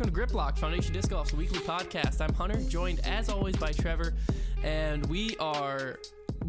welcome 0.00 0.14
to 0.14 0.18
Grip 0.18 0.32
Locked, 0.32 0.58
Foundation 0.58 0.94
Disc 0.94 1.10
Golf's 1.10 1.34
weekly 1.34 1.58
podcast. 1.58 2.22
I'm 2.22 2.32
Hunter, 2.32 2.58
joined 2.70 3.00
as 3.06 3.28
always 3.28 3.54
by 3.56 3.70
Trevor, 3.72 4.14
and 4.62 5.04
we 5.10 5.36
are 5.38 5.98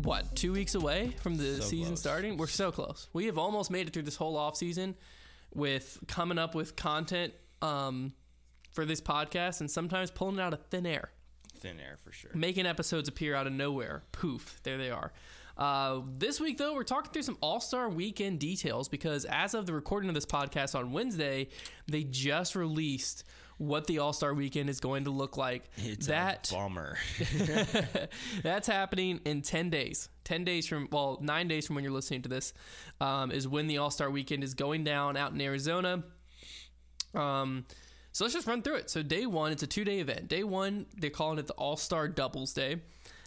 what 0.03 0.33
two 0.37 0.53
weeks 0.53 0.73
away 0.73 1.09
from 1.21 1.35
the 1.35 1.55
So 1.55 1.63
season 1.63 1.87
close. 1.87 1.99
starting. 1.99 2.37
We're 2.37 2.47
so 2.47 2.71
close. 2.71 3.09
We 3.11 3.25
have 3.25 3.37
almost 3.37 3.69
made 3.69 3.87
it 3.87 3.93
through 3.93 4.03
this 4.03 4.15
whole 4.15 4.37
off 4.37 4.55
season 4.55 4.95
with 5.53 5.99
coming 6.07 6.37
up 6.37 6.55
with 6.55 6.77
content 6.77 7.33
um, 7.61 8.13
for 8.71 8.85
this 8.85 9.01
podcast, 9.01 9.59
and 9.59 9.69
sometimes 9.69 10.11
pulling 10.11 10.35
it 10.37 10.41
out 10.41 10.53
of 10.53 10.65
thin 10.67 10.85
air 10.85 11.09
Thin 11.59 11.77
air 11.77 11.97
for 12.01 12.13
sure. 12.13 12.31
making 12.33 12.65
episodes 12.65 13.09
appear 13.09 13.35
out 13.35 13.47
of 13.47 13.53
nowhere. 13.53 14.03
Poof, 14.13 14.61
there 14.63 14.77
they 14.77 14.91
are. 14.91 15.11
Uh, 15.61 16.01
this 16.17 16.39
week, 16.39 16.57
though, 16.57 16.73
we're 16.73 16.83
talking 16.83 17.11
through 17.11 17.21
some 17.21 17.37
All 17.39 17.59
Star 17.59 17.87
Weekend 17.87 18.39
details 18.39 18.89
because 18.89 19.25
as 19.25 19.53
of 19.53 19.67
the 19.67 19.73
recording 19.73 20.09
of 20.09 20.15
this 20.15 20.25
podcast 20.25 20.73
on 20.73 20.91
Wednesday, 20.91 21.49
they 21.87 22.03
just 22.03 22.55
released 22.55 23.25
what 23.59 23.85
the 23.85 23.99
All 23.99 24.11
Star 24.11 24.33
Weekend 24.33 24.71
is 24.71 24.79
going 24.79 25.03
to 25.03 25.11
look 25.11 25.37
like. 25.37 25.69
It's 25.77 26.07
that 26.07 26.49
a 26.49 26.55
bummer. 26.55 26.97
that's 28.41 28.65
happening 28.65 29.19
in 29.23 29.43
10 29.43 29.69
days. 29.69 30.09
10 30.23 30.43
days 30.45 30.65
from, 30.65 30.87
well, 30.91 31.19
nine 31.21 31.47
days 31.47 31.67
from 31.67 31.75
when 31.75 31.83
you're 31.83 31.93
listening 31.93 32.23
to 32.23 32.29
this, 32.29 32.55
um, 32.99 33.29
is 33.29 33.47
when 33.47 33.67
the 33.67 33.77
All 33.77 33.91
Star 33.91 34.09
weekend 34.09 34.43
is 34.43 34.55
going 34.55 34.83
down 34.83 35.15
out 35.15 35.31
in 35.31 35.39
Arizona. 35.41 36.03
Um, 37.13 37.65
so 38.13 38.25
let's 38.25 38.33
just 38.33 38.47
run 38.47 38.63
through 38.63 38.77
it. 38.77 38.89
So, 38.89 39.03
day 39.03 39.27
one, 39.27 39.51
it's 39.51 39.61
a 39.61 39.67
two 39.67 39.85
day 39.85 39.99
event. 39.99 40.27
Day 40.27 40.43
one, 40.43 40.87
they're 40.97 41.11
calling 41.11 41.37
it 41.37 41.45
the 41.45 41.53
All 41.53 41.77
Star 41.77 42.07
Doubles 42.07 42.51
Day. 42.51 42.77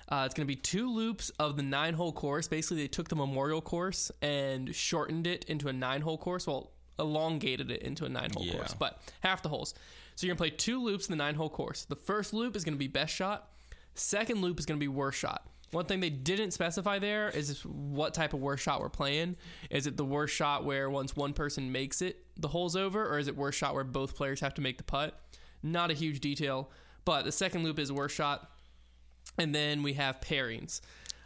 Uh, 0.08 0.24
it's 0.26 0.34
going 0.34 0.46
to 0.46 0.50
be 0.52 0.56
two 0.56 0.90
loops 0.90 1.30
of 1.38 1.56
the 1.56 1.62
nine 1.62 1.94
hole 1.94 2.12
course. 2.12 2.46
Basically, 2.48 2.78
they 2.82 2.88
took 2.88 3.08
the 3.08 3.16
Memorial 3.16 3.60
course 3.60 4.10
and 4.20 4.74
shortened 4.74 5.26
it 5.26 5.44
into 5.44 5.68
a 5.68 5.72
nine 5.72 6.02
hole 6.02 6.18
course. 6.18 6.46
Well, 6.46 6.72
elongated 6.98 7.70
it 7.70 7.82
into 7.82 8.04
a 8.04 8.08
nine 8.08 8.30
hole 8.34 8.44
Yeah. 8.44 8.52
course, 8.54 8.74
but 8.74 9.00
half 9.20 9.42
the 9.42 9.48
holes. 9.48 9.74
So, 10.16 10.26
you're 10.26 10.34
going 10.34 10.50
to 10.50 10.54
play 10.54 10.56
two 10.58 10.82
loops 10.82 11.06
in 11.08 11.12
the 11.12 11.16
nine 11.16 11.34
hole 11.34 11.48
course. 11.50 11.84
The 11.84 11.96
first 11.96 12.32
loop 12.34 12.54
is 12.54 12.64
going 12.64 12.74
to 12.74 12.78
be 12.78 12.86
best 12.88 13.14
shot, 13.14 13.50
second 13.94 14.42
loop 14.42 14.58
is 14.58 14.66
going 14.66 14.78
to 14.78 14.84
be 14.84 14.88
worst 14.88 15.18
shot. 15.18 15.48
One 15.70 15.86
thing 15.86 15.98
they 15.98 16.10
didn't 16.10 16.52
specify 16.52 17.00
there 17.00 17.30
is 17.30 17.64
what 17.64 18.14
type 18.14 18.32
of 18.32 18.38
worst 18.40 18.62
shot 18.62 18.80
we're 18.80 18.90
playing. 18.90 19.34
Is 19.70 19.88
it 19.88 19.96
the 19.96 20.04
worst 20.04 20.32
shot 20.32 20.64
where 20.64 20.88
once 20.88 21.16
one 21.16 21.32
person 21.32 21.72
makes 21.72 22.00
it, 22.00 22.24
the 22.36 22.46
hole's 22.46 22.76
over, 22.76 23.04
or 23.04 23.18
is 23.18 23.26
it 23.26 23.36
worst 23.36 23.58
shot 23.58 23.74
where 23.74 23.82
both 23.82 24.14
players 24.14 24.38
have 24.40 24.54
to 24.54 24.60
make 24.60 24.78
the 24.78 24.84
putt? 24.84 25.18
Not 25.64 25.90
a 25.90 25.94
huge 25.94 26.20
detail, 26.20 26.70
but 27.04 27.24
the 27.24 27.32
second 27.32 27.64
loop 27.64 27.80
is 27.80 27.90
worst 27.90 28.14
shot. 28.14 28.52
And 29.38 29.54
then 29.54 29.82
we 29.82 29.94
have 29.94 30.20
pairings. 30.20 30.80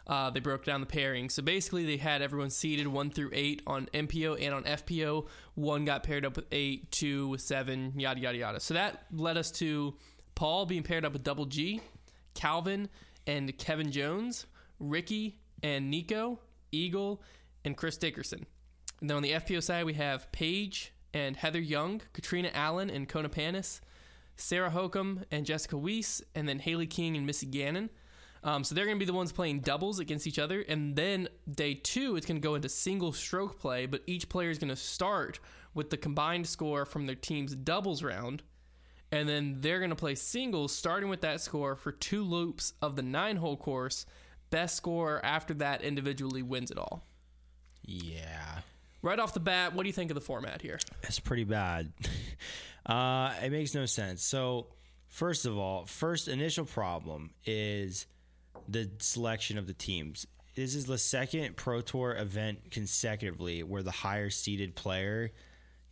Uh, 0.07 0.31
they 0.31 0.39
broke 0.39 0.65
down 0.65 0.81
the 0.81 0.87
pairings. 0.87 1.33
So 1.33 1.43
basically, 1.43 1.85
they 1.85 1.97
had 1.97 2.23
everyone 2.23 2.49
seated 2.49 2.87
one 2.87 3.11
through 3.11 3.29
eight 3.31 3.61
on 3.67 3.87
MPO 3.93 4.41
and 4.41 4.55
on 4.55 4.63
FPO. 4.63 5.27
One 5.53 5.85
got 5.85 6.01
paired 6.01 6.25
up 6.25 6.35
with 6.35 6.45
eight, 6.51 6.91
two 6.91 7.27
with 7.27 7.41
seven, 7.41 7.93
yada, 7.95 8.19
yada, 8.19 8.37
yada. 8.37 8.59
So 8.59 8.73
that 8.73 9.03
led 9.11 9.37
us 9.37 9.51
to 9.51 9.93
Paul 10.33 10.65
being 10.65 10.81
paired 10.81 11.05
up 11.05 11.13
with 11.13 11.23
Double 11.23 11.45
G, 11.45 11.81
Calvin 12.33 12.89
and 13.27 13.55
Kevin 13.59 13.91
Jones, 13.91 14.47
Ricky 14.79 15.37
and 15.61 15.91
Nico, 15.91 16.39
Eagle, 16.71 17.21
and 17.63 17.77
Chris 17.77 17.97
Dickerson. 17.97 18.47
And 19.01 19.09
then 19.09 19.17
on 19.17 19.23
the 19.23 19.33
FPO 19.33 19.61
side, 19.61 19.85
we 19.85 19.93
have 19.93 20.31
Paige 20.31 20.91
and 21.13 21.35
Heather 21.35 21.59
Young, 21.59 22.01
Catrina 22.13 22.49
Allen 22.53 22.89
and 22.89 23.07
Kona 23.07 23.29
Panis, 23.29 23.81
Sarah 24.35 24.71
Hokom 24.71 25.23
and 25.31 25.45
Jessica 25.45 25.75
Weese, 25.75 26.21
and 26.33 26.47
then 26.47 26.59
Hailey 26.59 26.87
King 26.87 27.15
and 27.15 27.25
Missy 27.25 27.45
Gannon. 27.45 27.89
Um, 28.43 28.63
so 28.63 28.73
they're 28.73 28.85
going 28.85 28.97
to 28.97 29.05
be 29.05 29.09
the 29.09 29.15
ones 29.15 29.31
playing 29.31 29.59
doubles 29.61 29.99
against 29.99 30.27
each 30.27 30.39
other. 30.39 30.61
And 30.61 30.95
then 30.95 31.27
day 31.49 31.73
two, 31.73 32.15
it's 32.15 32.25
going 32.25 32.39
to 32.39 32.45
go 32.45 32.55
into 32.55 32.69
single 32.69 33.11
stroke 33.11 33.59
play, 33.59 33.85
but 33.85 34.01
each 34.07 34.29
player 34.29 34.49
is 34.49 34.59
going 34.59 34.69
to 34.69 34.75
start 34.75 35.39
with 35.73 35.89
the 35.89 35.97
combined 35.97 36.47
score 36.47 36.85
from 36.85 37.05
their 37.05 37.15
team's 37.15 37.55
doubles 37.55 38.01
round. 38.03 38.43
And 39.11 39.27
then 39.27 39.57
they're 39.59 39.79
going 39.79 39.89
to 39.89 39.95
play 39.95 40.15
singles, 40.15 40.73
starting 40.73 41.09
with 41.09 41.21
that 41.21 41.41
score 41.41 41.75
for 41.75 41.91
two 41.91 42.23
loops 42.23 42.73
of 42.81 42.95
the 42.95 43.01
nine 43.01 43.37
hole 43.37 43.57
course. 43.57 44.05
Best 44.51 44.77
score 44.77 45.23
after 45.23 45.53
that 45.55 45.81
individually 45.81 46.43
wins 46.43 46.71
it 46.71 46.77
all. 46.77 47.05
yeah, 47.83 48.59
Right 49.01 49.19
off 49.19 49.33
the 49.33 49.39
bat, 49.39 49.73
what 49.73 49.83
do 49.83 49.89
you 49.89 49.93
think 49.93 50.11
of 50.11 50.15
the 50.15 50.21
format 50.21 50.61
here? 50.61 50.79
it's 51.03 51.19
pretty 51.19 51.45
bad. 51.45 51.91
uh, 52.85 53.33
it 53.41 53.51
makes 53.51 53.73
no 53.73 53.85
sense. 53.85 54.23
So, 54.23 54.67
first 55.07 55.45
of 55.45 55.57
all, 55.57 55.85
first 55.85 56.27
initial 56.27 56.65
problem 56.65 57.31
is 57.45 58.05
the 58.69 58.89
selection 58.99 59.57
of 59.57 59.67
the 59.67 59.73
teams. 59.73 60.27
This 60.55 60.75
is 60.75 60.85
the 60.85 60.97
second 60.97 61.55
Pro 61.55 61.81
Tour 61.81 62.15
event 62.15 62.71
consecutively 62.71 63.63
where 63.63 63.83
the 63.83 63.91
higher 63.91 64.29
seeded 64.29 64.75
player 64.75 65.31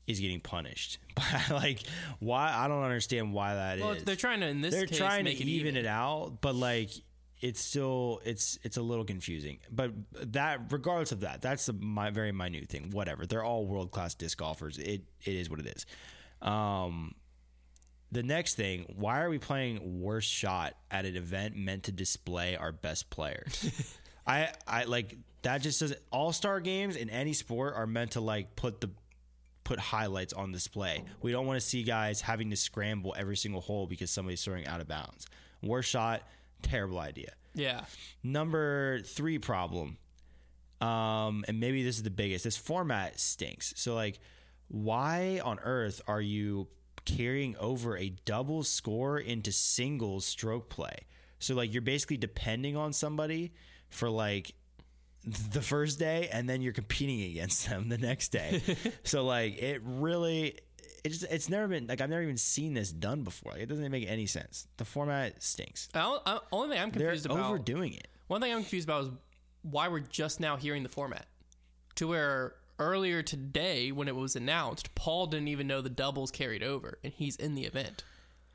is 0.07 0.19
getting 0.19 0.39
punished. 0.39 0.99
like, 1.49 1.81
why? 2.19 2.51
I 2.53 2.67
don't 2.67 2.83
understand 2.83 3.33
why 3.33 3.55
that 3.55 3.77
is. 3.77 3.83
Well, 3.83 3.95
they're 4.03 4.15
trying 4.15 4.39
to 4.41 4.47
in 4.47 4.61
this 4.61 4.73
they're 4.73 4.85
case 4.85 4.97
trying 4.97 5.25
make 5.25 5.37
to 5.37 5.43
it 5.43 5.47
even, 5.47 5.77
it 5.77 5.85
out, 5.85 6.37
but 6.41 6.55
like 6.55 6.91
it's 7.39 7.61
still 7.61 8.21
it's 8.25 8.57
it's 8.63 8.77
a 8.77 8.81
little 8.81 9.05
confusing. 9.05 9.59
But 9.69 9.91
that 10.33 10.71
regardless 10.71 11.11
of 11.11 11.21
that, 11.21 11.41
that's 11.41 11.69
a 11.69 11.73
my 11.73 12.09
very 12.09 12.31
minute 12.31 12.67
thing. 12.69 12.89
Whatever, 12.91 13.25
they're 13.25 13.43
all 13.43 13.65
world 13.65 13.91
class 13.91 14.15
disc 14.15 14.37
golfers. 14.37 14.77
It 14.77 15.03
it 15.23 15.35
is 15.35 15.49
what 15.49 15.59
it 15.59 15.67
is. 15.67 15.85
Um, 16.41 17.13
the 18.11 18.23
next 18.23 18.55
thing, 18.55 18.85
why 18.95 19.21
are 19.21 19.29
we 19.29 19.37
playing 19.37 20.01
worst 20.01 20.29
shot 20.29 20.75
at 20.89 21.05
an 21.05 21.15
event 21.15 21.55
meant 21.55 21.83
to 21.83 21.91
display 21.91 22.55
our 22.55 22.71
best 22.71 23.09
players? 23.09 23.97
I 24.27 24.49
I 24.67 24.83
like 24.85 25.15
that 25.41 25.61
just 25.61 25.79
doesn't. 25.79 25.99
All 26.11 26.33
star 26.33 26.59
games 26.59 26.95
in 26.95 27.09
any 27.09 27.33
sport 27.33 27.73
are 27.75 27.87
meant 27.87 28.11
to 28.11 28.21
like 28.21 28.55
put 28.55 28.81
the 28.81 28.89
put 29.63 29.79
highlights 29.79 30.33
on 30.33 30.51
display. 30.51 31.03
We 31.21 31.31
don't 31.31 31.45
want 31.45 31.59
to 31.59 31.65
see 31.65 31.83
guys 31.83 32.21
having 32.21 32.49
to 32.51 32.55
scramble 32.55 33.13
every 33.17 33.35
single 33.35 33.61
hole 33.61 33.87
because 33.87 34.09
somebody's 34.09 34.43
throwing 34.43 34.65
out 34.65 34.79
of 34.79 34.87
bounds. 34.87 35.27
Worst 35.61 35.89
shot, 35.89 36.23
terrible 36.61 36.99
idea. 36.99 37.33
Yeah. 37.53 37.81
Number 38.23 39.01
three 39.01 39.39
problem, 39.39 39.97
um, 40.79 41.43
and 41.47 41.59
maybe 41.59 41.83
this 41.83 41.97
is 41.97 42.03
the 42.03 42.09
biggest. 42.09 42.43
This 42.43 42.55
format 42.55 43.19
stinks. 43.19 43.73
So 43.75 43.95
like, 43.95 44.19
why 44.69 45.41
on 45.43 45.59
earth 45.59 46.01
are 46.07 46.21
you 46.21 46.67
carrying 47.07 47.55
over 47.57 47.97
a 47.97 48.09
double 48.25 48.63
score 48.63 49.17
into 49.17 49.51
single 49.51 50.19
stroke 50.19 50.69
play? 50.69 51.05
So 51.39 51.55
like, 51.55 51.73
you're 51.73 51.81
basically 51.81 52.17
depending 52.17 52.75
on 52.75 52.93
somebody 52.93 53.53
for 53.89 54.09
like 54.09 54.53
the 55.25 55.61
first 55.61 55.97
day, 55.99 56.29
and 56.31 56.47
then 56.47 56.61
you're 56.61 56.73
competing 56.73 57.21
against 57.31 57.67
them 57.69 57.89
the 57.89 57.97
next 57.97 58.29
day. 58.29 58.61
so 59.03 59.25
like, 59.25 59.57
it 59.57 59.81
really. 59.83 60.59
It's, 61.03 61.23
it's 61.23 61.47
never 61.47 61.67
been 61.69 61.87
like 61.87 62.01
I've 62.01 62.09
never 62.09 62.23
even 62.23 62.37
seen 62.37 62.73
this 62.73 62.91
done 62.91 63.23
before. 63.23 63.53
Like, 63.53 63.61
it 63.61 63.69
doesn't 63.69 63.91
make 63.91 64.07
any 64.09 64.25
sense. 64.25 64.67
The 64.77 64.85
format 64.85 65.41
stinks. 65.41 65.87
I, 65.93 66.19
I, 66.25 66.39
only 66.51 66.69
thing 66.69 66.83
I'm 66.83 66.91
confused 66.91 67.25
They're 67.25 67.37
about. 67.37 67.49
overdoing 67.49 67.93
it. 67.93 68.07
One 68.27 68.41
thing 68.41 68.51
I'm 68.51 68.59
confused 68.59 68.87
about 68.89 69.03
is 69.03 69.09
why 69.61 69.87
we're 69.87 69.99
just 69.99 70.39
now 70.39 70.57
hearing 70.57 70.83
the 70.83 70.89
format. 70.89 71.25
To 71.95 72.07
where 72.09 72.55
earlier 72.79 73.21
today, 73.23 73.91
when 73.91 74.07
it 74.07 74.15
was 74.15 74.35
announced, 74.35 74.93
Paul 74.95 75.27
didn't 75.27 75.47
even 75.47 75.67
know 75.67 75.81
the 75.81 75.89
doubles 75.89 76.31
carried 76.31 76.63
over, 76.63 76.99
and 77.03 77.13
he's 77.13 77.35
in 77.35 77.55
the 77.55 77.65
event. 77.65 78.03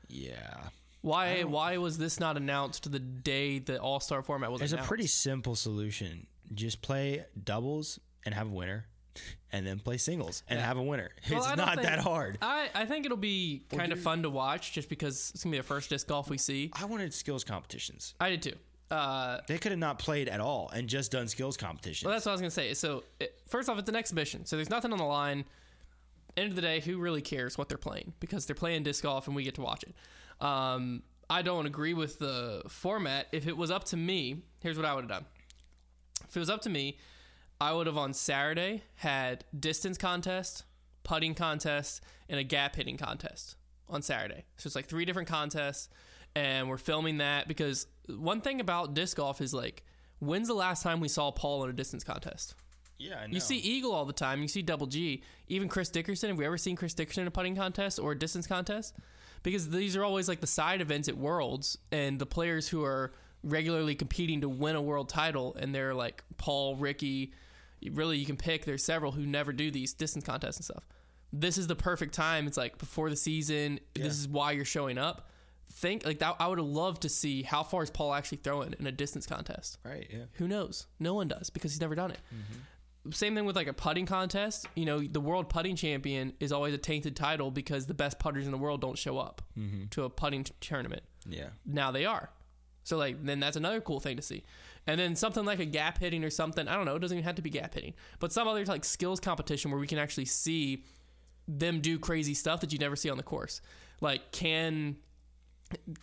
Yeah. 0.07 0.57
Why? 1.01 1.43
Why 1.43 1.77
was 1.77 1.97
this 1.97 2.19
not 2.19 2.37
announced 2.37 2.89
the 2.91 2.99
day 2.99 3.59
the 3.59 3.77
All 3.79 3.99
Star 3.99 4.21
format 4.21 4.51
was 4.51 4.59
There's 4.59 4.73
announced? 4.73 4.87
a 4.87 4.89
pretty 4.89 5.07
simple 5.07 5.55
solution. 5.55 6.27
Just 6.53 6.81
play 6.81 7.25
doubles 7.41 7.99
and 8.25 8.33
have 8.33 8.47
a 8.47 8.51
winner, 8.51 8.85
and 9.51 9.67
then 9.67 9.79
play 9.79 9.97
singles 9.97 10.43
and 10.47 10.59
have 10.59 10.77
a 10.77 10.81
winner. 10.83 11.09
Well, 11.29 11.39
it's 11.39 11.55
don't 11.55 11.67
think- 11.75 11.81
that 11.81 11.99
hard. 11.99 12.37
I, 12.41 12.69
I 12.73 12.85
think 12.85 13.05
it'll 13.05 13.17
be 13.17 13.63
kind 13.75 13.91
of 13.91 13.99
fun 13.99 14.23
to 14.23 14.29
watch, 14.29 14.71
just 14.71 14.87
because 14.87 15.31
it's 15.33 15.43
gonna 15.43 15.51
be 15.51 15.57
the 15.57 15.63
first 15.63 15.89
disc 15.89 16.07
golf 16.07 16.29
we 16.29 16.37
see. 16.37 16.71
I 16.73 16.85
wanted 16.85 17.13
skills 17.13 17.43
competitions. 17.43 18.13
I 18.19 18.29
did 18.29 18.41
too. 18.41 18.53
Uh, 18.93 19.41
They 19.47 19.57
could 19.57 19.71
have 19.71 19.79
not 19.79 19.99
played 19.99 20.29
at 20.29 20.39
all 20.39 20.69
and 20.73 20.87
just 20.87 21.11
done 21.11 21.27
skills 21.27 21.57
competition. 21.57 22.05
Well, 22.05 22.15
that's 22.15 22.25
what 22.25 22.31
I 22.31 22.33
was 22.33 22.41
gonna 22.41 22.51
say. 22.51 22.73
So, 22.73 23.03
it, 23.19 23.39
first 23.47 23.69
off, 23.69 23.79
it's 23.79 23.89
an 23.89 23.95
exhibition, 23.95 24.45
so 24.45 24.55
there's 24.55 24.69
nothing 24.69 24.91
on 24.91 24.97
the 24.99 25.03
line. 25.05 25.45
End 26.35 26.49
of 26.49 26.55
the 26.55 26.61
day, 26.61 26.79
who 26.79 26.97
really 26.97 27.21
cares 27.21 27.57
what 27.57 27.69
they're 27.69 27.77
playing? 27.77 28.13
Because 28.19 28.45
they're 28.45 28.55
playing 28.55 28.83
disc 28.83 29.03
golf, 29.03 29.27
and 29.27 29.35
we 29.35 29.43
get 29.43 29.55
to 29.55 29.61
watch 29.61 29.83
it. 29.83 29.93
Um, 30.43 31.03
I 31.29 31.41
don't 31.41 31.65
agree 31.65 31.93
with 31.93 32.19
the 32.19 32.63
format. 32.67 33.27
If 33.31 33.47
it 33.47 33.55
was 33.55 33.71
up 33.71 33.83
to 33.85 33.97
me, 33.97 34.41
here's 34.61 34.77
what 34.77 34.85
I 34.85 34.93
would 34.93 35.03
have 35.03 35.09
done. 35.11 35.25
If 36.27 36.35
it 36.35 36.39
was 36.39 36.49
up 36.49 36.61
to 36.61 36.69
me, 36.69 36.97
I 37.61 37.71
would 37.73 37.87
have 37.87 37.97
on 37.97 38.13
Saturday 38.13 38.83
had 38.95 39.45
distance 39.57 39.97
contest, 39.97 40.63
putting 41.03 41.33
contest, 41.35 42.01
and 42.27 42.39
a 42.39 42.43
gap 42.43 42.75
hitting 42.75 42.97
contest 42.97 43.55
on 43.87 44.01
Saturday. 44.01 44.43
So 44.57 44.67
it's 44.67 44.75
like 44.75 44.87
three 44.87 45.05
different 45.05 45.27
contests, 45.29 45.87
and 46.35 46.69
we're 46.69 46.77
filming 46.77 47.17
that 47.17 47.47
because 47.47 47.87
one 48.07 48.41
thing 48.41 48.59
about 48.59 48.93
disc 48.93 49.17
golf 49.17 49.41
is 49.41 49.53
like, 49.53 49.83
when's 50.19 50.47
the 50.47 50.53
last 50.53 50.83
time 50.83 50.99
we 50.99 51.07
saw 51.07 51.31
Paul 51.31 51.63
in 51.63 51.69
a 51.69 51.73
distance 51.73 52.03
contest? 52.03 52.55
yeah, 52.99 53.19
I 53.19 53.27
know. 53.27 53.33
You 53.33 53.39
see 53.39 53.57
Eagle 53.57 53.91
all 53.91 54.05
the 54.05 54.13
time. 54.13 54.41
You 54.41 54.47
see 54.47 54.61
Double 54.61 54.87
G. 54.87 55.23
Even 55.47 55.67
Chris 55.67 55.89
Dickerson. 55.89 56.29
Have 56.29 56.37
we 56.37 56.45
ever 56.45 56.57
seen 56.57 56.75
Chris 56.75 56.93
Dickerson 56.93 57.21
in 57.21 57.27
a 57.27 57.31
putting 57.31 57.55
contest 57.55 57.99
or 57.99 58.13
a 58.13 58.17
distance 58.17 58.47
contest? 58.47 58.95
Because 59.41 59.69
these 59.69 59.97
are 59.97 60.03
always 60.05 60.29
like 60.29 60.39
the 60.39 60.47
side 60.47 60.79
events 60.79 61.09
at 61.09 61.17
Worlds, 61.17 61.77
and 61.91 62.17
the 62.17 62.25
players 62.25 62.69
who 62.69 62.83
are 62.85 63.11
regularly 63.43 63.93
competing 63.95 64.39
to 64.41 64.47
win 64.47 64.77
a 64.77 64.81
world 64.81 65.09
title, 65.09 65.53
and 65.59 65.75
they're 65.75 65.93
like 65.93 66.23
Paul, 66.37 66.77
Ricky. 66.77 67.33
Really, 67.91 68.17
you 68.17 68.25
can 68.25 68.37
pick. 68.37 68.63
There's 68.63 68.85
several 68.85 69.11
who 69.11 69.25
never 69.25 69.51
do 69.51 69.69
these 69.69 69.93
distance 69.93 70.23
contests 70.23 70.57
and 70.57 70.65
stuff. 70.65 70.87
this 71.33 71.57
is 71.57 71.67
the 71.67 71.75
perfect 71.75 72.13
time. 72.13 72.47
It's 72.47 72.57
like 72.57 72.77
before 72.77 73.09
the 73.09 73.17
season. 73.17 73.81
This 73.95 74.17
is 74.17 74.27
why 74.29 74.51
you're 74.53 74.63
showing 74.63 74.97
up. 74.97 75.29
Think 75.75 76.05
like 76.05 76.19
that. 76.19 76.35
I 76.39 76.47
would 76.47 76.59
have 76.59 76.67
loved 76.67 77.01
to 77.01 77.09
see 77.09 77.41
how 77.41 77.63
far 77.63 77.81
is 77.83 77.89
Paul 77.89 78.13
actually 78.13 78.37
throwing 78.43 78.75
in 78.79 78.85
a 78.85 78.91
distance 78.91 79.25
contest. 79.25 79.79
Right. 79.83 80.07
Yeah. 80.11 80.25
Who 80.33 80.47
knows? 80.47 80.85
No 80.99 81.13
one 81.15 81.27
does 81.27 81.49
because 81.49 81.71
he's 81.71 81.81
never 81.81 81.95
done 81.95 82.11
it. 82.11 82.19
Mm-hmm. 82.33 83.11
Same 83.11 83.35
thing 83.35 83.43
with 83.45 83.55
like 83.55 83.67
a 83.67 83.73
putting 83.73 84.05
contest. 84.05 84.67
You 84.75 84.85
know, 84.85 84.99
the 85.01 85.19
world 85.19 85.49
putting 85.49 85.75
champion 85.75 86.33
is 86.39 86.51
always 86.51 86.73
a 86.73 86.77
tainted 86.77 87.15
title 87.15 87.49
because 87.51 87.85
the 87.87 87.93
best 87.93 88.19
putters 88.19 88.45
in 88.45 88.51
the 88.51 88.57
world 88.57 88.81
don't 88.81 88.97
show 88.97 89.17
up 89.17 89.41
Mm-hmm. 89.57 89.85
to 89.89 90.03
a 90.03 90.09
putting 90.09 90.43
t- 90.43 90.53
tournament. 90.61 91.01
Yeah. 91.27 91.49
Now 91.65 91.91
they 91.91 92.05
are. 92.05 92.29
So 92.83 92.97
like 92.97 93.23
then 93.25 93.39
that's 93.39 93.57
another 93.57 93.81
cool 93.81 93.99
thing 93.99 94.15
to 94.17 94.21
see. 94.21 94.43
And 94.85 94.99
then 94.99 95.15
something 95.15 95.43
like 95.43 95.59
a 95.59 95.65
gap 95.65 95.97
hitting 95.97 96.23
or 96.23 96.29
something, 96.29 96.67
I 96.67 96.75
don't 96.75 96.85
know, 96.85 96.95
it 96.95 96.99
doesn't 96.99 97.17
even 97.17 97.25
have 97.25 97.35
to 97.35 97.41
be 97.41 97.49
gap 97.49 97.73
hitting. 97.73 97.93
But 98.19 98.31
some 98.31 98.47
other 98.47 98.63
like 98.65 98.85
skills 98.85 99.19
competition 99.19 99.71
where 99.71 99.79
we 99.79 99.87
can 99.87 99.97
actually 99.97 100.25
see 100.25 100.83
them 101.47 101.81
do 101.81 101.97
crazy 101.97 102.33
stuff 102.35 102.61
that 102.61 102.71
you 102.71 102.77
never 102.79 102.95
see 102.95 103.09
on 103.09 103.17
the 103.17 103.23
course. 103.23 103.59
Like 104.01 104.31
can 104.31 104.97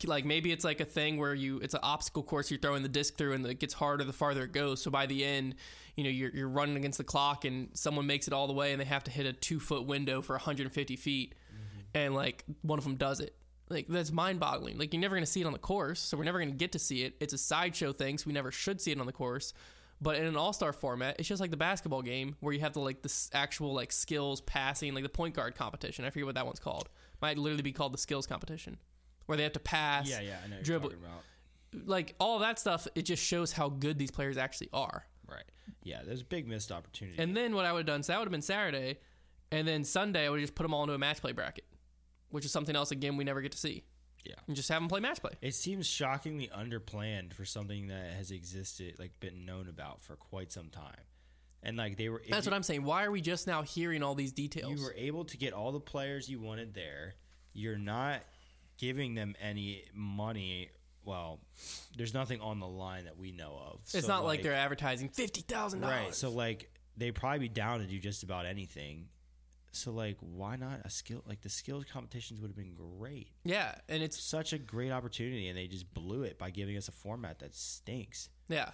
like 0.05 0.25
maybe 0.25 0.53
it's 0.53 0.65
like 0.65 0.81
a 0.81 0.85
thing 0.85 1.19
where 1.19 1.35
you 1.35 1.59
it's 1.59 1.75
an 1.75 1.81
obstacle 1.83 2.23
course 2.23 2.51
you're 2.51 2.61
throwing 2.61 2.83
the 2.83 2.89
disc 2.89 3.17
through 3.17 3.33
and 3.33 3.45
it 3.47 3.59
gets 3.61 3.75
harder 3.75 4.05
the 4.05 4.13
farther 4.13 4.45
it 4.45 4.53
goes. 4.53 4.83
So 4.83 4.91
by 4.91 5.07
the 5.07 5.25
end 5.25 5.55
you 5.97 6.05
know 6.05 6.11
you're, 6.11 6.31
you're 6.31 6.49
running 6.49 6.77
against 6.77 6.99
the 6.99 7.05
clock 7.05 7.45
and 7.45 7.69
someone 7.75 8.07
makes 8.07 8.27
it 8.27 8.33
all 8.33 8.47
the 8.47 8.53
way 8.53 8.73
and 8.73 8.81
they 8.81 8.85
have 8.85 9.05
to 9.05 9.11
hit 9.11 9.27
a 9.27 9.33
two 9.33 9.61
foot 9.61 9.87
window 9.87 10.23
for 10.23 10.35
150 10.35 10.97
feet 10.97 11.35
mm-hmm. 11.53 11.81
and 11.95 12.15
like 12.15 12.45
one 12.63 12.79
of 12.79 12.85
them 12.85 12.97
does 12.97 13.21
it. 13.21 13.35
Like 13.69 13.87
that's 13.89 14.11
mind 14.11 14.41
boggling 14.41 14.79
like 14.79 14.93
you're 14.93 15.01
never 15.01 15.15
going 15.15 15.25
to 15.25 15.31
see 15.31 15.41
it 15.41 15.47
on 15.47 15.53
the 15.53 15.59
course 15.59 16.01
so 16.01 16.17
we're 16.17 16.25
never 16.25 16.39
going 16.39 16.51
to 16.51 16.57
get 16.57 16.73
to 16.73 16.79
see 16.79 17.03
it. 17.05 17.15
It's 17.21 17.33
a 17.33 17.39
sideshow 17.39 17.93
thing 17.93 18.19
so 18.19 18.25
we 18.27 18.33
never 18.33 18.51
should 18.51 18.81
see 18.81 18.93
it 18.93 19.01
on 19.01 19.07
the 19.07 19.13
course. 19.13 19.53
But 20.03 20.17
in 20.17 20.25
an 20.25 20.37
all-star 20.37 20.73
format 20.73 21.17
it's 21.19 21.29
just 21.29 21.41
like 21.41 21.51
the 21.51 21.57
basketball 21.57 22.03
game 22.03 22.37
where 22.41 22.53
you 22.55 22.61
have 22.61 22.73
the 22.73 22.81
like 22.81 23.03
this 23.03 23.31
actual 23.33 23.75
like 23.75 23.93
skills 23.93 24.41
passing 24.41 24.95
like 24.95 25.05
the 25.05 25.09
point 25.09 25.35
guard 25.35 25.55
competition. 25.55 26.05
I 26.05 26.11
forget 26.11 26.27
what 26.27 26.35
that 26.35 26.47
one's 26.47 26.61
called. 26.61 26.89
Might 27.21 27.37
literally 27.37 27.63
be 27.63 27.73
called 27.73 27.93
the 27.93 27.99
skills 27.99 28.27
competition 28.27 28.79
where 29.27 29.37
they 29.37 29.43
have 29.45 29.53
to 29.53 29.61
pass 29.61 30.09
Yeah. 30.09 30.21
Yeah. 30.21 30.37
I 30.45 30.49
know. 30.49 30.57
Dribble 30.63 30.91
You're 30.91 30.99
talking 30.99 31.13
about. 31.81 31.89
like 31.89 32.15
all 32.21 32.39
that 32.41 32.59
stuff 32.59 32.87
it 32.95 33.03
just 33.03 33.23
shows 33.23 33.53
how 33.53 33.69
good 33.69 33.99
these 33.99 34.11
players 34.11 34.37
actually 34.37 34.71
are 34.73 35.07
Right. 35.29 35.45
Yeah. 35.85 36.01
There's 36.05 36.23
a 36.23 36.25
big 36.25 36.49
missed 36.49 36.73
opportunity. 36.73 37.23
and 37.23 37.37
then 37.37 37.55
what 37.55 37.65
i 37.65 37.73
would 37.73 37.81
have 37.81 37.87
done 37.87 38.03
so 38.03 38.13
that 38.13 38.19
would 38.19 38.27
have 38.27 38.33
been 38.33 38.43
saturday 38.43 38.99
and 39.53 39.67
then 39.69 39.85
sunday 39.85 40.27
i 40.27 40.31
would 40.31 40.41
have 40.41 40.45
just 40.49 40.55
put 40.55 40.65
them 40.65 40.75
all 40.75 40.83
into 40.83 40.95
a 40.95 40.99
match 40.99 41.21
play 41.21 41.33
bracket 41.33 41.65
which 42.31 42.45
is 42.45 42.53
something 42.53 42.75
else 42.77 42.91
again 42.91 43.17
we 43.17 43.25
never 43.25 43.41
get 43.41 43.53
to 43.53 43.59
see 43.59 43.85
Yeah. 44.25 44.35
and 44.47 44.57
just 44.57 44.69
have 44.69 44.81
them 44.81 44.89
play 44.89 45.01
match 45.01 45.21
play 45.21 45.33
It 45.43 45.55
seems 45.55 45.87
shockingly 45.87 46.49
underplanned 46.57 47.33
for 47.35 47.45
something 47.45 47.87
that 47.89 48.13
has 48.15 48.31
existed, 48.33 48.99
like 48.99 49.19
been 49.21 49.45
known 49.47 49.69
about 49.69 50.03
for 50.03 50.17
quite 50.17 50.53
some 50.53 50.69
time. 50.71 51.05
And 51.63 51.77
like 51.77 51.97
they 51.97 52.09
were, 52.09 52.23
that's 52.29 52.47
what 52.47 52.55
i'm 52.55 52.63
saying 52.63 52.85
why 52.85 53.05
are 53.05 53.11
we 53.11 53.21
just 53.21 53.47
now 53.47 53.63
hearing 53.63 54.03
all 54.03 54.15
these 54.15 54.33
details 54.33 54.79
you 54.79 54.83
were 54.85 54.95
able 54.97 55.25
to 55.27 55.37
get 55.37 55.53
all 55.53 55.73
the 55.73 55.81
players 55.81 56.29
you 56.29 56.41
wanted 56.41 56.75
there. 56.75 57.15
You're 57.53 57.79
not 57.79 58.21
giving 58.81 59.15
them 59.15 59.35
any 59.41 59.85
money. 59.95 60.71
Well, 61.05 61.41
there's 61.97 62.15
nothing 62.15 62.41
on 62.41 62.59
the 62.61 62.67
line 62.67 63.05
that 63.05 63.17
we 63.19 63.31
know 63.31 63.61
of. 63.71 63.81
it's 63.83 63.93
So, 64.07 64.09
not 64.09 64.25
like, 64.25 64.43
they're 64.43 64.55
advertising 64.55 65.11
$50000 65.11 65.83
right. 65.83 66.15
So 66.15 66.31
like 66.31 66.71
they 66.97 67.11
probably 67.11 67.41
be 67.41 67.49
down 67.49 67.81
to 67.81 67.87
do 67.87 67.99
just 67.99 68.23
about 68.23 68.47
anything. 68.47 69.09
So 69.73 69.93
like, 69.93 70.17
why 70.21 70.57
not 70.57 70.81
a 70.85 70.91
skill? 70.91 71.23
Like 71.27 71.43
the 71.43 71.49
skills 71.49 71.85
competitions 71.85 72.41
would 72.41 72.49
have 72.49 72.57
been 72.57 72.75
great. 72.75 73.29
yeah 73.45 73.75
and 73.89 74.03
it's 74.03 74.21
Such 74.21 74.53
a 74.53 74.59
great 74.59 74.91
opportunity, 74.91 75.49
and 75.49 75.57
they 75.57 75.67
just 75.69 75.93
blew 75.95 76.23
it 76.23 76.39
by 76.39 76.51
giving 76.51 76.77
us 76.77 76.89
a 76.89 76.93
format 76.93 77.39
that 77.41 77.55
stinks. 77.55 78.29
Yeah, 78.49 78.71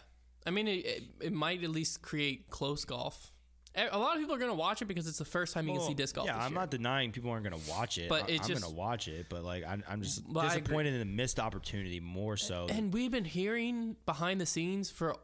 I 0.46 0.50
mean, 0.50 0.68
it, 0.68 0.86
it, 0.86 1.02
it 1.20 1.32
might 1.32 1.62
at 1.64 1.70
least 1.70 2.00
create 2.00 2.48
close 2.48 2.84
golf. 2.84 3.32
A 3.76 3.98
lot 3.98 4.14
of 4.14 4.20
people 4.20 4.34
are 4.34 4.38
going 4.38 4.50
to 4.50 4.56
watch 4.56 4.80
it 4.80 4.86
because 4.86 5.06
it's 5.06 5.18
the 5.18 5.24
first 5.24 5.52
time 5.52 5.68
you 5.68 5.74
can 5.74 5.82
see 5.82 5.94
disc 5.94 6.14
golf. 6.14 6.26
Yeah, 6.26 6.36
I'm 6.36 6.52
year. 6.52 6.60
not 6.60 6.70
denying 6.70 7.12
people 7.12 7.30
aren't 7.30 7.48
going 7.48 7.60
to 7.60 7.70
watch 7.70 7.98
it. 7.98 8.08
But 8.08 8.24
I, 8.24 8.34
it's 8.34 8.48
I'm 8.48 8.54
going 8.54 8.62
to 8.62 8.76
watch 8.76 9.06
it, 9.08 9.26
but 9.28 9.44
like 9.44 9.64
I'm, 9.66 9.84
I'm 9.88 10.02
just 10.02 10.22
But 10.26 10.40
I 10.40 10.46
agree. 10.46 10.60
disappointed 10.60 10.92
in 10.94 10.98
the 11.00 11.04
missed 11.04 11.38
opportunity 11.38 12.00
more 12.00 12.36
so. 12.36 12.66
And 12.70 12.92
we've 12.92 13.10
been 13.10 13.26
hearing 13.26 13.96
behind 14.06 14.40
the 14.40 14.46
scenes 14.46 14.90
for 14.90 15.16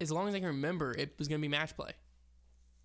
as 0.00 0.10
long 0.10 0.28
as 0.28 0.34
I 0.34 0.38
can 0.38 0.48
remember, 0.48 0.92
it 0.96 1.14
was 1.18 1.28
going 1.28 1.40
to 1.40 1.42
be 1.42 1.48
match 1.48 1.76
play. 1.76 1.92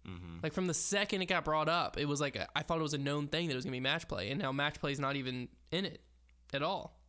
Mm-hmm. 0.07 0.39
Like 0.44 0.54
from 0.54 0.68
the 0.68 0.74
second 0.74 1.22
it 1.22 1.27
got 1.27 1.45
brought 1.45 1.69
up, 1.69 1.98
it 1.98 2.06
was 2.06 2.22
like 2.22 2.36
a, 2.36 2.48
I 2.56 2.62
thought 2.62 2.77
it 2.80 2.83
was 2.83 2.94
a 2.94 3.00
known 3.00 3.27
thing 3.27 3.48
that 3.48 3.54
it 3.54 3.56
was 3.56 3.66
going 3.66 3.72
to 3.72 3.77
be 3.77 3.81
match 3.81 4.07
play, 4.07 4.30
and 4.30 4.39
now 4.39 4.51
match 4.51 4.80
play 4.80 4.92
is 4.92 5.00
not 5.00 5.16
even 5.16 5.48
in 5.72 5.86
it 5.86 6.01
at 6.54 6.62
all. 6.62 7.00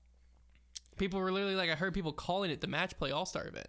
People 0.97 1.21
were 1.21 1.31
literally 1.31 1.57
like, 1.57 1.69
I 1.69 1.75
heard 1.75 1.93
people 1.93 2.13
calling 2.13 2.51
it 2.51 2.61
the 2.63 2.67
match 2.69 2.97
play 2.97 3.11
all 3.11 3.27
star 3.27 3.47
event. 3.47 3.67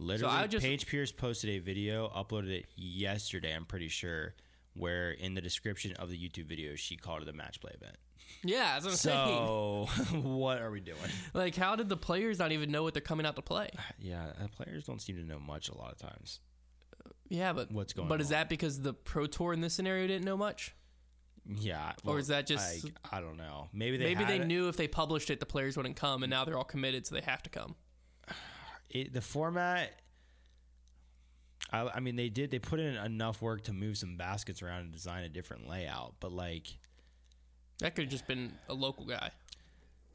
Literally, 0.00 0.34
I 0.34 0.46
just- 0.46 0.64
Paige 0.64 0.86
Pierce 0.86 1.12
posted 1.12 1.50
a 1.50 1.58
video, 1.58 2.08
uploaded 2.08 2.48
it 2.50 2.66
yesterday. 2.74 3.52
I'm 3.54 3.66
pretty 3.66 3.88
sure, 3.88 4.34
where 4.74 5.10
in 5.10 5.34
the 5.34 5.40
description 5.40 5.92
of 5.94 6.08
the 6.08 6.16
YouTube 6.16 6.46
video 6.46 6.74
she 6.74 6.96
called 6.96 7.22
it 7.22 7.28
a 7.28 7.32
match 7.32 7.60
play 7.60 7.72
event. 7.74 7.96
Yeah, 8.42 8.72
that's 8.72 8.84
what 8.84 8.92
I'm 8.92 8.96
saying. 8.96 9.28
So 9.38 9.88
what 10.22 10.62
are 10.62 10.70
we 10.70 10.80
doing? 10.80 10.98
Like, 11.34 11.54
how 11.56 11.76
did 11.76 11.88
the 11.88 11.96
players 11.96 12.38
not 12.38 12.52
even 12.52 12.70
know 12.70 12.82
what 12.82 12.94
they're 12.94 13.00
coming 13.02 13.26
out 13.26 13.36
to 13.36 13.42
play? 13.42 13.68
Yeah, 13.98 14.24
uh, 14.42 14.46
players 14.48 14.84
don't 14.84 15.02
seem 15.02 15.16
to 15.16 15.24
know 15.24 15.38
much 15.38 15.68
a 15.68 15.76
lot 15.76 15.92
of 15.92 15.98
times. 15.98 16.40
Yeah, 17.28 17.52
but 17.52 17.70
What's 17.70 17.92
going 17.92 18.08
But 18.08 18.20
is 18.20 18.30
that 18.30 18.48
because 18.48 18.80
the 18.80 18.92
pro 18.94 19.26
tour 19.26 19.52
in 19.52 19.60
this 19.60 19.74
scenario 19.74 20.06
didn't 20.06 20.24
know 20.24 20.36
much? 20.36 20.74
Yeah, 21.46 21.92
Or 22.04 22.18
is 22.18 22.28
that 22.28 22.46
just- 22.46 22.86
I, 23.04 23.18
I 23.18 23.20
don't 23.20 23.36
know. 23.36 23.68
Maybe 23.72 23.96
they 23.96 24.14
Maybe 24.14 24.24
they 24.24 24.40
it- 24.40 24.46
knew 24.46 24.68
if 24.68 24.76
they 24.76 24.88
published 24.88 25.30
it, 25.30 25.40
the 25.40 25.46
players 25.46 25.76
wouldn't 25.76 25.96
come, 25.96 26.22
and 26.22 26.30
now 26.30 26.44
they're 26.44 26.56
all 26.58 26.64
committed, 26.64 27.06
so 27.06 27.14
they 27.14 27.20
have 27.22 27.42
to 27.44 27.50
come. 27.50 27.74
It, 28.90 29.12
the 29.12 29.20
format. 29.20 29.90
I, 31.72 31.88
I 31.94 32.00
mean, 32.00 32.16
they 32.16 32.28
did. 32.28 32.50
They 32.50 32.58
put 32.58 32.80
in 32.80 32.96
enough 32.96 33.40
work 33.42 33.62
to 33.64 33.72
move 33.72 33.96
some 33.96 34.16
baskets 34.16 34.62
around 34.62 34.80
and 34.80 34.92
design 34.92 35.24
a 35.24 35.28
different 35.28 35.68
layout. 35.68 36.14
But 36.20 36.32
like, 36.32 36.66
That 37.78 37.94
could 37.94 38.04
have 38.04 38.10
just 38.10 38.26
been 38.26 38.52
a 38.68 38.74
local 38.74 39.04
guy. 39.04 39.30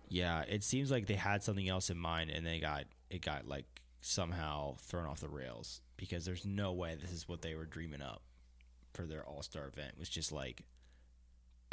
yeah, 0.09 0.41
it 0.41 0.63
seems 0.63 0.91
like 0.91 1.07
they 1.07 1.15
had 1.15 1.43
something 1.43 1.67
else 1.69 1.89
in 1.89 1.97
mind, 1.97 2.29
and 2.29 2.45
they 2.45 2.59
got 2.59 2.85
it 3.09 3.21
got 3.21 3.47
like 3.47 3.65
somehow 4.01 4.75
thrown 4.81 5.05
off 5.05 5.19
the 5.21 5.29
rails 5.29 5.81
because 5.97 6.25
there's 6.25 6.45
no 6.45 6.73
way 6.73 6.95
this 6.99 7.11
is 7.11 7.27
what 7.27 7.41
they 7.41 7.55
were 7.55 7.65
dreaming 7.65 8.01
up 8.01 8.21
for 8.93 9.03
their 9.03 9.23
All 9.23 9.41
Star 9.41 9.67
event. 9.67 9.93
It 9.93 9.99
was 9.99 10.09
just 10.09 10.31
like 10.31 10.61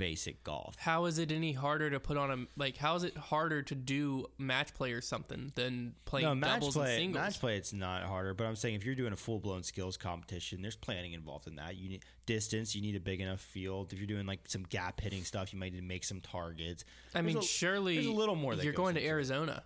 basic 0.02 0.42
golf. 0.42 0.74
How 0.78 1.04
is 1.04 1.18
it 1.18 1.30
any 1.30 1.52
harder 1.52 1.88
to 1.90 2.00
put 2.00 2.16
on 2.16 2.30
a 2.32 2.60
like? 2.60 2.76
How 2.76 2.96
is 2.96 3.04
it 3.04 3.16
harder 3.16 3.62
to 3.62 3.74
do 3.76 4.26
match 4.36 4.74
play 4.74 4.90
or 4.92 5.00
something 5.00 5.52
than 5.54 5.94
playing 6.06 6.26
No, 6.26 6.34
match 6.34 6.54
doubles 6.60 6.74
and 6.76 6.84
play. 6.84 6.96
singles? 6.96 7.22
Match 7.22 7.38
play, 7.40 7.56
it's 7.56 7.72
not 7.72 8.02
harder. 8.02 8.34
But 8.34 8.48
I'm 8.48 8.56
saying 8.56 8.74
if 8.74 8.84
you're 8.84 8.96
doing 8.96 9.12
a 9.12 9.16
full 9.16 9.38
blown 9.38 9.62
skills 9.62 9.96
competition, 9.96 10.60
there's 10.60 10.74
planning 10.74 11.12
involved 11.12 11.46
in 11.46 11.54
that. 11.56 11.76
You 11.76 11.88
need 11.88 12.04
distance. 12.26 12.74
You 12.74 12.82
need 12.82 12.96
a 12.96 13.00
big 13.00 13.20
enough 13.20 13.40
field. 13.40 13.92
If 13.92 13.98
you're 14.00 14.06
doing 14.08 14.26
like 14.26 14.40
some 14.48 14.64
gap 14.64 15.00
hitting 15.00 15.22
stuff, 15.22 15.52
you 15.52 15.58
might 15.60 15.72
need 15.72 15.78
to 15.80 15.84
make 15.86 16.02
some 16.02 16.20
targets. 16.20 16.84
I 17.14 17.22
mean, 17.22 17.38
a- 17.38 17.42
surely 17.42 17.94
there's 17.94 18.06
a 18.06 18.12
little 18.12 18.34
more 18.34 18.56
that 18.56 18.64
You're 18.64 18.72
going 18.74 18.96
to. 18.96 19.06
Arizona. 19.06 19.62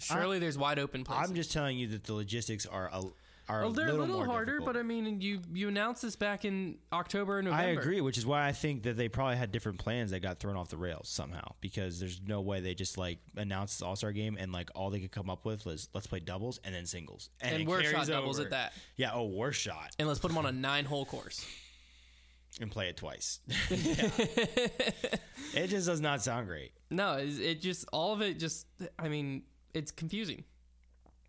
Surely 0.00 0.38
there's 0.40 0.58
wide 0.58 0.78
open 0.78 1.04
places. 1.04 1.28
I'm 1.30 1.36
just 1.36 1.52
telling 1.52 1.78
you 1.78 1.86
that 1.88 2.04
the 2.04 2.14
logistics 2.14 2.66
are 2.66 2.90
a, 2.92 3.02
are 3.48 3.64
a 3.64 3.70
they're 3.70 3.86
little, 3.86 4.00
a 4.00 4.02
little 4.02 4.16
more 4.16 4.26
harder, 4.26 4.52
difficult. 4.52 4.74
but 4.74 4.78
I 4.78 4.82
mean, 4.82 5.20
you 5.20 5.40
you 5.52 5.68
announced 5.68 6.02
this 6.02 6.16
back 6.16 6.44
in 6.44 6.78
October 6.92 7.38
and 7.38 7.46
November. 7.48 7.68
I 7.68 7.72
agree, 7.72 8.00
which 8.00 8.16
is 8.16 8.24
why 8.24 8.46
I 8.46 8.52
think 8.52 8.84
that 8.84 8.96
they 8.96 9.08
probably 9.08 9.36
had 9.36 9.52
different 9.52 9.78
plans 9.78 10.10
that 10.12 10.20
got 10.20 10.38
thrown 10.40 10.56
off 10.56 10.68
the 10.70 10.76
rails 10.76 11.08
somehow. 11.08 11.52
Because 11.60 12.00
there's 12.00 12.20
no 12.26 12.40
way 12.40 12.60
they 12.60 12.74
just 12.74 12.96
like 12.96 13.18
announced 13.36 13.78
this 13.78 13.82
All 13.82 13.96
Star 13.96 14.12
game 14.12 14.36
and 14.40 14.50
like 14.52 14.70
all 14.74 14.90
they 14.90 15.00
could 15.00 15.12
come 15.12 15.28
up 15.28 15.44
with 15.44 15.66
was 15.66 15.88
let's 15.94 16.06
play 16.06 16.20
doubles 16.20 16.58
and 16.64 16.74
then 16.74 16.86
singles 16.86 17.30
And 17.40 17.62
it 17.62 17.68
worst 17.68 17.90
shot 17.90 18.06
doubles 18.06 18.38
over. 18.38 18.46
at 18.46 18.50
that. 18.52 18.72
Yeah, 18.96 19.10
oh, 19.12 19.26
worst 19.26 19.60
shot 19.60 19.90
And 19.98 20.08
let's 20.08 20.20
put 20.20 20.28
them 20.28 20.38
on 20.38 20.46
a 20.46 20.52
nine 20.52 20.84
hole 20.86 21.04
course. 21.04 21.44
and 22.60 22.70
play 22.70 22.88
it 22.88 22.96
twice. 22.96 23.40
it 23.70 25.66
just 25.68 25.86
does 25.86 26.00
not 26.00 26.22
sound 26.22 26.46
great. 26.46 26.72
No, 26.90 27.16
it 27.18 27.60
just 27.60 27.86
all 27.92 28.12
of 28.12 28.22
it 28.22 28.38
just. 28.38 28.66
I 28.98 29.08
mean, 29.08 29.42
it's 29.72 29.90
confusing. 29.90 30.44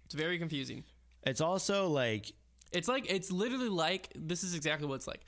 It's 0.05 0.13
very 0.13 0.37
confusing. 0.37 0.83
It's 1.25 1.41
also 1.41 1.87
like 1.89 2.31
It's 2.71 2.87
like 2.87 3.09
it's 3.11 3.31
literally 3.31 3.69
like 3.69 4.09
this 4.15 4.43
is 4.43 4.55
exactly 4.55 4.87
what 4.87 4.95
it's 4.95 5.07
like. 5.07 5.21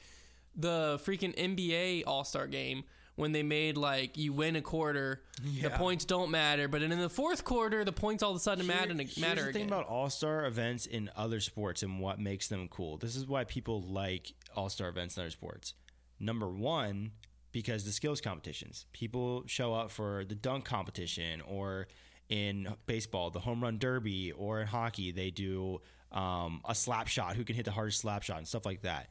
The 0.56 1.00
freaking 1.06 1.36
NBA 1.36 2.04
All 2.08 2.24
Star 2.24 2.48
game 2.48 2.84
when 3.16 3.32
they 3.32 3.42
made 3.42 3.78
like 3.78 4.16
you 4.16 4.32
win 4.32 4.56
a 4.56 4.62
quarter, 4.62 5.24
the 5.62 5.72
points 5.72 6.06
don't 6.06 6.30
matter, 6.30 6.68
but 6.68 6.82
then 6.82 6.92
in 6.92 7.00
the 7.00 7.10
fourth 7.10 7.44
quarter, 7.44 7.84
the 7.84 7.92
points 7.92 8.22
all 8.22 8.30
of 8.32 8.38
a 8.38 8.40
sudden 8.40 8.68
matter 8.68 8.82
Here- 8.84 8.92
and 8.92 9.00
here's 9.02 9.18
matter 9.18 9.46
the 9.46 9.54
thing 9.54 9.64
again. 9.64 9.68
about 9.74 9.88
All 9.88 10.10
Star 10.10 10.46
events 10.46 10.86
in 10.86 11.10
other 11.16 11.40
sports 11.40 11.82
and 11.82 12.00
what 12.00 12.20
makes 12.20 12.48
them 12.48 12.68
cool. 12.70 12.98
This 12.98 13.16
is 13.16 13.26
why 13.26 13.44
people 13.44 13.82
like 13.82 14.34
All 14.56 14.70
Star 14.70 14.88
events 14.90 15.18
in 15.18 15.22
other 15.22 15.32
sports. 15.32 15.74
Number 16.20 16.48
one, 16.48 17.12
because 17.52 17.86
the 17.86 17.92
skills 17.92 18.22
competitions. 18.22 18.86
People 18.94 19.44
show 19.48 19.74
up 19.74 19.90
for 19.90 20.24
the 20.26 20.36
dunk 20.36 20.66
competition, 20.66 21.42
or 21.42 21.88
in 22.30 22.74
baseball, 22.86 23.30
the 23.30 23.40
home 23.40 23.62
run 23.64 23.78
derby, 23.78 24.32
or 24.32 24.62
in 24.62 24.68
hockey, 24.68 25.12
they 25.12 25.32
do 25.32 25.82
um, 26.12 26.62
a 26.68 26.76
slap 26.76 27.08
shot. 27.08 27.36
Who 27.36 27.44
can 27.44 27.56
hit 27.56 27.66
the 27.66 27.72
hardest 27.72 28.00
slap 28.02 28.24
shot 28.24 28.38
and 28.38 28.48
stuff 28.48 28.66
like 28.66 28.82
that. 28.82 29.10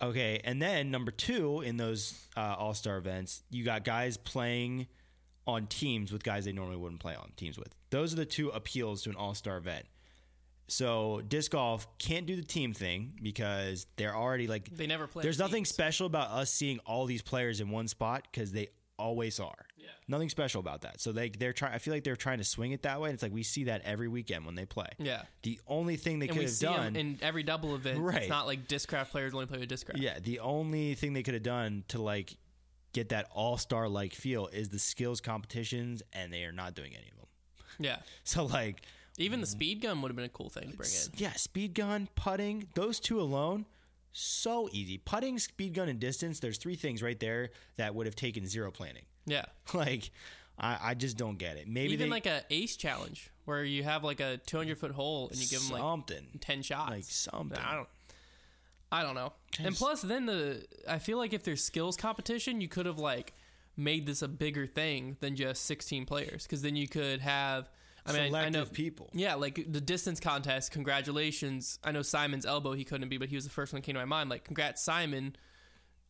Okay, 0.00 0.40
and 0.42 0.60
then 0.60 0.90
number 0.90 1.12
two 1.12 1.60
in 1.60 1.76
those 1.76 2.14
uh, 2.36 2.56
All 2.58 2.74
Star 2.74 2.96
events, 2.98 3.42
you 3.50 3.64
got 3.64 3.84
guys 3.84 4.16
playing 4.16 4.88
on 5.46 5.66
teams 5.66 6.12
with 6.12 6.22
guys 6.22 6.44
they 6.44 6.52
normally 6.52 6.76
wouldn't 6.76 7.00
play 7.00 7.14
on 7.14 7.30
teams 7.36 7.58
with. 7.58 7.74
Those 7.90 8.12
are 8.12 8.16
the 8.16 8.26
two 8.26 8.48
appeals 8.50 9.02
to 9.02 9.10
an 9.10 9.16
All 9.16 9.34
Star 9.34 9.56
event. 9.58 9.86
So 10.68 11.20
disc 11.28 11.52
golf 11.52 11.86
can't 11.98 12.24
do 12.24 12.34
the 12.34 12.42
team 12.42 12.72
thing 12.72 13.12
because 13.22 13.86
they're 13.96 14.16
already 14.16 14.46
like 14.46 14.74
They 14.74 14.86
never 14.86 15.06
play 15.06 15.22
There's 15.22 15.38
nothing 15.38 15.64
teams. 15.64 15.68
special 15.68 16.06
about 16.06 16.30
us 16.30 16.50
seeing 16.50 16.78
all 16.80 17.04
these 17.04 17.20
players 17.22 17.60
in 17.60 17.68
one 17.70 17.88
spot 17.88 18.26
because 18.30 18.52
they 18.52 18.68
always 18.98 19.38
are. 19.38 19.66
Yeah. 19.82 19.88
Nothing 20.08 20.28
special 20.28 20.60
about 20.60 20.82
that. 20.82 21.00
So 21.00 21.12
they 21.12 21.28
they're 21.28 21.52
trying. 21.52 21.74
I 21.74 21.78
feel 21.78 21.92
like 21.92 22.04
they're 22.04 22.16
trying 22.16 22.38
to 22.38 22.44
swing 22.44 22.72
it 22.72 22.82
that 22.82 23.00
way. 23.00 23.08
And 23.08 23.14
it's 23.14 23.22
like 23.22 23.32
we 23.32 23.42
see 23.42 23.64
that 23.64 23.82
every 23.84 24.08
weekend 24.08 24.46
when 24.46 24.54
they 24.54 24.64
play. 24.64 24.88
Yeah. 24.98 25.22
The 25.42 25.60
only 25.66 25.96
thing 25.96 26.18
they 26.18 26.28
And 26.28 26.36
could 26.36 26.48
have 26.48 26.58
done, 26.58 26.96
in 26.96 27.18
every 27.22 27.42
double 27.42 27.74
event. 27.74 27.98
Right. 28.00 28.16
It's 28.22 28.28
not 28.28 28.46
like 28.46 28.68
discraft 28.68 29.10
players 29.10 29.34
only 29.34 29.46
play 29.46 29.58
with 29.58 29.68
discraft. 29.68 30.00
yeah, 30.00 30.18
the 30.20 30.40
only 30.40 30.94
thing 30.94 31.12
they 31.12 31.22
could 31.22 31.34
have 31.34 31.42
done 31.42 31.84
to 31.88 32.00
like 32.00 32.36
get 32.92 33.08
that 33.08 33.26
all 33.32 33.56
star 33.56 33.88
like 33.88 34.14
feel 34.14 34.48
is 34.48 34.68
the 34.68 34.78
skills 34.78 35.20
competitions, 35.20 36.02
and 36.12 36.32
they 36.32 36.44
are 36.44 36.52
not 36.52 36.74
doing 36.74 36.92
any 36.94 37.08
of 37.10 37.16
them. 37.16 37.26
Yeah. 37.78 37.96
So 38.24 38.44
like, 38.44 38.82
Even 39.18 39.40
the 39.40 39.46
mm. 39.46 39.50
speed 39.50 39.80
gun 39.82 40.00
would 40.02 40.10
have 40.10 40.16
been 40.16 40.26
a 40.26 40.28
cool 40.28 40.48
thing 40.50 40.70
to 40.70 40.76
bring 40.76 40.90
in. 40.90 41.12
yeah, 41.16 41.32
speed 41.32 41.74
gun, 41.74 42.08
putting, 42.14 42.68
those 42.74 43.00
two 43.00 43.20
alone, 43.20 43.66
so 44.12 44.68
easy. 44.72 44.98
Putting, 44.98 45.38
speed 45.38 45.74
gun, 45.74 45.88
and 45.88 45.98
distance. 45.98 46.38
There's 46.38 46.58
three 46.58 46.76
things 46.76 47.02
right 47.02 47.18
there 47.18 47.50
that 47.76 47.94
would 47.94 48.06
have 48.06 48.14
taken 48.14 48.46
zero 48.46 48.70
planning. 48.70 49.04
Yeah. 49.26 49.44
Like, 49.74 50.10
I, 50.58 50.78
I 50.82 50.94
just 50.94 51.16
don't 51.16 51.38
get 51.38 51.56
it. 51.56 51.66
Maybe 51.66 51.92
Even 51.94 52.08
they, 52.08 52.10
like 52.10 52.26
a 52.26 52.42
ace 52.50 52.76
challenge 52.76 53.30
where 53.46 53.64
you 53.64 53.82
have 53.84 54.04
like 54.04 54.20
a 54.20 54.38
200 54.46 54.78
foot 54.78 54.90
hole 54.92 55.28
and 55.30 55.38
you 55.38 55.46
give 55.46 55.62
them 55.62 55.72
like 55.72 55.80
something 55.80 56.26
10 56.40 56.62
shots. 56.62 56.90
like 56.90 57.04
something. 57.04 57.58
I 57.58 57.74
don't. 57.74 57.88
I 58.92 59.02
don't 59.02 59.14
know. 59.14 59.32
And 59.58 59.74
plus, 59.74 60.02
then 60.02 60.26
the 60.26 60.66
I 60.86 60.98
feel 60.98 61.16
like 61.16 61.32
if 61.32 61.42
there's 61.42 61.64
skills 61.64 61.96
competition, 61.96 62.60
you 62.60 62.68
could 62.68 62.84
have 62.84 62.98
like 62.98 63.32
made 63.76 64.06
this 64.06 64.20
a 64.20 64.28
bigger 64.28 64.66
thing 64.66 65.16
than 65.20 65.34
just 65.34 65.64
16 65.64 66.04
players, 66.04 66.42
because 66.42 66.60
then 66.60 66.76
you 66.76 66.86
could 66.86 67.20
have. 67.20 67.70
I 68.04 68.12
mean, 68.12 68.34
I- 68.34 68.46
I, 68.46 68.48
know 68.50 68.64
people. 68.66 69.08
Yeah, 69.14 69.34
like 69.36 69.64
the 69.66 69.80
distance 69.80 70.20
contest. 70.20 70.72
Congratulations! 70.72 71.78
I 71.82 71.92
know 71.92 72.02
Simon's 72.02 72.44
elbow. 72.44 72.72
He 72.74 72.84
couldn't 72.84 73.08
be, 73.08 73.16
but 73.16 73.28
he 73.30 73.36
was 73.36 73.44
the 73.44 73.50
first 73.50 73.72
one 73.72 73.80
that 73.80 73.86
came 73.86 73.94
to 73.94 74.00
my 74.00 74.04
mind. 74.04 74.28
Like, 74.28 74.44
congrats, 74.44 74.82
Simon, 74.82 75.36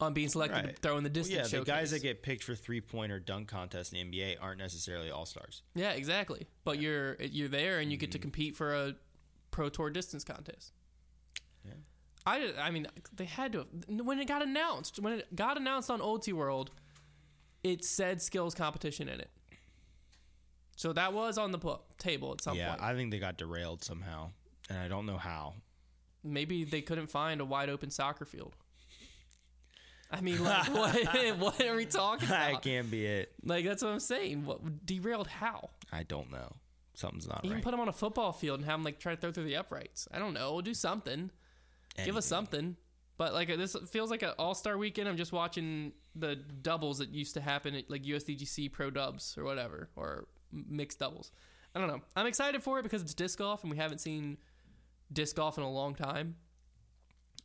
on 0.02 0.12
being 0.12 0.28
selected 0.28 0.62
to 0.62 0.72
throw 0.82 0.98
in 0.98 1.04
the 1.04 1.08
Well, 1.08 1.14
distance. 1.14 1.52
yeah, 1.52 1.58
the 1.60 1.64
guys 1.64 1.90
that 1.92 2.02
get 2.02 2.22
picked 2.22 2.44
for 2.44 2.54
three 2.54 2.80
point 2.80 3.10
or 3.12 3.18
dunk 3.20 3.48
contests 3.48 3.92
in 3.92 4.10
the 4.10 4.18
NBA 4.18 4.36
aren't 4.40 4.58
necessarily 4.58 5.10
all 5.10 5.24
stars. 5.26 5.62
Yeah, 5.74 5.92
exactly. 5.92 6.46
But 6.64 6.78
you're 6.80 7.16
you're 7.20 7.48
there 7.48 7.78
and 7.78 7.90
you 7.90 7.96
get 7.96 8.12
to 8.12 8.18
Mm-hmm. 8.18 8.22
compete 8.22 8.56
for 8.56 8.74
a 8.74 8.94
pro 9.50 9.68
tour 9.68 9.90
distance 9.90 10.24
contest. 10.24 10.72
Yeah. 11.64 11.72
I, 12.26 12.52
I 12.60 12.70
mean 12.70 12.86
they 13.14 13.24
had 13.24 13.52
to 13.52 13.58
have, 13.58 13.68
when 14.04 14.18
it 14.18 14.26
got 14.28 14.42
announced 14.42 14.98
when 14.98 15.14
it 15.14 15.34
got 15.34 15.56
announced 15.56 15.90
on 15.90 16.00
Ultiworld, 16.00 16.68
it 17.62 17.84
said 17.84 18.20
skills 18.20 18.54
competition 18.54 19.08
in 19.08 19.20
it. 19.20 19.30
So 20.76 20.92
that 20.94 21.12
was 21.12 21.38
on 21.38 21.52
the 21.52 21.58
table 21.98 22.32
at 22.32 22.42
some 22.42 22.56
yeah, 22.56 22.70
point. 22.70 22.82
I 22.82 22.94
think 22.94 23.10
they 23.10 23.18
got 23.18 23.36
derailed 23.38 23.84
somehow, 23.84 24.30
and 24.68 24.78
I 24.78 24.88
don't 24.88 25.06
know 25.06 25.18
how. 25.18 25.54
Maybe 26.24 26.64
they 26.64 26.80
couldn't 26.82 27.08
find 27.08 27.40
a 27.40 27.44
wide 27.44 27.68
open 27.68 27.90
soccer 27.90 28.24
field. 28.24 28.56
I 30.12 30.20
mean, 30.20 30.42
like, 30.42 30.66
what, 30.74 30.94
what 31.38 31.60
are 31.60 31.76
we 31.76 31.86
talking 31.86 32.28
about? 32.28 32.52
That 32.52 32.62
can't 32.62 32.90
be 32.90 33.06
it. 33.06 33.32
Like, 33.44 33.64
that's 33.64 33.82
what 33.82 33.92
I'm 33.92 34.00
saying. 34.00 34.44
What 34.44 34.86
derailed? 34.86 35.26
How? 35.26 35.70
I 35.92 36.02
don't 36.02 36.30
know. 36.30 36.56
Something's 36.94 37.26
not 37.26 37.44
You 37.44 37.50
can 37.50 37.62
put 37.62 37.70
them 37.70 37.80
on 37.80 37.88
a 37.88 37.92
football 37.92 38.32
field 38.32 38.60
and 38.60 38.68
have 38.68 38.78
them 38.78 38.84
like 38.84 38.98
try 38.98 39.14
to 39.14 39.20
throw 39.20 39.32
through 39.32 39.44
the 39.44 39.56
uprights. 39.56 40.06
I 40.12 40.18
don't 40.18 40.34
know. 40.34 40.60
Do 40.60 40.74
something. 40.74 41.30
Give 42.04 42.16
us 42.16 42.26
something. 42.26 42.76
But 43.16 43.34
like 43.34 43.50
uh, 43.50 43.56
this 43.56 43.76
feels 43.90 44.10
like 44.10 44.22
an 44.22 44.32
all 44.38 44.54
star 44.54 44.76
weekend. 44.76 45.08
I'm 45.08 45.16
just 45.16 45.32
watching 45.32 45.92
the 46.14 46.36
doubles 46.36 46.98
that 46.98 47.10
used 47.10 47.34
to 47.34 47.40
happen 47.40 47.74
at 47.74 47.90
like 47.90 48.02
USDGC 48.02 48.72
Pro 48.72 48.90
Dubs 48.90 49.36
or 49.38 49.44
whatever 49.44 49.88
or 49.96 50.26
mixed 50.52 50.98
doubles. 50.98 51.30
I 51.74 51.78
don't 51.78 51.88
know. 51.88 52.00
I'm 52.16 52.26
excited 52.26 52.62
for 52.62 52.78
it 52.78 52.82
because 52.82 53.00
it's 53.00 53.14
disc 53.14 53.38
golf 53.38 53.62
and 53.62 53.70
we 53.70 53.78
haven't 53.78 53.98
seen 53.98 54.36
disc 55.12 55.36
golf 55.36 55.56
in 55.56 55.64
a 55.64 55.70
long 55.70 55.94
time. 55.94 56.36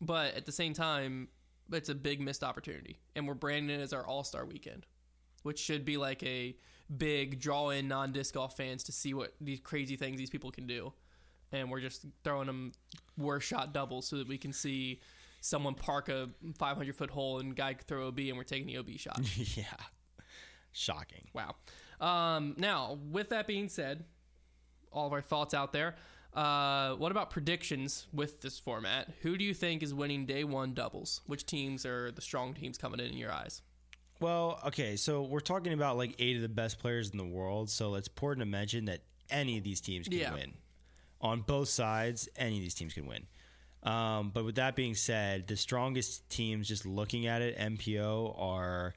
But 0.01 0.35
at 0.35 0.45
the 0.45 0.51
same 0.51 0.73
time, 0.73 1.29
it's 1.71 1.89
a 1.89 1.95
big 1.95 2.21
missed 2.21 2.43
opportunity, 2.43 2.99
and 3.15 3.27
we're 3.27 3.33
branding 3.33 3.79
it 3.79 3.81
as 3.83 3.93
our 3.93 4.05
all 4.05 4.23
star 4.23 4.45
weekend, 4.45 4.85
which 5.43 5.59
should 5.59 5.85
be 5.85 5.97
like 5.97 6.23
a 6.23 6.55
big 6.95 7.39
draw 7.39 7.69
in 7.69 7.87
non 7.87 8.11
disc 8.11 8.33
golf 8.33 8.55
fans 8.55 8.83
to 8.85 8.91
see 8.91 9.13
what 9.13 9.33
these 9.41 9.59
crazy 9.59 9.95
things 9.95 10.17
these 10.17 10.29
people 10.29 10.51
can 10.51 10.67
do. 10.67 10.93
And 11.51 11.71
we're 11.71 11.79
just 11.81 12.05
throwing 12.23 12.47
them 12.47 12.73
worst 13.17 13.47
shot 13.47 13.73
doubles 13.73 14.07
so 14.07 14.17
that 14.17 14.27
we 14.27 14.37
can 14.37 14.51
see 14.51 15.01
someone 15.39 15.75
park 15.75 16.09
a 16.09 16.29
500 16.57 16.95
foot 16.95 17.09
hole 17.09 17.39
and 17.39 17.55
guy 17.55 17.73
throw 17.73 18.07
OB 18.07 18.19
and 18.19 18.37
we're 18.37 18.43
taking 18.43 18.67
the 18.67 18.77
OB 18.77 18.89
shot. 18.97 19.19
yeah. 19.55 19.63
Shocking. 20.73 21.29
Wow. 21.33 21.55
Um, 22.01 22.55
now, 22.57 22.99
with 23.09 23.29
that 23.29 23.47
being 23.47 23.69
said, 23.69 24.03
all 24.91 25.07
of 25.07 25.13
our 25.13 25.21
thoughts 25.21 25.53
out 25.53 25.73
there. 25.73 25.95
Uh, 26.33 26.93
what 26.95 27.11
about 27.11 27.29
predictions 27.31 28.05
with 28.13 28.41
this 28.41 28.59
format? 28.59 29.09
Who 29.21 29.37
do 29.37 29.43
you 29.43 29.53
think 29.53 29.81
is 29.81 29.93
winning 29.93 30.25
day 30.25 30.43
one 30.43 30.73
doubles? 30.73 31.21
Which 31.25 31.45
teams 31.45 31.85
are 31.85 32.11
the 32.11 32.21
strong 32.21 32.53
teams 32.53 32.77
coming 32.77 32.99
in 32.99 33.07
in 33.07 33.17
your 33.17 33.31
eyes? 33.31 33.61
Well, 34.19 34.59
okay, 34.67 34.95
so 34.95 35.23
we're 35.23 35.39
talking 35.39 35.73
about 35.73 35.97
like 35.97 36.15
eight 36.19 36.35
of 36.35 36.41
the 36.41 36.49
best 36.49 36.79
players 36.79 37.09
in 37.09 37.17
the 37.17 37.25
world, 37.25 37.69
so 37.69 37.95
it's 37.95 38.07
important 38.07 38.41
to 38.41 38.49
mention 38.49 38.85
that 38.85 39.01
any 39.29 39.57
of 39.57 39.63
these 39.63 39.81
teams 39.81 40.07
can 40.07 40.17
Yeah. 40.17 40.33
win. 40.33 40.53
On 41.21 41.41
both 41.41 41.69
sides, 41.69 42.29
any 42.35 42.57
of 42.57 42.61
these 42.61 42.75
teams 42.75 42.93
can 42.93 43.07
win. 43.07 43.25
Um, 43.83 44.29
but 44.31 44.43
with 44.43 44.55
that 44.55 44.75
being 44.75 44.95
said, 44.95 45.47
the 45.47 45.55
strongest 45.55 46.27
teams, 46.29 46.67
just 46.67 46.85
looking 46.85 47.25
at 47.25 47.41
it, 47.41 47.57
MPO 47.57 48.35
are 48.37 48.93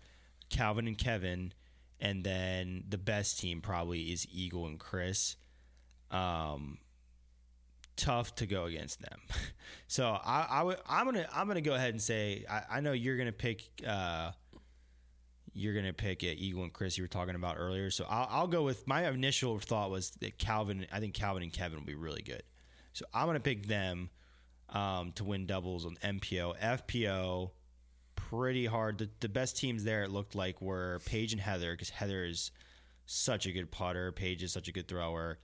Calvin 0.50 0.86
and 0.86 0.96
Kevin, 0.98 1.52
and 2.00 2.24
then 2.24 2.84
the 2.88 2.98
best 2.98 3.38
team 3.38 3.60
probably 3.60 4.12
is 4.12 4.26
Eagle 4.30 4.66
and 4.66 4.78
Chris. 4.78 5.36
Um, 6.10 6.78
tough 8.00 8.34
to 8.36 8.46
go 8.46 8.64
against 8.64 9.00
them. 9.02 9.18
so 9.86 10.06
I, 10.06 10.46
I 10.50 10.62
would, 10.62 10.78
I'm 10.88 11.04
gonna, 11.04 11.28
I'm 11.34 11.46
gonna 11.46 11.60
go 11.60 11.74
ahead 11.74 11.90
and 11.90 12.00
say 12.00 12.44
I, 12.50 12.62
I 12.76 12.80
know 12.80 12.92
you're 12.92 13.16
gonna 13.16 13.32
pick. 13.32 13.62
Uh, 13.86 14.32
you're 15.52 15.74
gonna 15.74 15.92
pick 15.92 16.22
it, 16.22 16.38
Eagle 16.38 16.62
and 16.62 16.72
Chris 16.72 16.96
you 16.96 17.02
were 17.04 17.08
talking 17.08 17.34
about 17.34 17.56
earlier. 17.58 17.90
So 17.90 18.06
I'll, 18.08 18.28
I'll 18.30 18.46
go 18.46 18.62
with 18.62 18.86
my 18.86 19.08
initial 19.08 19.58
thought 19.58 19.90
was 19.90 20.10
that 20.20 20.38
Calvin. 20.38 20.86
I 20.92 21.00
think 21.00 21.14
Calvin 21.14 21.42
and 21.42 21.52
Kevin 21.52 21.78
will 21.78 21.86
be 21.86 21.94
really 21.94 22.22
good. 22.22 22.42
So 22.92 23.04
I'm 23.12 23.26
gonna 23.26 23.40
pick 23.40 23.66
them 23.66 24.10
um, 24.70 25.12
to 25.12 25.24
win 25.24 25.46
doubles 25.46 25.84
on 25.86 25.96
MPO, 25.96 26.58
FPO. 26.58 27.50
Pretty 28.16 28.66
hard. 28.66 28.98
The, 28.98 29.10
the 29.20 29.28
best 29.28 29.56
teams 29.56 29.82
there 29.82 30.04
it 30.04 30.10
looked 30.10 30.34
like 30.34 30.60
were 30.62 31.00
Paige 31.04 31.32
and 31.32 31.40
Heather 31.40 31.72
because 31.72 31.90
Heather 31.90 32.24
is 32.24 32.52
such 33.06 33.46
a 33.46 33.52
good 33.52 33.70
putter. 33.72 34.12
Paige 34.12 34.42
is 34.44 34.52
such 34.52 34.68
a 34.68 34.72
good 34.72 34.86
thrower. 34.86 35.38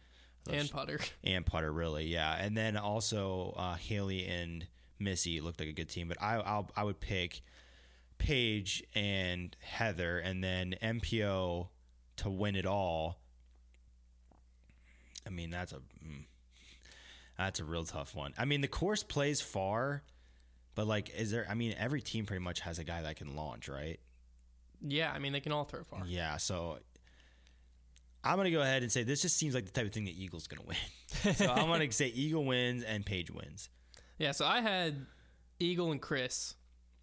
And 0.55 0.71
putter. 0.71 0.99
and 1.25 1.45
putter 1.47 1.73
really 1.73 2.07
yeah 2.07 2.35
and 2.39 2.57
then 2.57 2.77
also 2.77 3.55
uh, 3.57 3.75
haley 3.75 4.27
and 4.27 4.67
missy 4.99 5.41
looked 5.41 5.61
like 5.61 5.69
a 5.69 5.73
good 5.73 5.89
team 5.89 6.09
but 6.09 6.21
i 6.23 6.37
I'll, 6.37 6.71
i 6.77 6.83
would 6.85 7.01
pick 7.01 7.43
paige 8.19 8.83
and 8.95 9.55
heather 9.61 10.19
and 10.19 10.43
then 10.43 10.75
mpo 10.83 11.69
to 12.17 12.31
win 12.31 12.57
it 12.57 12.65
all 12.67 13.19
i 15.27 15.31
mean 15.31 15.51
that's 15.51 15.73
a 15.73 15.77
mm, 15.77 16.25
that's 17.37 17.61
a 17.61 17.65
real 17.65 17.85
tough 17.85 18.15
one 18.15 18.33
i 18.39 18.45
mean 18.45 18.61
the 18.63 18.69
course 18.69 19.03
plays 19.03 19.41
far 19.41 20.03
but 20.75 20.87
like 20.87 21.11
is 21.17 21.31
there 21.31 21.47
i 21.51 21.55
mean 21.55 21.75
every 21.79 22.01
team 22.01 22.25
pretty 22.25 22.43
much 22.43 22.61
has 22.61 22.79
a 22.79 22.85
guy 22.85 23.03
that 23.03 23.17
can 23.17 23.37
launch 23.37 23.69
right 23.69 23.99
Yeah, 24.81 25.11
I 25.13 25.19
mean 25.19 25.33
they 25.33 25.41
can 25.41 25.53
all 25.53 25.65
throw 25.65 25.83
far. 25.85 26.03
yeah 26.07 26.37
so 26.39 26.79
i'm 28.27 28.37
gonna 28.37 28.51
go 28.51 28.61
ahead 28.61 28.83
and 28.83 28.91
say 28.93 29.03
this 29.03 29.23
just 29.23 29.37
seems 29.37 29.55
like 29.55 29.65
the 29.67 29.71
type 29.73 29.87
of 29.87 29.93
thing 29.93 30.05
that 30.05 30.15
eagle's 30.17 30.47
gonna 30.47 30.63
win 30.67 31.35
so 31.35 31.51
i'm 31.51 31.67
gonna 31.69 31.91
say 31.93 32.09
eagle 32.09 32.45
wins 32.45 32.83
and 32.83 33.05
paige 33.07 33.31
wins 33.31 33.69
Yeah, 34.19 34.33
so 34.33 34.47
I 34.47 34.61
had 34.63 35.07
Eagle 35.59 35.91
and 35.93 36.01
Chris 36.01 36.55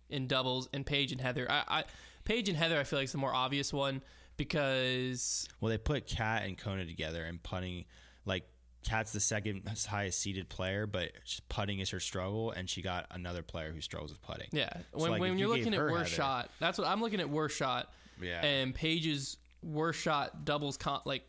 in 0.09 0.27
doubles 0.27 0.67
and 0.73 0.85
Paige 0.85 1.11
and 1.11 1.19
Heather. 1.21 1.45
I, 1.49 1.63
I 1.67 1.83
Paige 2.23 2.49
and 2.49 2.57
Heather 2.57 2.79
I 2.79 2.83
feel 2.83 2.97
like 2.99 3.05
is 3.05 3.11
the 3.11 3.17
more 3.19 3.33
obvious 3.33 3.71
one 3.73 4.01
because 4.37 5.47
Well, 5.59 5.69
they 5.69 5.77
put 5.77 6.07
Kat 6.07 6.43
and 6.45 6.57
Kona 6.57 6.85
together 6.85 7.23
and 7.23 7.41
putting 7.41 7.85
like 8.25 8.43
Kat's 8.83 9.11
the 9.13 9.19
second 9.19 9.63
highest 9.87 10.19
seeded 10.19 10.49
player, 10.49 10.85
but 10.85 11.11
putting 11.49 11.79
is 11.79 11.89
her 11.91 11.99
struggle, 11.99 12.51
and 12.51 12.69
she 12.69 12.81
got 12.81 13.05
another 13.11 13.41
player 13.41 13.71
who 13.71 13.79
struggles 13.79 14.11
with 14.11 14.21
putting. 14.21 14.47
Yeah, 14.51 14.69
So, 14.73 14.81
when, 14.99 15.11
like, 15.11 15.21
when 15.21 15.37
you're 15.37 15.47
you 15.55 15.55
looking 15.55 15.73
at 15.73 15.79
worst 15.79 16.11
Heather- 16.11 16.15
shot, 16.15 16.49
that's 16.59 16.77
what 16.77 16.87
I'm 16.87 16.99
looking 17.01 17.19
at. 17.21 17.29
Worst 17.29 17.55
shot, 17.57 17.93
Yeah. 18.21 18.43
and 18.45 18.75
Paige's 18.75 19.37
worst 19.63 19.99
shot 20.01 20.45
doubles 20.45 20.77
con- 20.77 21.01
like 21.05 21.23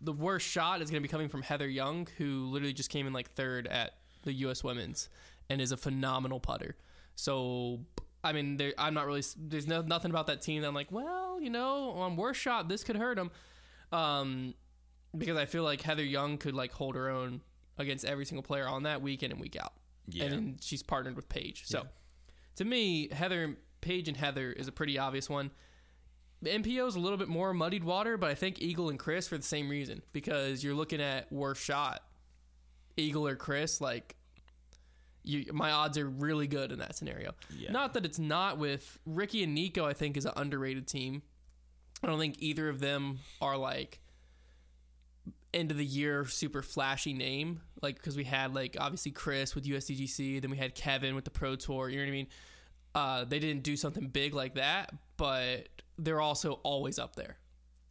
the 0.00 0.12
worst 0.12 0.46
shot 0.46 0.80
is 0.80 0.90
going 0.90 1.02
to 1.02 1.06
be 1.06 1.10
coming 1.10 1.28
from 1.28 1.42
Heather 1.42 1.68
Young, 1.68 2.08
who 2.16 2.46
literally 2.46 2.72
just 2.72 2.90
came 2.90 3.06
in 3.06 3.12
like 3.12 3.30
third 3.30 3.66
at 3.66 3.94
the 4.22 4.32
U.S. 4.32 4.64
Women's 4.64 5.08
and 5.48 5.60
is 5.60 5.72
a 5.72 5.76
phenomenal 5.76 6.40
putter. 6.40 6.76
So 7.16 7.80
I 8.22 8.32
mean, 8.32 8.56
there, 8.56 8.72
I'm 8.78 8.94
not 8.94 9.06
really. 9.06 9.22
There's 9.36 9.66
no, 9.66 9.82
nothing 9.82 10.10
about 10.10 10.26
that 10.26 10.42
team 10.42 10.62
that 10.62 10.68
I'm 10.68 10.74
like, 10.74 10.92
well, 10.92 11.40
you 11.40 11.50
know, 11.50 11.90
on 11.90 12.16
worst 12.16 12.40
shot, 12.40 12.68
this 12.68 12.84
could 12.84 12.96
hurt 12.96 13.16
them. 13.16 13.30
Um, 13.92 14.54
because 15.16 15.36
I 15.36 15.46
feel 15.46 15.64
like 15.64 15.80
Heather 15.80 16.04
Young 16.04 16.38
could 16.38 16.54
like 16.54 16.72
hold 16.72 16.94
her 16.94 17.08
own 17.08 17.40
against 17.78 18.04
every 18.04 18.26
single 18.26 18.42
player 18.42 18.68
on 18.68 18.84
that 18.84 19.02
week 19.02 19.22
in 19.22 19.32
and 19.32 19.40
week 19.40 19.56
out. 19.56 19.72
Yeah. 20.08 20.24
And 20.24 20.62
she's 20.62 20.82
partnered 20.82 21.16
with 21.16 21.28
Paige. 21.28 21.64
So 21.66 21.86
to 22.56 22.64
me, 22.64 23.08
Heather 23.10 23.56
Paige 23.80 24.08
and 24.08 24.16
Heather 24.16 24.52
is 24.52 24.68
a 24.68 24.72
pretty 24.72 24.98
obvious 24.98 25.28
one. 25.28 25.50
The 26.42 26.50
MPO 26.50 26.88
is 26.88 26.96
a 26.96 27.00
little 27.00 27.18
bit 27.18 27.28
more 27.28 27.52
muddied 27.52 27.84
water, 27.84 28.16
but 28.16 28.30
I 28.30 28.34
think 28.34 28.62
Eagle 28.62 28.88
and 28.88 28.98
Chris 28.98 29.28
for 29.28 29.36
the 29.36 29.44
same 29.44 29.68
reason 29.68 30.02
because 30.12 30.64
you're 30.64 30.74
looking 30.74 31.00
at 31.00 31.30
worst 31.30 31.62
shot. 31.62 32.02
Eagle 32.96 33.26
or 33.26 33.36
Chris, 33.36 33.80
like 33.80 34.16
you, 35.22 35.52
my 35.52 35.70
odds 35.70 35.98
are 35.98 36.08
really 36.08 36.46
good 36.46 36.72
in 36.72 36.78
that 36.78 36.96
scenario. 36.96 37.32
Yeah. 37.56 37.72
Not 37.72 37.94
that 37.94 38.04
it's 38.04 38.18
not 38.18 38.58
with 38.58 38.98
Ricky 39.04 39.42
and 39.42 39.54
Nico. 39.54 39.84
I 39.84 39.92
think 39.92 40.16
is 40.16 40.24
an 40.24 40.32
underrated 40.36 40.86
team. 40.86 41.22
I 42.02 42.06
don't 42.06 42.18
think 42.18 42.36
either 42.38 42.68
of 42.68 42.80
them 42.80 43.18
are 43.42 43.56
like 43.56 44.00
end 45.52 45.70
of 45.70 45.76
the 45.76 45.84
year 45.84 46.24
super 46.24 46.62
flashy 46.62 47.12
name. 47.12 47.60
Like 47.82 47.96
because 47.96 48.16
we 48.16 48.24
had 48.24 48.54
like 48.54 48.76
obviously 48.80 49.12
Chris 49.12 49.54
with 49.54 49.64
USDGC, 49.64 50.40
then 50.40 50.50
we 50.50 50.56
had 50.56 50.74
Kevin 50.74 51.14
with 51.14 51.24
the 51.24 51.30
Pro 51.30 51.56
Tour. 51.56 51.88
You 51.88 51.98
know 51.98 52.04
what 52.04 52.08
I 52.08 52.12
mean? 52.12 52.26
Uh, 52.94 53.24
they 53.24 53.38
didn't 53.38 53.62
do 53.62 53.76
something 53.76 54.08
big 54.08 54.34
like 54.34 54.54
that, 54.54 54.92
but 55.16 55.68
they're 56.00 56.20
also 56.20 56.54
always 56.62 56.98
up 56.98 57.14
there. 57.16 57.36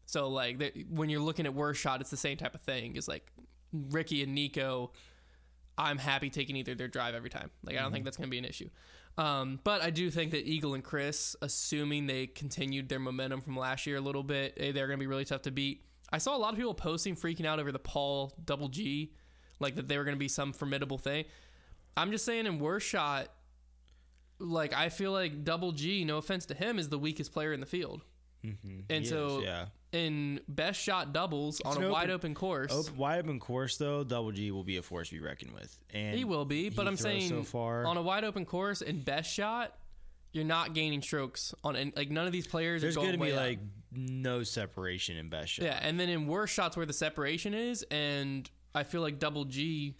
So 0.06 0.28
like 0.28 0.86
when 0.89 1.10
you're 1.10 1.22
looking 1.22 1.46
at 1.46 1.54
worst 1.54 1.80
shot, 1.80 2.01
it's 2.01 2.10
the 2.10 2.18
same 2.18 2.38
type 2.38 2.56
of 2.56 2.62
thing. 2.62 2.96
It's 2.96 3.08
like 3.08 3.32
Ricky 3.72 4.24
and 4.24 4.34
Nico. 4.34 4.92
I'm 5.78 5.98
happy 5.98 6.30
taking 6.30 6.56
either 6.58 6.75
their 6.75 6.88
drive 6.88 7.16
every 7.16 7.30
time. 7.30 7.51
Like 7.63 7.78
I 7.78 7.82
don't 7.82 7.92
think 7.92 8.06
that's 8.06 8.18
going 8.18 8.28
to 8.28 8.32
be 8.32 8.39
an 8.39 8.46
issue. 8.46 8.70
Um, 9.18 9.60
but 9.63 9.82
I 9.82 9.89
do 9.89 10.10
think 10.10 10.32
that 10.32 10.48
Eagle 10.48 10.74
and 10.74 10.84
Chris, 10.84 11.36
assuming 11.42 12.08
they 12.08 12.28
continued 12.28 12.89
their 12.89 13.00
momentum 13.00 13.42
from 13.42 13.58
last 13.58 13.86
year 13.86 13.98
a 13.98 14.01
little 14.01 14.24
bit, 14.24 14.54
eh, 14.58 14.72
they're 14.72 14.88
going 14.88 14.98
to 14.98 15.04
be 15.04 15.08
really 15.08 15.25
tough 15.25 15.44
to 15.44 15.51
beat. 15.51 15.84
I 16.12 16.18
saw 16.18 16.36
a 16.36 16.39
lot 16.39 16.54
of 16.54 16.56
people 16.56 16.74
posting, 16.74 17.16
freaking 17.16 17.46
out 17.46 17.60
over 17.60 17.72
the 17.72 17.80
Paul 17.80 18.34
Double 18.44 18.70
G, 18.70 19.13
like 19.60 19.75
that 19.75 19.88
they 19.88 19.98
were 19.98 20.06
going 20.06 20.16
to 20.16 20.20
be 20.20 20.28
some 20.28 20.54
formidable 20.54 20.98
thing. 20.98 21.25
I'm 21.96 22.12
just 22.12 22.25
saying, 22.25 22.46
in 22.46 22.60
worst 22.60 22.88
shot, 22.88 23.28
like 24.39 24.74
I 24.74 24.89
feel 24.89 25.12
like 25.12 25.43
Double 25.43 25.72
G, 25.72 26.03
no 26.05 26.17
offense 26.17 26.46
to 26.48 26.53
him, 26.53 26.79
is 26.79 26.89
the 26.89 27.00
weakest 27.00 27.31
player 27.34 27.53
in 27.53 27.60
the 27.60 27.65
field. 27.65 28.01
Mm-hmm. 28.46 28.79
And 28.89 29.03
He 29.03 29.10
so 29.10 29.39
is, 29.39 29.43
yeah. 29.43 29.65
in 29.91 30.39
best 30.48 30.81
shot 30.81 31.12
doubles 31.12 31.60
on 31.65 31.75
an 31.77 31.84
a 31.84 31.89
wide 31.91 32.03
open- 32.03 32.12
open 32.31 32.36
course, 32.36 32.72
Open, 32.72 32.96
wide 32.98 33.19
open 33.19 33.39
course 33.39 33.75
though, 33.77 34.03
Double 34.05 34.31
G 34.31 34.51
will 34.51 34.63
be 34.63 34.77
a 34.77 34.81
force 34.81 35.10
to 35.10 35.15
be 35.15 35.22
reckoned 35.22 35.51
with, 35.53 35.77
and 35.93 36.15
he 36.17 36.24
will 36.24 36.46
be. 36.46 36.69
But 36.69 36.88
I'm 36.88 36.96
saying 36.96 37.27
so 37.29 37.43
far. 37.43 37.86
on 37.86 37.98
a 37.98 38.01
wide 38.01 38.24
open 38.24 38.46
course 38.46 38.81
in 38.81 39.01
best 39.01 39.29
shot, 39.34 39.75
you're 40.31 40.46
not 40.46 40.74
gaining 40.74 41.01
strokes 41.01 41.53
on 41.65 41.75
and 41.75 41.91
like 41.98 42.10
none 42.12 42.27
of 42.27 42.31
these 42.31 42.48
players 42.48 42.81
there's 42.81 42.96
are 42.96 43.01
going 43.01 43.17
going 43.17 43.19
to 43.19 43.25
be 43.25 43.31
up. 43.34 43.39
like 43.39 43.60
no 43.91 44.43
separation 44.43 45.17
in 45.17 45.27
best 45.27 45.51
shot. 45.51 45.65
Yeah, 45.65 45.77
and 45.81 46.00
then 46.00 46.08
in 46.08 46.25
worse 46.27 46.50
shots 46.51 46.77
where 46.77 46.86
the 46.86 46.93
separation 46.93 47.53
is, 47.53 47.84
and 47.91 48.50
I 48.74 48.84
feel 48.84 49.01
like 49.01 49.19
Double 49.19 49.43
G. 49.46 49.96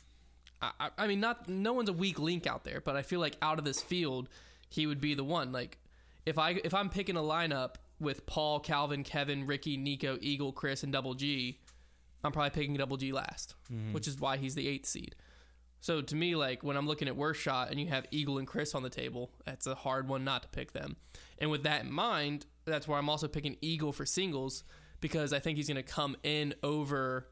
I, 0.62 0.90
I- 0.98 1.08
mean, 1.08 1.20
not 1.20 1.48
no 1.48 1.74
one's 1.74 1.90
a 1.90 1.94
weak 1.94 2.20
link 2.20 2.48
out 2.48 2.64
there, 2.64 2.82
but 2.82 2.96
I 2.96 3.02
feel 3.02 3.20
like 3.20 3.38
out 3.42 3.60
of 3.60 3.66
this 3.66 3.82
field, 3.82 4.30
he 4.70 4.86
would 4.88 5.02
be 5.02 5.14
the 5.14 5.24
one. 5.24 5.52
Like, 5.52 5.78
if 6.26 6.38
I 6.38 6.60
if 6.64 6.74
I'm 6.74 6.90
picking 6.90 7.16
a 7.16 7.22
lineup 7.22 7.76
with 8.00 8.26
Paul, 8.26 8.60
Calvin, 8.60 9.04
Kevin, 9.04 9.46
Ricky, 9.46 9.78
Nico, 9.78 10.18
Eagle, 10.22 10.52
Chris, 10.52 10.84
and 10.84 10.94
Double 10.94 11.14
G, 11.14 11.60
I'm 12.24 12.32
probably 12.32 12.52
picking 12.52 12.76
Double 12.76 12.98
G 12.98 13.12
last, 13.12 13.56
mm-hmm. 13.72 13.94
which 13.94 14.08
is 14.08 14.20
why 14.20 14.38
he's 14.38 14.56
the 14.56 14.68
eighth 14.68 14.86
seed. 14.86 15.16
So 15.82 16.02
to 16.02 16.16
me, 16.16 16.36
like 16.36 16.64
when 16.64 16.76
I'm 16.76 16.88
looking 16.88 17.08
at 17.08 17.16
worst 17.16 17.42
shot 17.42 17.72
and 17.72 17.80
you 17.80 17.88
have 17.88 18.06
Eagle 18.12 18.38
and 18.38 18.48
Chris 18.48 18.76
on 18.76 18.84
the 18.84 18.90
table, 18.90 19.32
that's 19.46 19.66
a 19.66 19.76
hard 19.76 20.08
one 20.08 20.24
not 20.24 20.44
to 20.44 20.50
pick 20.50 20.74
them. 20.74 20.98
And 21.38 21.50
with 21.50 21.64
that 21.64 21.84
in 21.84 21.92
mind, 21.92 22.46
that's 22.66 22.88
where 22.88 22.98
I'm 22.98 23.10
also 23.10 23.28
picking 23.28 23.56
Eagle 23.62 23.94
for 23.94 24.06
singles 24.06 24.64
because 25.00 25.32
I 25.32 25.40
think 25.40 25.58
he's 25.58 25.68
going 25.68 25.78
to 25.78 25.84
come 25.84 26.18
in 26.24 26.54
over, 26.64 27.28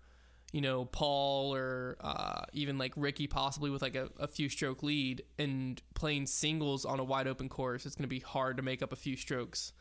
you 0.53 0.61
know, 0.61 0.85
Paul 0.85 1.53
or 1.53 1.97
uh, 2.01 2.41
even 2.53 2.77
like 2.77 2.93
Ricky, 2.95 3.27
possibly 3.27 3.69
with 3.69 3.81
like 3.81 3.95
a, 3.95 4.09
a 4.19 4.27
few 4.27 4.49
stroke 4.49 4.81
lead 4.81 5.23
and 5.37 5.81
playing 5.93 6.27
singles 6.27 6.85
on 6.85 6.99
a 6.99 7.03
wide 7.03 7.27
open 7.27 7.49
course. 7.49 7.85
It's 7.85 7.95
going 7.95 8.03
to 8.03 8.07
be 8.07 8.19
hard 8.19 8.57
to 8.57 8.63
make 8.63 8.81
up 8.81 8.93
a 8.93 8.95
few 8.95 9.17
strokes 9.17 9.73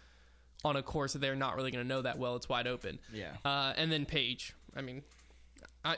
on 0.65 0.77
a 0.77 0.83
course 0.83 1.13
that 1.13 1.21
they're 1.21 1.37
not 1.37 1.57
really 1.57 1.71
going 1.71 1.85
to 1.85 1.89
know 1.89 2.03
that 2.03 2.19
well. 2.19 2.35
It's 2.37 2.49
wide 2.49 2.67
open. 2.67 2.99
Yeah. 3.13 3.33
Uh, 3.45 3.75
and 3.77 3.93
then 3.93 4.07
Paige. 4.07 4.55
I 4.75 4.83
mean, 4.83 5.03
I 5.85 5.97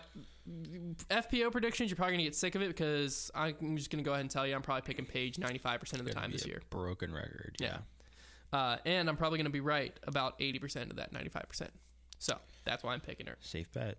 FPO 1.10 1.50
predictions. 1.50 1.90
You're 1.90 1.96
probably 1.96 2.14
gonna 2.14 2.24
get 2.24 2.34
sick 2.34 2.54
of 2.54 2.62
it 2.62 2.68
because 2.68 3.30
I'm 3.34 3.76
just 3.76 3.90
gonna 3.90 4.02
go 4.02 4.12
ahead 4.12 4.20
and 4.20 4.30
tell 4.30 4.46
you 4.46 4.54
I'm 4.54 4.62
probably 4.62 4.82
picking 4.82 5.06
Paige 5.06 5.36
95% 5.36 5.94
of 5.94 6.04
the 6.04 6.12
time 6.12 6.30
this 6.30 6.46
year. 6.46 6.62
broken 6.70 7.12
record. 7.12 7.56
Yeah. 7.58 7.78
Uh, 8.52 8.76
and 8.84 9.08
I'm 9.08 9.16
probably 9.16 9.38
gonna 9.38 9.50
be 9.50 9.60
right 9.60 9.96
about 10.06 10.38
80% 10.38 10.90
of 10.90 10.96
that 10.96 11.12
95%. 11.12 11.68
So 12.18 12.36
that's 12.64 12.82
why 12.84 12.92
I'm 12.92 13.00
picking 13.00 13.26
her. 13.26 13.36
Safe 13.40 13.72
bet. 13.72 13.96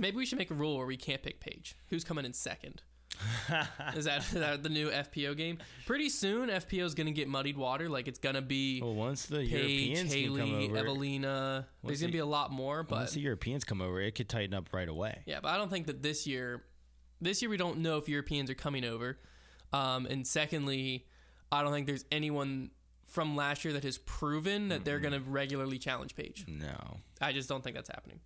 Maybe 0.00 0.16
we 0.16 0.24
should 0.24 0.38
make 0.38 0.50
a 0.50 0.54
rule 0.54 0.78
where 0.78 0.86
we 0.86 0.96
can't 0.96 1.22
pick 1.22 1.40
Paige. 1.40 1.76
Who's 1.88 2.04
coming 2.04 2.24
in 2.24 2.32
second? 2.32 2.82
is, 3.94 4.06
that, 4.06 4.20
is 4.20 4.30
that 4.30 4.62
the 4.62 4.70
new 4.70 4.88
FPO 4.88 5.36
game? 5.36 5.58
Pretty 5.84 6.08
soon, 6.08 6.48
FPO 6.48 6.84
is 6.84 6.94
gonna 6.94 7.10
get 7.10 7.28
muddied 7.28 7.56
water. 7.58 7.88
Like 7.88 8.08
it's 8.08 8.18
gonna 8.18 8.40
be 8.40 8.80
Well, 8.80 8.94
once 8.94 9.26
the 9.26 9.38
Paige, 9.38 9.50
Europeans 9.50 10.12
Haley, 10.14 10.68
over, 10.70 10.76
Eveliina. 10.76 11.66
There's 11.84 12.00
gonna 12.00 12.10
the- 12.10 12.16
be 12.16 12.18
a 12.18 12.26
lot 12.26 12.50
more, 12.50 12.82
but 12.82 12.96
once 12.96 13.12
the 13.12 13.20
Europeans 13.20 13.64
come 13.64 13.82
over, 13.82 14.00
it 14.00 14.14
could 14.14 14.28
tighten 14.28 14.54
up 14.54 14.72
right 14.72 14.88
away. 14.88 15.22
Yeah, 15.26 15.40
but 15.42 15.48
I 15.48 15.58
don't 15.58 15.70
think 15.70 15.86
that 15.86 16.02
this 16.02 16.26
year, 16.26 16.62
this 17.20 17.42
year 17.42 17.50
we 17.50 17.58
don't 17.58 17.78
know 17.78 17.98
if 17.98 18.08
Europeans 18.08 18.48
are 18.48 18.54
coming 18.54 18.84
over. 18.84 19.18
Um, 19.72 20.06
and 20.06 20.26
secondly, 20.26 21.06
I 21.52 21.62
don't 21.62 21.72
think 21.72 21.86
there's 21.86 22.04
anyone 22.10 22.70
from 23.06 23.36
last 23.36 23.64
year 23.64 23.74
that 23.74 23.84
has 23.84 23.98
proven 23.98 24.68
that 24.68 24.84
they're 24.84 25.00
going 25.00 25.12
to 25.12 25.20
regularly 25.20 25.78
challenge 25.78 26.14
Paige. 26.14 26.44
No. 26.48 26.98
I 27.20 27.32
just 27.32 27.48
don't 27.48 27.62
think 27.62 27.74
that's 27.76 27.88
happening. 27.88 28.20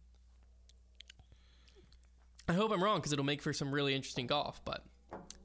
I 2.48 2.52
hope 2.52 2.70
I'm 2.72 2.82
wrong 2.82 2.98
because 2.98 3.12
it'll 3.12 3.24
make 3.24 3.40
for 3.42 3.52
some 3.52 3.70
really 3.72 3.94
interesting 3.94 4.26
golf, 4.26 4.60
but 4.64 4.84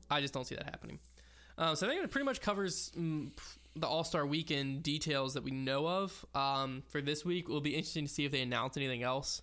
I 0.10 0.22
just 0.22 0.34
don't 0.34 0.46
see 0.46 0.56
that 0.56 0.66
happening. 0.66 1.00
Um, 1.58 1.76
so 1.76 1.86
I 1.88 1.90
think 1.90 2.04
it 2.04 2.12
pretty 2.12 2.26
much 2.26 2.42
covers 2.42 2.92
mm, 2.98 3.32
the 3.76 3.88
All 3.88 4.04
Star 4.04 4.26
Weekend 4.26 4.84
details 4.84 5.34
that 5.34 5.44
we 5.44 5.52
know 5.52 5.88
of 5.88 6.26
um, 6.36 6.84
for 6.90 7.02
this 7.02 7.24
week. 7.26 7.46
It 7.50 7.52
will 7.52 7.62
be 7.62 7.76
interesting 7.76 8.06
to 8.06 8.12
see 8.12 8.26
if 8.26 8.32
they 8.32 8.42
announce 8.42 8.78
anything 8.78 9.04
else. 9.04 9.42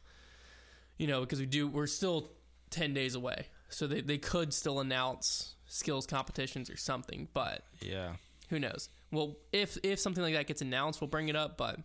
You 0.99 1.07
know, 1.07 1.21
because 1.21 1.41
we 1.41 1.47
do 1.47 1.69
we're 1.69 1.87
still 1.87 2.31
ten 2.71 2.95
days 2.95 3.15
away, 3.15 3.47
so 3.69 3.87
they 3.87 4.01
they 4.01 4.17
could 4.19 4.55
still 4.55 4.81
announce 4.81 5.55
skills 5.67 6.07
competitions 6.07 6.71
or 6.71 6.77
something, 6.77 7.29
but 7.35 7.65
Yeah. 7.83 8.15
who 8.49 8.59
knows? 8.59 8.89
Well, 9.13 9.37
if 9.53 9.77
if 9.83 9.99
something 9.99 10.23
like 10.25 10.33
that 10.35 10.47
gets 10.47 10.63
announced, 10.63 11.01
we'll 11.03 11.09
bring 11.09 11.29
it 11.29 11.37
up, 11.37 11.59
but 11.59 11.81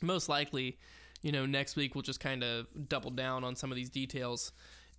most 0.00 0.28
likely, 0.28 0.76
you 1.22 1.30
know, 1.30 1.46
next 1.46 1.76
week 1.76 1.94
we'll 1.94 2.02
just 2.02 2.18
kind 2.18 2.42
of 2.42 2.66
double 2.88 3.10
down 3.12 3.44
on 3.44 3.54
some 3.54 3.70
of 3.70 3.76
these 3.76 3.90
details. 3.90 4.50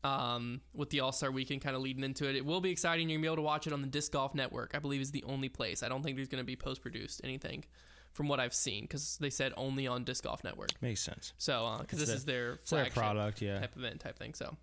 Um, 0.03 0.59
with 0.73 0.89
the 0.89 0.99
All 0.99 1.13
Star 1.13 1.31
Weekend 1.31 1.61
kind 1.61 1.75
of 1.75 1.81
leading 1.81 2.03
into 2.03 2.27
it, 2.29 2.35
it 2.35 2.45
will 2.45 2.59
be 2.59 2.71
exciting. 2.71 3.09
You're 3.09 3.17
gonna 3.17 3.23
be 3.23 3.27
able 3.27 3.35
to 3.37 3.41
watch 3.43 3.67
it 3.67 3.73
on 3.73 3.81
the 3.81 3.87
Disc 3.87 4.11
Golf 4.11 4.35
Network. 4.35 4.71
I 4.75 4.79
believe 4.79 4.99
is 4.99 5.11
the 5.11 5.23
only 5.23 5.47
place. 5.49 5.81
I 5.81 5.87
don't 5.87 6.03
think 6.03 6.17
there's 6.17 6.27
gonna 6.27 6.43
be 6.43 6.57
post 6.57 6.81
produced 6.81 7.21
anything, 7.23 7.63
from 8.11 8.27
what 8.27 8.39
I've 8.39 8.53
seen, 8.53 8.81
because 8.83 9.17
they 9.21 9.29
said 9.29 9.53
only 9.55 9.87
on 9.87 10.03
Disc 10.03 10.23
Golf 10.25 10.43
Network. 10.43 10.69
Makes 10.81 11.01
sense. 11.01 11.31
So, 11.37 11.77
because 11.79 11.99
this 11.99 12.09
their- 12.09 12.17
is 12.17 12.25
their 12.25 12.47
their 12.47 12.57
flagship 12.57 12.93
product, 12.95 13.41
yeah. 13.41 13.59
type 13.59 13.77
event 13.77 14.01
type 14.01 14.19
thing. 14.19 14.33
So, 14.33 14.57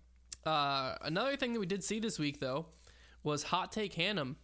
uh, 0.45 0.95
another 1.01 1.35
thing 1.35 1.53
that 1.53 1.59
we 1.59 1.65
did 1.65 1.83
see 1.83 1.99
this 1.99 2.19
week 2.19 2.39
though 2.39 2.67
was 3.23 3.43
Hot 3.43 3.71
Take 3.71 3.95
Hannum 3.95 4.35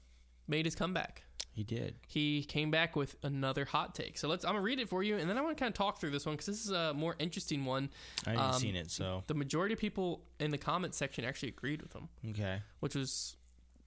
made 0.47 0.65
his 0.65 0.75
comeback 0.75 1.23
He 1.57 1.63
did. 1.63 1.95
he 2.07 2.43
came 2.43 2.69
back 2.69 2.95
with 2.95 3.15
another 3.23 3.65
hot 3.65 3.95
take. 3.95 4.19
So 4.19 4.27
let's. 4.27 4.45
I'm 4.45 4.51
gonna 4.51 4.61
read 4.61 4.79
it 4.79 4.87
for 4.89 5.01
you, 5.01 5.17
and 5.17 5.27
then 5.27 5.39
I 5.39 5.41
want 5.41 5.57
to 5.57 5.59
kind 5.59 5.71
of 5.71 5.75
talk 5.75 5.99
through 5.99 6.11
this 6.11 6.23
one 6.23 6.35
because 6.35 6.45
this 6.45 6.63
is 6.63 6.69
a 6.71 6.93
more 6.93 7.15
interesting 7.17 7.65
one. 7.65 7.89
I 8.27 8.31
haven't 8.33 8.45
Um, 8.45 8.53
seen 8.61 8.75
it, 8.75 8.91
so 8.91 9.23
The 9.25 9.33
majority 9.33 9.73
of 9.73 9.79
people 9.79 10.21
in 10.39 10.51
the 10.51 10.59
comment 10.59 10.93
section 10.93 11.25
actually 11.25 11.49
agreed 11.49 11.81
with 11.81 11.93
him, 11.93 12.09
okay. 12.29 12.61
which 12.79 12.93
was 12.93 13.35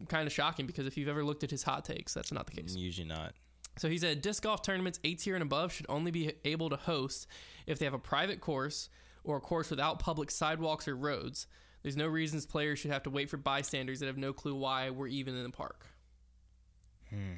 kind 0.08 0.26
of 0.26 0.32
shocking 0.32 0.66
because 0.66 0.84
if 0.86 0.96
you've 0.96 1.08
ever 1.08 1.22
looked 1.24 1.44
at 1.44 1.50
his 1.52 1.62
hot 1.62 1.84
takes, 1.84 2.12
that's 2.12 2.32
not 2.32 2.46
the 2.46 2.60
case. 2.60 2.74
Usually 2.74 3.06
not. 3.06 3.34
So 3.78 3.88
he 3.88 3.98
said 3.98 4.20
disc 4.20 4.42
golf 4.42 4.62
tournaments 4.62 4.98
eight 5.04 5.20
tier 5.20 5.36
and 5.36 5.42
above 5.42 5.72
should 5.72 5.86
only 5.88 6.10
be 6.10 6.32
able 6.44 6.70
to 6.70 6.76
host 6.76 7.28
if 7.68 7.78
they 7.78 7.84
have 7.84 7.94
a 7.94 7.98
private 8.00 8.40
course 8.40 8.88
or 9.22 9.36
a 9.36 9.40
course 9.40 9.70
without 9.70 10.00
public 10.00 10.32
sidewalks 10.32 10.88
or 10.88 10.96
roads. 10.96 11.46
There's 11.82 11.96
no 11.96 12.08
reasons 12.08 12.46
players 12.46 12.80
should 12.80 12.90
have 12.90 13.04
to 13.04 13.10
wait 13.10 13.30
for 13.30 13.36
bystanders 13.36 14.00
that 14.00 14.06
have 14.06 14.18
no 14.18 14.32
clue 14.32 14.54
why 14.56 14.90
we're 14.90 15.06
even 15.06 15.36
in 15.36 15.44
the 15.44 15.50
park. 15.50 15.86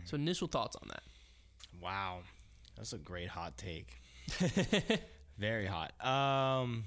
So 0.05 0.17
initial 0.17 0.49
thoughts 0.49 0.77
on 0.77 0.89
that. 0.89 1.03
Wow. 1.81 2.21
That's 2.77 2.93
a 2.93 2.99
great 2.99 3.29
hot 3.29 3.57
take. 3.57 4.01
Very 5.39 5.67
hot. 5.67 5.93
Um 6.05 6.85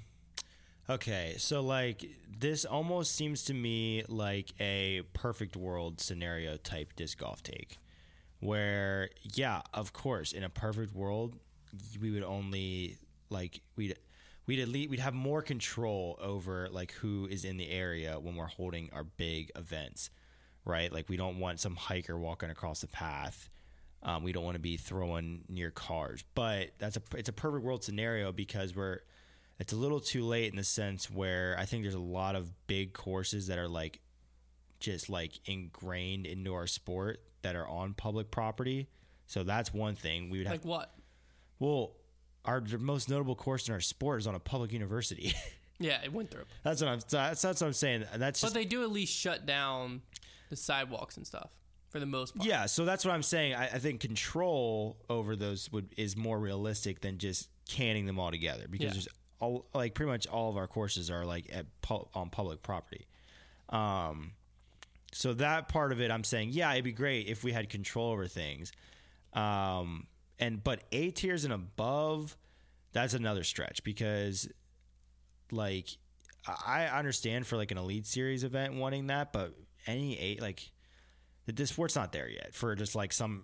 okay, 0.90 1.36
so 1.38 1.62
like 1.62 2.06
this 2.40 2.66
almost 2.66 3.16
seems 3.16 3.44
to 3.46 3.54
me 3.54 4.04
like 4.08 4.52
a 4.60 5.02
perfect 5.14 5.56
world 5.56 6.00
scenario 6.00 6.58
type 6.58 6.94
disc 6.96 7.18
golf 7.18 7.44
take. 7.44 7.78
Where 8.40 9.10
yeah, 9.34 9.62
of 9.74 9.94
course, 9.94 10.32
in 10.32 10.44
a 10.44 10.50
perfect 10.50 10.94
world, 10.94 11.36
we 12.00 12.12
would 12.12 12.24
only 12.24 12.98
like 13.30 13.62
we'd 13.76 13.98
we'd 14.46 14.60
at 14.60 14.68
least 14.68 14.90
we'd 14.90 15.00
have 15.00 15.14
more 15.14 15.42
control 15.42 16.18
over 16.22 16.70
like 16.70 16.92
who 16.94 17.28
is 17.30 17.46
in 17.46 17.58
the 17.58 17.70
area 17.70 18.20
when 18.20 18.36
we're 18.36 18.46
holding 18.46 18.90
our 18.94 19.04
big 19.04 19.52
events. 19.56 20.10
Right? 20.66 20.92
Like 20.92 21.10
we 21.10 21.18
don't 21.18 21.40
want 21.40 21.60
some 21.60 21.76
hiker 21.76 22.18
walking 22.18 22.50
across 22.50 22.82
the 22.82 22.88
path. 22.88 23.50
Um, 24.04 24.24
we 24.24 24.32
don't 24.32 24.44
want 24.44 24.56
to 24.56 24.62
be 24.62 24.78
throwing 24.78 25.44
near 25.50 25.72
cars, 25.72 26.24
but 26.36 26.72
that's 26.78 26.98
a 26.98 27.02
it's 27.16 27.30
a 27.30 27.34
perfect 27.34 27.64
world 27.64 27.84
scenario 27.84 28.32
because 28.32 28.76
we're 28.76 29.00
it's 29.60 29.74
a 29.74 29.76
little 29.76 30.00
too 30.00 30.24
late 30.24 30.52
in 30.52 30.58
the 30.58 30.64
sense 30.64 31.10
where 31.10 31.56
I 31.58 31.66
think 31.66 31.84
there's 31.84 31.96
a 31.96 32.00
lot 32.00 32.36
of 32.36 32.52
big 32.68 32.94
courses 32.94 33.48
that 33.48 33.58
are 33.58 33.68
like 33.68 34.02
just 34.80 35.10
like 35.10 35.40
ingrained 35.46 36.26
into 36.26 36.54
our 36.54 36.68
sport 36.68 37.22
that 37.42 37.56
are 37.56 37.68
on 37.68 37.94
public 37.94 38.32
property. 38.32 38.88
So 39.28 39.44
that's 39.44 39.74
one 39.74 39.96
thing 39.96 40.30
we 40.30 40.40
would 40.40 40.48
have. 40.48 40.58
Like 40.58 40.66
what? 40.66 40.96
well, 41.60 41.96
our 42.44 42.62
most 42.80 43.10
notable 43.10 43.36
course 43.36 43.68
in 43.68 43.74
our 43.74 43.82
sport 43.82 44.20
is 44.20 44.28
on 44.28 44.36
a 44.36 44.40
public 44.40 44.72
university. 44.72 45.34
Yeah, 45.78 45.98
it 46.04 46.14
went 46.14 46.32
through. 46.32 46.46
That's 46.64 46.82
what 46.82 46.90
I'm. 46.90 47.00
That's, 47.10 47.42
that's 47.42 47.60
what 47.60 47.68
I'm 47.68 47.74
saying. 47.74 48.06
That's 48.16 48.42
But 48.42 48.54
they 48.54 48.64
do 48.64 48.84
at 48.84 48.92
least 48.92 49.14
shut 49.14 49.46
down 49.46 50.04
the 50.50 50.56
sidewalks 50.56 51.18
and 51.18 51.26
stuff 51.26 51.50
for 51.90 52.00
the 52.00 52.06
most 52.06 52.36
part. 52.36 52.48
yeah. 52.48 52.66
So 52.66 52.86
that's 52.86 53.06
what 53.06 53.14
I'm 53.14 53.24
saying. 53.24 53.54
I, 53.56 53.66
I 53.66 53.80
think 53.80 54.02
control 54.02 54.98
over 55.10 55.36
those 55.36 55.72
would 55.72 55.94
is 55.98 56.16
more 56.18 56.40
realistic 56.40 57.02
than 57.02 57.18
just 57.18 57.50
canning 57.70 58.06
them 58.06 58.20
all 58.20 58.32
together 58.32 58.66
because 58.70 58.86
Yeah. 58.86 58.92
there's 58.94 59.08
all 59.40 59.66
like 59.74 59.94
pretty 59.96 60.12
much 60.12 60.28
all 60.28 60.50
of 60.50 60.58
our 60.58 60.68
courses 60.68 61.10
are 61.12 61.26
like 61.26 61.46
at 61.54 61.66
on 62.14 62.30
public 62.30 62.62
property. 62.64 63.06
Um, 63.70 64.32
so 65.14 65.34
that 65.36 65.70
part 65.70 65.92
of 65.92 66.02
it, 66.02 66.12
I'm 66.12 66.24
saying, 66.24 66.50
yeah, 66.52 66.72
it'd 66.74 66.84
be 66.84 66.92
great 66.92 67.28
if 67.28 67.44
we 67.44 67.52
had 67.54 67.70
control 67.70 68.12
over 68.12 68.28
things. 68.28 68.72
Um, 69.34 70.08
and 70.40 70.64
but 70.64 70.84
A 70.92 71.12
tiers 71.12 71.44
and 71.46 71.54
above, 71.54 72.36
that's 72.92 73.14
another 73.14 73.44
stretch 73.44 73.84
because, 73.84 74.48
like, 75.52 75.88
I 76.48 76.86
I 76.88 76.98
understand 77.00 77.48
for 77.48 77.56
like 77.58 77.72
an 77.72 77.78
elite 77.78 78.06
series 78.06 78.44
event 78.44 78.76
wanting 78.76 79.08
that, 79.08 79.32
but 79.34 79.54
any 79.88 80.18
eight 80.20 80.42
like 80.42 80.72
the 81.48 81.68
sport's 81.68 81.96
not 81.96 82.12
there 82.12 82.28
yet 82.30 82.54
for 82.54 82.74
just 82.76 82.96
like 82.96 83.14
some 83.14 83.44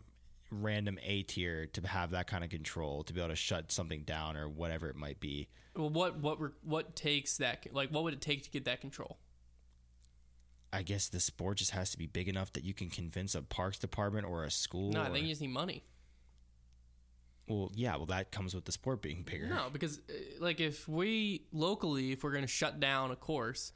random 0.49 0.97
A 1.03 1.23
tier 1.23 1.67
to 1.67 1.87
have 1.87 2.11
that 2.11 2.27
kind 2.27 2.43
of 2.43 2.49
control 2.49 3.03
to 3.03 3.13
be 3.13 3.19
able 3.21 3.29
to 3.29 3.35
shut 3.35 3.71
something 3.71 4.01
down 4.03 4.35
or 4.35 4.49
whatever 4.49 4.89
it 4.89 4.95
might 4.95 5.19
be. 5.19 5.47
Well, 5.75 5.89
what 5.89 6.17
what 6.19 6.39
what 6.63 6.95
takes 6.95 7.37
that? 7.37 7.65
Like, 7.71 7.89
what 7.89 8.03
would 8.03 8.13
it 8.13 8.21
take 8.21 8.43
to 8.43 8.49
get 8.49 8.65
that 8.65 8.81
control? 8.81 9.17
I 10.73 10.83
guess 10.83 11.09
the 11.09 11.19
sport 11.19 11.57
just 11.57 11.71
has 11.71 11.91
to 11.91 11.97
be 11.97 12.07
big 12.07 12.27
enough 12.29 12.53
that 12.53 12.63
you 12.63 12.73
can 12.73 12.89
convince 12.89 13.35
a 13.35 13.41
parks 13.41 13.77
department 13.77 14.25
or 14.25 14.43
a 14.45 14.51
school. 14.51 14.91
No, 14.91 15.01
I 15.01 15.09
or- 15.09 15.13
think 15.13 15.23
you 15.23 15.29
just 15.29 15.41
need 15.41 15.49
money. 15.51 15.83
well, 17.47 17.71
yeah, 17.75 17.95
well 17.97 18.05
that 18.07 18.31
comes 18.31 18.55
with 18.55 18.65
the 18.65 18.71
sport 18.71 19.01
being 19.01 19.23
bigger. 19.23 19.47
No, 19.47 19.69
because 19.71 19.99
uh, 20.09 20.13
like 20.39 20.59
if 20.59 20.87
we 20.87 21.43
locally, 21.51 22.11
if 22.13 22.23
we're 22.23 22.31
going 22.31 22.43
to 22.43 22.47
shut 22.47 22.79
down 22.79 23.11
a 23.11 23.15
course 23.15 23.73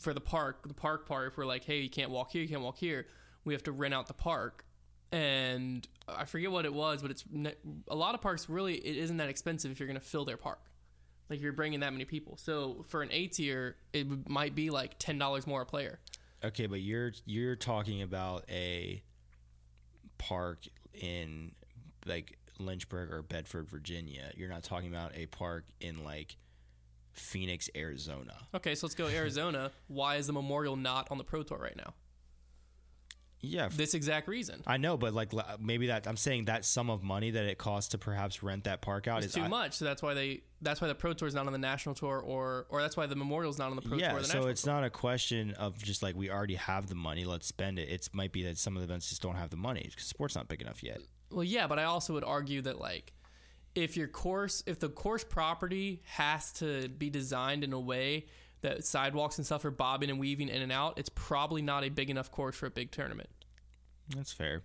for 0.00 0.12
the 0.12 0.20
park, 0.20 0.66
the 0.66 0.74
park 0.74 1.06
part, 1.06 1.32
if 1.32 1.38
we're 1.38 1.46
like, 1.46 1.64
hey, 1.64 1.80
you 1.80 1.90
can't 1.90 2.10
walk 2.10 2.30
here, 2.32 2.42
you 2.42 2.48
can't 2.48 2.62
walk 2.62 2.78
here, 2.78 3.06
we 3.44 3.54
have 3.54 3.62
to 3.64 3.72
rent 3.72 3.94
out 3.94 4.06
the 4.06 4.14
park. 4.14 4.64
And 5.12 5.86
I 6.08 6.24
forget 6.24 6.50
what 6.50 6.64
it 6.64 6.74
was, 6.74 7.00
but 7.00 7.10
it's 7.10 7.24
a 7.88 7.94
lot 7.94 8.14
of 8.14 8.20
parks. 8.20 8.48
Really, 8.48 8.74
it 8.74 8.96
isn't 8.96 9.18
that 9.18 9.28
expensive 9.28 9.70
if 9.70 9.78
you're 9.78 9.86
going 9.86 9.98
to 9.98 10.04
fill 10.04 10.24
their 10.24 10.36
park. 10.36 10.60
Like 11.30 11.40
you're 11.40 11.52
bringing 11.52 11.80
that 11.80 11.92
many 11.92 12.04
people. 12.04 12.36
So 12.36 12.84
for 12.88 13.02
an 13.02 13.08
A 13.12 13.26
tier, 13.28 13.76
it 13.92 14.28
might 14.28 14.54
be 14.54 14.70
like 14.70 14.98
ten 14.98 15.18
dollars 15.18 15.46
more 15.46 15.62
a 15.62 15.66
player. 15.66 16.00
Okay, 16.44 16.66
but 16.66 16.80
you're 16.80 17.12
you're 17.24 17.56
talking 17.56 18.02
about 18.02 18.44
a 18.48 19.02
park 20.18 20.66
in 20.92 21.52
like 22.04 22.38
Lynchburg 22.58 23.10
or 23.10 23.22
Bedford, 23.22 23.68
Virginia. 23.68 24.30
You're 24.36 24.48
not 24.48 24.62
talking 24.62 24.88
about 24.88 25.12
a 25.16 25.26
park 25.26 25.64
in 25.80 26.04
like 26.04 26.36
Phoenix, 27.16 27.68
Arizona. 27.76 28.36
Okay, 28.54 28.74
so 28.74 28.86
let's 28.86 28.94
go 28.94 29.06
Arizona. 29.08 29.70
Why 29.88 30.16
is 30.16 30.26
the 30.26 30.32
Memorial 30.32 30.76
not 30.76 31.08
on 31.10 31.18
the 31.18 31.24
Pro 31.24 31.42
Tour 31.42 31.58
right 31.58 31.76
now? 31.76 31.94
Yeah, 33.42 33.68
This 33.70 33.94
exact 33.94 34.26
reason. 34.28 34.62
I 34.66 34.76
know, 34.78 34.96
but 34.96 35.12
like 35.14 35.30
maybe 35.60 35.88
that 35.88 36.08
I'm 36.08 36.16
saying 36.16 36.46
that 36.46 36.64
sum 36.64 36.90
of 36.90 37.02
money 37.04 37.30
that 37.32 37.44
it 37.44 37.58
costs 37.58 37.90
to 37.90 37.98
perhaps 37.98 38.42
rent 38.42 38.64
that 38.64 38.80
park 38.80 39.06
out 39.06 39.18
It's 39.18 39.28
is 39.28 39.34
too 39.34 39.42
I- 39.42 39.48
much. 39.48 39.74
So 39.74 39.84
that's 39.84 40.02
why 40.02 40.14
they 40.14 40.40
that's 40.62 40.80
why 40.80 40.88
the 40.88 40.94
Pro 40.94 41.12
Tour 41.12 41.28
is 41.28 41.34
not 41.34 41.46
on 41.46 41.52
the 41.52 41.58
national 41.58 41.94
tour 41.94 42.18
or 42.18 42.66
or 42.70 42.80
that's 42.80 42.96
why 42.96 43.06
the 43.06 43.14
Memorial's 43.14 43.58
not 43.58 43.70
on 43.70 43.76
the 43.76 43.82
Pro 43.82 43.98
Tour 43.98 44.00
yeah, 44.00 44.12
so 44.12 44.18
national 44.20 44.46
it's 44.48 44.62
tour. 44.62 44.72
not 44.72 44.84
a 44.84 44.90
question 44.90 45.52
of 45.52 45.80
just 45.80 46.02
like 46.02 46.16
we 46.16 46.30
already 46.30 46.54
have 46.56 46.88
the 46.88 46.94
money, 46.96 47.24
let's 47.24 47.46
spend 47.46 47.78
it. 47.78 47.88
It 47.90 48.08
might 48.12 48.32
be 48.32 48.42
that 48.44 48.56
some 48.58 48.74
of 48.74 48.80
the 48.80 48.84
events 48.84 49.10
just 49.10 49.22
don't 49.22 49.36
have 49.36 49.50
the 49.50 49.56
money 49.56 49.86
because 49.90 50.06
sport's 50.06 50.34
not 50.34 50.48
big 50.48 50.62
enough 50.62 50.82
yet. 50.82 51.00
Well, 51.30 51.44
yeah, 51.44 51.66
but 51.68 51.78
I 51.78 51.84
also 51.84 52.14
would 52.14 52.24
argue 52.24 52.62
that 52.62 52.80
like 52.80 53.12
if 53.76 53.96
your 53.96 54.08
course 54.08 54.64
if 54.66 54.80
the 54.80 54.88
course 54.88 55.22
property 55.22 56.02
has 56.06 56.52
to 56.54 56.88
be 56.88 57.10
designed 57.10 57.62
in 57.62 57.72
a 57.72 57.80
way 57.80 58.26
that 58.62 58.84
sidewalks 58.84 59.36
and 59.36 59.46
stuff 59.46 59.64
are 59.64 59.70
bobbing 59.70 60.10
and 60.10 60.18
weaving 60.18 60.48
in 60.48 60.62
and 60.62 60.72
out, 60.72 60.98
it's 60.98 61.10
probably 61.10 61.62
not 61.62 61.84
a 61.84 61.90
big 61.90 62.10
enough 62.10 62.30
course 62.30 62.56
for 62.56 62.66
a 62.66 62.70
big 62.70 62.90
tournament. 62.90 63.28
That's 64.14 64.32
fair. 64.32 64.62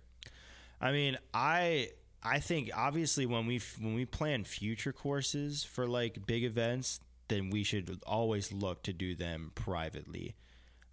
I 0.80 0.92
mean, 0.92 1.18
I 1.32 1.90
I 2.22 2.40
think 2.40 2.70
obviously 2.74 3.26
when 3.26 3.46
we 3.46 3.60
when 3.78 3.94
we 3.94 4.06
plan 4.06 4.44
future 4.44 4.92
courses 4.92 5.62
for 5.62 5.86
like 5.86 6.26
big 6.26 6.42
events, 6.42 7.00
then 7.28 7.50
we 7.50 7.62
should 7.62 8.00
always 8.06 8.50
look 8.50 8.82
to 8.84 8.92
do 8.92 9.14
them 9.14 9.52
privately, 9.54 10.34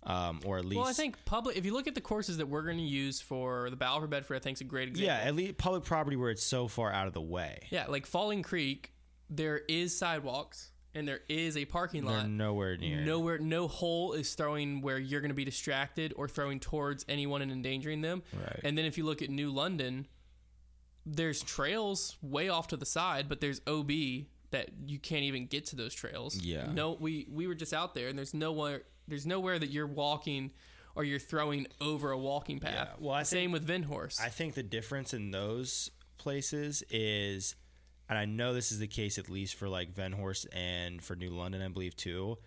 um, 0.03 0.39
or 0.45 0.57
at 0.57 0.65
least 0.65 0.79
Well, 0.79 0.87
I 0.87 0.93
think 0.93 1.17
public. 1.25 1.57
If 1.57 1.65
you 1.65 1.73
look 1.73 1.87
at 1.87 1.95
the 1.95 2.01
courses 2.01 2.37
that 2.37 2.47
we're 2.47 2.63
going 2.63 2.77
to 2.77 2.83
use 2.83 3.19
for 3.21 3.69
the 3.69 3.75
Battle 3.75 4.01
for 4.01 4.07
Bedford, 4.07 4.35
I 4.35 4.39
think 4.39 4.57
is 4.57 4.61
a 4.61 4.65
great 4.65 4.87
example. 4.89 5.13
yeah, 5.15 5.21
at 5.27 5.35
least 5.35 5.57
public 5.57 5.83
property 5.83 6.15
where 6.15 6.29
it's 6.31 6.43
so 6.43 6.67
far 6.67 6.91
out 6.91 7.07
of 7.07 7.13
the 7.13 7.21
way. 7.21 7.67
Yeah, 7.69 7.85
like 7.87 8.05
Falling 8.05 8.41
Creek, 8.43 8.93
there 9.29 9.61
is 9.67 9.97
sidewalks 9.97 10.71
and 10.95 11.07
there 11.07 11.19
is 11.29 11.55
a 11.55 11.65
parking 11.65 12.05
They're 12.05 12.17
lot. 12.17 12.29
nowhere 12.29 12.77
near. 12.77 13.01
Nowhere, 13.01 13.37
no 13.37 13.67
hole 13.67 14.13
is 14.13 14.33
throwing 14.33 14.81
where 14.81 14.97
you're 14.97 15.21
going 15.21 15.29
to 15.29 15.35
be 15.35 15.45
distracted 15.45 16.13
or 16.15 16.27
throwing 16.27 16.59
towards 16.59 17.05
anyone 17.07 17.41
and 17.41 17.51
endangering 17.51 18.01
them. 18.01 18.23
Right. 18.33 18.59
And 18.63 18.77
then 18.77 18.85
if 18.85 18.97
you 18.97 19.05
look 19.05 19.21
at 19.21 19.29
New 19.29 19.51
London, 19.51 20.07
there's 21.05 21.41
trails 21.41 22.17
way 22.21 22.49
off 22.49 22.67
to 22.69 22.77
the 22.77 22.85
side, 22.85 23.29
but 23.29 23.39
there's 23.41 23.61
OB 23.67 23.91
that 24.51 24.69
you 24.87 24.97
can't 24.97 25.23
even 25.23 25.45
get 25.45 25.67
to 25.67 25.75
those 25.75 25.93
trails. 25.93 26.37
Yeah. 26.37 26.71
No, 26.71 26.97
we 26.99 27.27
we 27.31 27.45
were 27.47 27.55
just 27.55 27.73
out 27.73 27.93
there, 27.93 28.07
and 28.07 28.17
there's 28.17 28.33
nowhere 28.33 28.83
there's 29.09 29.25
nowhere 29.25 29.59
that 29.59 29.69
you're 29.69 29.87
walking 29.87 30.51
or 30.95 31.03
you're 31.03 31.19
throwing 31.19 31.67
over 31.81 32.11
a 32.11 32.17
walking 32.17 32.59
path. 32.59 32.73
Yeah, 32.73 32.87
well, 32.99 33.13
I 33.15 33.23
same 33.23 33.51
with 33.51 33.67
Vinhorse. 33.67 34.19
I 34.19 34.29
think 34.29 34.53
the 34.55 34.63
difference 34.63 35.13
in 35.13 35.31
those 35.31 35.91
places 36.17 36.83
is, 36.89 37.55
and 38.09 38.17
I 38.17 38.25
know 38.25 38.53
this 38.53 38.71
is 38.71 38.79
the 38.79 38.87
case 38.87 39.17
at 39.17 39.29
least 39.29 39.55
for 39.55 39.69
like 39.69 39.93
Venhorst 39.93 40.45
and 40.53 41.01
for 41.01 41.15
New 41.15 41.29
London, 41.29 41.61
I 41.61 41.67
believe 41.69 41.95
too. 41.95 42.37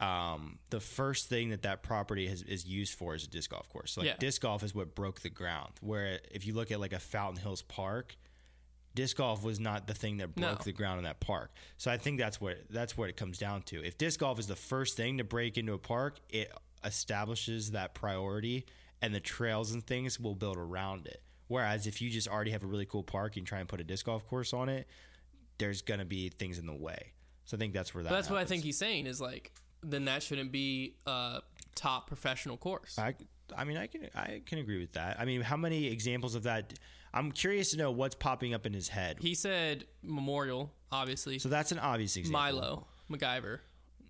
Um, 0.00 0.58
the 0.70 0.80
first 0.80 1.28
thing 1.28 1.50
that 1.50 1.62
that 1.62 1.82
property 1.82 2.26
has, 2.26 2.42
is 2.42 2.66
used 2.66 2.94
for 2.94 3.14
is 3.14 3.24
a 3.24 3.28
disc 3.28 3.50
golf 3.50 3.68
course. 3.68 3.92
So 3.92 4.00
like 4.00 4.08
Yeah. 4.10 4.16
disc 4.18 4.42
golf 4.42 4.62
is 4.64 4.74
what 4.74 4.94
broke 4.94 5.20
the 5.20 5.30
ground. 5.30 5.74
Where 5.80 6.18
if 6.32 6.46
you 6.46 6.54
look 6.54 6.72
at 6.72 6.80
like 6.80 6.92
a 6.92 6.98
Fountain 6.98 7.40
Hills 7.40 7.62
Park, 7.62 8.16
disc 8.94 9.16
golf 9.16 9.42
was 9.42 9.58
not 9.58 9.86
the 9.86 9.94
thing 9.94 10.18
that 10.18 10.34
broke 10.34 10.58
No. 10.60 10.64
the 10.64 10.72
ground 10.72 10.98
in 10.98 11.04
that 11.04 11.20
park. 11.20 11.50
So 11.78 11.90
I 11.90 11.96
think 11.98 12.18
that's 12.18 12.40
what 12.40 12.58
that's 12.70 12.96
what 12.96 13.08
it 13.08 13.16
comes 13.16 13.38
down 13.38 13.62
to. 13.62 13.84
If 13.84 13.98
disc 13.98 14.20
golf 14.20 14.38
is 14.38 14.46
the 14.46 14.56
first 14.56 14.96
thing 14.96 15.18
to 15.18 15.24
break 15.24 15.58
into 15.58 15.72
a 15.72 15.78
park, 15.78 16.18
it 16.30 16.52
establishes 16.84 17.72
that 17.72 17.94
priority, 17.94 18.66
and 19.02 19.14
the 19.14 19.20
trails 19.20 19.72
and 19.72 19.84
things 19.86 20.18
will 20.20 20.34
build 20.34 20.56
around 20.56 21.06
it. 21.06 21.22
Whereas 21.48 21.86
if 21.86 22.00
you 22.00 22.08
just 22.08 22.28
already 22.28 22.52
have 22.52 22.62
a 22.62 22.66
really 22.66 22.86
cool 22.86 23.02
park 23.02 23.36
and 23.36 23.46
try 23.46 23.58
and 23.60 23.68
put 23.68 23.80
a 23.80 23.84
disc 23.84 24.06
golf 24.06 24.26
course 24.26 24.52
on 24.52 24.68
it, 24.68 24.86
there's 25.58 25.82
gonna 25.82 26.04
be 26.04 26.28
things 26.30 26.58
in 26.58 26.66
the 26.66 26.74
way. 26.74 27.12
So 27.44 27.56
I 27.56 27.58
think 27.58 27.74
that's 27.74 27.94
where 27.94 28.02
that. 28.04 28.10
But 28.10 28.16
that's 28.16 28.30
what 28.30 28.38
I 28.38 28.44
think 28.44 28.64
he's 28.64 28.78
saying 28.78 29.06
is 29.06 29.20
like 29.20 29.52
then 29.82 30.06
that 30.06 30.22
shouldn't 30.22 30.50
be 30.50 30.94
a 31.06 31.40
top 31.74 32.06
professional 32.06 32.56
course. 32.56 32.98
I, 32.98 33.14
I 33.54 33.64
mean, 33.64 33.76
I 33.76 33.86
can 33.86 34.08
I 34.14 34.40
can 34.46 34.58
agree 34.58 34.80
with 34.80 34.92
that. 34.94 35.20
I 35.20 35.24
mean, 35.26 35.42
how 35.42 35.56
many 35.58 35.86
examples 35.86 36.34
of 36.34 36.44
that? 36.44 36.72
I'm 37.14 37.30
curious 37.32 37.70
to 37.70 37.76
know 37.76 37.90
what's 37.92 38.14
popping 38.16 38.52
up 38.54 38.66
in 38.66 38.72
his 38.72 38.88
head. 38.88 39.18
He 39.20 39.34
said 39.34 39.84
Memorial, 40.02 40.72
obviously. 40.90 41.38
So 41.38 41.48
that's 41.48 41.70
an 41.72 41.78
obvious 41.78 42.16
example. 42.16 42.40
Milo, 42.40 42.86
McIver, 43.10 43.60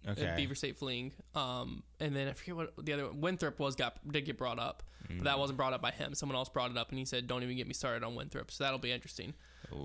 Okay. 0.08 0.24
and 0.24 0.36
Beaver 0.36 0.54
State 0.54 0.76
Fling. 0.76 1.12
Um, 1.34 1.82
and 2.00 2.16
then 2.16 2.28
I 2.28 2.32
forget 2.32 2.56
what 2.56 2.72
the 2.84 2.92
other 2.94 3.06
one. 3.08 3.20
Winthrop 3.20 3.58
was 3.58 3.74
got 3.76 3.96
did 4.10 4.24
get 4.24 4.38
brought 4.38 4.58
up, 4.58 4.82
but 5.06 5.16
Mm. 5.18 5.24
that 5.24 5.38
wasn't 5.38 5.58
brought 5.58 5.72
up 5.74 5.82
by 5.82 5.90
him. 5.90 6.14
Someone 6.14 6.36
else 6.36 6.48
brought 6.48 6.70
it 6.70 6.78
up, 6.78 6.88
and 6.90 6.98
he 6.98 7.04
said, 7.04 7.26
"Don't 7.26 7.42
even 7.42 7.56
get 7.56 7.66
me 7.66 7.74
started 7.74 8.02
on 8.04 8.14
Winthrop." 8.14 8.50
So 8.50 8.64
that'll 8.64 8.78
be 8.78 8.90
interesting. 8.90 9.34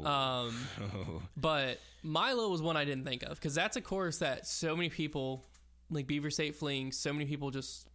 Um, 0.06 0.68
but 1.38 1.80
Milo 2.04 2.50
was 2.50 2.62
one 2.62 2.78
I 2.78 2.86
didn't 2.86 3.06
think 3.06 3.24
of 3.24 3.32
because 3.38 3.54
that's 3.56 3.76
a 3.78 3.82
course 3.82 4.18
that 4.20 4.46
so 4.48 4.76
many 4.76 4.90
people, 4.90 5.46
like 5.90 6.06
Beaver 6.08 6.30
State 6.32 6.56
Fling, 6.56 6.92
so 6.92 7.12
many 7.14 7.26
people 7.26 7.50
just 7.52 7.88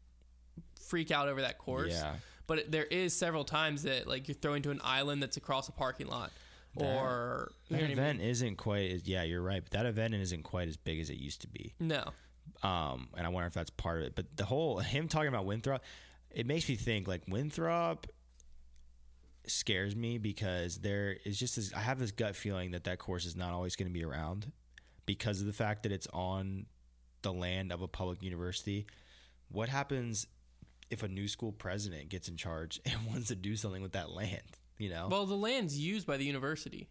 freak 0.87 1.11
out 1.11 1.29
over 1.29 1.41
that 1.43 1.57
course. 1.59 1.93
Yeah. 1.93 2.17
But 2.47 2.71
there 2.71 2.85
is 2.85 3.15
several 3.15 3.45
times 3.45 3.85
that 3.85 4.07
like 4.07 4.29
you're 4.29 4.35
throwing 4.35 4.63
to 4.63 4.71
an 4.71 4.81
island 4.85 5.23
that's 5.23 5.37
across 5.37 5.69
a 5.69 5.73
parking 5.73 6.07
lot, 6.09 6.31
or 6.77 7.53
you 7.69 7.77
That 7.77 7.83
what 7.83 7.85
I 7.85 7.89
mean? 7.89 7.99
event 7.99 8.21
isn't 8.21 8.57
quite 8.57 8.91
as 8.91 9.09
yeah, 9.09 9.23
you're 9.23 9.43
right. 9.43 9.63
But 9.63 9.73
that 9.73 9.87
event 9.87 10.15
isn't 10.15 10.43
quite 10.43 10.69
as 10.69 10.77
big 10.77 11.01
as 11.01 11.11
it 11.11 11.17
used 11.17 11.41
to 11.43 11.49
be. 11.49 11.75
No. 11.81 12.05
Um, 12.63 13.09
and 13.17 13.27
I 13.27 13.31
wonder 13.31 13.47
if 13.47 13.55
that's 13.55 13.71
part 13.71 13.99
of 13.99 14.05
it. 14.05 14.15
But 14.15 14.37
the 14.37 14.45
whole 14.45 14.79
him 14.79 15.09
talking 15.09 15.29
about 15.29 15.47
Winthrop, 15.47 15.83
it 16.31 16.47
makes 16.47 16.69
me 16.69 16.77
think 16.77 17.09
like 17.09 17.23
Winthrop 17.29 18.07
scares 19.47 19.95
me 19.95 20.19
because 20.19 20.79
there 20.79 21.17
is 21.25 21.39
just 21.39 21.57
this. 21.57 21.73
I 21.75 21.81
have 21.81 21.99
this 21.99 22.11
gut 22.11 22.37
feeling 22.37 22.73
that 22.73 22.85
that 22.85 22.99
course 22.99 23.25
is 23.25 23.37
not 23.37 23.53
always 23.53 23.77
going 23.77 23.89
to 23.89 23.93
be 23.93 24.05
around 24.05 24.53
because 25.07 25.41
of 25.41 25.47
the 25.47 25.53
fact 25.53 25.83
that 25.85 25.93
it's 25.93 26.09
on 26.13 26.67
the 27.23 27.33
land 27.33 27.73
of 27.73 27.81
a 27.83 27.89
public 27.89 28.23
university. 28.23 28.87
What 29.49 29.69
happens 29.69 30.27
if 30.91 31.03
a 31.03 31.09
new 31.09 31.29
school 31.29 31.53
president 31.53 32.09
gets 32.09 32.29
in 32.29 32.37
charge 32.37 32.81
and 32.87 33.07
wants 33.07 33.29
to 33.29 33.35
do 33.37 33.57
something 33.57 33.83
with 33.83 33.93
that 33.93 34.11
land? 34.11 34.43
You 34.79 34.91
know, 34.91 35.09
Well, 35.11 35.27
the 35.27 35.37
land's 35.37 35.79
used 35.79 36.07
by 36.07 36.17
the 36.17 36.25
university. 36.25 36.89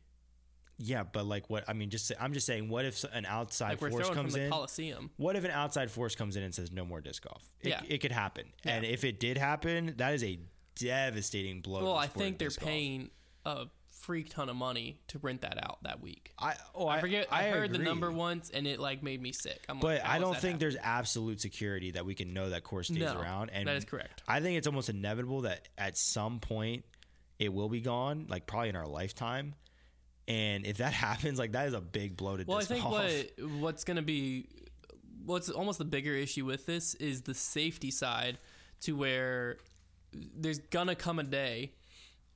yeah, 0.77 1.03
but 1.03 1.25
like 1.25 1.49
what 1.49 1.63
I 1.67 1.73
mean, 1.73 1.89
just 1.89 2.07
say, 2.07 2.15
I'm 2.19 2.33
just 2.33 2.45
saying, 2.45 2.69
what 2.69 2.85
if 2.85 3.03
an 3.13 3.25
outside 3.25 3.81
Like 3.81 3.91
force 3.91 4.09
comes 4.09 4.35
in? 4.35 4.49
Coliseum. 4.49 5.11
What 5.17 5.35
if 5.35 5.43
an 5.43 5.51
outside 5.51 5.91
force 5.91 6.15
comes 6.15 6.35
in 6.37 6.43
and 6.43 6.53
says 6.55 6.71
no 6.71 6.85
more 6.85 7.01
disc 7.01 7.23
golf? 7.23 7.43
It, 7.61 7.69
Yeah. 7.69 7.81
it 7.87 7.97
could 7.99 8.11
happen, 8.13 8.45
Yeah. 8.65 8.75
and 8.77 8.85
if 8.85 9.03
it 9.03 9.19
did 9.19 9.37
happen, 9.37 9.93
that 9.97 10.13
is 10.13 10.23
a 10.23 10.39
devastating 10.75 11.61
blow. 11.61 11.79
to 11.79 11.85
Well, 11.85 11.95
I 11.97 12.07
think 12.07 12.37
they're 12.39 12.47
disc 12.47 12.59
golf. 12.59 12.69
paying 12.69 13.09
a 13.45 13.67
freak 14.03 14.29
ton 14.29 14.49
of 14.49 14.55
money 14.55 14.99
to 15.07 15.17
rent 15.19 15.41
that 15.41 15.57
out 15.63 15.81
that 15.83 16.01
week. 16.01 16.31
I 16.37 16.55
oh 16.75 16.87
I 16.87 16.99
forget. 16.99 17.27
I, 17.31 17.45
heard 17.45 17.71
the 17.71 17.77
number 17.77 18.11
once, 18.11 18.49
and 18.49 18.67
it 18.67 18.79
like 18.79 19.01
made 19.01 19.21
me 19.21 19.31
sick. 19.31 19.63
I'm 19.69 19.79
But 19.79 20.01
like, 20.01 20.05
I 20.09 20.19
don't 20.19 20.33
think 20.33 20.43
happen? 20.43 20.59
there's 20.59 20.75
absolute 20.81 21.39
security 21.41 21.91
that 21.91 22.05
we 22.05 22.13
can 22.13 22.33
know 22.33 22.49
that 22.49 22.63
course 22.63 22.87
stays 22.87 22.99
No, 22.99 23.19
around. 23.19 23.49
And 23.51 23.67
that 23.67 23.77
is 23.77 23.85
correct. 23.85 24.21
I 24.27 24.41
think 24.41 24.57
it's 24.57 24.67
almost 24.67 24.89
inevitable 24.89 25.41
that 25.41 25.67
at 25.77 25.97
some 25.97 26.39
point 26.39 26.83
it 27.39 27.53
will 27.53 27.69
be 27.69 27.81
gone, 27.81 28.27
like 28.29 28.45
probably 28.45 28.69
in 28.69 28.75
our 28.75 28.87
lifetime. 28.87 29.55
And 30.27 30.65
if 30.65 30.77
that 30.77 30.93
happens, 31.07 31.39
like 31.39 31.53
that 31.53 31.67
is 31.67 31.73
a 31.73 31.81
big 31.81 32.17
blow 32.17 32.37
to 32.37 32.43
Well, 32.45 32.57
I 32.57 32.63
think 32.63 32.83
what 32.83 33.31
what's 33.59 33.83
going 33.83 33.97
to 33.97 34.03
be 34.03 34.47
what's 35.25 35.49
almost 35.49 35.77
the 35.79 35.85
bigger 35.85 36.13
issue 36.13 36.45
with 36.45 36.65
this 36.65 36.95
is 36.95 37.21
the 37.21 37.33
safety 37.33 37.91
side 37.91 38.37
to 38.81 38.93
where 38.95 39.57
there's 40.13 40.59
gonna 40.59 40.95
come 40.95 41.19
a 41.19 41.23
day. 41.23 41.71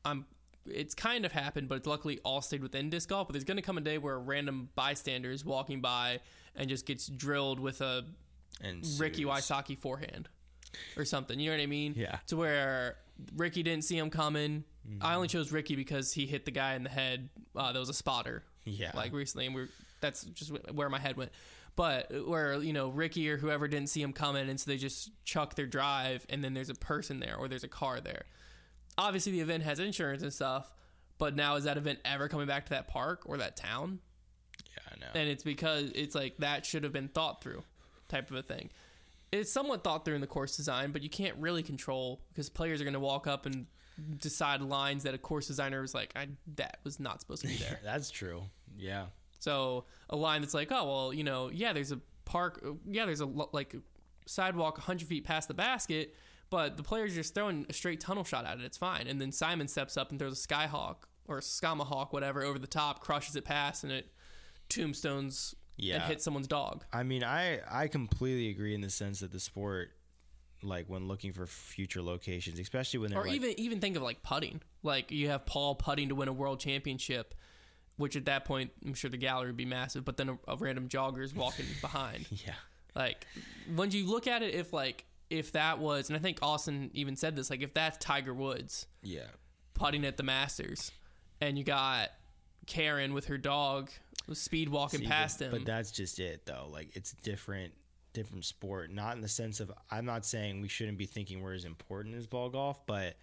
I'm. 0.05 0.25
It's 0.73 0.93
kind 0.93 1.25
of 1.25 1.31
happened, 1.31 1.69
but 1.69 1.75
it's 1.75 1.87
luckily 1.87 2.19
all 2.23 2.41
stayed 2.41 2.61
within 2.61 2.89
disc 2.89 3.09
golf. 3.09 3.27
But 3.27 3.33
there's 3.33 3.43
gonna 3.43 3.61
come 3.61 3.77
a 3.77 3.81
day 3.81 3.97
where 3.97 4.15
a 4.15 4.19
random 4.19 4.69
bystander 4.75 5.31
is 5.31 5.43
walking 5.45 5.81
by 5.81 6.19
and 6.55 6.69
just 6.69 6.85
gets 6.85 7.07
drilled 7.07 7.59
with 7.59 7.81
a 7.81 8.05
and 8.61 8.85
Ricky. 8.99 9.25
Wysocki 9.25 9.77
forehand 9.77 10.29
or 10.95 11.05
something. 11.05 11.39
You 11.39 11.51
know 11.51 11.57
what 11.57 11.63
I 11.63 11.67
mean? 11.67 11.93
Yeah. 11.95 12.17
To 12.27 12.37
where 12.37 12.97
Ricky 13.35 13.63
didn't 13.63 13.83
see 13.83 13.97
him 13.97 14.09
coming. 14.09 14.63
Mm-hmm. 14.89 15.05
I 15.05 15.15
only 15.15 15.27
chose 15.27 15.51
Ricky 15.51 15.75
because 15.75 16.13
he 16.13 16.25
hit 16.25 16.45
the 16.45 16.51
guy 16.51 16.75
in 16.75 16.83
the 16.83 16.89
head. 16.89 17.29
Uh, 17.55 17.71
that 17.71 17.79
was 17.79 17.89
a 17.89 17.93
spotter. 17.93 18.43
Yeah. 18.65 18.91
Like 18.93 19.13
recently, 19.13 19.45
and 19.45 19.55
we're 19.55 19.69
that's 20.01 20.23
just 20.23 20.51
where 20.71 20.89
my 20.89 20.99
head 20.99 21.17
went. 21.17 21.31
But 21.75 22.11
where 22.27 22.55
you 22.55 22.73
know 22.73 22.89
Ricky 22.89 23.29
or 23.29 23.37
whoever 23.37 23.67
didn't 23.67 23.89
see 23.89 24.01
him 24.01 24.13
coming, 24.13 24.49
and 24.49 24.59
so 24.59 24.69
they 24.69 24.77
just 24.77 25.11
chuck 25.25 25.55
their 25.55 25.67
drive, 25.67 26.25
and 26.29 26.43
then 26.43 26.53
there's 26.53 26.69
a 26.69 26.75
person 26.75 27.19
there 27.19 27.35
or 27.37 27.47
there's 27.47 27.63
a 27.63 27.69
car 27.69 28.01
there. 28.01 28.23
Obviously, 28.97 29.31
the 29.33 29.41
event 29.41 29.63
has 29.63 29.79
insurance 29.79 30.23
and 30.23 30.33
stuff, 30.33 30.71
but 31.17 31.35
now 31.35 31.55
is 31.55 31.65
that 31.65 31.77
event 31.77 31.99
ever 32.05 32.27
coming 32.27 32.47
back 32.47 32.65
to 32.65 32.69
that 32.71 32.87
park 32.87 33.21
or 33.25 33.37
that 33.37 33.55
town? 33.55 33.99
Yeah, 34.65 34.83
I 34.91 34.99
know. 34.99 35.19
and 35.19 35.29
it's 35.29 35.43
because 35.43 35.91
it's 35.93 36.15
like 36.15 36.37
that 36.37 36.65
should 36.65 36.83
have 36.83 36.93
been 36.93 37.07
thought 37.09 37.41
through 37.43 37.63
type 38.09 38.31
of 38.31 38.37
a 38.37 38.41
thing 38.41 38.69
it's 39.33 39.51
somewhat 39.51 39.83
thought 39.83 40.05
through 40.05 40.15
in 40.15 40.21
the 40.21 40.27
course 40.27 40.55
design 40.55 40.91
but 40.91 41.03
you 41.03 41.09
can't 41.09 41.35
really 41.37 41.61
control 41.61 42.21
because 42.29 42.49
players 42.49 42.79
are 42.79 42.85
going 42.85 42.93
to 42.93 42.99
walk 42.99 43.27
up 43.27 43.45
and 43.45 43.65
decide 44.19 44.61
lines 44.61 45.03
that 45.03 45.13
a 45.13 45.17
course 45.17 45.45
designer 45.47 45.81
was 45.81 45.93
like 45.93 46.11
I, 46.15 46.27
that 46.55 46.79
was 46.85 46.99
not 46.99 47.19
supposed 47.19 47.41
to 47.41 47.47
be 47.49 47.55
there 47.55 47.79
That's 47.83 48.09
true. 48.09 48.43
Yeah. 48.77 49.07
so 49.39 49.83
a 50.09 50.15
line 50.15 50.39
that's 50.41 50.53
like 50.53 50.71
oh 50.71 50.85
well 50.87 51.13
you 51.13 51.23
know 51.25 51.49
yeah 51.53 51.73
there's 51.73 51.91
a 51.91 51.99
park 52.25 52.65
yeah 52.89 53.05
there's 53.05 53.19
a 53.21 53.25
like 53.25 53.75
sidewalk 54.25 54.77
100 54.77 55.07
feet 55.07 55.25
past 55.25 55.47
the 55.49 55.53
basket 55.53 56.15
but 56.49 56.77
the 56.77 56.83
player's 56.83 57.13
just 57.15 57.33
throwing 57.35 57.65
a 57.69 57.73
straight 57.73 57.99
tunnel 57.99 58.23
shot 58.23 58.45
at 58.45 58.57
it 58.59 58.63
it's 58.63 58.77
fine 58.77 59.07
and 59.07 59.19
then 59.21 59.31
simon 59.31 59.67
steps 59.67 59.97
up 59.97 60.09
and 60.11 60.19
throws 60.19 60.33
a 60.43 60.47
skyhawk 60.47 60.95
or 61.27 61.37
a 61.39 61.41
skamahawk 61.41 62.13
whatever 62.13 62.43
over 62.43 62.57
the 62.59 62.67
top 62.67 63.01
crushes 63.01 63.35
it 63.35 63.43
past 63.45 63.83
and 63.83 63.91
it 63.91 64.11
tombstones 64.69 65.55
Yeah. 65.77 65.95
and 65.95 66.03
hits 66.05 66.23
someone's 66.23 66.47
dog 66.47 66.83
I 66.91 67.03
mean, 67.03 67.23
I 67.23 67.59
I 67.69 67.87
completely 67.87 68.49
agree 68.49 68.73
in 68.75 68.81
the 68.81 68.89
sense 68.89 69.19
that 69.19 69.31
the 69.31 69.39
sport, 69.39 69.91
like 70.63 70.87
when 70.89 71.07
looking 71.07 71.33
for 71.33 71.45
future 71.45 72.01
locations, 72.01 72.59
especially 72.59 72.99
when 72.99 73.11
they're 73.11 73.19
or 73.19 73.25
like, 73.27 73.35
even 73.35 73.59
even 73.59 73.79
think 73.79 73.95
of 73.95 74.01
like 74.01 74.23
putting. 74.23 74.61
Like 74.83 75.11
you 75.11 75.29
have 75.29 75.45
Paul 75.45 75.75
putting 75.75 76.09
to 76.09 76.15
win 76.15 76.27
a 76.27 76.33
world 76.33 76.59
championship, 76.59 77.35
which 77.97 78.15
at 78.15 78.25
that 78.25 78.45
point 78.45 78.71
I'm 78.85 78.93
sure 78.95 79.09
the 79.09 79.17
gallery 79.17 79.47
would 79.47 79.57
be 79.57 79.65
massive. 79.65 80.03
But 80.03 80.17
then 80.17 80.29
a, 80.29 80.37
a 80.47 80.55
random 80.57 80.89
jogger 80.89 81.23
is 81.23 81.33
walking 81.35 81.65
behind. 81.81 82.25
yeah, 82.31 82.53
Like 82.95 83.27
when 83.75 83.91
you 83.91 84.07
look 84.07 84.25
at 84.27 84.41
it, 84.41 84.55
if 84.55 84.73
like 84.73 85.05
if 85.29 85.51
that 85.53 85.79
was, 85.79 86.09
and 86.09 86.17
I 86.17 86.19
think 86.19 86.39
Austin 86.41 86.91
even 86.93 87.15
said 87.15 87.35
this, 87.35 87.49
like 87.49 87.61
if 87.61 87.73
that's 87.73 87.97
Tiger 87.97 88.33
Woods 88.33 88.87
yeah, 89.03 89.27
putting 89.73 90.05
at 90.05 90.17
the 90.17 90.23
Masters, 90.23 90.91
and 91.41 91.57
you 91.57 91.63
got 91.63 92.09
Karen 92.65 93.13
with 93.13 93.25
her 93.25 93.37
dog 93.37 93.89
speed 94.33 94.69
walking 94.69 95.01
See, 95.01 95.07
past 95.07 95.39
but, 95.39 95.45
him. 95.45 95.51
But 95.51 95.65
that's 95.65 95.91
just 95.91 96.19
it, 96.19 96.45
though. 96.45 96.67
Like 96.71 96.95
it's 96.95 97.13
different, 97.23 97.73
different 98.13 98.45
sport. 98.45 98.91
Not 98.91 99.15
in 99.15 99.21
the 99.21 99.27
sense 99.27 99.59
of 99.59 99.71
I'm 99.89 100.05
not 100.05 100.25
saying 100.25 100.61
we 100.61 100.67
shouldn't 100.67 100.97
be 100.97 101.05
thinking 101.05 101.41
we're 101.41 101.53
as 101.53 101.65
important 101.65 102.15
as 102.15 102.27
ball 102.27 102.49
golf, 102.49 102.85
but 102.85 103.15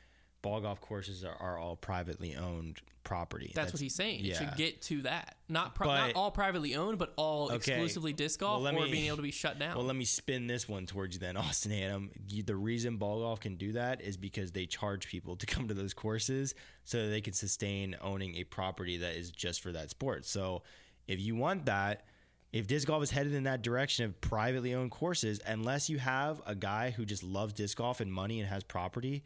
ball 0.44 0.61
golf 0.61 0.80
courses 0.80 1.24
are, 1.24 1.35
are 1.40 1.59
all 1.59 1.74
privately 1.74 2.37
owned 2.37 2.80
property. 3.02 3.52
that's, 3.54 3.72
what 3.72 3.83
he's 3.83 3.94
saying. 3.94 4.24
It 4.24 4.37
should 4.37 4.54
get 4.57 4.80
to 4.83 5.02
that. 5.02 5.37
Not 5.48 5.74
pri- 5.74 5.87
But- 5.87 5.96
not 6.07 6.14
all 6.14 6.30
privately 6.30 6.74
owned, 6.74 6.98
but 6.98 7.12
all 7.16 7.46
Okay. 7.46 7.57
exclusively 7.57 8.12
disc 8.14 8.40
golf 8.40 8.62
Well, 8.62 8.72
let 8.72 8.74
or 8.74 8.87
me- 8.87 8.92
being 8.92 9.07
able 9.09 9.16
to 9.16 9.22
be 9.22 9.30
shut 9.30 9.59
down. 9.59 9.76
Well, 9.76 9.85
let 9.85 9.96
me 9.96 10.04
spin 10.07 10.46
this 10.46 10.66
one 10.68 10.87
towards 10.87 11.14
you 11.14 11.20
then, 11.20 11.37
Austin 11.44 11.72
Adam. 11.72 12.11
You- 12.28 12.42
The 12.44 12.57
reason 12.57 12.96
ball 12.98 13.20
golf 13.20 13.40
can 13.40 13.57
do 13.57 13.72
that 13.72 14.00
is 14.00 14.16
because 14.16 14.52
they 14.52 14.64
charge 14.66 15.07
people 15.09 15.37
to 15.37 15.46
come 15.54 15.68
to 15.68 15.74
those 15.74 15.92
courses 15.92 16.54
so 16.85 17.02
that 17.02 17.09
they 17.09 17.20
can 17.20 17.33
sustain 17.35 17.96
owning 18.00 18.37
a 18.37 18.44
property 18.44 18.96
that 18.98 19.16
is 19.16 19.30
just 19.30 19.61
for 19.62 19.72
that 19.72 19.90
sport. 19.90 20.24
So 20.24 20.62
if 21.07 21.20
you 21.20 21.35
want 21.37 21.66
that, 21.66 22.07
if 22.52 22.66
disc 22.68 22.87
golf 22.87 23.02
is 23.02 23.11
headed 23.11 23.35
in 23.35 23.42
that 23.42 23.62
direction 23.62 24.04
of 24.07 24.18
privately 24.20 24.72
owned 24.74 24.92
courses, 24.92 25.40
unless 25.44 25.90
you 25.90 25.98
have 25.98 26.40
a 26.46 26.54
guy 26.54 26.90
who 26.90 27.04
just 27.04 27.22
loves 27.24 27.52
disc 27.52 27.76
golf 27.76 28.00
and 28.00 28.11
money 28.12 28.38
and 28.40 28.48
has 28.48 28.62
property 28.62 29.24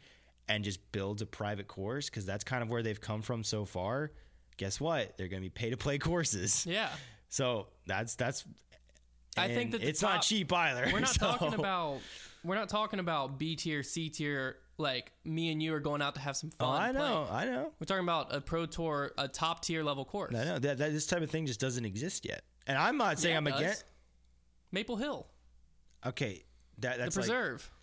and 0.49 0.63
just 0.63 0.91
builds 0.91 1.21
a 1.21 1.25
private 1.25 1.67
course, 1.67 2.09
because 2.09 2.25
that's 2.25 2.43
kind 2.43 2.61
of 2.63 2.69
where 2.69 2.83
they've 2.83 2.99
come 2.99 3.21
from 3.21 3.43
so 3.45 3.63
far, 3.63 4.11
guess 4.57 4.81
what? 4.81 5.17
They're 5.17 5.27
going 5.29 5.41
to 5.41 5.45
be 5.45 5.49
pay 5.51 5.69
to 5.69 5.77
play 5.77 5.97
courses. 5.99 6.65
yeah. 6.65 6.89
So 7.29 7.67
that's 7.85 8.15
that's. 8.15 8.43
I 9.37 9.47
think 9.49 9.71
that 9.71 9.83
it's 9.83 10.01
not 10.01 10.23
cheap 10.23 10.51
either. 10.51 10.89
We're 10.91 10.99
not 10.99 11.09
so- 11.13 11.27
talking 11.27 11.53
about 11.53 11.99
we're 12.43 12.55
not 12.55 12.67
talking 12.69 12.99
about 12.99 13.37
B 13.39 13.55
tier, 13.55 13.83
C 13.83 14.09
tier. 14.09 14.57
Like 14.79 15.11
me 15.25 15.51
and 15.51 15.61
you 15.61 15.73
are 15.73 15.81
going 15.81 16.01
out 16.01 16.15
to 16.15 16.21
have 16.21 16.37
some 16.37 16.51
Oh, 16.57 16.65
fun. 16.67 16.81
I 16.81 16.91
know. 16.93 17.27
I 17.29 17.43
know, 17.43 17.73
We're 17.81 17.85
talking 17.85 18.03
about 18.05 18.33
a 18.33 18.39
pro 18.39 18.65
tour, 18.65 19.11
a 19.17 19.27
top 19.27 19.61
tier 19.61 19.83
level 19.83 20.05
course. 20.05 20.33
I 20.33 20.45
know. 20.45 20.57
That, 20.57 20.77
that 20.77 20.93
this 20.93 21.05
type 21.05 21.21
of 21.21 21.29
thing 21.29 21.45
just 21.47 21.59
doesn't 21.59 21.83
exist 21.83 22.23
yet. 22.25 22.43
And 22.65 22.77
I'm 22.77 22.95
not 22.95 23.19
saying 23.19 23.33
Yeah, 23.33 23.37
I'm 23.39 23.47
against. 23.47 23.83
Maple 24.71 24.95
Hill, 24.95 25.27
Okay, 26.05 26.45
that 26.77 26.97
the 26.97 27.11
preserve. 27.11 27.69
like. 27.69 27.78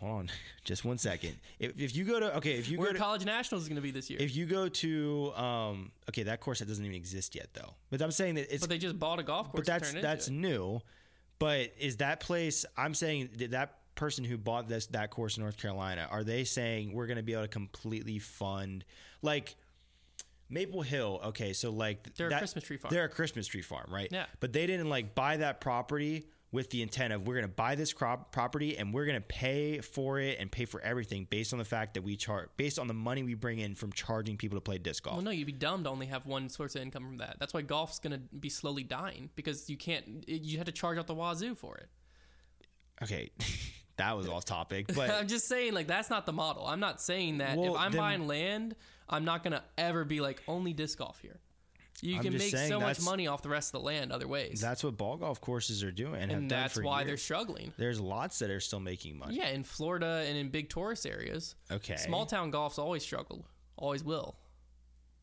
Hold 0.00 0.12
on, 0.12 0.30
just 0.64 0.84
one 0.84 0.98
second. 0.98 1.36
If, 1.58 1.78
if 1.78 1.96
you 1.96 2.04
go 2.04 2.20
to 2.20 2.36
okay, 2.36 2.52
if 2.52 2.68
you 2.68 2.78
where 2.78 2.88
go 2.88 2.92
to 2.94 2.98
College 2.98 3.24
Nationals 3.24 3.62
is 3.62 3.68
going 3.68 3.76
to 3.76 3.82
be 3.82 3.90
this 3.90 4.10
year. 4.10 4.18
if 4.20 4.34
you 4.34 4.46
go 4.46 4.68
to 4.68 5.32
um 5.34 5.92
okay, 6.08 6.24
that 6.24 6.40
course 6.40 6.60
that 6.60 6.68
doesn't 6.68 6.84
even 6.84 6.96
exist 6.96 7.34
yet 7.34 7.48
though. 7.54 7.74
But 7.90 8.02
I'm 8.02 8.10
saying 8.10 8.36
that 8.36 8.52
it's 8.52 8.62
but 8.62 8.70
they 8.70 8.78
just 8.78 8.98
bought 8.98 9.18
a 9.18 9.22
golf 9.22 9.50
course. 9.50 9.60
but 9.60 9.66
that's 9.66 9.88
to 9.88 9.94
turn 9.94 9.98
it 9.98 10.02
that's 10.02 10.28
new. 10.28 10.80
But 11.38 11.72
is 11.78 11.98
that 11.98 12.20
place? 12.20 12.64
I'm 12.76 12.94
saying 12.94 13.30
did 13.36 13.52
that 13.52 13.78
person 13.94 14.24
who 14.24 14.38
bought 14.38 14.68
this 14.68 14.86
that 14.86 15.10
course 15.10 15.36
in 15.36 15.42
North 15.42 15.56
Carolina 15.56 16.06
are 16.10 16.22
they 16.22 16.44
saying 16.44 16.92
we're 16.92 17.06
going 17.06 17.16
to 17.16 17.22
be 17.22 17.32
able 17.32 17.42
to 17.42 17.48
completely 17.48 18.18
fund 18.18 18.84
like 19.22 19.56
Maple 20.48 20.82
Hill? 20.82 21.20
Okay, 21.26 21.52
so 21.52 21.70
like 21.70 22.14
They're 22.14 22.28
a 22.28 22.38
Christmas 22.38 22.64
tree 22.64 22.76
farm. 22.76 22.94
They're 22.94 23.04
a 23.04 23.08
Christmas 23.08 23.46
tree 23.46 23.62
farm, 23.62 23.86
right? 23.92 24.08
Yeah. 24.10 24.26
But 24.40 24.52
they 24.52 24.66
didn't 24.66 24.88
like 24.88 25.14
buy 25.14 25.38
that 25.38 25.60
property 25.60 26.26
with 26.50 26.70
the 26.70 26.80
intent 26.80 27.12
of 27.12 27.26
we're 27.26 27.34
going 27.34 27.44
to 27.46 27.48
buy 27.54 27.74
this 27.74 27.92
crop 27.92 28.32
property 28.32 28.78
and 28.78 28.94
we're 28.94 29.04
going 29.04 29.20
to 29.20 29.26
pay 29.26 29.80
for 29.80 30.18
it 30.18 30.38
and 30.40 30.50
pay 30.50 30.64
for 30.64 30.80
everything 30.80 31.26
based 31.28 31.52
on 31.52 31.58
the 31.58 31.64
fact 31.64 31.94
that 31.94 32.02
we 32.02 32.16
charge 32.16 32.48
based 32.56 32.78
on 32.78 32.86
the 32.88 32.94
money 32.94 33.22
we 33.22 33.34
bring 33.34 33.58
in 33.58 33.74
from 33.74 33.92
charging 33.92 34.36
people 34.38 34.56
to 34.56 34.60
play 34.62 34.78
disc 34.78 35.02
golf. 35.02 35.16
Well, 35.16 35.24
no, 35.24 35.30
you'd 35.30 35.44
be 35.46 35.52
dumb 35.52 35.84
to 35.84 35.90
only 35.90 36.06
have 36.06 36.24
one 36.24 36.48
source 36.48 36.74
of 36.74 36.82
income 36.82 37.04
from 37.04 37.18
that. 37.18 37.36
That's 37.38 37.52
why 37.52 37.60
golf's 37.62 37.98
going 37.98 38.12
to 38.12 38.18
be 38.34 38.48
slowly 38.48 38.82
dying 38.82 39.28
because 39.36 39.68
you 39.68 39.76
can't. 39.76 40.24
You 40.26 40.56
had 40.56 40.66
to 40.66 40.72
charge 40.72 40.96
out 40.96 41.06
the 41.06 41.14
wazoo 41.14 41.54
for 41.54 41.76
it. 41.76 41.88
Okay, 43.02 43.30
that 43.98 44.16
was 44.16 44.26
off 44.28 44.44
topic, 44.44 44.86
but 44.94 45.10
I'm 45.10 45.28
just 45.28 45.46
saying, 45.48 45.74
like 45.74 45.86
that's 45.86 46.08
not 46.08 46.24
the 46.24 46.32
model. 46.32 46.66
I'm 46.66 46.80
not 46.80 47.00
saying 47.02 47.38
that 47.38 47.58
Well, 47.58 47.74
if 47.74 47.80
I'm 47.80 47.92
then- 47.92 48.00
buying 48.00 48.26
land, 48.26 48.74
I'm 49.08 49.24
not 49.24 49.44
gonna 49.44 49.62
ever 49.76 50.04
be 50.04 50.20
like 50.20 50.42
only 50.48 50.72
disc 50.72 50.98
golf 50.98 51.20
here. 51.20 51.40
You 52.00 52.16
I'm 52.16 52.22
can 52.22 52.32
make 52.34 52.42
saying 52.50 52.68
so 52.70 52.78
much 52.78 53.00
money 53.02 53.26
off 53.26 53.42
the 53.42 53.48
rest 53.48 53.68
of 53.74 53.80
the 53.80 53.84
land 53.86 54.12
other 54.12 54.28
ways, 54.28 54.60
that's 54.60 54.84
what 54.84 54.96
ball 54.96 55.16
golf 55.16 55.40
courses 55.40 55.82
are 55.82 55.90
doing, 55.90 56.14
and, 56.22 56.30
have 56.30 56.40
and 56.42 56.50
that's 56.50 56.80
why 56.80 57.02
they're 57.04 57.16
struggling. 57.16 57.72
There's 57.76 58.00
lots 58.00 58.38
that 58.38 58.50
are 58.50 58.60
still 58.60 58.80
making 58.80 59.18
money. 59.18 59.36
Yeah, 59.36 59.48
in 59.48 59.64
Florida 59.64 60.24
and 60.28 60.36
in 60.36 60.48
big 60.50 60.68
tourist 60.68 61.06
areas, 61.06 61.56
Okay. 61.70 61.96
small 61.96 62.26
town 62.26 62.50
golf's 62.50 62.78
always 62.78 63.02
struggled, 63.02 63.44
always 63.76 64.04
will, 64.04 64.36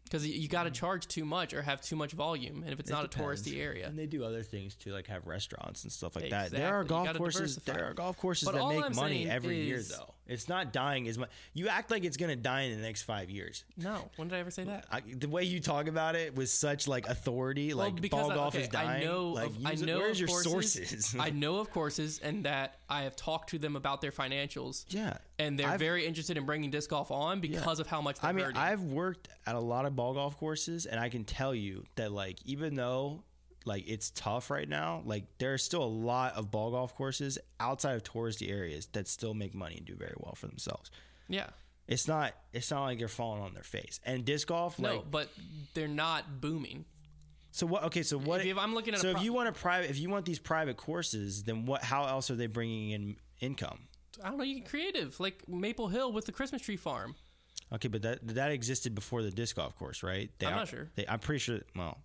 because 0.03 0.27
you, 0.27 0.33
you 0.33 0.47
got 0.47 0.63
to 0.63 0.71
charge 0.71 1.07
too 1.07 1.23
much 1.25 1.53
or 1.53 1.61
have 1.61 1.81
too 1.81 1.95
much 1.95 2.11
volume, 2.11 2.63
and 2.63 2.73
if 2.73 2.79
it's. 2.79 2.89
It 2.89 2.93
not 2.93 3.09
depends. 3.09 3.41
a 3.41 3.49
touristy 3.51 3.59
area, 3.61 3.87
And 3.87 3.97
they 3.97 4.05
do 4.07 4.23
other 4.25 4.43
things 4.43 4.75
too, 4.75 4.91
like 4.91 5.07
have 5.07 5.27
restaurants 5.27 5.83
and 5.83 5.91
stuff 5.91 6.15
like 6.15 6.29
that. 6.31 6.51
There 6.51 6.73
are 6.75 6.83
golf 6.83 7.13
courses. 7.15 7.55
diversify. 7.55 7.73
There 7.77 7.89
are 7.89 7.93
golf 7.93 8.17
courses 8.17 8.47
But 8.49 8.55
that 8.55 8.67
make 8.67 8.83
I'm 8.83 8.95
money 8.95 9.29
every 9.29 9.61
year, 9.63 9.81
though. 9.81 10.14
It's 10.27 10.49
not 10.49 10.73
dying 10.73 11.07
as 11.07 11.17
much. 11.17 11.29
You 11.53 11.67
act 11.67 11.91
like 11.91 12.03
it's 12.03 12.17
gonna 12.17 12.35
die 12.35 12.61
in 12.61 12.75
the 12.75 12.81
next 12.85 13.03
five 13.03 13.29
years. 13.29 13.63
no. 13.77 14.09
When 14.15 14.27
did 14.27 14.35
I 14.35 14.39
ever 14.39 14.49
say 14.51 14.63
that? 14.63 14.85
I, 14.91 15.01
the 15.01 15.29
way 15.29 15.43
you 15.43 15.59
talk 15.59 15.87
about 15.87 16.15
it 16.15 16.35
with 16.35 16.49
such 16.49 16.87
like 16.87 17.07
authority, 17.07 17.73
Well, 17.73 17.89
like 17.91 18.09
ball 18.09 18.31
I- 18.31 18.35
golf 18.35 18.55
okay, 18.55 18.63
is 18.63 18.69
dying. 18.69 19.03
I 19.03 19.05
know, 19.05 19.29
like, 19.29 19.45
of, 19.47 19.65
I 19.65 19.71
use 19.71 19.81
know. 19.83 19.97
Where's 19.99 20.19
your 20.19 20.27
courses, 20.27 20.73
sources? 20.73 21.15
I 21.19 21.29
know 21.31 21.57
of 21.57 21.69
courses, 21.71 22.19
and 22.23 22.45
that 22.45 22.79
I 22.89 23.03
have 23.03 23.15
talked 23.15 23.49
to 23.51 23.59
them 23.59 23.75
about 23.75 24.01
their 24.01 24.11
financials. 24.11 24.85
yeah, 24.89 25.17
and 25.37 25.59
they're 25.59 25.67
I've- 25.69 25.83
very 25.85 26.05
interested 26.05 26.37
in 26.37 26.45
bringing 26.45 26.71
disc 26.71 26.89
golf 26.89 27.11
on 27.11 27.39
because 27.41 27.79
of 27.79 27.87
how 27.87 28.01
much 28.01 28.19
they're 28.19 28.29
I 28.29 28.33
mean, 28.33 28.45
hurting. 28.45 28.61
I've 28.61 28.81
worked 28.81 29.29
at 29.45 29.55
a 29.55 29.59
lot 29.59 29.85
of 29.85 29.95
ball 29.95 30.13
golf 30.15 30.37
courses, 30.37 30.85
and 30.85 30.99
I 30.99 31.09
can 31.09 31.23
tell 31.23 31.53
you 31.53 31.83
that 31.95 32.11
like 32.11 32.37
even 32.45 32.75
though 32.75 33.23
like 33.65 33.83
it's 33.87 34.11
tough 34.11 34.49
right 34.49 34.67
now, 34.69 35.01
like 35.05 35.25
there 35.39 35.53
are 35.53 35.57
still 35.57 35.83
a 35.83 35.85
lot 35.85 36.35
of 36.35 36.51
ball 36.51 36.71
golf 36.71 36.95
courses 36.95 37.37
outside 37.59 37.95
of 37.95 38.03
touristy 38.03 38.49
areas 38.51 38.87
that 38.93 39.07
still 39.07 39.33
make 39.33 39.53
money 39.55 39.75
and 39.77 39.85
do 39.85 39.95
very 39.95 40.13
well 40.17 40.35
for 40.35 40.47
themselves. 40.47 40.91
yeah, 41.27 41.47
It's 41.87 42.07
not. 42.07 42.33
It's 42.53 42.69
not 42.71 42.83
like 42.83 42.99
they're 42.99 43.07
falling 43.07 43.41
on 43.41 43.53
their 43.53 43.63
face. 43.63 43.99
And 44.05 44.23
disc 44.25 44.47
golf, 44.47 44.79
No, 44.79 44.95
like 44.97 45.11
but 45.11 45.29
they're 45.73 45.87
not 45.87 46.41
booming. 46.41 46.85
so. 47.51 47.65
What? 47.65 47.83
Okay, 47.85 48.03
so 48.03 48.17
what? 48.17 48.41
If, 48.41 48.47
if 48.47 48.57
I'm 48.57 48.73
looking 48.75 48.93
at 48.93 48.99
so 48.99 49.09
a 49.09 49.11
if 49.11 49.23
you 49.23 49.33
want 49.33 49.49
a 49.49 49.51
private, 49.51 49.89
if 49.89 49.99
you 49.99 50.09
want 50.09 50.25
these 50.25 50.39
private 50.39 50.77
courses, 50.77 51.43
then 51.43 51.65
what? 51.65 51.83
How 51.83 52.05
else 52.05 52.29
are 52.31 52.35
they 52.35 52.47
bringing 52.47 52.91
in 52.91 53.15
income? 53.41 53.79
I 54.23 54.29
don't 54.29 54.37
know, 54.37 54.43
you 54.45 54.59
get 54.59 54.69
creative 54.69 55.19
like 55.19 55.47
Maple 55.49 55.87
Hill 55.89 56.11
with 56.13 56.25
the 56.25 56.31
Christmas 56.31 56.61
tree 56.61 56.77
farm. 56.77 57.15
Okay, 57.73 57.87
but 57.87 58.03
that 58.03 58.25
that 58.35 58.51
existed 58.51 58.93
before 58.95 59.23
the 59.23 59.31
disc 59.31 59.55
golf 59.55 59.75
course, 59.75 60.03
right? 60.03 60.29
They 60.39 60.45
I'm 60.45 60.55
not 60.55 60.67
sure. 60.67 60.89
They, 60.95 61.05
I'm 61.07 61.19
pretty 61.19 61.39
sure. 61.39 61.59
Well, 61.75 61.97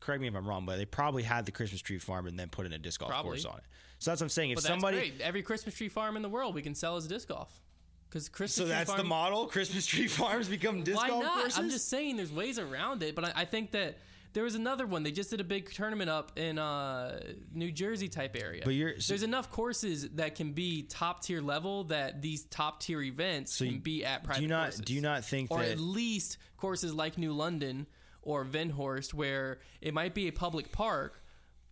correct 0.00 0.20
me 0.22 0.28
if 0.28 0.34
I'm 0.34 0.46
wrong, 0.46 0.64
but 0.66 0.76
they 0.78 0.84
probably 0.84 1.22
had 1.22 1.46
the 1.46 1.52
Christmas 1.52 1.80
tree 1.80 1.98
farm 1.98 2.26
and 2.26 2.38
then 2.38 2.48
put 2.48 2.66
in 2.66 2.72
a 2.72 2.78
disc 2.78 3.00
golf 3.00 3.10
Probably. 3.10 3.30
course 3.32 3.44
on 3.44 3.58
it. 3.58 3.64
So 3.98 4.10
that's 4.10 4.20
what 4.20 4.26
I'm 4.26 4.30
saying. 4.30 4.50
If 4.50 4.56
But 4.56 4.64
somebody, 4.64 4.96
great. 4.96 5.20
Every 5.20 5.42
Christmas 5.42 5.74
tree 5.74 5.88
farm 5.88 6.16
in 6.16 6.22
the 6.22 6.28
world 6.28 6.54
we 6.54 6.62
can 6.62 6.74
sell 6.74 6.96
as 6.96 7.06
disc 7.06 7.28
golf. 7.28 7.60
Because 8.08 8.28
Christmas 8.28 8.54
so 8.54 8.64
that's 8.72 8.88
farm, 8.90 8.98
the 9.02 9.04
model. 9.04 9.46
Christmas 9.48 9.84
tree 9.86 10.06
farms 10.08 10.48
become 10.48 10.82
disc 10.82 10.96
Why 10.96 11.08
golf 11.08 11.24
not? 11.24 11.40
courses. 11.40 11.58
I'm 11.58 11.68
just 11.68 11.88
saying 11.88 12.16
there's 12.16 12.32
ways 12.32 12.58
around 12.58 13.02
it, 13.02 13.14
but 13.14 13.24
I, 13.24 13.32
I 13.36 13.44
think 13.44 13.72
that 13.72 13.98
there 14.34 14.44
was 14.44 14.54
another 14.54 14.86
one. 14.86 15.02
They 15.02 15.10
just 15.10 15.30
did 15.30 15.40
a 15.40 15.44
big 15.44 15.70
tournament 15.72 16.08
up 16.08 16.38
in 16.38 16.58
uh, 16.58 17.20
New 17.52 17.72
Jersey 17.72 18.08
type 18.08 18.36
area. 18.40 18.62
But 18.64 18.74
you're- 18.74 19.00
so- 19.00 19.10
there's 19.12 19.22
enough 19.24 19.50
courses 19.50 20.08
that 20.10 20.36
can 20.36 20.52
be 20.52 20.82
top 20.84 21.22
tier 21.22 21.40
level 21.42 21.84
that 21.84 22.22
these 22.22 22.44
top 22.44 22.80
tier 22.80 23.02
events 23.02 23.58
can 23.58 23.66
you- 23.66 23.80
be 23.80 24.04
at 24.04 24.22
private 24.24 24.38
do 24.38 24.42
you 24.44 24.48
not 24.48 24.62
courses. 24.64 24.80
do 24.82 24.94
you 24.94 25.00
not 25.00 25.24
think 25.24 25.50
or 25.50 25.58
that 25.58 25.72
at 25.72 25.80
least 25.80 26.38
courses 26.56 26.94
like 26.94 27.18
New 27.18 27.32
London 27.32 27.86
or 28.22 28.44
Venhorst 28.44 29.14
where 29.14 29.58
it 29.80 29.94
might 29.94 30.14
be 30.14 30.28
a 30.28 30.32
public 30.32 30.72
park, 30.72 31.22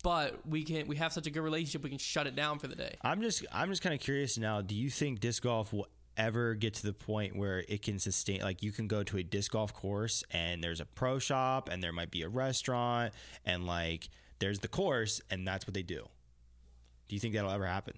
but 0.03 0.47
we 0.47 0.63
can 0.63 0.87
we 0.87 0.97
have 0.97 1.13
such 1.13 1.27
a 1.27 1.31
good 1.31 1.41
relationship 1.41 1.83
we 1.83 1.91
can 1.91 1.99
shut 1.99 2.27
it 2.27 2.37
down 2.37 2.59
for 2.59 2.69
the 2.69 2.77
day. 2.77 2.97
I'm 3.03 3.21
just 3.21 3.45
I'm 3.53 3.71
just 3.71 3.83
kind 3.83 3.95
of 3.95 4.01
curious 4.01 4.39
now. 4.39 4.61
Do 4.61 4.75
you 4.75 4.91
think 4.91 5.21
disc 5.21 5.43
golf 5.43 5.73
will 5.73 5.89
ever 6.17 6.55
get 6.55 6.75
to 6.75 6.83
the 6.83 6.93
point 6.93 7.37
where 7.37 7.65
it 7.69 7.83
can 7.83 7.99
sustain? 7.99 8.41
Like 8.41 8.63
you 8.63 8.73
can 8.73 8.89
go 8.89 9.03
to 9.03 9.19
a 9.19 9.23
disc 9.23 9.53
golf 9.53 9.73
course 9.75 10.25
and 10.31 10.63
there's 10.63 10.81
a 10.81 10.87
pro 10.87 11.19
shop 11.19 11.69
and 11.71 11.83
there 11.83 11.93
might 11.93 12.11
be 12.11 12.23
a 12.23 12.29
restaurant 12.29 13.13
and 13.45 13.67
like 13.67 14.09
there's 14.39 14.61
the 14.61 14.69
course 14.69 15.21
and 15.31 15.47
that's 15.47 15.67
what 15.67 15.75
they 15.75 15.83
do. 15.83 16.07
Do 17.09 17.15
you 17.15 17.21
think 17.21 17.35
that'll 17.35 17.51
ever 17.51 17.67
happen? 17.67 17.95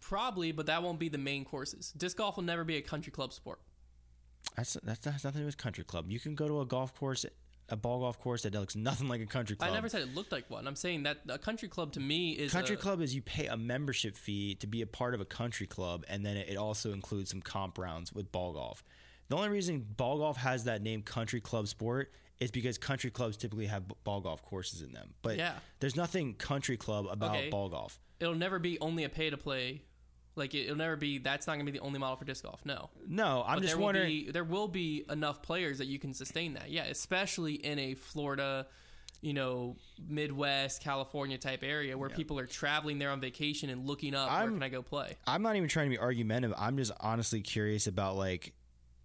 Probably, 0.00 0.52
but 0.52 0.66
that 0.66 0.82
won't 0.82 1.00
be 1.00 1.08
the 1.08 1.18
main 1.18 1.44
courses. 1.44 1.92
Disc 1.96 2.16
golf 2.16 2.36
will 2.36 2.44
never 2.44 2.62
be 2.62 2.76
a 2.76 2.82
country 2.82 3.10
club 3.10 3.32
sport. 3.32 3.60
That's 4.56 4.76
that's, 4.82 5.00
that's 5.00 5.24
nothing 5.24 5.38
to 5.38 5.42
do 5.42 5.46
with 5.46 5.56
country 5.56 5.84
club. 5.84 6.10
You 6.10 6.20
can 6.20 6.34
go 6.34 6.46
to 6.46 6.60
a 6.60 6.66
golf 6.66 6.94
course, 6.94 7.24
a 7.68 7.76
ball 7.76 8.00
golf 8.00 8.18
course 8.20 8.42
that 8.42 8.54
looks 8.54 8.76
nothing 8.76 9.08
like 9.08 9.20
a 9.20 9.26
country 9.26 9.56
club. 9.56 9.70
I 9.70 9.74
never 9.74 9.88
said 9.88 10.02
it 10.02 10.14
looked 10.14 10.30
like 10.32 10.48
one. 10.50 10.66
I'm 10.68 10.76
saying 10.76 11.02
that 11.04 11.18
a 11.28 11.38
country 11.38 11.68
club 11.68 11.92
to 11.92 12.00
me 12.00 12.30
is 12.32 12.52
Country 12.52 12.76
a- 12.76 12.78
club 12.78 13.00
is 13.00 13.14
you 13.14 13.22
pay 13.22 13.46
a 13.46 13.56
membership 13.56 14.16
fee 14.16 14.54
to 14.56 14.66
be 14.66 14.82
a 14.82 14.86
part 14.86 15.14
of 15.14 15.20
a 15.20 15.24
country 15.24 15.66
club, 15.66 16.04
and 16.08 16.24
then 16.24 16.36
it 16.36 16.56
also 16.56 16.92
includes 16.92 17.30
some 17.30 17.40
comp 17.42 17.78
rounds 17.78 18.12
with 18.12 18.30
ball 18.30 18.52
golf. 18.52 18.84
The 19.28 19.36
only 19.36 19.48
reason 19.48 19.84
ball 19.96 20.18
golf 20.18 20.36
has 20.36 20.64
that 20.64 20.82
name, 20.82 21.02
country 21.02 21.40
club 21.40 21.66
sport, 21.66 22.12
is 22.38 22.50
because 22.50 22.78
country 22.78 23.10
clubs 23.10 23.36
typically 23.36 23.66
have 23.66 23.82
ball 24.04 24.20
golf 24.20 24.42
courses 24.42 24.82
in 24.82 24.92
them. 24.92 25.14
But 25.22 25.36
Yeah. 25.38 25.54
there's 25.80 25.96
nothing 25.96 26.34
country 26.34 26.76
club 26.76 27.06
about 27.10 27.34
Okay. 27.34 27.50
ball 27.50 27.68
golf. 27.68 27.98
It'll 28.20 28.34
never 28.34 28.58
be 28.58 28.78
only 28.80 29.02
a 29.04 29.08
pay 29.08 29.30
to 29.30 29.36
play. 29.36 29.82
Like 30.36 30.54
it, 30.54 30.68
will 30.68 30.76
never 30.76 30.96
be. 30.96 31.18
That's 31.18 31.46
not 31.46 31.54
going 31.54 31.64
to 31.66 31.72
be 31.72 31.78
the 31.78 31.84
only 31.84 31.98
model 31.98 32.16
for 32.16 32.24
disc 32.26 32.44
golf. 32.44 32.60
No. 32.64 32.90
No, 33.08 33.42
I'm 33.46 33.56
But 33.56 33.62
just 33.62 33.72
there 33.72 33.78
will 33.78 33.84
wondering. 33.86 34.08
be 34.08 34.30
there 34.30 34.44
will 34.44 34.68
be 34.68 35.04
enough 35.10 35.42
players 35.42 35.78
that 35.78 35.86
you 35.86 35.98
can 35.98 36.12
sustain 36.14 36.54
that. 36.54 36.70
Yeah, 36.70 36.84
especially 36.84 37.54
in 37.54 37.78
a 37.78 37.94
Florida, 37.94 38.66
you 39.22 39.32
know, 39.32 39.76
Midwest, 40.08 40.82
California 40.82 41.38
type 41.38 41.62
area 41.62 41.96
where 41.96 42.10
people 42.10 42.38
are 42.38 42.46
traveling 42.46 42.98
there 42.98 43.10
on 43.10 43.20
vacation 43.20 43.70
and 43.70 43.86
looking 43.86 44.14
up 44.14 44.28
where 44.30 44.38
I'm- 44.40 44.52
can 44.54 44.62
I 44.62 44.68
go 44.68 44.82
play. 44.82 45.16
I'm 45.26 45.42
not 45.42 45.56
even 45.56 45.68
trying 45.68 45.86
to 45.86 45.90
be 45.90 45.98
argumentative. 45.98 46.54
I'm 46.58 46.76
just 46.76 46.92
honestly 47.00 47.40
curious 47.40 47.86
about 47.86 48.16
like 48.16 48.52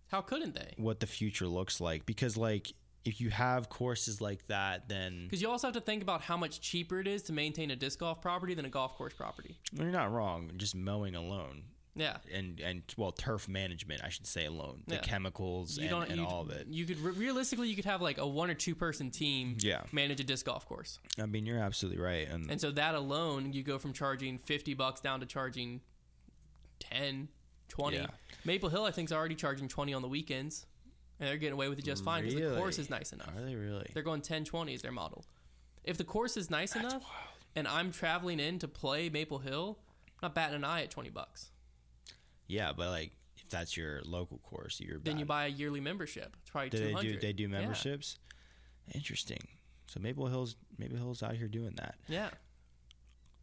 How 0.09 0.21
couldn't 0.21 0.53
they? 0.53 0.73
what 0.77 0.99
the 0.99 1.07
future 1.07 1.47
looks 1.47 1.79
like 1.79 2.05
because 2.05 2.35
like 2.37 2.73
if 3.03 3.19
you 3.19 3.29
have 3.31 3.69
courses 3.69 4.21
like 4.21 4.45
that, 4.47 4.87
then 4.87 5.23
Because 5.25 5.41
you 5.41 5.49
also 5.49 5.67
have 5.67 5.73
to 5.75 5.81
think 5.81 6.03
about 6.03 6.21
how 6.21 6.37
much 6.37 6.61
cheaper 6.61 6.99
it 6.99 7.07
is 7.07 7.23
to 7.23 7.33
maintain 7.33 7.71
a 7.71 7.75
disc 7.75 7.99
golf 7.99 8.21
property 8.21 8.53
than 8.53 8.65
a 8.65 8.69
golf 8.69 8.95
course 8.95 9.13
property. 9.13 9.57
well, 9.75 9.83
you're 9.85 9.91
not 9.91 10.11
wrong. 10.11 10.51
Just 10.57 10.75
mowing 10.75 11.15
alone 11.15 11.63
Yeah. 11.95 12.17
and 12.31 12.59
and 12.59 12.83
well 12.97 13.11
turf 13.11 13.47
management, 13.49 14.03
I 14.03 14.09
should 14.09 14.27
say 14.27 14.45
alone, 14.45 14.83
the 14.87 14.95
Yeah. 14.95 15.01
chemicals 15.01 15.77
You 15.79 15.95
and, 15.95 16.11
and 16.11 16.19
you, 16.21 16.25
all 16.27 16.41
of 16.41 16.51
it. 16.51 16.67
You 16.67 16.85
could 16.85 16.99
re- 16.99 17.13
realistically 17.13 17.69
you 17.69 17.75
could 17.75 17.85
have 17.85 18.01
like 18.03 18.17
a 18.19 18.27
one 18.27 18.49
or 18.51 18.53
two 18.55 18.75
person 18.75 19.09
team 19.09 19.57
Yeah. 19.59 19.81
manage 19.91 20.19
a 20.19 20.23
disc 20.23 20.45
golf 20.45 20.67
course. 20.67 20.99
I 21.19 21.25
mean, 21.25 21.45
you're 21.47 21.59
absolutely 21.59 22.01
right. 22.01 22.27
And, 22.29 22.51
And 22.51 22.61
so 22.61 22.69
that 22.71 22.93
alone, 22.95 23.51
you 23.53 23.63
go 23.63 23.79
from 23.79 23.93
charging 23.93 24.37
50 24.37 24.73
bucks 24.75 25.01
down 25.01 25.19
to 25.21 25.25
charging 25.25 25.81
10, 26.79 27.29
20. 27.67 27.97
Yeah. 27.97 28.07
Maple 28.45 28.69
Hill, 28.69 28.85
I 28.85 28.91
think, 28.91 29.09
is 29.09 29.13
already 29.13 29.35
charging 29.35 29.67
20 29.67 29.93
on 29.93 30.01
the 30.01 30.07
weekends. 30.07 30.65
And 31.21 31.29
they're 31.29 31.37
getting 31.37 31.53
away 31.53 31.69
with 31.69 31.77
it 31.79 31.85
just 31.85 32.03
fine 32.03 32.23
because 32.23 32.35
the 32.35 32.41
Really? 32.41 32.57
course 32.57 32.79
is 32.79 32.89
nice 32.89 33.13
enough. 33.13 33.29
are 33.37 33.45
they 33.45 33.55
really? 33.55 33.89
They're 33.93 34.01
going 34.03 34.21
10, 34.21 34.43
20 34.43 34.73
is 34.73 34.81
their 34.81 34.91
model. 34.91 35.23
If 35.83 35.97
the 35.97 36.03
course 36.03 36.35
is 36.35 36.49
nice 36.49 36.75
enough 36.75 37.03
and 37.55 37.67
I'm 37.67 37.91
traveling 37.91 38.39
in 38.39 38.57
to 38.59 38.67
play 38.67 39.07
Maple 39.09 39.37
Hill, 39.39 39.77
I'm 40.09 40.17
not 40.23 40.35
batting 40.35 40.55
an 40.55 40.63
eye 40.63 40.81
at 40.81 40.89
20 40.91 41.09
bucks. 41.11 41.51
Yeah, 42.47 42.73
but 42.75 42.89
like 42.89 43.11
if 43.37 43.47
that's 43.49 43.77
your 43.77 44.01
local 44.03 44.39
course, 44.39 44.79
you're 44.81 44.97
Then 44.99 45.19
you 45.19 45.25
bad. 45.25 45.27
buy 45.27 45.45
a 45.45 45.49
yearly 45.49 45.79
membership. 45.79 46.35
It's 46.41 46.49
probably 46.49 46.69
do 46.71 46.79
they 46.79 46.87
200 46.89 47.11
do 47.13 47.19
they 47.19 47.33
do 47.33 47.43
Yeah. 47.43 47.49
memberships? 47.49 48.17
Interesting. 48.93 49.47
So 49.87 49.99
Maple 49.99 50.27
Hills, 50.27 50.55
Maple 50.77 50.97
Hills 50.97 51.21
out 51.23 51.35
here 51.35 51.47
doing 51.47 51.75
that. 51.75 51.95
yeah. 52.07 52.31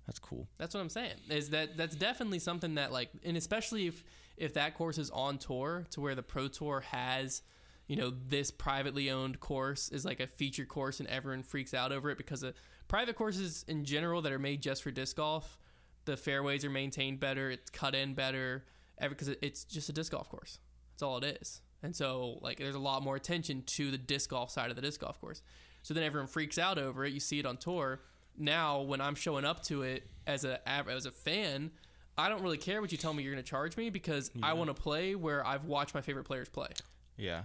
That's 0.07 0.19
cool. 0.19 0.49
That's 0.57 0.75
what 0.75 0.81
I'm 0.81 0.89
saying. 0.89 1.17
Is 1.29 1.51
that 1.51 1.77
that's 1.77 1.95
definitely 1.95 2.39
something 2.39 2.77
that 2.77 2.91
like, 2.93 3.11
and 3.25 3.37
especially 3.37 3.87
if 3.89 4.03
if 4.39 4.55
that 4.55 4.75
course 4.75 4.97
is 4.99 5.11
on 5.11 5.37
tour 5.37 5.87
to 5.91 6.01
where 6.01 6.15
the 6.15 6.23
pro 6.23 6.49
tour 6.49 6.81
has, 6.81 7.43
you 7.89 7.97
know, 7.97 8.11
this 8.11 8.51
privately 8.51 9.11
owned 9.11 9.41
course 9.41 9.89
is 9.89 10.05
like 10.05 10.21
a 10.21 10.27
featured 10.27 10.69
course 10.69 11.01
and 11.01 11.09
everyone 11.09 11.43
freaks 11.43 11.75
out 11.75 11.91
over 11.91 12.11
it 12.11 12.19
because 12.19 12.43
of 12.43 12.55
private 12.87 13.17
courses 13.17 13.65
in 13.67 13.85
general 13.85 14.23
that 14.23 14.33
are 14.33 14.39
made 14.39 14.63
just 14.63 14.83
for 14.83 14.91
disc 14.91 15.17
golf, 15.17 15.59
the 16.05 16.17
fairways 16.17 16.65
are 16.65 16.71
maintained 16.71 17.19
better, 17.19 17.51
it's 17.51 17.71
cut 17.71 17.95
in 17.95 18.15
better, 18.15 18.65
because 19.01 19.29
it's 19.43 19.65
just 19.65 19.89
a 19.89 19.93
disc 19.93 20.13
golf 20.13 20.29
course. 20.29 20.59
That's 20.93 21.03
all 21.03 21.19
it 21.19 21.39
is. 21.41 21.63
And 21.83 21.97
so 21.97 22.39
like 22.43 22.59
there's 22.59 22.75
a 22.75 22.81
lot 22.81 23.03
more 23.03 23.17
attention 23.17 23.63
to 23.63 23.91
the 23.91 23.99
disc 23.99 24.31
golf 24.31 24.51
side 24.51 24.71
of 24.71 24.77
the 24.77 24.83
disc 24.83 25.01
golf 25.01 25.21
course. 25.21 25.43
So 25.83 25.95
then 25.95 26.03
everyone 26.03 26.29
freaks 26.29 26.59
out 26.59 26.79
over 26.79 27.05
it. 27.05 27.13
You 27.13 27.21
see 27.21 27.39
it 27.39 27.47
on 27.47 27.57
tour. 27.57 28.01
Now 28.37 28.83
when 28.83 29.01
I'm 29.01 29.15
showing 29.15 29.45
up 29.45 29.63
to 29.65 29.83
it 29.83 30.07
as 30.27 30.45
a 30.45 30.61
as 30.69 31.07
a 31.07 31.11
fan, 31.11 31.71
I 32.19 32.29
don't 32.29 32.43
really 32.43 32.59
care 32.59 32.81
what 32.81 32.93
you 32.93 32.99
tell 32.99 33.15
me 33.15 33.23
you're 33.23 33.33
going 33.33 33.43
to 33.43 33.49
charge 33.49 33.77
me 33.77 33.91
because 33.91 34.31
I 34.43 34.53
want 34.55 34.69
to 34.69 34.75
play 34.75 35.15
where 35.15 35.47
I've 35.47 35.65
watched 35.65 35.95
my 35.95 36.01
favorite 36.01 36.25
players 36.25 36.49
play. 36.49 36.69
Yeah, 37.17 37.45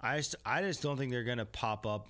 I 0.00 0.16
just 0.18 0.36
I 0.44 0.62
just 0.62 0.82
don't 0.82 0.96
think 0.96 1.10
they're 1.10 1.24
gonna 1.24 1.46
pop 1.46 1.86
up. 1.86 2.08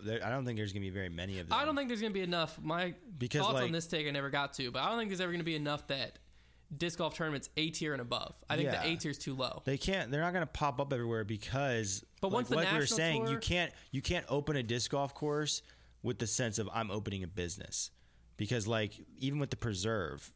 There, 0.00 0.24
I 0.24 0.30
don't 0.30 0.44
think 0.44 0.56
there's 0.58 0.72
gonna 0.72 0.80
be 0.84 0.90
very 0.90 1.08
many 1.08 1.38
of 1.38 1.48
them. 1.48 1.58
I 1.58 1.64
don't 1.64 1.76
think 1.76 1.88
there's 1.88 2.00
going 2.00 2.12
to 2.12 2.18
be 2.18 2.22
enough. 2.24 2.58
My 2.60 2.94
Because, 3.16 3.42
thoughts 3.42 3.54
like- 3.54 3.64
on 3.64 3.72
this 3.72 3.86
take 3.86 4.06
I 4.06 4.10
never 4.10 4.28
got 4.28 4.52
to, 4.54 4.70
but 4.72 4.82
I 4.82 4.88
don't 4.88 4.98
think 4.98 5.08
there's 5.10 5.20
ever 5.20 5.30
going 5.30 5.38
to 5.40 5.44
be 5.44 5.54
enough 5.54 5.86
that 5.86 6.18
disc 6.76 6.98
golf 6.98 7.14
tournaments 7.14 7.48
A 7.56 7.70
tier 7.70 7.92
and 7.92 8.02
above. 8.02 8.34
I 8.50 8.56
think 8.56 8.66
Yeah. 8.72 8.82
the 8.82 8.88
A 8.88 8.96
tier 8.96 9.12
is 9.12 9.18
too 9.18 9.34
low. 9.34 9.62
They 9.64 9.78
can't. 9.78 10.10
They're 10.10 10.20
not 10.20 10.32
going 10.32 10.42
to 10.42 10.52
pop 10.52 10.80
up 10.80 10.92
everywhere 10.92 11.22
because. 11.24 12.04
But 12.20 12.28
like, 12.28 12.34
once 12.34 12.48
the 12.48 12.56
like 12.56 12.72
we 12.72 12.78
were 12.78 12.86
saying, 12.86 13.28
you 13.28 13.38
can't 13.38 13.72
you 13.92 14.02
can't 14.02 14.26
open 14.28 14.56
a 14.56 14.62
disc 14.64 14.90
golf 14.90 15.14
course 15.14 15.62
with 16.02 16.18
the 16.18 16.26
sense 16.26 16.58
of 16.58 16.68
I'm 16.74 16.90
opening 16.90 17.22
a 17.22 17.28
business, 17.28 17.90
because 18.36 18.66
like 18.66 18.94
even 19.18 19.38
with 19.38 19.50
the 19.50 19.56
preserve, 19.56 20.32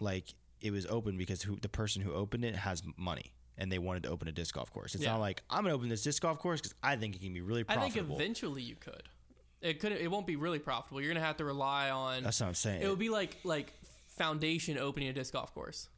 like 0.00 0.34
it 0.62 0.70
was 0.70 0.86
open 0.86 1.18
because 1.18 1.42
who 1.42 1.56
the 1.56 1.68
person 1.68 2.00
who 2.00 2.14
opened 2.14 2.44
it 2.46 2.56
has 2.56 2.82
money 2.96 3.33
and 3.58 3.70
they 3.70 3.78
wanted 3.78 4.02
to 4.04 4.08
open 4.10 4.28
a 4.28 4.32
disc 4.32 4.54
golf 4.54 4.72
course. 4.72 4.94
It's 4.94 5.04
Yeah. 5.04 5.12
not 5.12 5.20
like 5.20 5.42
I'm 5.50 5.62
going 5.62 5.70
to 5.72 5.76
open 5.76 5.88
this 5.88 6.02
disc 6.02 6.22
golf 6.22 6.38
course 6.38 6.60
because 6.60 6.74
I 6.82 6.96
think 6.96 7.16
it 7.16 7.20
can 7.22 7.32
be 7.32 7.40
really 7.40 7.64
profitable. 7.64 7.86
I 7.86 7.90
think 7.90 8.10
eventually 8.20 8.62
you 8.62 8.76
could. 8.76 9.02
It 9.60 9.80
could. 9.80 9.92
It 9.92 10.10
won't 10.10 10.26
be 10.26 10.36
really 10.36 10.58
profitable. 10.58 11.00
You're 11.00 11.10
going 11.12 11.20
to 11.22 11.26
have 11.26 11.38
to 11.38 11.44
rely 11.44 11.90
on. 11.90 12.22
That's 12.22 12.40
what 12.40 12.48
I'm 12.48 12.54
saying. 12.54 12.82
It 12.82 12.88
would 12.88 12.98
be 12.98 13.08
like 13.08 13.38
like 13.44 13.72
foundation 14.08 14.78
opening 14.78 15.08
a 15.08 15.12
disc 15.12 15.32
golf 15.32 15.54
course, 15.54 15.88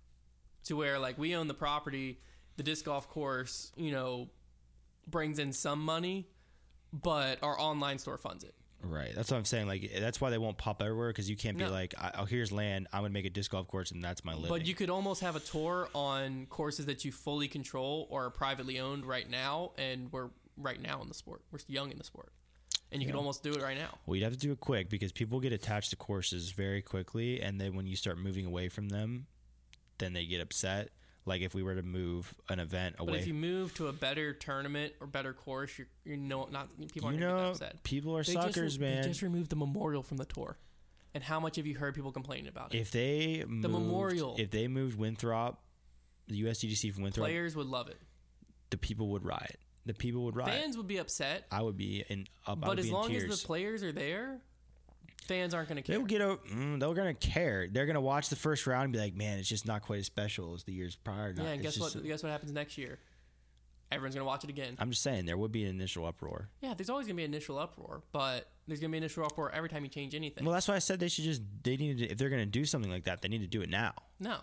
to 0.64 0.77
where 0.77 0.99
like 0.99 1.19
we 1.19 1.35
own 1.35 1.49
the 1.49 1.55
property, 1.55 2.21
the 2.57 2.62
disc 2.62 2.85
golf 2.85 3.09
course, 3.09 3.73
you 3.77 3.90
know, 3.90 4.29
brings 5.09 5.38
in 5.38 5.53
some 5.53 5.81
money, 5.85 6.29
but 6.92 7.42
our 7.42 7.59
online 7.59 7.99
store 7.99 8.19
funds 8.19 8.45
it. 8.45 8.55
Right. 8.88 9.12
That's 9.14 9.31
what 9.31 9.37
I'm 9.37 9.44
saying. 9.44 9.66
Like 9.66 9.90
that's 9.99 10.20
why 10.20 10.31
they 10.31 10.38
won't 10.38 10.59
pop 10.59 10.81
everywhere 10.83 11.09
because 11.11 11.29
you 11.29 11.37
can't 11.37 11.57
be 11.59 11.64
No. 11.64 11.70
like, 11.70 11.95
oh, 12.18 12.24
here's 12.24 12.53
land. 12.53 12.89
I'm 12.93 13.01
gonna 13.03 13.11
make 13.11 13.26
a 13.26 13.30
disc 13.30 13.51
golf 13.51 13.68
course 13.68 13.91
and 13.91 14.03
that's 14.03 14.24
my 14.24 14.34
living. 14.34 14.49
But 14.49 14.66
you 14.66 14.74
could 14.74 14.91
almost 14.91 15.20
have 15.22 15.37
a 15.37 15.41
tour 15.41 15.89
on 15.95 16.47
courses 16.47 16.87
that 16.87 17.05
you 17.05 17.12
fully 17.12 17.49
control 17.49 18.07
or 18.11 18.24
are 18.26 18.30
privately 18.30 18.78
owned 18.80 19.05
right 19.05 19.28
now, 19.28 19.72
and 19.78 20.11
we're 20.12 20.28
right 20.57 20.80
now 20.80 21.03
in 21.03 21.09
the 21.09 21.14
sport. 21.14 21.43
We're 21.51 21.59
young 21.68 21.91
in 21.91 21.99
the 21.99 22.05
sport, 22.05 22.32
and 22.93 23.03
you 23.03 23.07
could 23.09 23.16
almost 23.16 23.43
do 23.43 23.53
it 23.53 23.62
right 23.62 23.76
now. 23.76 23.99
well, 24.07 24.16
you'd 24.16 24.24
have 24.24 24.32
to 24.32 24.39
do 24.39 24.53
it 24.53 24.61
quick 24.61 24.89
because 24.89 25.12
people 25.12 25.41
get 25.41 25.53
attached 25.53 25.91
to 25.91 25.97
courses 25.97 26.51
very 26.53 26.80
quickly, 26.82 27.41
and 27.43 27.61
then 27.61 27.74
when 27.74 27.87
you 27.87 27.97
start 27.97 28.18
moving 28.18 28.47
away 28.47 28.68
from 28.68 28.89
them, 28.89 29.26
then 29.99 30.12
they 30.12 30.24
get 30.26 30.41
upset. 30.41 30.91
Like 31.27 31.43
if 31.43 31.55
we 31.55 31.62
were 31.64 31.74
to 31.74 31.83
move 31.83 32.33
an 32.49 32.61
event 32.61 32.97
away. 32.99 33.12
But 33.12 33.20
if 33.20 33.27
you 33.27 33.35
move 33.35 33.74
to 33.74 33.89
a 33.89 33.93
better 33.93 34.33
tournament 34.33 34.93
or 35.01 35.07
better 35.09 35.33
course, 35.33 35.77
you're 35.77 35.89
you 36.05 36.16
know 36.16 36.47
not 36.51 36.68
people 36.93 37.09
aren't 37.09 37.18
you 37.18 37.24
gonna 37.27 37.37
know, 37.37 37.45
get 37.53 37.62
upset. 37.62 37.83
people 37.83 38.16
are 38.16 38.22
They 38.22 38.33
suckers, 38.35 38.55
just, 38.55 38.81
man. 38.81 39.03
They 39.03 39.09
just 39.09 39.22
removed 39.22 39.51
the 39.51 39.57
memorial 39.57 40.03
from 40.05 40.18
the 40.18 40.24
tour, 40.24 40.57
and 41.14 41.24
how 41.24 41.41
much 41.41 41.57
have 41.57 41.66
you 41.66 41.74
heard 41.77 41.95
people 41.97 42.12
complaining 42.12 42.47
about 42.47 42.74
it? 42.74 42.79
if 42.79 42.93
they 42.93 43.45
moved, 43.47 43.68
memorial. 43.68 44.37
if 44.39 44.51
they 44.53 44.68
moved 44.68 44.97
Winthrop 44.99 45.61
the 46.29 46.43
USDGC 46.45 46.93
from 46.95 47.03
Winthrop, 47.03 47.24
Players 47.27 47.55
would 47.57 47.66
love 47.66 47.89
it. 47.89 47.99
the 48.70 48.77
people 48.79 49.09
would 49.09 49.24
riot. 49.24 49.59
The 49.85 49.95
people 49.95 50.24
would 50.24 50.35
riot. 50.37 50.51
Fans 50.51 50.77
would 50.77 50.89
be 50.89 50.99
upset, 50.99 51.47
I 51.51 51.62
would 51.62 51.77
be 51.77 52.05
in. 52.09 52.27
Up, 52.47 52.61
but 52.61 52.68
would 52.70 52.79
as 52.81 52.85
be 52.87 52.89
in 52.91 52.95
long 52.95 53.12
as 53.14 53.41
the 53.41 53.47
players 53.47 53.83
are 53.83 53.93
there, 53.93 54.41
fans 55.27 55.55
aren't 55.55 55.68
going 55.68 55.77
to 55.77 55.83
care. 55.83 55.97
They'll 55.97 56.07
get 56.07 56.20
a. 56.20 56.39
Mm, 56.53 56.81
they're 56.81 56.95
gonna 56.95 57.14
care. 57.14 57.68
They're 57.70 57.87
gonna 57.87 58.01
watch 58.01 58.29
the 58.29 58.37
first 58.37 58.66
round 58.66 58.85
and 58.85 58.93
be 58.93 58.99
like, 58.99 59.14
"Man, 59.14 59.39
it's 59.39 59.49
just 59.49 59.66
not 59.66 59.83
quite 59.83 60.01
as 60.01 60.07
special 60.07 60.55
as 60.55 60.64
the 60.64 60.72
years 60.72 60.97
prior." 60.97 61.33
Not, 61.33 61.45
yeah, 61.45 61.51
and 61.53 61.62
guess 61.62 61.79
what? 61.79 62.03
Guess 62.03 62.22
what 62.22 62.31
happens 62.33 62.53
next 62.53 62.79
year? 62.79 62.99
Everyone's 63.93 64.16
going 64.16 64.24
to 64.24 64.27
watch 64.27 64.43
it 64.43 64.51
again. 64.51 64.74
I'm 64.81 64.91
just 64.91 65.03
saying 65.03 65.27
there 65.27 65.37
would 65.37 65.53
be 65.53 65.62
an 65.62 65.70
initial 65.70 66.07
uproar. 66.07 66.49
Yeah, 66.61 66.74
there's 66.74 66.91
always 66.91 67.07
going 67.07 67.14
to 67.14 67.20
be 67.20 67.24
an 67.24 67.33
initial 67.33 67.57
uproar, 67.57 68.03
but 68.11 68.51
there's 68.66 68.81
going 68.81 68.91
to 68.91 68.93
be 68.93 68.99
an 68.99 69.05
initial 69.05 69.24
uproar 69.24 69.53
every 69.53 69.68
time 69.68 69.85
you 69.85 69.89
change 69.89 70.12
anything. 70.12 70.45
Well, 70.45 70.53
that's 70.53 70.66
why 70.66 70.74
I 70.74 70.81
said 70.81 70.99
they 70.99 71.09
should 71.09 71.24
just. 71.24 71.43
They 71.62 71.77
need 71.77 71.99
to. 71.99 72.07
If 72.07 72.18
they're 72.18 72.31
gonna 72.31 72.47
do 72.47 72.64
something 72.64 72.91
like 72.91 73.05
that, 73.05 73.22
they 73.22 73.29
need 73.29 73.43
to 73.43 73.47
do 73.47 73.62
it 73.62 73.70
now. 73.70 73.93
No. 74.18 74.39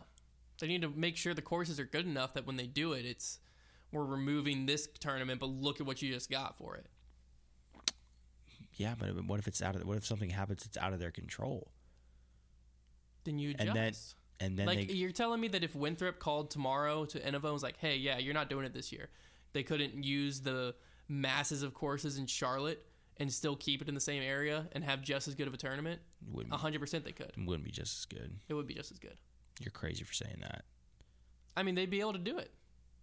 They 0.59 0.67
need 0.67 0.81
to 0.83 0.89
make 0.89 1.17
sure 1.17 1.33
the 1.33 1.41
courses 1.41 1.79
are 1.79 1.85
good 1.85 2.05
enough 2.05 2.35
that 2.35 2.45
when 2.45 2.55
they 2.55 2.67
do 2.67 2.93
it, 2.93 3.05
it's 3.05 3.39
we're 3.91 4.05
removing 4.05 4.65
this 4.65 4.87
tournament, 4.99 5.39
but 5.39 5.47
look 5.47 5.79
at 5.81 5.85
what 5.85 6.01
you 6.01 6.11
just 6.13 6.29
got 6.29 6.57
for 6.57 6.75
it. 6.75 6.87
Yeah, 8.75 8.95
but 8.97 9.09
what 9.25 9.39
if 9.39 9.47
it's 9.47 9.61
out 9.61 9.75
of? 9.75 9.85
What 9.85 9.97
if 9.97 10.05
something 10.05 10.29
happens? 10.29 10.65
It's 10.65 10.77
out 10.77 10.93
of 10.93 10.99
their 10.99 11.11
control. 11.11 11.71
Then 13.23 13.37
you 13.39 13.51
adjust. 13.51 13.67
And 13.67 13.75
then- 13.75 13.93
And 14.39 14.59
then 14.59 14.65
like 14.65 14.87
they. 14.87 14.93
you're 14.95 15.11
telling 15.11 15.39
me 15.39 15.47
that 15.49 15.63
if 15.63 15.73
Winthrop 15.75 16.19
called 16.19 16.51
tomorrow 16.51 17.05
to 17.05 17.19
Innova 17.19 17.43
and 17.45 17.53
was 17.53 17.63
like, 17.63 17.77
"Hey, 17.77 17.95
yeah, 17.95 18.17
you're 18.17 18.33
not 18.33 18.49
doing 18.49 18.65
it 18.65 18.73
this 18.73 18.91
year," 18.91 19.09
they 19.53 19.63
couldn't 19.63 20.03
use 20.03 20.41
the 20.41 20.75
masses 21.07 21.63
of 21.63 21.73
courses 21.73 22.17
in 22.17 22.25
Charlotte 22.25 22.85
and 23.17 23.31
still 23.31 23.55
keep 23.55 23.81
it 23.81 23.87
in 23.87 23.93
the 23.93 24.01
same 24.01 24.21
area 24.23 24.67
and 24.73 24.83
have 24.83 25.01
just 25.01 25.27
as 25.29 25.35
good 25.35 25.47
of 25.47 25.53
a 25.53 25.57
tournament. 25.57 26.01
Wouldn't, 26.27 26.53
hundred 26.53 26.79
percent, 26.79 27.05
they 27.05 27.11
could. 27.13 27.31
wouldn't 27.37 27.63
be 27.63 27.71
just 27.71 27.99
as 27.99 28.05
good. 28.05 28.35
It 28.49 28.53
would 28.55 28.67
be 28.67 28.73
just 28.73 28.91
as 28.91 28.97
good. 28.99 29.17
You're 29.61 29.71
crazy 29.71 30.03
for 30.03 30.13
saying 30.13 30.37
that. 30.41 30.65
I 31.55 31.63
mean, 31.63 31.75
they'd 31.75 31.89
be 31.91 31.99
able 32.01 32.13
to 32.13 32.19
do 32.19 32.39
it, 32.39 32.51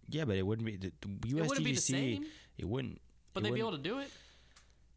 Yeah, 0.09 0.25
but 0.25 0.35
it 0.35 0.45
wouldn't 0.45 0.65
be 0.65 0.75
the, 0.75 0.91
the 1.01 1.07
USDGC. 1.07 1.39
It 1.39 1.47
wouldn't 1.47 1.65
be 1.65 1.73
the 1.73 1.81
same. 1.81 2.25
It 2.57 2.65
wouldn't. 2.67 3.01
but 3.33 3.39
it 3.39 3.43
they'd 3.45 3.53
be 3.55 3.59
able 3.61 3.71
to 3.71 3.77
do 3.79 3.99
it. 3.99 4.11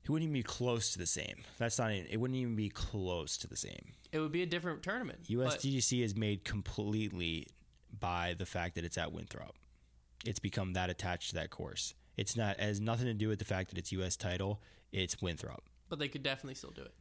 It 0.05 0.11
wouldn't 0.11 0.28
even 0.28 0.34
be 0.34 0.42
close 0.42 0.92
to 0.92 0.98
the 0.98 1.07
same. 1.07 1.44
That's 1.57 1.78
not. 1.78 1.90
Even, 1.90 2.07
it 2.11 2.18
wouldn't 2.18 2.38
even 2.38 2.57
be 2.57 2.68
close 2.68 3.38
to 3.38 3.46
the 3.48 3.57
same. 3.57 3.94
It 4.12 4.18
would 4.18 4.32
be 4.32 4.42
a 4.42 4.46
different 4.46 4.82
tournament. 4.82 5.20
USDGC 5.30 6.02
is 6.02 6.14
made 6.14 6.44
completely 6.44 7.48
by 7.98 8.34
the 8.38 8.44
fact 8.44 8.74
that 8.74 8.84
it's 8.84 8.98
at 8.98 9.12
Winthrop. 9.12 9.55
It's 10.26 10.38
become 10.38 10.74
that 10.74 10.90
attached 10.90 11.30
to 11.30 11.34
that 11.36 11.48
course. 11.48 11.94
It's 12.18 12.36
not 12.36 12.59
it 12.59 12.61
has 12.61 12.80
nothing 12.80 13.07
to 13.07 13.14
do 13.14 13.28
with 13.28 13.38
the 13.38 13.46
fact 13.46 13.70
that 13.70 13.78
it's 13.78 13.92
US 13.92 14.16
title. 14.16 14.61
It's 14.92 15.20
Winthrop. 15.22 15.64
but 15.88 15.98
they 15.98 16.09
could 16.09 16.22
definitely 16.22 16.55
still 16.55 16.70
do 16.70 16.82
it. 16.82 16.94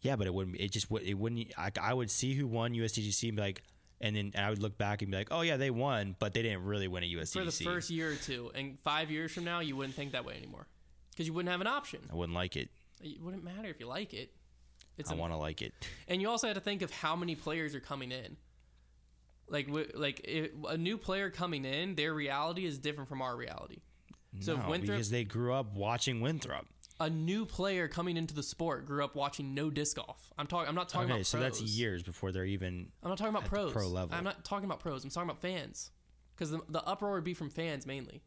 Yeah, 0.00 0.16
but 0.16 0.26
it 0.26 0.34
wouldn't. 0.34 0.56
It 0.58 0.72
just 0.72 0.90
would. 0.90 1.02
It 1.02 1.14
wouldn't. 1.14 1.52
I, 1.56 1.70
I 1.80 1.94
would 1.94 2.10
see 2.10 2.34
who 2.34 2.46
won 2.46 2.72
USDGC 2.72 3.28
and 3.28 3.36
be 3.36 3.42
like, 3.42 3.62
and 4.00 4.16
then 4.16 4.32
I 4.36 4.48
would 4.50 4.58
look 4.58 4.76
back 4.78 5.02
and 5.02 5.10
be 5.10 5.16
like, 5.18 5.28
oh 5.30 5.42
yeah, 5.42 5.58
they 5.58 5.70
won, 5.70 6.16
but 6.18 6.32
they 6.34 6.42
didn't 6.42 6.64
really 6.64 6.88
win 6.88 7.04
a 7.04 7.06
USDGC. 7.06 7.32
for 7.32 7.44
the 7.44 7.50
first 7.52 7.90
year 7.90 8.12
or 8.12 8.16
two, 8.16 8.50
and 8.54 8.80
five 8.80 9.10
years 9.10 9.32
from 9.32 9.44
now, 9.44 9.60
you 9.60 9.76
wouldn't 9.76 9.94
think 9.94 10.12
that 10.12 10.24
way 10.24 10.34
anymore 10.36 10.66
because 11.12 11.26
you 11.26 11.32
wouldn't 11.32 11.50
have 11.52 11.60
an 11.60 11.66
option. 11.66 12.00
I 12.10 12.14
wouldn't 12.16 12.34
like 12.34 12.56
it. 12.56 12.68
It 13.00 13.20
wouldn't 13.22 13.44
matter 13.44 13.68
if 13.68 13.78
you 13.80 13.86
like 13.86 14.12
it. 14.14 14.32
It's 14.98 15.10
I 15.10 15.14
want 15.14 15.32
to 15.32 15.36
like 15.38 15.62
it. 15.62 15.72
and 16.08 16.20
you 16.20 16.28
also 16.28 16.46
had 16.48 16.54
to 16.54 16.60
think 16.60 16.82
of 16.82 16.90
how 16.90 17.16
many 17.16 17.34
players 17.34 17.74
are 17.74 17.80
coming 17.80 18.12
in. 18.12 18.36
Like, 19.48 19.68
like 19.94 20.20
if 20.24 20.50
a 20.68 20.76
new 20.76 20.96
player 20.98 21.30
coming 21.30 21.64
in, 21.64 21.94
their 21.94 22.14
reality 22.14 22.64
is 22.64 22.78
different 22.78 23.08
from 23.08 23.20
our 23.22 23.36
reality. 23.36 23.78
So 24.40 24.52
if 24.54 24.60
no, 24.62 24.70
Winthrop, 24.70 24.96
because 24.96 25.10
they 25.10 25.24
grew 25.24 25.52
up 25.52 25.74
watching 25.74 26.20
Winthrop. 26.22 26.66
a 27.00 27.10
new 27.10 27.44
player 27.44 27.86
coming 27.88 28.16
into 28.16 28.32
the 28.34 28.42
sport, 28.42 28.86
grew 28.86 29.04
up 29.04 29.14
watching 29.14 29.52
no 29.54 29.68
disc 29.68 29.96
golf. 29.96 30.32
I'm 30.38 30.46
talking. 30.46 30.68
I'm 30.68 30.74
not 30.74 30.88
talking 30.88 31.10
Okay, 31.10 31.18
about 31.20 31.26
so 31.26 31.38
pros. 31.38 31.58
that's 31.58 31.62
years 31.62 32.02
before 32.02 32.32
they're 32.32 32.46
even. 32.46 32.88
I'm 33.02 33.10
not 33.10 33.18
talking 33.18 33.34
about 33.34 33.46
pros. 33.46 33.72
pro 33.72 33.88
level. 33.88 34.14
I'm 34.16 34.24
not 34.24 34.42
talking 34.44 34.64
about 34.64 34.80
pros. 34.80 35.04
I'm 35.04 35.10
talking 35.10 35.28
about 35.28 35.42
fans, 35.42 35.90
because 36.34 36.50
the, 36.50 36.60
the 36.70 36.82
uproar 36.86 37.12
would 37.12 37.24
be 37.24 37.34
from 37.34 37.50
fans 37.50 37.86
mainly. 37.86 38.22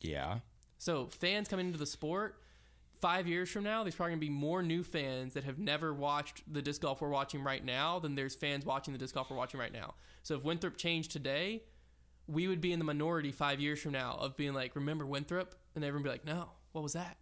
Yeah, 0.00 0.38
So 0.80 1.08
fans 1.08 1.46
coming 1.46 1.66
into 1.66 1.78
the 1.78 1.84
sport, 1.84 2.40
five 3.00 3.28
years 3.28 3.50
from 3.50 3.64
now, 3.64 3.82
there's 3.84 3.94
probably 3.94 4.12
gonna 4.12 4.20
be 4.20 4.30
more 4.30 4.62
new 4.62 4.82
fans 4.82 5.34
that 5.34 5.44
have 5.44 5.58
never 5.58 5.92
watched 5.92 6.42
the 6.50 6.62
disc 6.62 6.80
golf 6.80 7.02
we're 7.02 7.10
watching 7.10 7.42
right 7.44 7.62
now 7.62 7.98
than 7.98 8.14
there's 8.14 8.34
fans 8.34 8.64
watching 8.64 8.94
the 8.94 8.98
disc 8.98 9.14
golf 9.14 9.28
we're 9.28 9.36
watching 9.36 9.60
right 9.60 9.74
now. 9.74 9.92
So 10.22 10.36
if 10.36 10.42
Winthrop 10.42 10.78
changed 10.78 11.10
today, 11.10 11.64
we 12.26 12.48
would 12.48 12.62
be 12.62 12.72
in 12.72 12.78
the 12.78 12.84
minority 12.86 13.30
five 13.30 13.60
years 13.60 13.78
from 13.82 13.92
now 13.92 14.16
of 14.18 14.38
being 14.38 14.54
like, 14.54 14.74
remember 14.74 15.04
Winthrop? 15.04 15.54
And 15.74 15.84
everyone 15.84 16.02
would 16.02 16.08
be 16.08 16.12
like, 16.12 16.24
no, 16.24 16.48
what 16.72 16.80
was 16.82 16.94
that? 16.94 17.18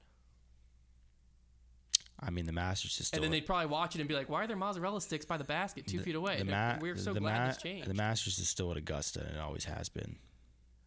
I 2.21 2.31
mean 2.31 2.47
the 2.47 2.53
Masters 2.53 3.01
is 3.01 3.09
still. 3.09 3.17
and 3.19 3.25
then 3.25 3.33
they'd 3.33 3.45
probably 3.45 3.67
watch 3.67 3.97
it 3.97 4.01
and 4.01 4.09
be 4.09 4.15
like, 4.15 4.29
why 4.29 4.45
are 4.45 4.47
there 4.47 4.57
mozzarella 4.57 5.01
sticks 5.01 5.25
by 5.25 5.37
the 5.37 5.43
basket 5.45 5.89
two 5.89 5.99
feet 5.99 6.15
away? 6.15 6.39
the 6.39 6.45
Ma- 6.45 6.79
we're 6.81 6.97
so 6.97 7.13
the 7.13 7.19
glad 7.19 7.41
Ma- 7.41 7.47
this 7.49 7.57
changed. 7.57 7.89
The 7.89 7.95
Masters 7.95 8.39
is 8.39 8.49
still 8.49 8.71
at 8.71 8.77
Augusta, 8.77 9.25
and 9.27 9.37
it 9.37 9.41
always 9.41 9.65
has 9.65 9.89
been. 9.89 10.17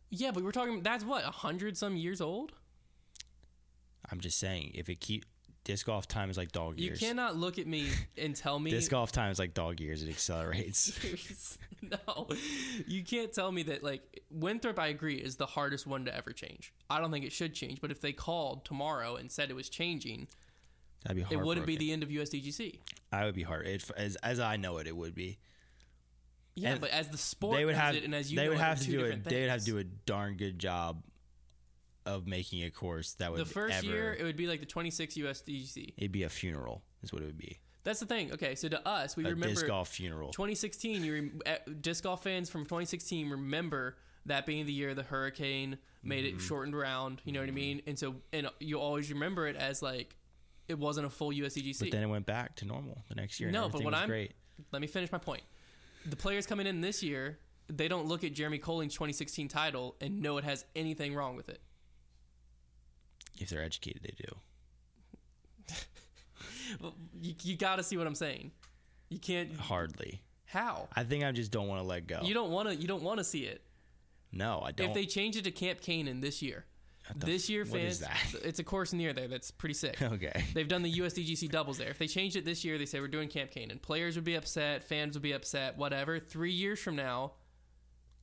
yeah, 0.10 0.32
but 0.32 0.44
we're 0.44 0.52
talking, 0.52 0.82
that's 0.84 1.04
what, 1.06 1.26
a 1.26 1.32
hundred 1.32 1.78
some 1.78 1.96
years 1.98 2.22
old? 2.22 2.54
I'm 4.10 4.20
just 4.20 4.40
saying, 4.40 4.72
if 4.76 4.90
it 4.90 5.00
keep 5.00 5.26
disc 5.64 5.86
golf 5.86 6.08
time 6.08 6.30
is 6.30 6.38
like 6.38 6.52
dog 6.52 6.80
years. 6.80 7.02
You 7.02 7.08
cannot 7.08 7.36
look 7.36 7.60
at 7.60 7.68
me 7.68 7.90
and 8.18 8.36
tell 8.36 8.60
me 8.60 8.72
disc 8.72 8.92
golf 8.92 9.12
time 9.12 9.32
is 9.32 9.40
like 9.40 9.54
dog 9.54 9.80
years. 9.80 10.04
It 10.04 10.10
accelerates. 10.10 11.58
no, 11.82 12.28
you 12.88 13.04
can't 13.04 13.32
tell 13.32 13.52
me 13.52 13.64
that. 13.64 13.84
Like 13.84 14.24
Winthrop, 14.30 14.80
I 14.80 14.88
agree, 14.88 15.16
is 15.16 15.36
the 15.36 15.46
hardest 15.46 15.86
one 15.88 16.06
to 16.06 16.16
ever 16.16 16.32
change. 16.32 16.74
I 16.90 17.00
don't 17.00 17.12
think 17.12 17.26
it 17.26 17.32
should 17.32 17.54
change. 17.54 17.82
But 17.82 17.92
if 17.92 18.02
they 18.02 18.14
called 18.14 18.66
tomorrow 18.66 19.16
and 19.16 19.32
said 19.32 19.50
it 19.50 19.56
was 19.56 19.70
changing, 19.70 20.28
That'd 21.04 21.28
be 21.28 21.36
it 21.36 21.40
wouldn't 21.40 21.66
be 21.68 21.78
the 21.78 21.92
end 21.92 22.04
of 22.04 22.10
USDGC. 22.10 22.80
I 23.12 23.26
would 23.26 23.36
be 23.36 23.44
hard. 23.44 23.68
It, 23.68 23.84
as 23.98 24.16
as 24.18 24.40
I 24.40 24.58
know 24.58 24.78
it, 24.78 24.88
it 24.88 24.96
would 24.96 25.16
be. 25.16 25.40
Yeah, 26.54 26.72
And 26.72 26.82
but 26.82 26.90
as 26.90 27.08
the 27.08 27.18
sport 27.18 27.56
they 27.58 27.66
would 27.66 27.76
have. 27.76 27.96
it, 27.96 28.04
and 28.04 28.14
as 28.14 28.32
you 28.32 28.38
they 28.38 28.50
would 28.50 28.58
it, 28.58 28.62
have 28.62 28.80
to 28.82 28.86
do 28.86 28.98
different 29.00 29.24
They 29.24 29.42
would 29.42 29.50
have 29.50 29.62
to 29.62 29.66
do 29.66 29.78
a 29.78 29.84
darn 29.84 30.36
good 30.36 30.60
job 30.60 31.02
of 32.06 32.28
making 32.28 32.64
a 32.64 32.72
course 32.72 33.14
that 33.14 33.32
would. 33.32 33.38
Be 33.38 33.44
the 33.44 33.50
first 33.50 33.76
ever, 33.78 33.86
year, 33.88 34.14
it 34.14 34.24
would 34.24 34.38
be 34.38 34.48
like 34.48 34.60
the 34.60 34.66
26 34.66 35.16
USDGC. 35.16 35.94
it'd 35.98 36.12
be 36.12 36.24
a 36.24 36.30
funeral. 36.30 36.84
Is 37.04 37.12
what 37.12 37.22
it 37.22 37.26
would 37.26 37.38
be. 37.38 37.60
That's 37.84 38.00
the 38.00 38.06
thing. 38.06 38.32
Okay, 38.34 38.54
so 38.56 38.68
to 38.70 38.88
us, 38.88 39.18
we 39.18 39.24
A 39.26 39.30
remember 39.30 39.48
disc 39.50 39.66
golf 39.66 39.90
funeral. 39.90 40.32
2016. 40.32 41.04
You 41.04 41.14
rem- 41.14 41.42
uh, 41.48 41.56
disc 41.82 42.04
golf 42.04 42.24
fans 42.24 42.50
from 42.50 42.64
2016 42.64 43.30
remember 43.30 43.98
that 44.28 44.46
being 44.46 44.68
the 44.68 44.72
year 44.74 44.94
the 44.94 45.02
hurricane 45.04 45.78
made 46.04 46.26
Mm-hmm. 46.26 46.38
it 46.38 46.42
shortened 46.42 46.76
round. 46.78 47.22
You 47.26 47.32
know 47.34 47.40
what 47.40 47.50
I 47.50 47.54
mean? 47.54 47.82
And 47.88 47.98
so, 47.98 48.16
and 48.32 48.48
you 48.60 48.80
always 48.80 49.12
remember 49.12 49.48
it 49.48 49.56
as 49.56 49.82
like 49.82 50.16
it 50.68 50.78
wasn't 50.78 51.08
a 51.08 51.10
full 51.10 51.32
USDGC. 51.32 51.80
But 51.80 51.92
then 51.92 52.04
it 52.04 52.08
went 52.08 52.28
back 52.28 52.56
to 52.58 52.66
normal 52.66 53.04
the 53.10 53.16
next 53.16 53.40
year. 53.40 53.50
and 53.50 53.54
No, 53.56 53.68
but 53.68 53.84
what 53.84 53.96
I'm 53.96 54.08
great. 54.08 54.34
let 54.72 54.80
me 54.82 54.88
finish 54.88 55.12
my 55.12 55.18
point. 55.18 55.42
The 56.06 56.16
players 56.16 56.46
coming 56.46 56.68
in 56.68 56.82
this 56.82 57.02
year, 57.02 57.40
they 57.68 57.88
don't 57.88 58.06
look 58.06 58.24
at 58.24 58.34
Jeremy 58.34 58.60
Koling's 58.60 58.94
2016 58.94 59.48
title 59.48 59.96
and 60.02 60.22
know 60.22 60.38
it 60.38 60.44
has 60.44 60.66
anything 60.76 61.16
wrong 61.16 61.36
with 61.36 61.50
it. 61.50 61.62
If 63.40 63.50
they're 63.50 63.64
educated, 63.64 64.02
they 64.04 64.16
do. 64.18 64.36
Well, 66.82 66.96
You, 67.20 67.34
you 67.44 67.58
got 67.58 67.78
to 67.78 67.84
see 67.84 67.98
what 67.98 68.08
I'm 68.08 68.16
saying. 68.16 68.52
You 69.10 69.20
can't. 69.20 69.54
Hardly. 69.58 70.22
How? 70.46 70.88
I 70.96 71.04
think 71.04 71.24
I 71.24 71.32
just 71.32 71.52
don't 71.52 71.68
want 71.68 71.82
to 71.82 71.88
let 71.88 72.08
go. 72.08 72.22
You 72.24 72.34
don't 72.34 72.52
want 72.52 72.70
to. 72.70 72.76
You 72.76 72.88
don't 72.88 73.04
want 73.04 73.18
to 73.18 73.24
see 73.24 73.42
it. 73.42 73.62
no, 74.32 74.62
I 74.66 74.72
don't. 74.72 74.88
If 74.90 74.94
they 74.94 75.06
change 75.06 75.36
it 75.36 75.44
to 75.44 75.52
Camp 75.52 75.82
Canaan 75.82 76.22
this 76.22 76.42
year, 76.42 76.66
this 77.16 77.50
year, 77.50 77.64
f- 77.64 77.70
fans, 77.70 77.94
is 77.94 78.00
that? 78.00 78.18
it's 78.44 78.60
a 78.60 78.64
course 78.64 78.94
near 78.94 79.12
there 79.12 79.28
that's 79.28 79.52
pretty 79.52 79.74
sick. 79.76 80.02
okay. 80.02 80.46
They've 80.54 80.68
done 80.68 80.82
the 80.82 80.94
USDGC 80.94 81.50
doubles 81.52 81.78
there. 81.78 81.90
If 81.90 81.98
they 81.98 82.08
changed 82.08 82.36
it 82.38 82.46
this 82.46 82.64
year, 82.64 82.78
they 82.78 82.86
say 82.86 83.00
we're 83.02 83.08
doing 83.10 83.28
Camp 83.28 83.52
Canaan. 83.52 83.80
Players 83.80 84.16
would 84.16 84.24
be 84.26 84.36
upset, 84.36 84.84
fans 84.84 85.16
would 85.16 85.24
be 85.24 85.34
upset, 85.34 85.78
whatever. 85.78 86.20
Three 86.20 86.54
years 86.54 86.80
from 86.80 86.96
now, 86.96 87.34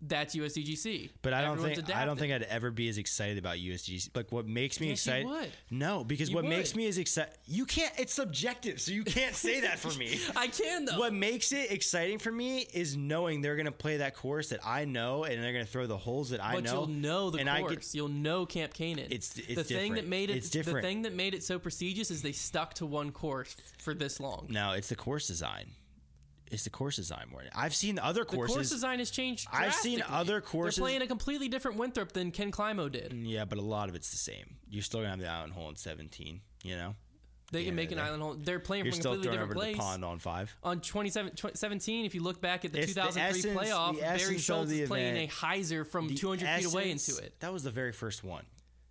that's 0.00 0.36
USDGC. 0.36 1.10
But 1.22 1.32
I 1.32 1.42
don't 1.42 1.52
Everyone's 1.58 1.76
think 1.80 1.96
I 1.96 2.04
don't 2.04 2.18
think 2.18 2.32
I'd 2.32 2.42
ever 2.44 2.70
be 2.70 2.88
as 2.88 2.98
excited 2.98 3.38
about 3.38 3.56
USGC. 3.56 4.14
Like 4.14 4.30
what 4.30 4.46
makes 4.46 4.80
me 4.80 4.88
Yes, 4.90 5.06
you 5.06 5.12
excited? 5.12 5.26
would. 5.28 5.50
No, 5.70 6.04
because 6.04 6.30
You 6.30 6.36
what 6.36 6.44
makes 6.44 6.74
me 6.74 6.86
is 6.86 6.98
excited. 6.98 7.32
You 7.46 7.66
can't. 7.66 7.92
It's 7.98 8.14
subjective, 8.14 8.80
so 8.80 8.92
you 8.92 9.04
can't 9.04 9.34
say 9.34 9.60
that 9.62 9.78
for 9.78 9.96
me. 9.98 10.18
I 10.36 10.46
can 10.48 10.84
though. 10.84 10.98
What 10.98 11.12
makes 11.12 11.52
it 11.52 11.70
exciting 11.72 12.18
for 12.18 12.30
me 12.30 12.66
is 12.72 12.96
knowing 12.96 13.40
they're 13.40 13.56
going 13.56 13.66
to 13.66 13.72
play 13.72 13.98
that 13.98 14.14
course 14.14 14.50
that 14.50 14.60
I 14.64 14.84
know, 14.84 15.24
and 15.24 15.42
they're 15.42 15.52
going 15.52 15.64
to 15.64 15.70
throw 15.70 15.86
the 15.86 15.96
holes 15.96 16.30
that 16.30 16.42
I 16.44 16.54
but 16.54 16.64
know. 16.64 16.72
you'll 16.72 16.86
know 16.86 17.30
the 17.30 17.38
and 17.38 17.48
course. 17.48 17.72
I 17.72 17.74
get 17.74 17.94
you'll 17.94 18.08
know 18.08 18.46
Camp 18.46 18.72
Canaan. 18.74 19.06
It's- 19.06 19.36
it's 19.36 19.54
the 19.54 19.64
thing 19.64 19.92
that 19.94 20.02
different. 20.02 20.08
made 20.08 20.30
it. 20.30 20.36
It's 20.36 20.50
different. 20.50 20.76
The 20.82 20.88
thing 20.88 21.02
that 21.02 21.14
made 21.14 21.34
it 21.34 21.42
so 21.42 21.58
prestigious 21.58 22.10
is 22.10 22.22
they 22.22 22.32
stuck 22.32 22.74
to 22.74 22.86
one 22.86 23.10
course 23.12 23.56
for 23.78 23.94
this 23.94 24.20
long. 24.20 24.46
now 24.50 24.72
it's 24.72 24.88
the 24.88 24.96
course 24.96 25.26
design. 25.26 25.66
It's 26.50 26.64
the 26.64 26.70
course 26.70 26.96
design 26.96 27.26
more. 27.30 27.42
I've 27.54 27.74
seen 27.74 27.98
other 27.98 28.24
courses. 28.24 28.54
The 28.54 28.58
course 28.60 28.70
design 28.70 28.98
has 29.00 29.10
changed. 29.10 29.46
I've 29.52 29.74
seen 29.74 30.02
other 30.08 30.40
courses- 30.40 30.76
They're 30.76 30.82
playing 30.84 31.02
a 31.02 31.06
completely 31.06 31.48
different 31.48 31.76
Winthrop 31.76 32.12
than 32.12 32.30
Ken 32.30 32.50
Climo 32.50 32.88
did. 32.90 33.12
Mm, 33.12 33.28
yeah, 33.28 33.44
but 33.44 33.58
a 33.58 33.62
lot 33.62 33.88
of 33.88 33.94
it's 33.94 34.10
the 34.10 34.16
same. 34.16 34.56
You're 34.70 34.82
still 34.82 35.00
gonna 35.00 35.10
have 35.10 35.18
the 35.20 35.28
island 35.28 35.52
hole 35.52 35.68
in 35.68 35.76
17. 35.76 36.40
You 36.64 36.76
know, 36.76 36.96
They 37.52 37.64
can 37.64 37.74
make 37.74 37.92
an 37.92 37.98
island 37.98 38.22
hole. 38.22 38.34
They're 38.34 38.58
playing 38.60 38.84
you're 38.84 38.92
from 38.92 39.00
a 39.00 39.02
completely 39.04 39.22
different 39.30 39.42
over 39.42 39.54
place. 39.54 39.76
the 39.76 39.80
pond 39.82 40.04
on 40.04 40.18
five. 40.18 40.54
On 40.62 40.80
27, 40.80 41.32
17, 41.54 42.04
if 42.04 42.14
you 42.14 42.22
look 42.22 42.40
back 42.40 42.64
at 42.64 42.72
the 42.72 42.80
It's 42.80 42.94
the 42.94 43.00
2003 43.02 43.38
essence- 43.50 43.56
playoff, 43.70 43.94
the 43.94 44.00
Barry 44.00 44.38
Schultz 44.38 44.70
is 44.72 44.88
playing 44.88 45.16
a 45.16 45.28
hyzer 45.28 45.86
from 45.86 46.08
The 46.08 46.14
200 46.14 46.46
feet 46.56 46.66
away 46.66 46.90
into 46.90 47.16
it. 47.18 47.38
That 47.40 47.52
was 47.52 47.62
the 47.62 47.70
very 47.70 47.92
first 47.92 48.22
one. 48.24 48.44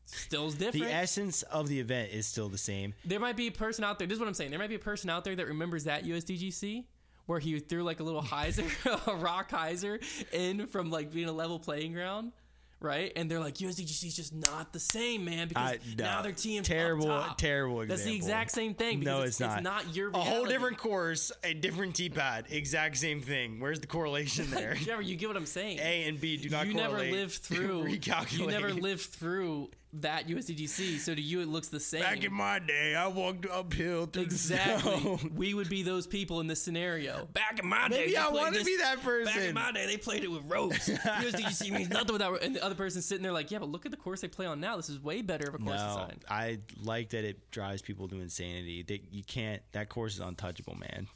Still's 0.06 0.56
different. 0.56 0.86
The 0.86 0.92
essence 0.94 1.42
of 1.44 1.68
the 1.68 1.80
event 1.82 2.12
is 2.14 2.26
still 2.26 2.48
the 2.50 2.58
same. 2.58 2.94
there 3.04 3.20
might 3.20 3.36
be 3.36 3.48
a 3.48 3.52
person 3.52 3.84
out 3.84 4.00
there. 4.00 4.08
This 4.08 4.16
is 4.16 4.20
what 4.22 4.28
I'm 4.30 4.34
saying. 4.34 4.52
There 4.52 4.60
might 4.60 4.70
be 4.70 4.76
a 4.76 4.80
person 4.80 5.10
out 5.10 5.24
there 5.26 5.36
that 5.36 5.48
remembers 5.48 5.84
that 5.84 6.06
USDGC 6.06 6.86
where 7.28 7.40
he 7.40 7.60
threw 7.60 7.84
like 7.84 8.00
a 8.00 8.04
little 8.04 8.24
hyzer, 8.24 8.68
a 9.08 9.16
rock 9.16 9.52
hyzer 9.52 10.04
in 10.34 10.66
from 10.68 10.90
like 10.90 11.12
being 11.14 11.28
a 11.30 11.32
level 11.34 11.60
playing 11.60 11.94
ground. 11.94 12.32
Right, 12.80 13.12
and 13.16 13.30
they're 13.30 13.40
like 13.40 13.56
USDGC 13.56 14.04
is 14.06 14.16
just 14.16 14.36
not 14.36 14.72
the 14.72 14.80
same, 14.80 15.26
man, 15.26 15.48
because 15.48 15.72
I- 15.72 15.80
no. 15.98 16.04
now 16.04 16.22
their 16.22 16.32
team's 16.32 16.68
Terrible- 16.68 17.10
up 17.10 17.28
top. 17.30 17.38
terrible 17.40 17.84
That's 17.88 18.04
the 18.04 18.16
exact 18.16 18.52
same 18.52 18.76
thing. 18.76 19.00
No, 19.00 19.18
because 19.22 19.30
it's 19.32 19.40
not. 19.40 19.54
It's 19.58 19.64
not 19.64 19.96
your 19.96 20.12
A 20.12 20.20
whole 20.20 20.46
different 20.46 20.78
course, 20.78 21.32
a 21.44 21.56
different 21.56 21.96
T 21.96 22.10
pad, 22.10 22.46
exact 22.52 22.98
same 22.98 23.20
thing. 23.20 23.60
Where's 23.60 23.80
the 23.80 23.88
correlation 23.88 24.52
there? 24.52 24.76
Trevor, 24.84 25.02
you 25.02 25.16
get 25.16 25.28
what 25.28 25.38
I'm 25.38 25.48
saying. 25.48 25.80
A 25.80 26.08
and 26.08 26.22
B 26.22 26.38
do 26.38 26.50
not 26.50 26.68
you 26.68 26.74
correlate. 26.74 26.92
never 27.08 27.18
lived 27.18 27.34
through. 27.34 27.84
Recalculate. 27.86 28.38
you 28.38 28.46
never 28.48 28.72
lived 28.72 29.02
through 29.06 29.72
that 29.94 30.28
USDGC, 30.28 31.00
so 31.00 31.16
to 31.16 31.22
you 31.22 31.40
it 31.42 31.48
looks 31.48 31.70
the 31.70 31.80
same. 31.80 32.02
Back 32.02 32.24
in 32.24 32.34
my 32.34 32.60
day, 32.60 32.94
I 32.96 33.08
walked 33.08 33.46
uphill 33.46 34.06
through 34.06 34.24
the 34.26 34.28
exactly. 34.28 35.00
snow. 35.00 35.20
we 35.36 35.54
would 35.54 35.70
be 35.70 35.82
those 35.84 36.06
people 36.06 36.40
in 36.42 36.48
this 36.48 36.62
scenario. 36.62 37.28
Back 37.34 37.60
in 37.60 37.68
my 37.68 37.88
day, 37.88 37.98
Maybe 38.00 38.12
they 38.12 38.18
I 38.18 38.24
played 38.24 38.34
want 38.34 38.54
to 38.54 38.60
this- 38.60 38.68
be 38.68 38.78
that 38.78 39.02
person. 39.02 39.26
Back 39.26 39.36
in 39.36 39.42
person. 39.42 39.54
my 39.56 39.72
day, 39.72 39.86
they 39.88 39.98
played 39.98 40.24
it 40.24 40.28
with 40.32 40.44
ropes. 40.46 40.90
USDGC 40.90 41.72
means 41.72 41.90
nothing 41.90 42.14
without. 42.14 42.44
And 42.44 42.56
the 42.56 42.64
other 42.64 42.76
person's 42.76 43.06
sitting 43.06 43.24
there 43.24 43.32
like, 43.32 43.50
yeah, 43.50 43.60
but 43.60 43.70
look 43.70 43.86
at 43.86 43.92
the 43.92 43.98
course 43.98 44.22
they 44.22 44.28
play 44.28 44.46
on 44.46 44.60
now. 44.60 44.76
This 44.78 44.90
is 44.90 45.02
way 45.02 45.22
better 45.22 45.48
of 45.48 45.56
a 45.56 45.58
course 45.58 45.70
No, 45.80 45.88
design. 45.88 46.20
I 46.30 46.60
like 46.84 47.10
that 47.10 47.24
it 47.24 47.50
drives 47.52 47.82
people 47.82 48.08
to 48.10 48.20
insanity. 48.20 48.84
That 48.84 49.14
you 49.14 49.24
can't. 49.24 49.62
That 49.72 49.90
course 49.90 50.16
is 50.16 50.20
untouchable, 50.20 50.76
man. 50.76 51.08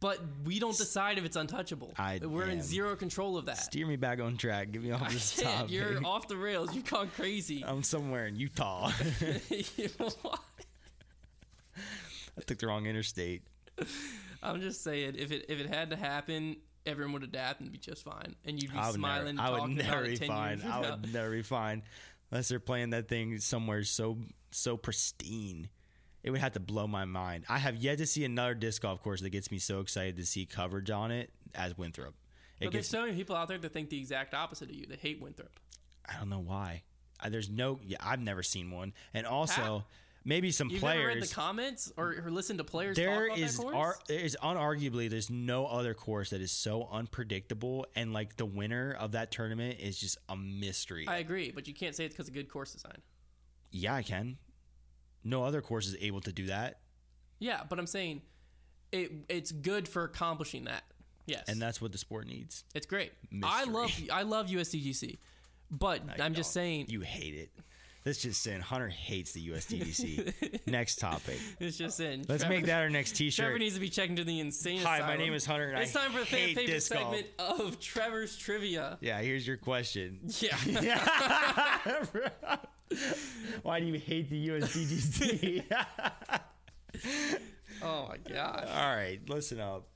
But 0.00 0.20
we 0.44 0.58
don't 0.58 0.76
decide 0.76 1.18
if 1.18 1.24
it's 1.24 1.36
untouchable. 1.36 1.94
I 1.96 2.20
We're 2.22 2.48
in 2.48 2.62
zero 2.62 2.96
control 2.96 3.36
of 3.38 3.46
that. 3.46 3.58
Steer 3.58 3.86
me 3.86 3.96
back 3.96 4.20
on 4.20 4.36
track. 4.36 4.72
Give 4.72 4.82
me 4.82 4.90
off 4.90 5.08
this 5.12 5.36
topic. 5.36 5.70
you're 5.70 6.04
off 6.04 6.26
the 6.28 6.36
rails. 6.36 6.74
You've 6.74 6.90
gone 6.90 7.10
crazy. 7.14 7.64
I'm 7.66 7.82
somewhere 7.82 8.26
in 8.26 8.36
Utah. 8.36 8.90
What? 9.98 10.40
I 12.36 12.40
took 12.46 12.58
the 12.58 12.66
wrong 12.66 12.86
interstate. 12.86 13.42
I'm 14.42 14.60
just 14.60 14.82
saying, 14.82 15.14
if 15.16 15.32
it 15.32 15.46
if 15.48 15.60
it 15.60 15.72
had 15.72 15.90
to 15.90 15.96
happen, 15.96 16.56
everyone 16.86 17.12
would 17.14 17.24
adapt 17.24 17.60
and 17.60 17.70
be 17.70 17.78
just 17.78 18.04
fine, 18.04 18.36
and 18.44 18.60
you'd 18.60 18.72
be 18.72 18.78
I 18.78 18.90
smiling, 18.92 19.36
never. 19.36 19.48
I 19.48 19.60
would 19.60 19.70
never 19.76 20.02
be 20.04 20.16
fine. 20.16 20.62
I 20.62 20.80
would 20.80 21.12
never 21.12 21.30
be 21.30 21.42
fine 21.42 21.82
unless 22.30 22.48
they're 22.48 22.60
playing 22.60 22.90
that 22.90 23.08
thing 23.08 23.38
somewhere 23.38 23.84
so 23.84 24.18
so 24.50 24.76
pristine. 24.76 25.68
It 26.22 26.30
would 26.30 26.40
have 26.40 26.52
to 26.52 26.60
blow 26.60 26.86
my 26.86 27.04
mind. 27.04 27.44
I 27.48 27.58
have 27.58 27.76
yet 27.76 27.98
to 27.98 28.06
see 28.06 28.24
another 28.24 28.54
disc 28.54 28.82
golf 28.82 29.02
course 29.02 29.20
that 29.22 29.30
gets 29.30 29.50
me 29.50 29.58
so 29.58 29.80
excited 29.80 30.16
to 30.16 30.26
see 30.26 30.46
coverage 30.46 30.90
on 30.90 31.10
it 31.10 31.30
as 31.54 31.78
Winthrop. 31.78 32.14
It 32.60 32.64
But 32.64 32.72
there's 32.72 32.82
gets, 32.82 32.88
so 32.88 33.02
many 33.02 33.14
people 33.14 33.36
out 33.36 33.48
there 33.48 33.58
that 33.58 33.72
think 33.72 33.88
the 33.88 33.98
exact 33.98 34.34
opposite 34.34 34.68
of 34.68 34.74
you. 34.74 34.86
They 34.86 34.96
hate 34.96 35.20
Winthrop. 35.22 35.60
I 36.08 36.18
don't 36.18 36.28
know 36.28 36.40
why. 36.40 36.82
I, 37.20 37.28
there's 37.28 37.48
no. 37.48 37.78
Yeah, 37.84 37.98
I've 38.00 38.20
never 38.20 38.42
seen 38.42 38.70
one. 38.70 38.94
And 39.14 39.26
also, 39.26 39.62
How? 39.62 39.84
maybe 40.24 40.50
some 40.50 40.68
You've 40.70 40.80
players. 40.80 40.98
never 40.98 41.14
read 41.14 41.22
the 41.22 41.34
comments 41.34 41.92
or, 41.96 42.16
or 42.24 42.30
listened 42.30 42.58
to 42.58 42.64
players 42.64 42.96
there 42.96 43.28
talk 43.28 43.38
about 43.38 43.38
is 43.38 43.60
ar- 43.60 43.96
there 44.08 44.18
is 44.20 44.36
unarguably 44.42 45.08
there's 45.08 45.30
no 45.30 45.66
other 45.66 45.94
course 45.94 46.30
that 46.30 46.40
is 46.40 46.50
so 46.52 46.88
unpredictable 46.90 47.86
and 47.94 48.12
like 48.12 48.36
the 48.36 48.44
winner 48.46 48.96
of 48.98 49.12
that 49.12 49.30
tournament 49.30 49.78
is 49.80 49.98
just 49.98 50.18
a 50.28 50.36
mystery. 50.36 51.06
I 51.08 51.18
agree, 51.18 51.50
but 51.52 51.66
you 51.68 51.74
can't 51.74 51.94
say 51.94 52.04
it's 52.04 52.14
because 52.14 52.28
of 52.28 52.34
good 52.34 52.48
course 52.48 52.72
design. 52.72 52.98
yeah, 53.70 53.94
I 53.94 54.02
can. 54.02 54.36
No 55.24 55.44
other 55.44 55.60
course 55.60 55.86
is 55.86 55.96
able 56.00 56.20
to 56.22 56.32
do 56.32 56.46
that, 56.46 56.78
Yeah, 57.38 57.62
but 57.68 57.78
I'm 57.78 57.86
saying 57.86 58.22
it 58.92 59.12
it's 59.28 59.52
good 59.52 59.88
for 59.88 60.04
accomplishing 60.04 60.64
that. 60.64 60.84
Yes, 61.26 61.44
and 61.48 61.60
that's 61.60 61.80
what 61.80 61.92
the 61.92 61.98
sport 61.98 62.26
needs. 62.26 62.64
it's 62.74 62.86
great. 62.86 63.12
I 63.42 63.64
love 63.64 63.90
I 64.12 64.22
love 64.22 64.46
USDGC, 64.46 65.18
but 65.70 66.02
I'm 66.20 66.34
just 66.34 66.52
saying 66.52 66.86
you 66.88 67.00
hate 67.02 67.34
it. 67.34 67.50
That's 68.04 68.22
just 68.22 68.42
saying 68.42 68.60
Hunter 68.60 68.88
hates 68.88 69.32
the 69.32 69.46
USDGC. 69.48 70.66
Next 70.66 70.98
topic. 70.98 71.38
it's 71.60 71.76
just 71.76 72.00
in. 72.00 72.24
Let's 72.28 72.42
Trevor- 72.42 72.54
make 72.56 72.66
that 72.66 72.80
our 72.80 72.90
next 72.90 73.12
T-shirt. 73.16 73.44
Trevor 73.44 73.58
needs 73.58 73.74
to 73.74 73.80
be 73.80 73.90
checking 73.90 74.16
to 74.16 74.24
the 74.24 74.40
insane. 74.40 74.80
Hi, 74.80 75.00
my 75.00 75.16
name 75.16 75.34
is 75.34 75.44
Hunter, 75.44 75.70
and 75.70 75.82
it's 75.82 75.94
I 75.94 76.02
time 76.02 76.12
for 76.12 76.20
the 76.20 76.26
fan 76.26 76.54
favorite 76.54 76.82
segment 76.82 77.26
of 77.38 77.78
Trevor's 77.80 78.36
trivia. 78.36 78.98
Yeah, 79.00 79.20
here's 79.20 79.46
your 79.46 79.56
question. 79.56 80.20
Yeah. 80.40 80.56
Why 83.62 83.80
do 83.80 83.86
you 83.86 83.98
hate 83.98 84.30
the 84.30 84.48
USDGC? 84.48 85.64
oh 87.82 88.08
my 88.08 88.16
god. 88.32 88.68
All 88.72 88.96
right, 88.96 89.20
listen 89.28 89.60
up. 89.60 89.88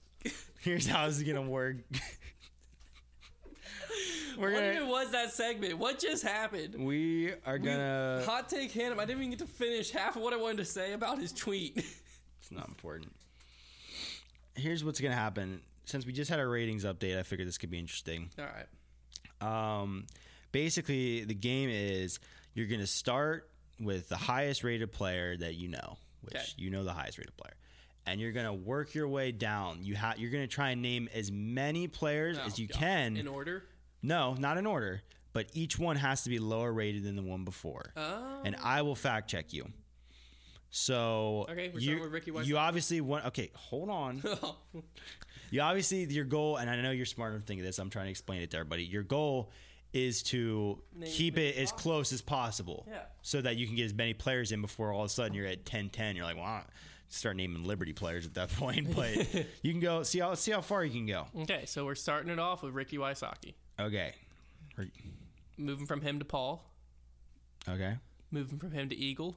Here's 0.61 0.87
how 0.87 1.07
this 1.07 1.17
is 1.17 1.23
gonna 1.23 1.43
work. 1.43 1.77
We're 4.39 4.53
What 4.53 4.61
gonna. 4.61 4.73
even 4.73 4.89
was 4.89 5.11
that 5.13 5.33
segment? 5.33 5.79
What 5.79 5.99
just 5.99 6.23
happened? 6.23 6.75
We 6.79 7.33
are 7.47 7.59
gonna. 7.59 8.23
hot 8.27 8.49
take 8.49 8.73
Hannah. 8.73 8.95
I 9.01 9.05
didn't 9.05 9.19
even 9.19 9.31
get 9.31 9.39
to 9.41 9.47
finish 9.47 9.91
half 9.91 10.17
of 10.17 10.23
what 10.23 10.33
I 10.33 10.37
wanted 10.37 10.59
to 10.59 10.65
say 10.65 10.93
about 10.95 11.19
his 11.19 11.33
tweet. 11.33 11.85
It's 12.41 12.51
not 12.51 12.67
important. 12.69 13.13
Here's 14.57 14.85
what's 14.85 15.01
gonna 15.01 15.15
happen. 15.15 15.61
Since 15.85 16.07
we 16.07 16.13
just 16.13 16.29
had 16.31 16.41
our 16.41 16.49
ratings 16.49 16.85
update, 16.85 17.17
I 17.19 17.23
figured 17.23 17.47
this 17.47 17.57
could 17.59 17.71
be 17.71 17.79
interesting. 17.79 18.31
All 18.39 18.45
right. 18.47 18.67
Um, 19.81 20.07
basically, 20.51 21.25
the 21.25 21.35
game 21.35 21.71
is 21.71 22.19
you're 22.55 22.67
to 22.81 22.87
start 22.87 23.49
with 23.81 24.09
the 24.09 24.17
highest 24.17 24.65
rated 24.65 24.91
player 24.93 25.37
that 25.37 25.55
you 25.55 25.69
know, 25.69 25.97
which 26.23 26.35
Okay. 26.35 26.45
you 26.59 26.71
know 26.71 26.83
the 26.85 26.93
highest 26.93 27.19
rated 27.19 27.37
player, 27.37 27.55
and 28.07 28.21
you're 28.21 28.33
to 28.47 28.53
work 28.53 28.95
your 28.95 29.09
way 29.09 29.33
down. 29.33 29.85
You 29.85 29.95
have 29.95 30.19
you're 30.19 30.31
to 30.43 30.53
try 30.53 30.71
and 30.71 30.83
name 30.83 31.09
as 31.15 31.31
many 31.33 31.87
players 31.89 32.39
Oh, 32.41 32.47
as 32.47 32.59
you 32.59 32.67
God. 32.67 32.79
can. 32.79 33.17
In 33.17 33.29
order. 33.29 33.65
No, 34.03 34.35
not 34.35 34.57
in 34.59 34.67
order, 34.67 35.03
but 35.33 35.47
each 35.55 35.79
one 35.79 35.97
has 35.97 36.23
to 36.25 36.31
be 36.31 36.39
lower 36.39 36.73
rated 36.73 37.05
than 37.05 37.17
the 37.17 37.23
one 37.23 37.45
before, 37.45 37.93
Oh. 37.97 38.43
and 38.45 38.57
I 38.63 38.83
will 38.83 38.95
fact 38.97 39.31
check 39.31 39.53
you. 39.53 39.67
So 40.71 41.47
Okay, 41.51 41.71
we're 41.73 41.81
you, 41.81 42.01
with 42.01 42.13
Ricky 42.13 42.31
Wise- 42.31 42.49
you 42.49 42.57
obviously 42.57 43.01
want. 43.01 43.27
Okay, 43.27 43.51
hold 43.55 43.91
on. 43.91 44.23
You 45.51 45.61
obviously 45.61 46.05
your 46.05 46.25
goal, 46.25 46.57
and 46.57 46.71
I 46.71 46.81
know 46.81 46.93
you're 46.93 47.05
smart 47.05 47.33
enough 47.33 47.43
to 47.43 47.47
think 47.47 47.61
of 47.61 47.67
this. 47.67 47.79
I'm 47.79 47.91
trying 47.91 48.07
to 48.07 48.11
explain 48.11 48.41
it 48.41 48.51
to 48.53 48.57
everybody. 48.57 48.85
Your 48.85 49.03
goal 49.03 49.51
is 49.93 50.23
to 50.23 50.79
keep 51.05 51.37
it 51.37 51.57
as 51.57 51.71
close 51.73 52.11
as 52.11 52.23
possible, 52.23 52.87
Yeah. 52.89 53.03
so 53.21 53.43
that 53.43 53.57
you 53.57 53.67
can 53.67 53.77
get 53.77 53.85
as 53.85 53.93
many 53.93 54.15
players 54.15 54.51
in 54.51 54.63
before 54.63 54.93
all 54.95 55.01
of 55.03 55.07
a 55.07 55.09
sudden 55.11 55.35
you're 55.35 55.45
at 55.47 55.67
10-10. 55.67 56.17
You're 56.17 56.25
like, 56.25 56.37
well, 56.37 56.47
I'll 56.47 56.65
start 57.11 57.37
naming 57.37 57.65
Liberty 57.65 57.93
players 57.93 58.25
at 58.25 58.33
that 58.33 58.49
point. 58.53 58.97
But 58.97 59.15
you 59.63 59.73
can 59.73 59.81
go 59.81 60.03
see 60.05 60.21
how 60.21 60.33
see 60.37 60.53
how 60.53 60.63
far 60.63 60.87
you 60.87 60.91
can 60.91 61.05
go. 61.05 61.27
okay, 61.43 61.67
so 61.67 61.85
we're 61.85 61.97
starting 61.97 62.31
it 62.31 62.39
off 62.39 62.63
with 62.63 62.73
Ricky 62.73 62.97
Wysocki. 62.97 63.53
Okay, 63.81 64.15
Moving 65.59 65.87
from 65.87 66.01
him 66.01 66.19
to 66.19 66.25
Paul. 66.25 66.65
okay, 67.69 67.97
Moving 68.31 68.59
from 68.59 68.73
him 68.73 68.89
to 68.89 68.97
Eagle. 68.97 69.37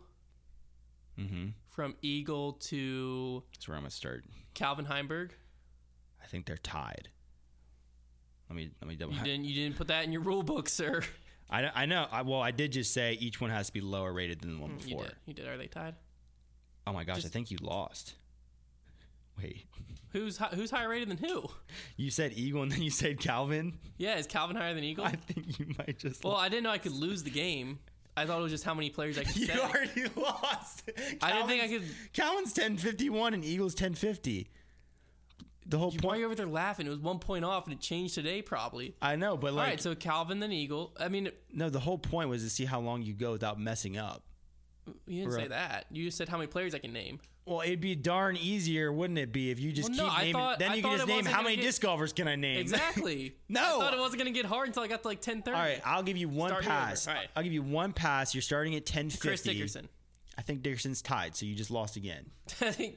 mm-hmm. 1.19 1.47
From 1.67 1.95
Eagle 2.01 2.53
to 2.53 3.43
That's 3.53 3.67
where 3.67 3.75
I'm 3.77 3.83
gonna 3.83 3.91
start. 3.91 4.23
Calvin 4.53 4.85
Heimburg. 4.85 5.31
I 6.23 6.27
think 6.27 6.45
they're 6.45 6.57
tied. 6.57 7.09
Let 8.49 8.55
me 8.55 8.69
let 8.81 8.87
me 8.87 8.95
double. 8.95 9.13
You 9.13 9.23
didn't. 9.23 9.45
You 9.45 9.55
didn't 9.55 9.77
put 9.77 9.87
that 9.87 10.03
in 10.05 10.11
your 10.11 10.21
rule 10.21 10.43
book, 10.43 10.69
sir. 10.69 11.01
I, 11.49 11.69
I 11.75 11.85
know. 11.85 12.07
I, 12.11 12.21
well, 12.23 12.41
I 12.41 12.51
did 12.51 12.71
just 12.71 12.93
say 12.93 13.13
each 13.13 13.39
one 13.39 13.49
has 13.51 13.67
to 13.67 13.73
be 13.73 13.81
lower 13.81 14.11
rated 14.13 14.41
than 14.41 14.55
the 14.55 14.61
one 14.61 14.75
before. 14.77 14.89
You 14.89 14.97
did. 14.97 15.15
You 15.25 15.33
did. 15.33 15.47
Are 15.47 15.57
they 15.57 15.67
tied? 15.67 15.95
Oh 16.87 16.93
my 16.93 17.03
gosh, 17.03 17.25
I 17.25 17.29
think 17.29 17.51
you 17.51 17.57
lost. 17.61 18.15
Wait, 19.41 19.65
Who's 20.13 20.37
hi- 20.37 20.49
who's 20.53 20.71
higher 20.71 20.87
rated 20.89 21.09
than 21.09 21.17
who? 21.17 21.45
you 21.97 22.09
said 22.09 22.31
Eagle 22.35 22.63
and 22.63 22.71
then 22.71 22.81
you 22.81 22.89
said 22.89 23.19
Calvin. 23.19 23.77
Yeah, 23.97 24.17
is 24.17 24.27
Calvin 24.27 24.55
higher 24.55 24.73
than 24.73 24.83
Eagle? 24.83 25.03
I 25.05 25.11
think 25.11 25.59
you 25.59 25.67
might 25.77 25.97
just. 25.99 26.23
well, 26.23 26.35
I 26.37 26.47
didn't 26.49 26.63
know 26.63 26.69
I 26.71 26.77
could 26.77 26.93
lose 26.93 27.23
the 27.23 27.29
game. 27.31 27.79
I 28.17 28.25
thought 28.25 28.39
it 28.39 28.43
was 28.43 28.51
just 28.53 28.63
how 28.63 28.73
many 28.73 28.89
players 28.89 29.17
I 29.17 29.25
could 29.25 29.35
you 29.35 29.49
already 29.59 30.05
lost. 30.15 30.83
I 31.21 31.31
didn't 31.33 31.47
think 31.49 31.63
I 31.63 31.67
Calvin's- 31.67 31.87
could. 31.91 32.13
Calvin's 32.13 32.53
ten 32.53 32.77
fifty 32.77 33.09
one 33.09 33.33
and 33.33 33.43
Eagles 33.43 33.75
ten 33.75 33.93
fifty. 33.93 34.47
The 35.67 35.79
whole 35.79 35.89
Why 35.91 35.95
are 35.97 35.99
point. 36.11 36.19
you 36.19 36.25
over 36.27 36.35
there 36.35 36.45
laughing? 36.45 36.85
It 36.85 36.91
was 36.91 36.99
one 36.99 37.17
point 37.19 37.43
off, 37.43 37.65
and 37.65 37.73
it 37.73 37.81
changed 37.81 38.13
today 38.15 38.41
probably. 38.41 38.95
I 39.01 39.15
know, 39.17 39.35
but 39.35 39.47
All 39.49 39.53
like, 39.55 39.67
right, 39.67 39.81
so 39.81 39.95
Calvin 39.95 40.39
then 40.39 40.51
Eagle. 40.51 40.93
I 40.99 41.09
mean, 41.09 41.29
no, 41.51 41.69
the 41.69 41.79
whole 41.79 41.97
point 41.97 42.29
was 42.29 42.43
to 42.43 42.49
see 42.49 42.65
how 42.65 42.79
long 42.79 43.01
you 43.01 43.13
go 43.15 43.31
without 43.33 43.59
messing 43.59 43.97
up. 43.97 44.23
you 45.07 45.21
didn't 45.23 45.33
say 45.33 45.47
that. 45.47 45.87
You 45.91 46.05
just 46.05 46.17
said 46.17 46.29
how 46.29 46.37
many 46.37 46.47
players 46.47 46.73
I 46.75 46.77
can 46.77 46.93
name. 46.93 47.19
Well, 47.45 47.61
it'd 47.61 47.79
be 47.79 47.93
darn 47.95 48.37
easier, 48.37 48.91
wouldn't 48.91 49.19
it 49.19 49.31
be, 49.31 49.51
if 49.51 49.59
you 49.59 49.71
just 49.71 49.89
Well, 49.91 50.07
keep 50.09 50.17
I 50.17 50.19
naming? 50.21 50.33
thought- 50.33 50.59
then 50.59 50.71
I 50.71 50.75
you 50.75 50.81
can 50.81 50.95
just 50.97 51.07
name 51.07 51.25
how 51.25 51.43
many 51.43 51.57
get- 51.57 51.61
disc 51.61 51.81
golfers 51.81 52.11
can 52.11 52.27
I 52.27 52.35
name? 52.35 52.57
Exactly. 52.61 53.35
No. 53.49 53.61
I 53.61 53.83
thought 53.83 53.93
it 53.93 53.99
wasn't 53.99 54.23
going 54.23 54.33
to 54.33 54.39
get 54.39 54.47
hard 54.47 54.67
until 54.67 54.81
I 54.81 54.87
got 54.87 55.03
to 55.03 55.07
like 55.07 55.21
ten 55.21 55.43
thirty. 55.43 55.55
All 55.55 55.61
right, 55.63 55.79
I'll 55.85 56.01
give 56.01 56.17
you 56.17 56.27
one 56.27 56.55
pass. 56.63 57.07
All 57.07 57.13
right. 57.13 57.27
I'll 57.35 57.43
give 57.43 57.53
you 57.53 57.61
one 57.61 57.93
pass. 57.93 58.33
You're 58.33 58.41
starting 58.41 58.73
at 58.75 58.85
ten 58.87 59.09
fifty. 59.11 59.27
Chris 59.27 59.43
Dickerson. 59.43 59.87
I 60.37 60.41
think 60.41 60.63
Dickerson's 60.63 61.01
tied, 61.03 61.35
so 61.35 61.45
you 61.45 61.53
just 61.55 61.69
lost 61.71 61.95
again. 61.97 62.25
I 62.61 62.71
think 62.71 62.95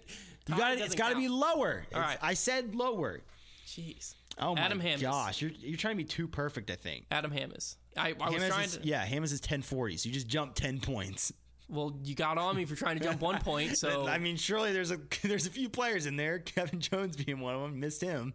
You 0.48 0.56
got 0.56 0.72
It's 0.72 0.82
doesn't 0.82 0.98
got 0.98 1.10
to 1.10 1.16
be 1.16 1.28
lower. 1.28 1.84
All 1.94 2.00
It's- 2.00 2.18
I 2.22 2.32
said 2.34 2.74
lower. 2.74 3.20
Jeez. 3.66 4.14
Oh 4.40 4.54
my 4.54 4.62
Adam 4.62 4.80
Hammes. 4.80 5.02
gosh, 5.02 5.42
you're 5.42 5.50
you're 5.60 5.76
trying 5.76 5.94
to 5.94 6.02
be 6.02 6.08
too 6.08 6.26
perfect. 6.26 6.70
I 6.70 6.76
think. 6.76 7.04
Adam 7.10 7.30
Hammes. 7.32 7.76
I, 7.98 8.14
I 8.20 8.30
was 8.30 8.46
trying 8.46 8.64
is, 8.64 8.76
to. 8.78 8.86
yeah, 8.86 9.04
Hammes 9.04 9.32
is 9.32 9.40
ten 9.40 9.60
forty, 9.60 9.96
so 9.98 10.08
you 10.08 10.14
just 10.14 10.26
jumped 10.28 10.56
ten 10.56 10.80
points. 10.80 11.32
Well, 11.68 11.98
you 12.02 12.14
got 12.14 12.38
on 12.38 12.56
me 12.56 12.64
for 12.64 12.74
trying 12.76 12.98
to 12.98 13.04
jump 13.04 13.20
one 13.20 13.38
point, 13.42 13.76
so 13.76 14.06
I 14.06 14.18
mean, 14.18 14.36
surely 14.36 14.72
there's 14.72 14.90
a 14.90 14.98
there's 15.22 15.46
a 15.46 15.50
few 15.50 15.68
players 15.68 16.06
in 16.06 16.16
there. 16.16 16.38
Kevin 16.38 16.80
Jones 16.80 17.16
being 17.16 17.40
one 17.40 17.54
of 17.54 17.60
them. 17.62 17.78
Missed 17.80 18.00
him. 18.00 18.32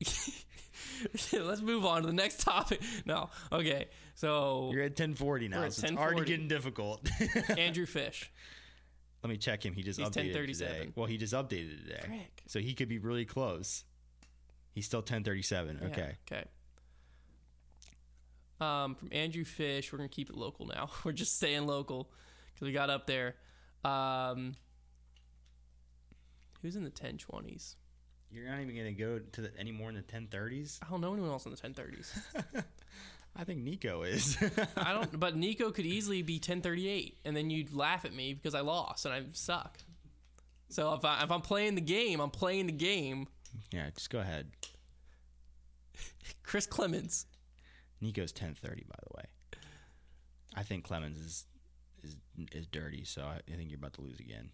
let's 1.32 1.62
move 1.62 1.84
on 1.84 2.02
to 2.02 2.06
the 2.06 2.12
next 2.12 2.40
topic. 2.40 2.80
No, 3.04 3.30
okay. 3.50 3.86
So 4.14 4.70
You're 4.72 4.84
at 4.84 4.96
ten 4.96 5.14
forty 5.14 5.48
now, 5.48 5.60
We're 5.60 5.66
at 5.66 5.72
so 5.74 5.86
it's 5.86 5.96
already 5.96 6.24
getting 6.24 6.48
difficult. 6.48 7.08
Andrew 7.56 7.86
Fish. 7.86 8.30
Let 9.22 9.30
me 9.30 9.36
check 9.36 9.64
him. 9.64 9.74
He 9.74 9.82
just 9.82 10.00
He's 10.00 10.08
updated 10.08 10.30
it 10.30 10.34
1037. 10.34 10.74
today. 10.76 10.92
Well, 10.96 11.06
he 11.06 11.16
just 11.16 11.32
updated 11.32 11.84
today, 11.86 12.00
Frick. 12.06 12.42
so 12.48 12.58
he 12.58 12.74
could 12.74 12.88
be 12.88 12.98
really 12.98 13.24
close. 13.24 13.84
He's 14.74 14.86
still 14.86 14.98
1037. 15.00 15.78
Yeah, 15.80 15.88
Okay. 15.88 16.16
Okay. 16.30 16.44
Um, 18.62 18.94
from 18.94 19.08
Andrew 19.10 19.44
Fish, 19.44 19.92
we're 19.92 19.98
gonna 19.98 20.08
keep 20.08 20.30
it 20.30 20.36
local 20.36 20.66
now. 20.66 20.90
We're 21.04 21.12
just 21.12 21.36
staying 21.36 21.66
local 21.66 22.10
because 22.54 22.66
we 22.66 22.72
got 22.72 22.90
up 22.90 23.06
there. 23.06 23.34
Um, 23.84 24.54
who's 26.60 26.76
in 26.76 26.84
the 26.84 26.90
1020s? 26.90 27.74
You're 28.30 28.48
not 28.48 28.60
even 28.60 28.76
gonna 28.76 28.92
go 28.92 29.18
to 29.18 29.40
the, 29.40 29.50
any 29.58 29.72
more 29.72 29.88
in 29.88 29.96
the 29.96 30.02
1030s. 30.02 30.78
I 30.80 30.90
don't 30.90 31.00
know 31.00 31.12
anyone 31.12 31.30
else 31.30 31.44
in 31.44 31.50
the 31.50 31.56
1030s. 31.56 32.64
I 33.36 33.44
think 33.44 33.62
Nico 33.62 34.02
is. 34.02 34.36
I 34.76 34.92
don't. 34.92 35.18
But 35.18 35.36
Nico 35.36 35.72
could 35.72 35.86
easily 35.86 36.22
be 36.22 36.34
1038, 36.34 37.18
and 37.24 37.36
then 37.36 37.50
you'd 37.50 37.74
laugh 37.74 38.04
at 38.04 38.14
me 38.14 38.34
because 38.34 38.54
I 38.54 38.60
lost 38.60 39.06
and 39.06 39.14
I 39.14 39.22
suck. 39.32 39.78
So 40.68 40.94
if 40.94 41.04
I 41.04 41.24
if 41.24 41.32
I'm 41.32 41.40
playing 41.40 41.74
the 41.74 41.80
game, 41.80 42.20
I'm 42.20 42.30
playing 42.30 42.66
the 42.66 42.72
game. 42.72 43.26
yeah, 43.72 43.90
just 43.90 44.10
go 44.10 44.20
ahead. 44.20 44.52
Chris 46.44 46.66
Clemons. 46.66 47.24
Nico's 48.02 48.32
1030, 48.32 48.84
by 48.88 48.96
the 49.08 49.16
way. 49.16 49.24
I 50.54 50.62
think 50.62 50.86
Clemons 50.86 51.18
is 51.18 51.46
is 52.02 52.16
is 52.52 52.66
dirty, 52.66 53.04
so 53.04 53.22
I, 53.22 53.40
I 53.50 53.56
think 53.56 53.70
you're 53.70 53.78
about 53.78 53.94
to 53.94 54.02
lose 54.02 54.20
again. 54.20 54.50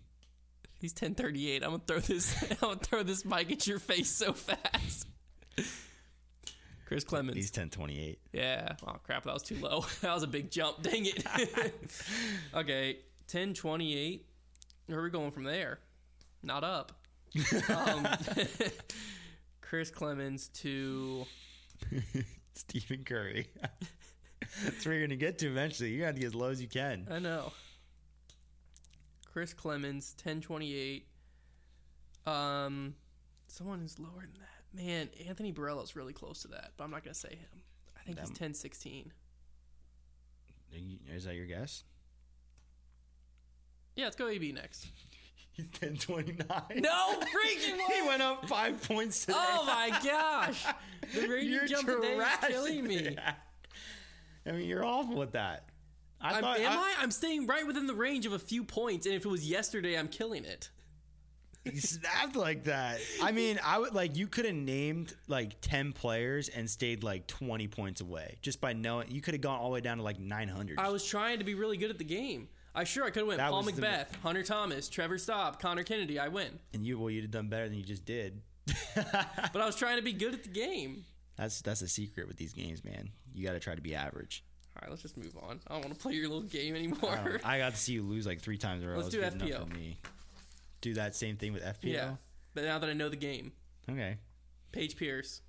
He's 0.80 0.92
1038. 0.92 1.64
I'm 1.64 1.70
gonna 1.70 1.82
throw 1.86 1.98
this. 1.98 2.40
I'm 2.50 2.56
gonna 2.60 2.76
throw 2.76 3.02
this 3.02 3.24
mic 3.24 3.50
at 3.50 3.66
your 3.66 3.78
face 3.78 4.10
so 4.10 4.32
fast. 4.32 5.08
Chris 6.86 7.04
Clemons. 7.04 7.34
He's 7.34 7.50
1028. 7.50 8.18
yeah. 8.32 8.74
Oh 8.86 8.96
crap, 9.02 9.24
that 9.24 9.34
was 9.34 9.42
too 9.42 9.56
low. 9.56 9.84
that 10.02 10.14
was 10.14 10.22
a 10.22 10.28
big 10.28 10.50
jump. 10.50 10.82
Dang 10.82 11.06
it. 11.06 11.24
okay, 12.54 12.94
1028. 13.30 14.26
Where 14.86 14.98
are 14.98 15.02
we 15.02 15.10
going 15.10 15.30
from 15.30 15.44
there? 15.44 15.80
Not 16.42 16.64
up. 16.64 16.92
Um, 17.68 18.06
Chris 19.60 19.90
Clemons 19.90 20.50
to 20.62 21.26
Stephen 22.58 23.04
Curry. 23.04 23.48
That's 24.64 24.84
where 24.84 24.94
you're 24.94 25.06
gonna 25.06 25.16
get 25.16 25.38
to 25.38 25.46
eventually. 25.46 25.90
You're 25.90 26.00
gonna 26.00 26.06
have 26.06 26.14
to 26.16 26.20
get 26.20 26.26
as 26.28 26.34
low 26.34 26.50
as 26.50 26.60
you 26.60 26.68
can. 26.68 27.06
I 27.10 27.18
know. 27.18 27.52
Chris 29.32 29.54
Clemons, 29.54 30.14
1028. 30.16 31.06
Um, 32.26 32.94
someone 33.46 33.80
who's 33.80 33.98
lower 33.98 34.22
than 34.22 34.40
that. 34.40 34.58
Man, 34.74 35.08
Anthony 35.26 35.52
Barela's 35.52 35.96
really 35.96 36.12
close 36.12 36.42
to 36.42 36.48
that, 36.48 36.72
but 36.76 36.84
I'm 36.84 36.90
not 36.90 37.04
going 37.04 37.14
to 37.14 37.18
say 37.18 37.30
him. 37.30 37.62
I 37.96 38.04
think 38.04 38.18
he's 38.18 38.28
Them. 38.28 38.48
1016. 38.50 39.12
Is 41.14 41.24
that 41.24 41.34
your 41.34 41.46
guess? 41.46 41.84
Yeah, 43.96 44.04
let's 44.04 44.16
go 44.16 44.28
AB 44.28 44.52
next. 44.52 44.88
He's 45.58 45.66
1029. 45.66 46.80
No, 46.82 47.14
freaking 47.20 47.78
way. 47.78 48.00
he 48.00 48.06
went 48.06 48.22
up 48.22 48.48
five 48.48 48.80
points 48.86 49.26
today. 49.26 49.36
Oh 49.36 49.64
my 49.66 49.90
gosh. 50.04 50.64
The 51.12 51.26
rating 51.28 51.50
You're 51.50 51.66
jump 51.66 51.88
today 51.88 52.16
is 52.16 52.28
killing 52.46 52.86
me. 52.86 53.16
that. 53.16 53.38
I 54.46 54.52
mean, 54.52 54.68
you're 54.68 54.84
awful 54.84 55.16
with 55.16 55.32
that. 55.32 55.64
I 56.20 56.34
I'm, 56.34 56.42
thought 56.42 56.60
am 56.60 56.78
I? 56.78 56.94
I'm 57.00 57.10
staying 57.10 57.48
right 57.48 57.66
within 57.66 57.88
the 57.88 57.94
range 57.94 58.24
of 58.24 58.32
a 58.32 58.38
few 58.38 58.62
points, 58.62 59.04
and 59.06 59.16
if 59.16 59.24
it 59.24 59.28
was 59.28 59.48
yesterday, 59.50 59.98
I'm 59.98 60.08
killing 60.08 60.44
it. 60.44 60.70
He 61.64 61.80
snapped 61.80 62.36
like 62.36 62.64
that. 62.64 63.00
I 63.20 63.32
mean, 63.32 63.58
I 63.62 63.78
would 63.78 63.94
like 63.94 64.16
you 64.16 64.28
could 64.28 64.44
have 64.44 64.54
named 64.54 65.14
like 65.26 65.60
ten 65.60 65.92
players 65.92 66.48
and 66.48 66.70
stayed 66.70 67.02
like 67.02 67.26
twenty 67.26 67.66
points 67.66 68.00
away 68.00 68.38
just 68.42 68.60
by 68.60 68.72
knowing. 68.74 69.10
You 69.10 69.20
could 69.20 69.34
have 69.34 69.40
gone 69.40 69.58
all 69.58 69.66
the 69.66 69.74
way 69.74 69.80
down 69.80 69.98
to 69.98 70.02
like 70.04 70.20
nine 70.20 70.48
hundred. 70.48 70.78
I 70.78 70.88
was 70.90 71.04
trying 71.04 71.38
to 71.40 71.44
be 71.44 71.54
really 71.54 71.76
good 71.76 71.90
at 71.90 71.98
the 71.98 72.04
game. 72.04 72.48
I 72.78 72.84
sure 72.84 73.04
I 73.04 73.08
could 73.10 73.20
have 73.20 73.26
went 73.28 73.38
That 73.38 73.50
Paul 73.50 73.64
was 73.64 73.74
the- 73.74 73.82
McBeth, 73.82 74.14
Hunter 74.22 74.42
Thomas, 74.42 74.88
Trevor 74.88 75.18
Staub, 75.18 75.58
Connor 75.60 75.82
Kennedy. 75.82 76.18
I 76.18 76.28
win. 76.28 76.58
and 76.72 76.84
you 76.84 76.98
well, 76.98 77.10
you'd 77.10 77.22
have 77.24 77.30
done 77.30 77.48
better 77.48 77.68
than 77.68 77.76
you 77.76 77.84
just 77.84 78.04
did. 78.04 78.40
But 78.94 79.56
I 79.62 79.66
was 79.66 79.76
trying 79.76 79.96
to 79.96 80.02
be 80.02 80.12
good 80.12 80.34
at 80.34 80.42
the 80.42 80.48
game. 80.48 81.04
That's 81.36 81.60
that's 81.62 81.82
a 81.82 81.88
secret 81.88 82.26
with 82.28 82.36
these 82.36 82.52
games, 82.52 82.84
man. 82.84 83.10
You 83.32 83.46
got 83.46 83.52
to 83.52 83.60
try 83.60 83.74
to 83.74 83.80
be 83.80 83.94
average. 83.94 84.44
All 84.76 84.80
right, 84.82 84.90
let's 84.90 85.02
just 85.02 85.16
move 85.16 85.36
on. 85.40 85.60
I 85.66 85.74
don't 85.74 85.84
want 85.84 85.94
to 85.94 86.00
play 86.00 86.12
your 86.14 86.28
little 86.28 86.42
game 86.42 86.74
I, 86.74 86.78
anymore. 86.78 87.20
don't- 87.24 87.46
I 87.46 87.58
got 87.58 87.74
to 87.74 87.80
see 87.80 87.92
you 87.94 88.02
lose 88.02 88.26
like 88.26 88.40
three 88.40 88.58
times 88.58 88.82
in 88.82 88.88
a 88.88 88.92
row. 88.92 88.98
Let's 88.98 89.08
do 89.10 89.20
good 89.20 89.34
enough 89.34 89.48
FPO. 89.48 89.68
for 89.68 89.74
me. 89.74 89.98
Do 90.80 90.94
that 90.94 91.16
same 91.16 91.36
thing 91.36 91.52
with 91.52 91.62
FPO. 91.64 91.92
yeah, 91.92 92.14
but 92.54 92.64
now 92.64 92.78
that 92.78 92.88
I 92.88 92.92
know 92.92 93.08
the 93.08 93.16
game, 93.16 93.52
Okay. 93.90 94.18
Paige 94.72 94.96
Pierce, 94.96 95.40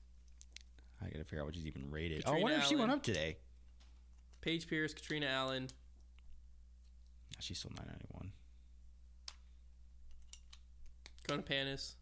I 1.01 1.05
got 1.05 1.17
to 1.19 1.23
figure 1.23 1.39
out 1.41 1.45
what 1.45 1.55
she's 1.55 1.65
even 1.67 1.91
rated. 1.91 2.23
oh, 2.25 2.31
I 2.31 2.33
Catrina 2.35 2.43
wonder 2.43 2.57
if 2.57 2.65
she 2.65 2.75
went 2.75 2.89
Allen. 2.89 2.99
up 2.99 3.03
today. 3.03 3.37
Paige 4.41 4.67
Pierce, 4.67 4.93
Catrina 4.93 5.25
Allen, 5.27 5.67
She's 7.39 7.57
still 7.59 7.71
nine 7.77 7.87
ninety 7.87 8.05
one. 8.11 8.31
Kona 11.27 11.41
Panis, 11.41 11.95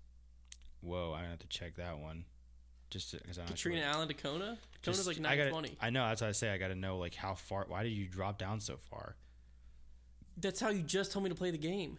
Whoa, 0.81 1.13
I 1.17 1.23
have 1.29 1.39
to 1.39 1.47
check 1.47 1.75
that 1.75 1.97
one. 1.99 2.23
Just 2.89 3.11
because 3.11 3.37
I'm 3.37 3.43
not 3.45 3.49
Catrina 3.51 3.81
sure. 3.81 3.89
Allen 3.89 4.07
to 4.07 4.13
Kona. 4.13 4.57
Just- 4.81 5.05
Kona's 5.05 5.07
like 5.07 5.17
I 5.17 5.35
gotta- 5.35 5.51
920. 5.51 5.77
I 5.81 5.89
know 5.89 6.07
that's 6.07 6.21
what 6.21 6.27
I 6.29 6.31
say. 6.31 6.49
I 6.51 6.57
got 6.57 6.69
to 6.69 6.75
know 6.75 6.97
like 6.97 7.13
how 7.15 7.33
far. 7.35 7.65
Why 7.67 7.83
did 7.83 7.89
you 7.91 8.07
drop 8.07 8.37
down 8.37 8.61
so 8.61 8.77
far? 8.77 9.17
That's 10.37 10.59
how 10.61 10.69
you 10.69 10.83
just 10.83 11.11
told 11.11 11.23
me 11.23 11.29
to 11.29 11.35
play 11.35 11.51
the 11.51 11.57
game. 11.57 11.97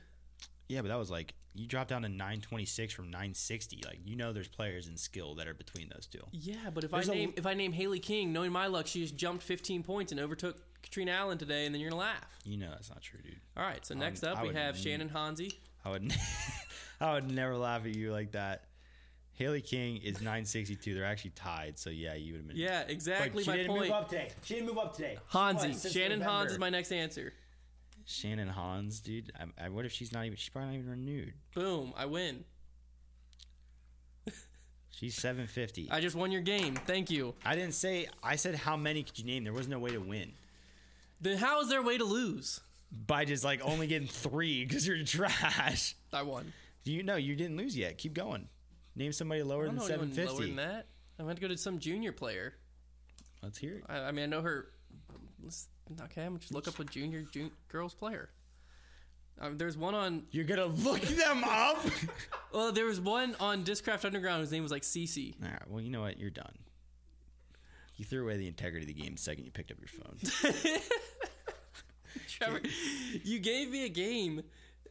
Yeah, 0.69 0.83
but 0.83 0.89
that 0.89 0.99
was 0.99 1.11
like 1.11 1.35
you 1.55 1.66
drop 1.66 1.89
down 1.89 2.03
to 2.03 2.09
926 2.09 2.93
from 2.95 3.07
960. 3.07 3.83
Like 3.87 4.01
you 4.05 4.16
know, 4.16 4.33
there's 4.33 4.49
players 4.49 4.87
in 4.89 4.97
skill 4.97 5.35
that 5.37 5.49
are 5.49 5.55
between 5.55 5.89
those 5.89 6.07
two. 6.07 6.21
Yeah, 6.33 6.71
but 6.73 6.85
if 6.85 6.91
There's 6.91 7.09
I 7.09 7.12
a- 7.12 7.16
name 7.16 7.33
if 7.37 7.47
I 7.47 7.55
name 7.55 7.73
Hailey 7.73 8.01
King, 8.01 8.33
knowing 8.33 8.53
my 8.53 8.66
luck, 8.66 8.87
she 8.87 9.01
just 9.01 9.16
jumped 9.16 9.43
15 9.43 9.83
points 9.83 10.12
and 10.12 10.21
overtook 10.21 10.57
Catrina 10.83 11.12
Allen 11.12 11.39
today, 11.39 11.66
and 11.66 11.75
then 11.75 11.81
you're 11.81 11.91
gonna 11.91 12.01
laugh. 12.03 12.39
You 12.45 12.59
know 12.59 12.71
that's 12.71 12.89
not 12.91 13.01
true, 13.03 13.21
dude. 13.23 13.41
All 13.57 13.64
right, 13.64 13.85
so 13.85 13.95
next 13.95 14.23
Um, 14.23 14.33
up 14.33 14.39
I 14.39 14.43
we 14.45 14.55
have 14.55 14.77
n- 14.77 14.81
Shannon 14.83 15.09
Hansi. 15.09 15.53
I 15.85 15.91
would, 15.91 16.12
I 17.01 17.14
would 17.14 17.31
never 17.31 17.57
laugh 17.57 17.85
at 17.87 17.95
you 17.95 18.12
like 18.12 18.33
that. 18.33 18.64
Hailey 19.33 19.61
King 19.62 19.99
is 19.99 20.16
962. 20.21 20.95
They're 20.97 21.05
actually 21.05 21.31
tied. 21.31 21.79
So 21.79 21.91
yeah, 21.91 22.14
you 22.14 22.33
would 22.33 22.41
have 22.41 22.49
been. 22.49 22.57
Yeah, 22.57 22.83
But 22.83 22.91
exactly 22.91 23.45
she 23.45 23.51
my 23.51 23.57
didn't 23.57 23.71
point. 23.71 23.83
move 23.85 23.93
up 23.93 24.09
today. 24.09 24.29
She 24.43 24.55
didn't 24.55 24.66
move 24.66 24.79
up 24.79 24.97
today. 24.97 25.16
Hansi, 25.29 25.91
Shannon 25.91 26.21
Hans 26.21 26.51
is 26.53 26.59
my 26.59 26.71
next 26.71 26.91
answer. 26.91 27.33
Shannon 28.09 28.49
Hans, 28.49 29.01
dude. 29.01 29.31
I, 29.39 29.67
I, 29.67 29.69
what 29.69 29.85
if 29.85 29.93
she's 29.93 30.13
not 30.13 30.25
even? 30.25 30.37
She's 30.39 30.49
probably 30.49 30.71
not 30.71 30.79
even 30.79 30.91
renewed. 30.91 31.35
Boom, 31.55 31.93
I 31.95 32.07
win. 32.07 32.45
She's 34.91 35.15
750. 35.15 35.91
I 35.93 36.01
just 36.01 36.17
won 36.17 36.33
your 36.33 36.41
game. 36.41 36.75
Thank 36.75 37.11
you. 37.11 37.35
I 37.45 37.55
didn't 37.55 37.75
say. 37.75 38.09
I 38.21 38.35
said 38.35 38.57
how 38.57 38.77
many 38.77 39.05
could 39.05 39.19
you 39.19 39.25
name? 39.27 39.45
There 39.45 39.53
was 39.53 39.69
no 39.69 39.79
way 39.79 39.91
to 39.91 40.01
win 40.01 40.33
Then 41.21 41.39
how 41.39 41.61
is 41.61 41.69
there 41.69 41.81
a 41.81 41.83
way 41.83 41.99
to 41.99 42.05
lose? 42.05 42.61
by 42.91 43.27
just 43.27 43.45
like 43.45 43.61
only 43.63 43.87
getting 43.87 44.09
three 44.09 44.65
because 44.65 44.87
you're 44.87 45.05
trash. 45.05 45.95
I 46.13 46.23
won. 46.23 46.53
You 46.85 47.03
know 47.03 47.17
you 47.17 47.37
didn't 47.37 47.59
lose 47.59 47.77
yet. 47.77 47.99
Keep 47.99 48.15
going. 48.15 48.49
Name 48.97 49.13
somebody 49.13 49.43
lower 49.43 49.67
than 49.67 49.79
750. 49.79 50.33
lower 50.33 50.47
than 50.47 50.57
that. 50.57 50.87
I'm 51.19 51.27
going 51.27 51.37
to 51.37 51.43
go 51.43 51.49
to 51.49 51.57
some 51.59 51.79
junior 51.79 52.13
player. 52.13 52.55
Let's 53.43 53.59
hear 53.59 53.75
it. 53.75 53.85
I, 53.89 53.99
I 53.99 54.13
mean, 54.13 54.25
I 54.25 54.27
know 54.27 54.41
her. 54.41 54.71
Okay, 56.05 56.22
I'm 56.24 56.39
just 56.39 56.53
look 56.53 56.68
up 56.68 56.78
a 56.78 56.84
junior, 56.84 57.22
jun- 57.22 57.51
girls 57.68 57.95
player. 57.95 58.30
Um, 59.41 59.57
there's 59.57 59.76
one 59.76 59.95
on. 59.95 60.24
You're 60.30 60.45
gonna 60.45 60.66
look 60.66 61.01
them 61.03 61.45
up. 61.45 61.84
Well, 62.53 62.72
there 62.72 62.86
was 62.86 62.99
one 62.99 63.36
on 63.41 63.62
Discraft 63.62 64.07
Underground 64.07 64.41
whose 64.41 64.51
name 64.51 64.62
was 64.62 64.72
like 64.72 64.82
CC. 64.82 65.34
All 65.45 65.51
right. 65.51 65.68
Well, 65.70 65.82
you 65.82 65.91
know 65.91 66.01
what? 66.01 66.18
You're 66.18 66.30
done. 66.30 66.51
You 67.97 68.07
threw 68.07 68.22
away 68.24 68.39
the 68.39 68.49
integrity 68.49 68.84
of 68.84 68.89
the 68.89 68.95
game 69.03 69.12
the 69.16 69.20
second 69.20 69.45
you 69.45 69.51
picked 69.51 69.70
up 69.70 69.76
your 69.78 69.89
phone. 69.89 70.80
Trevor, 72.28 72.61
you 73.22 73.39
gave 73.39 73.70
me 73.70 73.84
a 73.84 73.89
game 73.91 74.43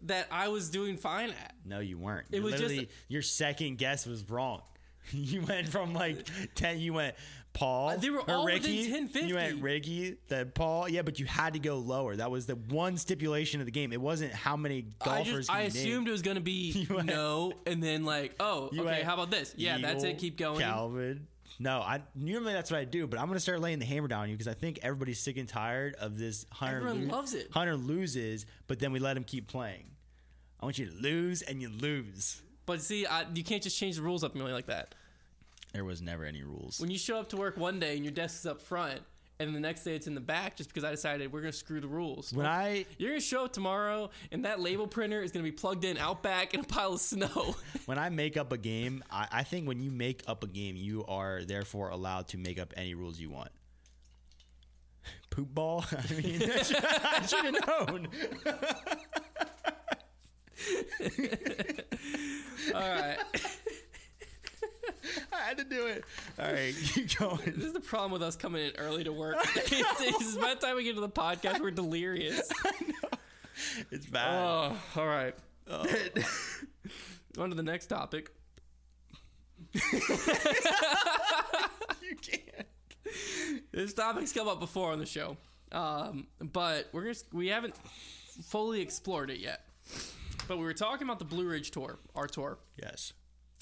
that 0.03 0.27
I 0.31 0.49
was 0.49 0.69
doing 0.69 0.97
fine 0.97 1.31
at. 1.31 1.53
No, 1.65 1.79
you 1.79 1.97
weren't. 1.97 2.27
It 2.31 2.43
was 2.43 2.53
just- 2.59 2.85
your 3.07 3.21
second 3.23 3.77
guess 3.79 4.05
was 4.05 4.29
wrong. 4.29 4.61
You 5.11 5.41
went 5.41 5.69
from 5.69 5.93
like 5.93 6.27
ten. 6.53 6.79
You 6.79 6.91
went 6.93 7.15
Paul. 7.57 7.89
Uh, 7.89 7.97
they 7.97 8.09
were 8.11 8.21
all 8.29 8.45
within 8.45 8.61
Ricky. 8.61 8.91
1050. 8.91 9.27
You 9.27 9.35
went 9.35 9.61
Ricky, 9.63 10.17
then 10.27 10.51
Paul. 10.53 10.87
Yeah, 10.87 11.01
but 11.01 11.19
you 11.19 11.25
had 11.25 11.53
to 11.53 11.59
go 11.59 11.77
lower. 11.77 12.15
That 12.15 12.29
was 12.29 12.45
the 12.45 12.55
one 12.55 12.97
stipulation 12.97 13.59
of 13.61 13.65
the 13.65 13.71
game. 13.71 13.91
It 13.91 13.99
wasn't 13.99 14.31
how 14.31 14.55
many 14.55 14.85
I 15.01 15.05
golfers. 15.05 15.47
just 15.47 15.51
I 15.51 15.57
you 15.57 15.63
named. 15.63 15.75
assumed 15.75 16.07
it 16.07 16.11
was 16.11 16.21
gonna 16.21 16.39
be 16.41 16.71
You 16.89 16.95
went- 16.95 17.07
no, 17.07 17.53
and 17.65 17.81
then 17.81 18.05
like 18.05 18.35
oh 18.39 18.65
okay, 18.67 18.81
went 18.83 19.03
how 19.03 19.15
about 19.15 19.31
this? 19.31 19.53
Yeah, 19.57 19.79
that's 19.79 20.03
it. 20.03 20.19
Keep 20.19 20.37
going. 20.37 20.59
Calvin. 20.59 21.27
No, 21.59 21.79
I 21.79 22.01
normally 22.13 22.53
that's 22.53 22.69
what 22.69 22.79
I 22.79 22.83
do, 22.85 23.07
but 23.07 23.19
I'm 23.19 23.25
gonna 23.27 23.39
start 23.39 23.59
laying 23.59 23.79
the 23.79 23.85
hammer 23.85 24.07
down 24.07 24.21
on 24.21 24.29
you 24.29 24.35
because 24.35 24.47
I 24.47 24.53
think 24.53 24.79
everybody's 24.83 25.19
sick 25.19 25.37
and 25.37 25.49
tired 25.49 25.95
of 25.95 26.17
this. 26.19 26.45
Hunter 26.51 26.77
Everyone 26.77 27.07
lo- 27.07 27.15
loves 27.17 27.33
it. 27.33 27.49
Hunter 27.51 27.75
loses, 27.75 28.45
but 28.67 28.77
then 28.77 28.91
we 28.91 28.99
let 28.99 29.17
him 29.17 29.23
keep 29.23 29.47
playing. 29.47 29.85
I 30.59 30.65
want 30.65 30.77
you 30.77 30.85
to 30.87 30.95
lose 30.95 31.41
and 31.41 31.59
you 31.61 31.69
lose. 31.69 32.41
But 32.67 32.81
see, 32.81 33.05
I, 33.05 33.25
you 33.33 33.43
can't 33.43 33.63
just 33.63 33.77
change 33.77 33.95
the 33.95 34.01
rules 34.01 34.23
up 34.23 34.35
really 34.35 34.51
like 34.51 34.67
that. 34.67 34.93
There 35.73 35.85
was 35.85 36.01
never 36.01 36.25
any 36.25 36.43
rules. 36.43 36.79
When 36.79 36.89
you 36.89 36.97
show 36.97 37.19
up 37.19 37.29
to 37.29 37.37
work 37.37 37.57
one 37.57 37.79
day 37.79 37.95
and 37.95 38.03
your 38.03 38.13
desk 38.13 38.39
is 38.39 38.45
up 38.45 38.61
front, 38.61 39.01
and 39.39 39.55
the 39.55 39.59
next 39.59 39.83
day 39.83 39.95
it's 39.95 40.07
in 40.07 40.15
the 40.15 40.21
back, 40.21 40.55
just 40.55 40.69
because 40.69 40.83
I 40.83 40.91
decided 40.91 41.31
we're 41.31 41.41
gonna 41.41 41.51
screw 41.53 41.79
the 41.79 41.87
rules. 41.87 42.33
When 42.33 42.45
I 42.45 42.85
You're 42.97 43.11
gonna 43.11 43.21
show 43.21 43.45
up 43.45 43.53
tomorrow, 43.53 44.09
and 44.31 44.45
that 44.45 44.59
label 44.59 44.87
printer 44.87 45.21
is 45.21 45.31
gonna 45.31 45.43
be 45.43 45.51
plugged 45.51 45.85
in 45.85 45.97
out 45.97 46.23
back 46.23 46.53
in 46.53 46.61
a 46.61 46.63
pile 46.63 46.93
of 46.93 47.01
snow. 47.01 47.55
when 47.85 47.99
I 47.99 48.09
make 48.09 48.37
up 48.37 48.51
a 48.51 48.57
game, 48.57 49.03
I, 49.11 49.27
I 49.31 49.43
think 49.43 49.67
when 49.67 49.79
you 49.79 49.91
make 49.91 50.23
up 50.27 50.43
a 50.43 50.47
game, 50.47 50.75
you 50.75 51.05
are 51.05 51.43
therefore 51.43 51.89
allowed 51.89 52.29
to 52.29 52.37
make 52.37 52.59
up 52.59 52.73
any 52.75 52.95
rules 52.95 53.19
you 53.19 53.29
want. 53.29 53.51
Poop 55.29 55.53
ball. 55.53 55.85
I 55.91 56.13
mean, 56.13 56.41
I 56.41 57.25
should 57.25 57.45
have 57.45 57.67
known. 57.67 58.07
All 62.73 62.81
right. 62.81 63.17
I 65.33 65.47
had 65.47 65.57
to 65.57 65.63
do 65.63 65.87
it. 65.87 66.03
All 66.39 66.51
right, 66.51 66.73
keep 66.83 67.17
going. 67.17 67.53
This 67.55 67.65
is 67.65 67.73
the 67.73 67.79
problem 67.79 68.11
with 68.11 68.23
us 68.23 68.35
coming 68.35 68.65
in 68.65 68.71
early 68.77 69.03
to 69.03 69.11
work. 69.11 69.37
it's 69.55 70.35
by 70.35 70.53
the 70.53 70.59
time 70.59 70.75
we 70.75 70.83
get 70.83 70.95
to 70.95 71.01
the 71.01 71.09
podcast, 71.09 71.59
we're 71.59 71.71
delirious. 71.71 72.49
It's 73.89 74.05
bad. 74.05 74.35
Oh, 74.35 74.77
all 74.95 75.07
right. 75.07 75.33
On 77.39 77.49
to 77.49 77.55
the 77.55 77.63
next 77.63 77.87
topic. 77.87 78.29
you 79.73 79.81
can't. 82.21 82.67
This 83.71 83.93
topic's 83.95 84.31
come 84.31 84.47
up 84.47 84.59
before 84.59 84.91
on 84.91 84.99
the 84.99 85.07
show, 85.07 85.37
um, 85.71 86.27
but 86.39 86.87
we're 86.91 87.05
just 87.05 87.33
we 87.33 87.47
haven't 87.47 87.73
fully 88.43 88.81
explored 88.81 89.31
it 89.31 89.39
yet. 89.39 89.61
But 90.47 90.57
we 90.57 90.63
were 90.63 90.73
talking 90.73 91.07
about 91.07 91.17
the 91.19 91.25
Blue 91.25 91.47
Ridge 91.47 91.71
tour, 91.71 91.97
our 92.15 92.27
tour, 92.27 92.59
Yes. 92.81 93.13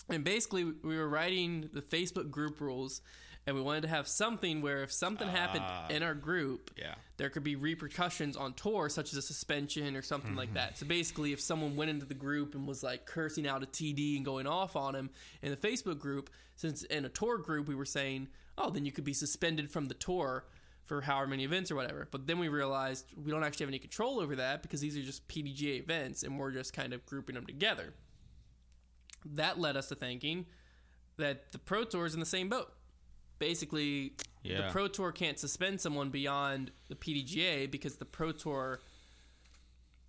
And 0.10 0.24
basically 0.24 0.64
we 0.64 0.97
were 0.97 1.10
writing 1.10 1.70
the 1.74 1.82
Facebook 1.82 2.30
group 2.30 2.62
rules, 2.62 3.01
and 3.47 3.56
we 3.56 3.62
wanted 3.62 3.82
to 3.82 3.88
have 3.88 4.08
something 4.08 4.62
where 4.62 4.82
if 4.84 4.91
something 4.91 5.28
happened 5.28 5.64
ah. 5.66 5.88
in 5.89 6.01
our 6.01 6.16
group, 6.16 6.72
Yeah. 6.78 6.95
there 7.18 7.30
could 7.30 7.43
be 7.43 7.56
repercussions 7.56 8.36
on 8.36 8.53
tour, 8.53 8.89
such 8.89 9.12
as 9.12 9.18
a 9.18 9.22
suspension 9.22 9.95
or 9.95 10.01
something 10.01 10.36
like 10.36 10.49
mm-hmm. 10.49 10.56
that. 10.56 10.78
So 10.78 10.86
basically, 10.86 11.32
if 11.32 11.39
someone 11.39 11.76
went 11.76 11.91
into 11.91 12.06
the 12.06 12.16
group 12.16 12.56
and 12.56 12.68
was 12.68 12.82
like 12.82 13.06
cursing 13.06 13.47
out 13.47 13.62
a 13.62 13.68
TD 13.68 14.16
and 14.16 14.26
going 14.26 14.47
off 14.47 14.76
on 14.76 14.95
him 14.95 15.12
in 15.41 15.51
the 15.51 15.58
Facebook 15.58 15.99
group, 15.99 16.30
since 16.56 16.84
in 16.84 17.06
a 17.06 17.10
tour 17.10 17.38
group 17.38 17.68
we 17.68 17.76
were 17.76 17.86
saying, 17.86 18.30
oh, 18.58 18.70
then 18.70 18.86
you 18.86 18.91
could 18.91 19.03
be 19.03 19.14
suspended 19.14 19.70
from 19.70 19.86
the 19.86 19.93
tour 19.93 20.45
for 20.86 21.01
however 21.01 21.28
many 21.28 21.43
events 21.43 21.72
or 21.72 21.76
whatever. 21.76 22.08
But 22.10 22.28
then 22.28 22.39
we 22.39 22.47
realized 22.47 23.14
we 23.16 23.32
don't 23.32 23.43
actually 23.43 23.66
have 23.66 23.72
any 23.72 23.80
control 23.80 24.20
over 24.20 24.36
that 24.38 24.62
because 24.62 24.82
these 24.82 24.97
are 24.97 25.01
just 25.01 25.28
PDGA 25.28 25.80
events 25.80 26.24
and 26.24 26.39
we're 26.39 26.51
just 26.51 26.74
kind 26.74 26.93
of 26.93 27.06
grouping 27.06 27.36
them 27.36 27.45
together. 27.45 27.93
That 29.34 29.59
led 29.59 29.76
us 29.76 29.88
to 29.89 29.95
thinking 29.95 30.45
that 31.17 31.51
the 31.51 31.57
Pro 31.59 31.84
Tour 31.84 32.05
is 32.05 32.13
in 32.13 32.19
the 32.19 32.26
same 32.26 32.49
boat. 32.49 32.71
Basically, 33.39 34.13
the 34.43 34.71
Pro 34.71 34.88
Tour 34.88 35.11
can't 35.11 35.39
suspend 35.39 35.82
someone 35.82 36.09
beyond 36.09 36.71
the 36.89 36.95
PDGA 36.95 37.69
because 37.69 37.95
the 37.97 38.05
Pro 38.05 38.32
Tour, 38.32 38.80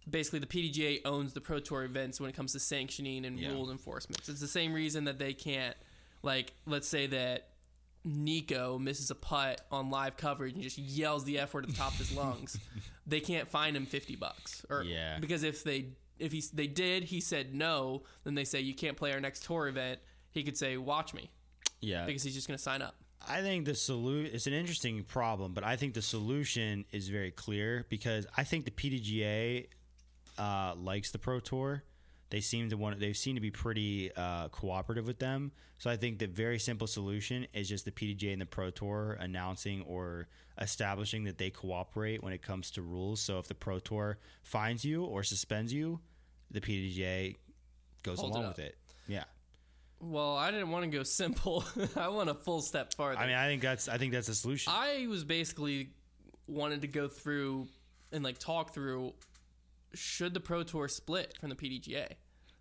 basically, 0.09 0.39
the 0.39 0.47
PDGA 0.47 1.01
owns 1.05 1.33
the 1.33 1.41
Pro 1.41 1.59
Tour 1.59 1.85
events 1.85 2.21
when 2.21 2.31
it 2.31 2.37
comes 2.37 2.53
to 2.53 2.61
sanctioning 2.61 3.25
and 3.25 3.39
Yeah. 3.39 3.49
rules 3.51 3.71
enforcement. 3.71 4.29
It's 4.29 4.41
the 4.41 4.47
same 4.49 4.73
reason 4.73 5.05
that 5.05 5.19
they 5.19 5.33
can't, 5.35 5.77
like, 6.23 6.53
let's 6.67 6.87
say 6.89 7.07
that 7.09 7.51
Nico 8.05 8.79
misses 8.79 9.11
a 9.11 9.17
putt 9.17 9.67
on 9.73 9.91
live 9.91 10.17
coverage 10.17 10.55
and 10.55 10.63
just 10.63 10.79
yells 10.79 11.25
the 11.25 11.41
F 11.41 11.53
word 11.55 11.65
at 11.65 11.71
the 11.71 11.77
top 11.77 11.93
of 11.93 11.99
his 11.99 12.13
lungs. 12.13 12.57
they 13.07 13.19
can't 13.21 13.49
fine 13.49 13.75
him 13.75 13.85
fifty 13.87 14.15
bucks, 14.15 14.65
or 14.71 14.85
Yeah. 14.85 15.19
because 15.19 15.43
if 15.43 15.65
they 15.65 15.87
if 16.19 16.33
he 16.33 16.43
they 16.53 16.67
did, 16.67 17.05
he 17.05 17.21
said 17.21 17.55
no, 17.55 18.03
then 18.25 18.35
they 18.35 18.45
say 18.45 18.61
you 18.61 18.75
can't 18.75 18.97
play 18.97 19.13
our 19.13 19.21
next 19.21 19.45
tour 19.45 19.69
event. 19.69 20.01
He 20.31 20.43
could 20.43 20.57
say, 20.57 20.77
"Watch 20.77 21.15
me," 21.15 21.31
Yeah. 21.81 22.05
because 22.07 22.23
he's 22.23 22.35
just 22.35 22.47
going 22.49 22.57
to 22.59 22.63
sign 22.63 22.83
up. 22.83 22.95
I 23.29 23.41
think 23.43 23.65
the 23.65 23.75
solution 23.75 24.35
it's 24.35 24.47
an 24.47 24.53
interesting 24.53 25.03
problem, 25.03 25.53
but 25.55 25.65
I 25.65 25.77
think 25.77 25.95
the 25.95 26.03
solution 26.03 26.85
is 26.93 27.09
very 27.09 27.31
clear 27.31 27.87
because 27.89 28.27
I 28.37 28.45
think 28.45 28.65
the 28.67 28.71
PDGA 28.71 29.67
uh, 30.39 30.75
likes 30.77 31.11
the 31.11 31.19
Pro 31.19 31.41
Tour. 31.41 31.83
They 32.37 32.43
seem 32.43 32.69
to 32.69 32.77
want 32.77 33.01
they 33.01 33.15
seem 33.15 33.37
to 33.37 33.41
be 33.41 33.51
pretty 33.51 34.13
uh, 34.15 34.49
cooperative 34.49 35.07
with 35.07 35.19
them. 35.19 35.53
So 35.79 35.89
I 35.89 35.97
think 35.97 36.19
the 36.19 36.27
very 36.27 36.59
simple 36.59 36.87
solution 36.87 37.47
is 37.55 37.67
just 37.67 37.87
the 37.87 37.91
PDGA 37.91 38.31
and 38.35 38.43
the 38.43 38.45
Pro 38.45 38.69
Tour 38.69 39.17
announcing 39.19 39.81
or 39.89 40.29
establishing 40.61 41.25
that 41.25 41.39
they 41.39 41.49
cooperate 41.49 42.23
when 42.23 42.35
it 42.35 42.43
comes 42.43 42.71
to 42.73 42.83
rules. 42.83 43.23
So 43.23 43.39
if 43.39 43.49
the 43.49 43.55
Pro 43.55 43.79
Tour 43.79 44.19
fines 44.43 44.85
you 44.85 45.05
or 45.05 45.23
suspends 45.23 45.73
you, 45.73 45.99
the 46.51 46.61
PDGA 46.61 47.37
goes 48.03 48.21
Holds 48.21 48.37
it 48.37 48.39
along 48.39 48.51
up. 48.51 48.59
with 48.59 48.67
it. 48.67 48.77
Yeah. 49.09 49.25
Well, 49.99 50.37
I 50.37 50.51
didn't 50.51 50.73
want 50.73 50.85
to 50.85 50.95
go 50.95 51.05
simple. 51.05 51.65
I 51.97 52.09
want 52.09 52.29
a 52.29 52.35
full 52.35 52.61
step 52.61 52.93
farther. 52.99 53.19
I 53.19 53.27
mean, 53.27 53.37
I 53.37 53.47
think 53.47 53.63
that's 53.63 53.89
I 53.89 53.97
think 53.97 54.13
that's 54.13 54.29
a 54.29 54.35
solution. 54.35 54.75
I 54.77 55.07
was 55.09 55.25
basically 55.25 55.89
wanted 56.47 56.83
to 56.83 56.89
go 56.89 57.09
through 57.09 57.69
and 58.13 58.23
like 58.23 58.37
talk 58.37 58.75
through 58.75 59.15
should 59.95 60.35
the 60.35 60.41
Pro 60.41 60.65
Tour 60.65 60.87
split 60.89 61.35
from 61.41 61.49
the 61.49 61.57
PDGA? 61.57 62.09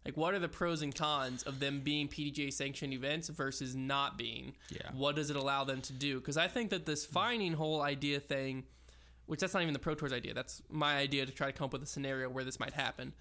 Like, 0.06 0.16
what 0.18 0.36
are 0.36 0.40
the 0.40 0.48
pros 0.48 0.84
and 0.84 0.94
cons 0.94 1.42
of 1.44 1.60
them 1.60 1.82
being 1.82 2.08
PDGA 2.08 2.54
sanctioned 2.54 2.94
events 2.94 3.28
versus 3.30 3.76
not 3.76 4.18
being? 4.18 4.54
Yeah. 4.70 4.92
What 4.94 5.16
does 5.16 5.32
it 5.32 5.36
allow 5.36 5.64
them 5.64 5.82
to 5.82 5.94
do? 5.94 6.20
Because 6.20 6.38
I 6.38 6.48
think 6.48 6.70
that 6.70 6.86
this 6.86 7.06
fining 7.06 7.54
whole 7.54 7.82
idea 7.82 8.20
thing, 8.20 8.66
which 9.26 9.40
that's 9.40 9.56
not 9.56 9.64
even 9.64 9.74
the 9.74 9.80
Pro 9.80 9.96
Tour's 9.96 10.14
idea, 10.14 10.36
that's 10.36 10.62
my 10.70 10.98
idea 10.98 11.26
to 11.26 11.32
try 11.32 11.48
to 11.48 11.54
come 11.54 11.66
up 11.66 11.74
with 11.74 11.82
a 11.82 11.88
scenario 11.88 12.30
where 12.30 12.44
this 12.44 12.60
might 12.60 12.74
happen, 12.74 13.14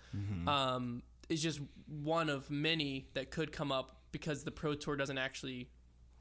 um, 0.46 1.02
is 1.30 1.42
just 1.42 1.58
one 1.88 2.28
of 2.28 2.50
many 2.50 3.08
that 3.14 3.30
could 3.30 3.50
come 3.50 3.72
up 3.72 3.96
because 4.12 4.44
the 4.44 4.50
Pro 4.50 4.74
Tour 4.74 4.94
doesn't 4.94 5.16
actually 5.18 5.70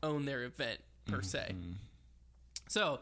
own 0.01 0.23
their 0.23 0.43
event 0.43 0.79
per 1.07 1.21
se. 1.21 1.53
So, 2.69 3.01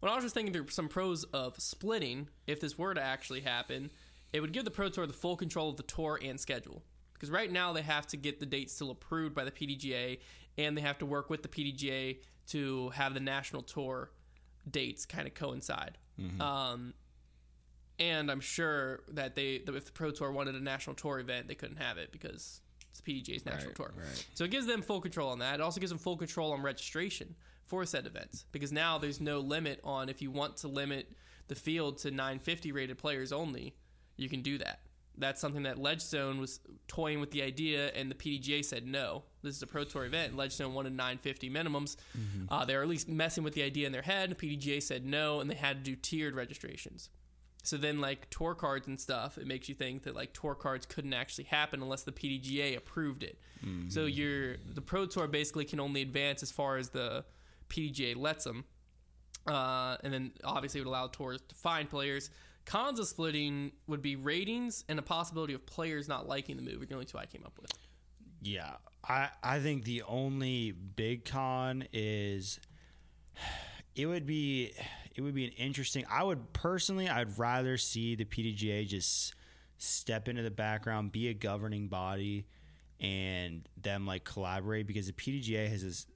when 0.00 0.10
I 0.10 0.14
was 0.14 0.24
just 0.24 0.34
thinking 0.34 0.52
through 0.54 0.68
some 0.70 0.88
pros 0.88 1.24
of 1.24 1.60
splitting, 1.60 2.28
if 2.46 2.58
this 2.58 2.76
were 2.78 2.94
to 2.94 3.02
actually 3.02 3.42
happen, 3.42 3.90
it 4.32 4.40
would 4.40 4.52
give 4.52 4.64
the 4.64 4.70
Pro 4.70 4.88
Tour 4.88 5.06
the 5.06 5.12
full 5.12 5.36
control 5.36 5.68
of 5.68 5.76
the 5.76 5.82
tour 5.84 6.18
and 6.22 6.40
schedule. 6.40 6.82
Because 7.22 7.30
right 7.30 7.52
now 7.52 7.72
they 7.72 7.82
have 7.82 8.08
to 8.08 8.16
get 8.16 8.40
the 8.40 8.46
dates 8.46 8.72
still 8.74 8.90
approved 8.90 9.32
by 9.32 9.44
the 9.44 9.52
PDGA, 9.52 10.18
and 10.58 10.76
they 10.76 10.80
have 10.80 10.98
to 10.98 11.06
work 11.06 11.30
with 11.30 11.42
the 11.44 11.48
PDGA 11.48 12.18
to 12.48 12.88
have 12.88 13.14
the 13.14 13.20
national 13.20 13.62
tour 13.62 14.10
dates 14.68 15.06
kind 15.06 15.28
of 15.28 15.34
coincide. 15.34 15.98
Um, 16.40 16.94
and 18.00 18.28
I'm 18.28 18.40
sure 18.40 19.04
that 19.12 19.36
they, 19.36 19.58
that 19.58 19.72
if 19.76 19.84
the 19.84 19.92
Pro 19.92 20.10
Tour 20.10 20.32
wanted 20.32 20.56
a 20.56 20.60
national 20.60 20.96
tour 20.96 21.20
event, 21.20 21.46
they 21.46 21.54
couldn't 21.54 21.76
have 21.76 21.96
it 21.96 22.10
because 22.10 22.60
it's 22.90 23.00
PDGA's 23.00 23.46
national 23.46 23.68
Right, 23.68 23.76
tour. 23.76 23.92
right. 23.96 24.26
So 24.34 24.42
it 24.42 24.50
gives 24.50 24.66
them 24.66 24.82
full 24.82 25.00
control 25.00 25.30
on 25.30 25.38
that. 25.38 25.54
It 25.54 25.60
also 25.60 25.78
gives 25.78 25.90
them 25.90 25.98
full 26.00 26.16
control 26.16 26.52
on 26.52 26.60
registration 26.62 27.36
for 27.68 27.84
said 27.86 28.04
events 28.06 28.46
because 28.50 28.72
now 28.72 28.98
there's 28.98 29.20
no 29.20 29.38
limit 29.38 29.78
on 29.84 30.08
if 30.08 30.20
you 30.20 30.32
want 30.32 30.56
to 30.58 30.66
limit 30.68 31.12
the 31.46 31.54
field 31.54 31.98
to 31.98 32.10
950 32.10 32.72
rated 32.72 32.98
players 32.98 33.32
only, 33.32 33.76
you 34.16 34.28
can 34.28 34.42
do 34.42 34.58
that. 34.58 34.80
That's 35.18 35.40
something 35.40 35.64
that 35.64 35.78
Ledgestone 35.78 36.40
was 36.40 36.60
toying 36.88 37.20
with 37.20 37.30
the 37.32 37.42
idea, 37.42 37.88
and 37.88 38.10
the 38.10 38.14
PDGA 38.14 38.64
said 38.64 38.86
no. 38.86 39.24
This 39.42 39.56
is 39.56 39.62
a 39.62 39.66
Pro 39.66 39.84
Tour 39.84 40.04
event. 40.06 40.36
Ledgestone 40.36 40.72
wanted 40.74 40.92
950 40.92 41.50
minimums. 41.50 41.96
Uh, 42.48 42.64
they 42.64 42.74
were 42.76 42.82
at 42.82 42.88
least 42.88 43.08
messing 43.08 43.44
with 43.44 43.54
the 43.54 43.62
idea 43.62 43.86
in 43.86 43.92
their 43.92 44.02
head. 44.02 44.30
The 44.30 44.34
PDGA 44.34 44.82
said 44.82 45.04
no, 45.04 45.40
and 45.40 45.50
they 45.50 45.54
had 45.54 45.84
to 45.84 45.90
do 45.90 45.96
tiered 45.96 46.34
registrations. 46.34 47.10
So 47.64 47.76
then, 47.76 48.00
like 48.00 48.28
tour 48.30 48.54
cards 48.54 48.88
and 48.88 48.98
stuff, 49.00 49.38
it 49.38 49.46
makes 49.46 49.68
you 49.68 49.74
think 49.74 50.02
that 50.04 50.16
like 50.16 50.32
tour 50.32 50.54
cards 50.54 50.84
couldn't 50.86 51.12
actually 51.14 51.44
happen 51.44 51.80
unless 51.82 52.02
the 52.02 52.10
PDGA 52.12 52.76
approved 52.76 53.22
it. 53.22 53.38
So 53.90 54.06
you're 54.06 54.56
the 54.74 54.80
Pro 54.80 55.06
Tour 55.06 55.28
basically 55.28 55.64
can 55.64 55.78
only 55.78 56.02
advance 56.02 56.42
as 56.42 56.50
far 56.50 56.76
as 56.78 56.88
the 56.88 57.24
PDGA 57.68 58.16
lets 58.16 58.44
them, 58.44 58.64
uh, 59.46 59.96
and 60.02 60.12
then 60.12 60.32
obviously 60.42 60.80
it 60.80 60.84
would 60.84 60.90
allow 60.90 61.06
tours 61.06 61.40
to 61.48 61.54
find 61.54 61.88
players. 61.88 62.30
Cons 62.64 62.98
of 62.98 63.08
splitting 63.08 63.72
would 63.86 64.02
be 64.02 64.16
ratings 64.16 64.84
and 64.88 64.98
the 64.98 65.02
possibility 65.02 65.52
of 65.52 65.66
players 65.66 66.08
not 66.08 66.28
liking 66.28 66.56
the 66.56 66.62
move. 66.62 66.82
Are 66.82 66.86
the 66.86 66.94
only 66.94 67.06
two 67.06 67.18
I 67.18 67.26
came 67.26 67.42
up 67.44 67.58
with. 67.60 67.72
Yeah, 68.40 68.74
I 69.06 69.28
I 69.42 69.60
think 69.60 69.84
the 69.84 70.02
only 70.02 70.72
big 70.72 71.24
con 71.24 71.84
is 71.92 72.58
it 73.94 74.06
would 74.06 74.26
be 74.26 74.72
it 75.14 75.20
would 75.20 75.34
be 75.34 75.44
an 75.44 75.52
interesting. 75.52 76.04
I 76.10 76.22
would 76.22 76.52
personally, 76.52 77.08
I'd 77.08 77.38
rather 77.38 77.76
see 77.76 78.14
the 78.14 78.24
PDGA 78.24 78.86
just 78.86 79.34
step 79.78 80.28
into 80.28 80.42
the 80.42 80.50
background, 80.50 81.12
be 81.12 81.28
a 81.28 81.34
governing 81.34 81.88
body, 81.88 82.46
and 83.00 83.68
them 83.80 84.06
like 84.06 84.24
collaborate 84.24 84.86
because 84.86 85.06
the 85.06 85.12
PDGA 85.12 85.68
has 85.68 85.84
es- 85.84 86.06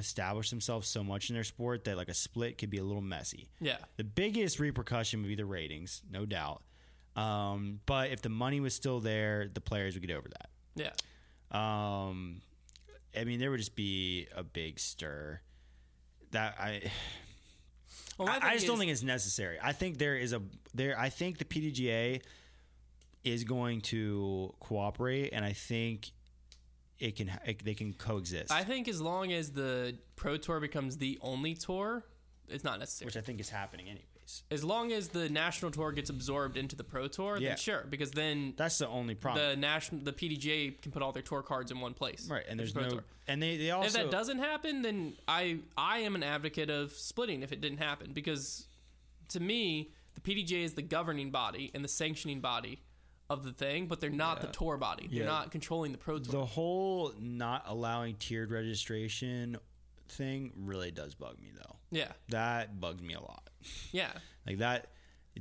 established 0.00 0.50
themselves 0.50 0.88
so 0.88 1.04
much 1.04 1.30
in 1.30 1.34
their 1.34 1.44
sport 1.44 1.84
that 1.84 1.96
like 1.96 2.08
a 2.08 2.14
split 2.14 2.58
could 2.58 2.70
be 2.70 2.78
a 2.78 2.84
little 2.84 3.02
messy. 3.02 3.48
Yeah, 3.60 3.76
The 3.96 4.04
biggest 4.04 4.58
repercussion 4.58 5.20
would 5.22 5.28
be 5.28 5.36
the 5.36 5.44
ratings, 5.46 6.02
no 6.10 6.26
doubt. 6.26 6.62
Um, 7.16 7.80
but 7.86 8.10
if 8.10 8.22
the 8.22 8.28
money 8.28 8.60
was 8.60 8.74
still 8.74 9.00
there, 9.00 9.48
the 9.52 9.60
players 9.60 9.94
would 9.94 10.06
get 10.06 10.16
over 10.16 10.28
that. 10.28 10.50
yeah. 10.74 10.90
Um, 11.52 12.40
I 13.18 13.24
mean, 13.24 13.40
there 13.40 13.50
would 13.50 13.58
just 13.58 13.74
be 13.74 14.28
a 14.34 14.42
big 14.44 14.78
stir. 14.78 15.40
That 16.30 16.54
I, 16.60 16.82
Well, 18.18 18.28
I, 18.28 18.38
I 18.40 18.54
just 18.54 18.66
don't 18.66 18.78
think 18.78 18.92
it's 18.92 19.02
necessary. 19.02 19.58
I 19.60 19.72
think 19.72 19.98
there 19.98 20.16
is 20.16 20.32
a 20.32 20.42
there. 20.74 20.96
I 20.98 21.08
think 21.08 21.38
the 21.38 21.44
PDGA 21.44 22.22
is 23.24 23.44
going 23.44 23.80
to 23.80 24.54
cooperate, 24.60 25.30
and 25.32 25.44
I 25.44 25.52
think 25.52 26.12
it 27.00 27.16
can 27.16 27.30
it, 27.44 27.64
they 27.64 27.74
can 27.74 27.92
coexist. 27.94 28.52
I 28.52 28.62
think 28.62 28.86
as 28.86 29.00
long 29.00 29.32
as 29.32 29.50
the 29.52 29.96
Pro 30.16 30.36
Tour 30.36 30.60
becomes 30.60 30.98
the 30.98 31.18
only 31.22 31.54
tour, 31.54 32.04
it's 32.48 32.62
not 32.64 32.78
necessary. 32.78 33.06
which 33.06 33.16
I 33.16 33.20
think 33.22 33.40
is 33.40 33.48
happening 33.50 33.86
anyways. 33.88 34.06
as 34.52 34.62
long 34.62 34.92
as 34.92 35.08
the 35.08 35.28
national 35.28 35.72
tour 35.72 35.90
gets 35.90 36.08
absorbed 36.10 36.56
into 36.56 36.76
the 36.76 36.84
Pro 36.84 37.08
Tour, 37.08 37.38
Yeah. 37.38 37.48
then 37.50 37.56
sure, 37.58 37.86
because 37.90 38.12
then 38.12 38.54
That's 38.56 38.78
the 38.78 38.86
only 38.86 39.14
problem, 39.16 39.44
the 39.48 39.56
national 39.56 40.02
the 40.04 40.12
PDGA 40.12 40.80
can 40.80 40.92
put 40.92 41.02
all 41.02 41.10
their 41.12 41.22
tour 41.22 41.42
cards 41.42 41.70
in 41.72 41.80
one 41.80 41.94
place. 41.94 42.28
right? 42.28 42.44
And 42.48 42.60
It's 42.60 42.72
there's 42.72 42.74
Pro 42.74 42.82
no, 42.84 43.00
Tour. 43.00 43.04
and 43.26 43.42
they 43.42 43.56
they 43.56 43.70
also 43.72 43.86
if 43.86 43.92
that 43.94 44.10
doesn't 44.12 44.38
happen, 44.38 44.82
then 44.82 45.16
I 45.26 45.58
I 45.76 45.98
am 46.00 46.14
an 46.14 46.22
advocate 46.22 46.70
of 46.70 46.92
splitting 46.92 47.42
if 47.42 47.50
it 47.50 47.60
didn't 47.60 47.78
happen 47.78 48.12
because 48.12 48.66
to 49.30 49.40
me 49.40 49.92
the 50.14 50.20
PDGA 50.20 50.64
is 50.64 50.74
the 50.74 50.82
governing 50.82 51.30
body 51.30 51.70
and 51.74 51.82
the 51.84 51.88
sanctioning 51.88 52.40
body 52.40 52.82
of 53.30 53.44
the 53.44 53.52
thing, 53.52 53.86
but 53.86 54.00
they're 54.00 54.10
not 54.10 54.40
the 54.40 54.48
tour 54.48 54.76
body. 54.76 55.06
They're 55.10 55.20
Yeah. 55.20 55.26
not 55.26 55.50
controlling 55.52 55.92
the 55.92 55.98
pro 55.98 56.18
tour. 56.18 56.32
The 56.32 56.44
whole 56.46 57.14
not 57.18 57.62
allowing 57.66 58.16
tiered 58.16 58.50
registration 58.50 59.56
thing 60.08 60.52
really 60.56 60.90
does 60.90 61.14
bug 61.14 61.40
me 61.40 61.52
though. 61.56 61.76
yeah, 61.92 62.12
That 62.28 62.80
bugs 62.80 63.00
me 63.02 63.14
a 63.14 63.20
lot. 63.20 63.48
yeah, 63.92 64.12
Like 64.46 64.58
that, 64.58 64.88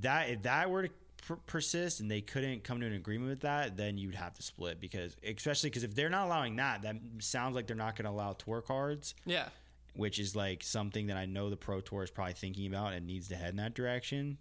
that 0.01 0.29
if 0.29 0.43
that 0.43 0.69
were 0.69 0.83
to 0.83 0.89
per- 1.25 1.35
persist 1.37 1.99
and 1.99 2.09
they 2.11 2.21
couldn't 2.21 2.63
come 2.63 2.79
to 2.81 2.85
an 2.85 2.93
agreement 2.93 3.29
with 3.31 3.39
that, 3.41 3.75
then 3.75 3.97
you'd 3.97 4.13
have 4.15 4.35
to 4.35 4.43
split 4.43 4.79
because, 4.79 5.15
especially 5.23 5.71
because 5.71 5.83
if 5.83 5.95
they're 5.95 6.09
not 6.09 6.27
allowing 6.27 6.55
that, 6.57 6.83
that 6.83 6.95
sounds 7.19 7.55
like 7.55 7.65
they're 7.65 7.75
not 7.75 7.95
going 7.95 8.05
to 8.05 8.11
allow 8.11 8.33
tour 8.33 8.61
cards, 8.61 9.15
yeah. 9.25 9.49
which 9.95 10.19
is 10.19 10.35
like 10.35 10.61
something 10.63 11.07
that 11.07 11.17
I 11.17 11.25
know 11.25 11.49
the 11.49 11.57
pro 11.57 11.81
tour 11.81 12.03
is 12.03 12.11
probably 12.11 12.33
thinking 12.33 12.67
about 12.67 12.93
and 12.93 13.07
needs 13.07 13.29
to 13.29 13.35
head 13.35 13.49
in 13.49 13.55
that 13.57 13.73
direction. 13.73 14.37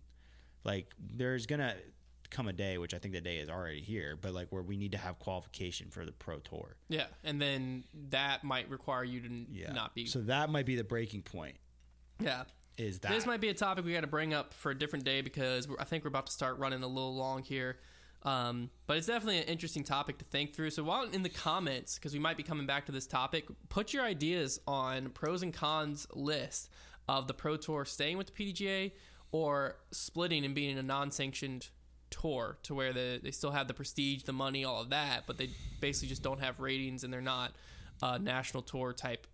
Like 0.64 0.92
there's 0.98 1.46
gonna 1.46 1.74
come 2.30 2.48
a 2.48 2.52
day, 2.52 2.78
which 2.78 2.94
I 2.94 2.98
think 2.98 3.14
the 3.14 3.20
day 3.20 3.38
is 3.38 3.48
already 3.48 3.80
here, 3.80 4.16
but 4.20 4.32
like 4.34 4.48
where 4.50 4.62
we 4.62 4.76
need 4.76 4.92
to 4.92 4.98
have 4.98 5.18
qualification 5.18 5.90
for 5.90 6.04
the 6.04 6.12
pro 6.12 6.38
tour. 6.38 6.76
Yeah, 6.88 7.06
and 7.24 7.40
then 7.40 7.84
that 8.10 8.44
might 8.44 8.68
require 8.70 9.04
you 9.04 9.20
to 9.20 9.26
n- 9.26 9.46
not 9.72 9.94
be. 9.94 10.06
So 10.06 10.20
that 10.20 10.50
might 10.50 10.66
be 10.66 10.76
the 10.76 10.84
breaking 10.84 11.22
point. 11.22 11.56
yeah, 12.20 12.44
Is 12.76 12.98
that 13.00 13.10
this 13.12 13.26
might 13.26 13.40
be 13.40 13.48
a 13.48 13.54
topic 13.54 13.84
we 13.84 13.92
got 13.92 14.00
to 14.02 14.06
bring 14.06 14.34
up 14.34 14.52
for 14.54 14.70
a 14.70 14.74
different 14.78 15.04
day 15.04 15.20
because 15.20 15.68
we're, 15.68 15.76
I 15.78 15.84
think 15.84 16.04
we're 16.04 16.08
about 16.08 16.26
to 16.26 16.32
start 16.32 16.58
running 16.58 16.82
a 16.82 16.88
little 16.88 17.14
long 17.14 17.42
here. 17.42 17.78
Um, 18.24 18.70
but 18.88 18.96
it's 18.96 19.06
definitely 19.06 19.38
an 19.38 19.44
interesting 19.44 19.84
topic 19.84 20.18
to 20.18 20.24
think 20.24 20.52
through. 20.54 20.70
So 20.70 20.82
while 20.82 21.04
in 21.04 21.22
the 21.22 21.28
comments, 21.28 21.94
because 21.94 22.12
we 22.12 22.18
might 22.18 22.36
be 22.36 22.42
coming 22.42 22.66
back 22.66 22.86
to 22.86 22.92
this 22.92 23.06
topic, 23.06 23.46
put 23.68 23.92
your 23.92 24.02
ideas 24.04 24.60
on 24.66 25.10
pros 25.10 25.42
and 25.44 25.54
cons 25.54 26.06
list 26.12 26.68
of 27.08 27.28
the 27.28 27.32
Pro 27.34 27.56
Tour 27.56 27.84
staying 27.84 28.18
with 28.18 28.34
the 28.34 28.52
PDGA 28.52 28.90
or 29.30 29.76
splitting 29.92 30.44
and 30.44 30.54
being 30.54 30.76
a 30.78 30.82
non-sanctioned 30.82 31.68
tour 32.10 32.58
to 32.64 32.74
where 32.74 32.92
the, 32.92 33.20
they 33.22 33.30
still 33.30 33.50
have 33.50 33.68
the 33.68 33.74
prestige, 33.74 34.22
the 34.22 34.32
money, 34.32 34.64
all 34.64 34.82
of 34.82 34.90
that, 34.90 35.24
but 35.26 35.38
they 35.38 35.50
basically 35.80 36.08
just 36.08 36.22
don't 36.22 36.40
have 36.40 36.60
ratings 36.60 37.04
and 37.04 37.12
they're 37.12 37.20
not 37.20 37.52
a 38.02 38.18
national 38.18 38.62
tour 38.62 38.92
type 38.92 39.26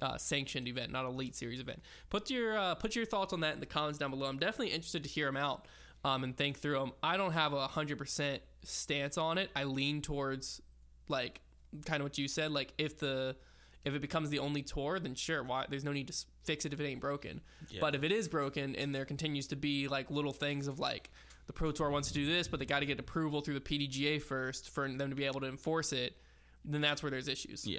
uh, 0.00 0.18
sanctioned 0.18 0.68
event, 0.68 0.92
not 0.92 1.04
a 1.04 1.08
elite 1.08 1.34
series 1.34 1.60
event. 1.60 1.82
Put 2.10 2.30
your 2.30 2.56
uh, 2.58 2.74
put 2.74 2.94
your 2.94 3.06
thoughts 3.06 3.32
on 3.32 3.40
that 3.40 3.54
in 3.54 3.60
the 3.60 3.66
comments 3.66 3.98
down 3.98 4.10
below. 4.10 4.26
I'm 4.26 4.38
definitely 4.38 4.74
interested 4.74 5.02
to 5.04 5.08
hear 5.08 5.26
them 5.26 5.36
out 5.36 5.66
um, 6.04 6.24
and 6.24 6.36
think 6.36 6.58
through 6.58 6.78
them. 6.78 6.92
I 7.02 7.16
don't 7.16 7.32
have 7.32 7.52
a 7.52 7.66
hundred 7.66 7.98
percent 7.98 8.42
stance 8.62 9.16
on 9.16 9.38
it. 9.38 9.50
I 9.56 9.64
lean 9.64 10.02
towards 10.02 10.60
like 11.08 11.40
kind 11.84 12.00
of 12.00 12.04
what 12.04 12.18
you 12.18 12.28
said. 12.28 12.52
Like 12.52 12.74
if 12.78 12.98
the 12.98 13.36
if 13.84 13.94
it 13.94 14.02
becomes 14.02 14.30
the 14.30 14.40
only 14.40 14.62
tour, 14.62 14.98
then 14.98 15.14
sure, 15.14 15.42
why? 15.42 15.64
There's 15.68 15.84
no 15.84 15.92
need 15.92 16.08
to 16.08 16.14
fix 16.42 16.64
it 16.64 16.72
if 16.72 16.80
it 16.80 16.86
ain't 16.86 17.00
broken. 17.00 17.40
But 17.80 17.94
if 17.94 18.02
it 18.02 18.12
is 18.12 18.28
broken 18.28 18.74
and 18.74 18.94
there 18.94 19.04
continues 19.04 19.46
to 19.48 19.56
be 19.56 19.88
like 19.88 20.10
little 20.10 20.32
things 20.32 20.66
of 20.66 20.78
like 20.78 21.10
the 21.46 21.52
pro 21.52 21.70
tour 21.72 21.90
wants 21.90 22.08
to 22.08 22.14
do 22.14 22.26
this, 22.26 22.48
but 22.48 22.58
they 22.60 22.66
got 22.66 22.80
to 22.80 22.86
get 22.86 22.98
approval 22.98 23.40
through 23.40 23.54
the 23.54 23.60
PDGA 23.60 24.20
first 24.22 24.70
for 24.70 24.88
them 24.90 25.10
to 25.10 25.16
be 25.16 25.24
able 25.24 25.40
to 25.40 25.46
enforce 25.48 25.92
it, 25.92 26.16
then 26.64 26.80
that's 26.80 27.02
where 27.02 27.10
there's 27.10 27.28
issues. 27.28 27.66
yeah, 27.66 27.78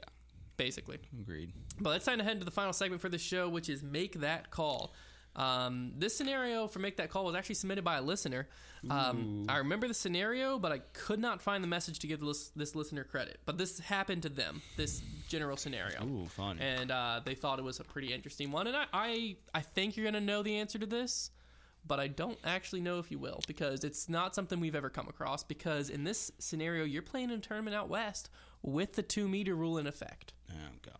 Basically. 0.55 0.97
agreed. 1.20 1.51
But 1.80 1.89
let's 1.91 2.05
time 2.05 2.18
to 2.20 2.24
head 2.24 2.39
to 2.39 2.45
the 2.45 2.51
final 2.51 2.74
segment 2.74 3.01
for 3.01 3.09
the 3.09 3.18
show, 3.18 3.49
which 3.49 3.70
is 3.70 3.84
Make 3.84 4.22
That 4.22 4.49
Call. 4.51 4.93
Um, 5.36 5.91
this 5.95 6.18
scenario 6.18 6.68
for 6.68 6.80
Make 6.80 6.97
That 6.97 7.11
Call 7.11 7.26
was 7.26 7.36
actually 7.36 7.55
submitted 7.55 7.84
by 7.84 7.97
a 7.97 8.01
listener. 8.01 8.47
Um, 8.89 9.45
I 9.49 9.57
remember 9.57 9.88
the 9.88 9.93
scenario, 9.93 10.57
but 10.57 10.72
I 10.72 10.80
could 10.93 11.20
not 11.20 11.41
find 11.41 11.63
the 11.63 11.68
message 11.68 11.99
to 11.99 12.07
give 12.07 12.22
this, 12.22 12.49
this 12.55 12.74
listener 12.74 13.03
credit. 13.03 13.39
But 13.45 13.57
this 13.57 13.80
happened 13.80 14.24
to 14.24 14.30
them, 14.30 14.61
this 14.78 15.01
general 15.28 15.57
scenario. 15.57 16.03
Ooh, 16.05 16.26
fun. 16.26 16.57
And 16.59 16.89
uh, 16.89 17.22
they 17.24 17.36
thought 17.36 17.59
it 17.59 17.65
was 17.65 17.80
a 17.80 17.84
pretty 17.84 18.13
interesting 18.13 18.51
one. 18.51 18.65
And 18.68 18.76
I, 18.78 18.86
I, 18.93 19.36
I 19.53 19.61
think 19.61 19.95
you're 19.97 20.05
going 20.05 20.13
to 20.15 20.22
know 20.22 20.41
the 20.41 20.57
answer 20.57 20.80
to 20.80 20.86
this, 20.88 21.30
but 21.88 22.00
I 22.00 22.08
don't 22.08 22.38
actually 22.44 22.82
know 22.82 23.00
if 23.00 23.10
you 23.12 23.18
will 23.20 23.40
because 23.48 23.84
it's 23.84 24.10
not 24.10 24.36
something 24.36 24.60
we've 24.60 24.76
ever 24.76 24.90
come 24.90 25.08
across. 25.08 25.44
Because 25.44 25.90
in 25.90 26.04
this 26.04 26.32
scenario, 26.40 26.84
you're 26.84 27.02
playing 27.02 27.30
in 27.30 27.38
a 27.38 27.42
tournament 27.42 27.76
out 27.76 27.90
west 27.90 28.30
with 28.62 28.94
the 28.94 29.04
two 29.04 29.28
meter 29.28 29.56
rule 29.56 29.78
in 29.78 29.88
effect. 29.88 30.34
oh 30.52 30.54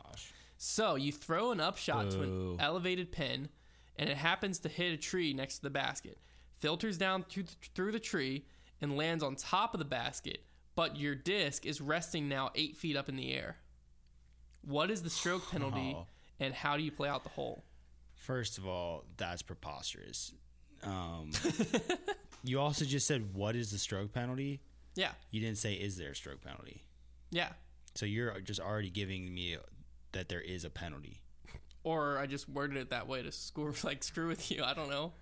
gosh. 0.04 0.32
So 0.58 0.96
you 0.96 1.12
throw 1.12 1.52
an 1.52 1.60
upshot 1.60 2.10
to 2.12 2.22
an 2.22 2.58
elevated 2.60 3.12
pin, 3.12 3.50
and 3.98 4.10
it 4.10 4.18
happens 4.18 4.60
to 4.60 4.70
hit 4.70 4.94
a 4.94 4.98
tree 4.98 5.34
next 5.34 5.58
to 5.58 5.64
the 5.64 5.70
basket, 5.70 6.18
filters 6.58 6.98
down 6.98 7.24
through 7.30 7.44
the, 7.44 7.54
through 7.76 7.92
the 7.92 8.00
tree, 8.00 8.46
and 8.82 8.98
lands 8.98 9.24
on 9.24 9.36
top 9.36 9.74
of 9.76 9.80
the 9.80 9.86
basket. 9.86 10.44
But 10.76 10.98
your 10.98 11.16
disc 11.16 11.66
is 11.66 11.82
resting 11.82 12.28
now 12.30 12.52
eight 12.56 12.76
feet 12.78 12.96
up 12.96 13.10
in 13.10 13.16
the 13.16 13.34
air. 13.34 13.58
What 14.64 14.92
is 14.92 15.02
the 15.04 15.10
stroke 15.10 15.50
penalty, 15.52 15.94
Oh. 15.96 16.08
and 16.40 16.54
how 16.54 16.78
do 16.78 16.84
you 16.84 16.92
play 16.92 17.10
out 17.10 17.24
the 17.24 17.30
hole? 17.30 17.64
First 18.16 18.58
of 18.58 18.68
all, 18.68 19.06
that's 19.18 19.42
preposterous. 19.42 20.34
Um, 20.84 21.32
you 22.44 22.60
also 22.60 22.86
just 22.86 23.08
said, 23.08 23.34
"What 23.34 23.56
is 23.56 23.72
the 23.72 23.78
stroke 23.78 24.14
penalty?" 24.14 24.62
Yeah, 24.96 25.12
You 25.32 25.42
didn't 25.42 25.58
say, 25.60 25.74
"Is 25.74 25.98
there 25.98 26.12
a 26.12 26.16
stroke 26.16 26.42
penalty?" 26.42 26.84
yeah. 27.32 27.50
So 27.96 28.06
you're 28.06 28.40
just 28.42 28.60
already 28.60 28.90
giving 28.92 29.34
me 29.34 29.58
that 30.12 30.30
there 30.30 30.42
is 30.42 30.64
a 30.66 30.70
penalty. 30.70 31.22
Or 31.84 32.20
I 32.20 32.28
just 32.28 32.48
worded 32.48 32.78
it 32.78 32.90
that 32.92 33.08
way 33.08 33.24
to 33.24 33.32
score 33.32 33.74
like 33.84 34.04
screw 34.04 34.28
with 34.28 34.52
you. 34.52 34.64
I 34.64 34.74
don't 34.74 34.90
know. 34.90 35.14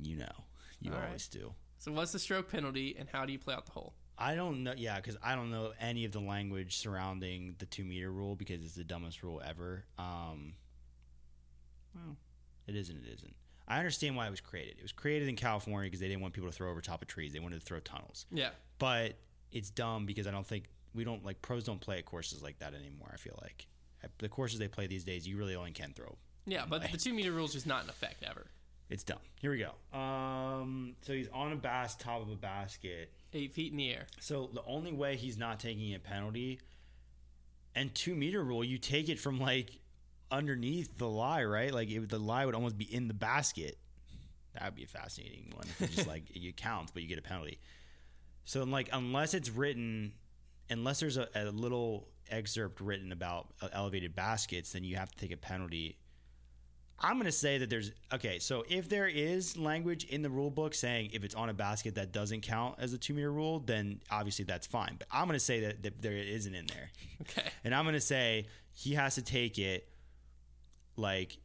You 0.00 0.16
know, 0.16 0.32
you 0.80 0.92
All 0.92 0.98
right. 0.98 1.06
always 1.08 1.28
do. 1.28 1.52
So 1.78 1.92
what's 1.92 2.12
the 2.12 2.18
stroke 2.18 2.50
penalty, 2.50 2.96
and 2.98 3.08
how 3.10 3.26
do 3.26 3.32
you 3.32 3.38
play 3.38 3.54
out 3.54 3.66
the 3.66 3.72
hole? 3.72 3.92
I 4.16 4.34
don't 4.34 4.62
know. 4.64 4.74
Yeah, 4.76 4.96
because 4.96 5.16
I 5.22 5.34
don't 5.34 5.50
know 5.50 5.72
any 5.80 6.04
of 6.04 6.12
the 6.12 6.20
language 6.20 6.76
surrounding 6.78 7.56
the 7.58 7.66
two 7.66 7.84
meter 7.84 8.10
rule 8.10 8.34
because 8.36 8.62
it's 8.62 8.74
the 8.74 8.84
dumbest 8.84 9.22
rule 9.22 9.42
ever. 9.44 9.84
Um, 9.98 10.54
well, 11.94 12.16
it 12.66 12.76
isn't. 12.76 12.96
It 12.96 13.12
isn't. 13.14 13.34
I 13.66 13.78
understand 13.78 14.16
why 14.16 14.26
it 14.26 14.30
was 14.30 14.40
created. 14.40 14.76
It 14.78 14.82
was 14.82 14.92
created 14.92 15.28
in 15.28 15.36
California 15.36 15.86
because 15.88 16.00
they 16.00 16.08
didn't 16.08 16.20
want 16.22 16.34
people 16.34 16.50
to 16.50 16.54
throw 16.56 16.70
over 16.70 16.80
top 16.80 17.00
of 17.02 17.08
trees. 17.08 17.32
They 17.32 17.38
wanted 17.40 17.60
to 17.60 17.64
throw 17.66 17.80
tunnels. 17.80 18.26
Yeah, 18.30 18.50
But 18.78 19.14
it's 19.52 19.70
dumb 19.70 20.04
because 20.04 20.26
I 20.26 20.30
don't 20.32 20.46
think 20.46 20.64
we 20.94 21.04
don't 21.04 21.24
like 21.24 21.40
pros 21.42 21.64
don't 21.64 21.80
play 21.80 21.98
at 21.98 22.04
courses 22.04 22.42
like 22.42 22.58
that 22.58 22.74
anymore. 22.74 23.10
I 23.12 23.16
feel 23.16 23.38
like 23.42 23.66
at 24.02 24.10
the 24.18 24.28
courses 24.28 24.58
they 24.58 24.68
play 24.68 24.86
these 24.86 25.04
days, 25.04 25.26
you 25.26 25.36
really 25.38 25.54
only 25.54 25.70
can 25.72 25.92
throw. 25.94 26.16
yeah. 26.46 26.64
But 26.68 26.90
the 26.90 26.98
two 26.98 27.14
meter 27.14 27.32
rule 27.32 27.46
is 27.46 27.52
just 27.54 27.66
not 27.66 27.84
in 27.84 27.88
effect 27.88 28.22
ever. 28.22 28.46
It's 28.90 29.02
dumb. 29.02 29.18
Here 29.40 29.50
we 29.50 29.58
go. 29.58 29.98
Um, 29.98 30.94
so 31.00 31.14
he's 31.14 31.28
on 31.32 31.52
a 31.52 31.56
bas 31.56 31.94
top 31.96 32.20
of 32.20 32.30
a 32.30 32.36
basket. 32.36 33.10
Eight 33.32 33.52
feet 33.52 33.72
in 33.72 33.78
the 33.78 33.90
air. 33.94 34.06
So 34.20 34.50
the 34.52 34.62
only 34.66 34.92
way 34.92 35.16
he's 35.16 35.38
not 35.38 35.58
taking 35.58 35.94
a 35.94 35.98
penalty 35.98 36.60
and 37.74 37.94
two 37.94 38.14
meter 38.14 38.44
rule, 38.44 38.62
you 38.62 38.76
take 38.78 39.08
it 39.08 39.18
from 39.18 39.40
like 39.40 39.70
underneath 40.34 40.98
the 40.98 41.08
lie, 41.08 41.44
right? 41.44 41.72
Like 41.72 41.90
it, 41.90 42.08
the 42.08 42.18
lie 42.18 42.44
would 42.46 42.54
almost 42.54 42.76
be 42.76 42.92
in 42.92 43.08
the 43.08 43.14
basket. 43.14 43.78
That 44.54 44.64
would 44.64 44.74
be 44.74 44.84
a 44.84 44.88
fascinating 44.88 45.52
one. 45.54 45.66
It's 45.80 45.96
just 45.96 46.08
like 46.08 46.24
you 46.34 46.52
count, 46.52 46.90
but 46.92 47.02
you 47.02 47.08
get 47.08 47.18
a 47.18 47.22
penalty. 47.22 47.58
So 48.44 48.62
like 48.64 48.88
unless 48.92 49.34
it's 49.34 49.50
written, 49.50 50.12
unless 50.70 51.00
there's 51.00 51.16
a, 51.16 51.28
a 51.34 51.44
little 51.46 52.08
excerpt 52.30 52.80
written 52.80 53.12
about 53.12 53.48
uh, 53.62 53.68
elevated 53.72 54.14
baskets, 54.14 54.72
then 54.72 54.84
you 54.84 54.96
have 54.96 55.10
to 55.10 55.18
take 55.18 55.32
a 55.32 55.36
penalty. 55.36 55.96
I'm 57.00 57.14
going 57.14 57.26
to 57.26 57.32
say 57.32 57.58
that 57.58 57.68
there's 57.68 57.90
okay. 58.12 58.38
So 58.38 58.64
if 58.68 58.88
there 58.88 59.08
is 59.08 59.56
language 59.56 60.04
in 60.04 60.22
the 60.22 60.30
rule 60.30 60.50
book 60.50 60.74
saying 60.74 61.10
if 61.12 61.24
it's 61.24 61.34
on 61.34 61.48
a 61.48 61.54
basket 61.54 61.96
that 61.96 62.12
doesn't 62.12 62.42
count 62.42 62.76
as 62.78 62.92
a 62.92 62.98
two 62.98 63.14
meter 63.14 63.32
rule, 63.32 63.58
then 63.58 64.00
obviously 64.10 64.44
that's 64.44 64.66
fine. 64.66 64.94
But 64.98 65.08
I'm 65.10 65.26
going 65.26 65.38
to 65.38 65.44
say 65.44 65.60
that, 65.60 65.82
that 65.82 66.00
there 66.00 66.12
isn't 66.12 66.54
in 66.54 66.66
there, 66.66 66.90
Okay. 67.22 67.48
and 67.64 67.74
I'm 67.74 67.84
going 67.84 67.94
to 67.94 68.00
say 68.00 68.46
he 68.72 68.94
has 68.94 69.16
to 69.16 69.22
take 69.22 69.58
it 69.58 69.88
like 70.96 71.38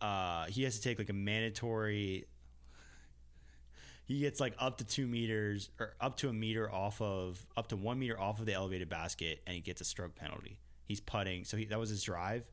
uh, 0.00 0.46
he 0.46 0.62
has 0.64 0.76
to 0.76 0.82
take 0.82 0.98
like 0.98 1.08
a 1.08 1.14
mandatory. 1.14 2.26
He 4.04 4.20
gets 4.20 4.38
like 4.38 4.54
up 4.58 4.78
to 4.78 4.84
two 4.84 5.06
meters 5.06 5.70
or 5.80 5.94
up 6.00 6.16
to 6.18 6.28
a 6.28 6.32
meter 6.32 6.70
off 6.72 7.00
of 7.00 7.44
up 7.56 7.68
to 7.68 7.76
one 7.76 7.98
meter 7.98 8.18
off 8.20 8.38
of 8.38 8.46
the 8.46 8.52
elevated 8.52 8.88
basket, 8.88 9.40
and 9.46 9.54
he 9.54 9.60
gets 9.60 9.80
a 9.80 9.84
stroke 9.84 10.14
penalty. 10.14 10.58
He's 10.84 11.00
putting, 11.00 11.44
so 11.44 11.56
he, 11.56 11.64
that 11.64 11.78
was 11.78 11.90
his 11.90 12.02
drive. 12.02 12.44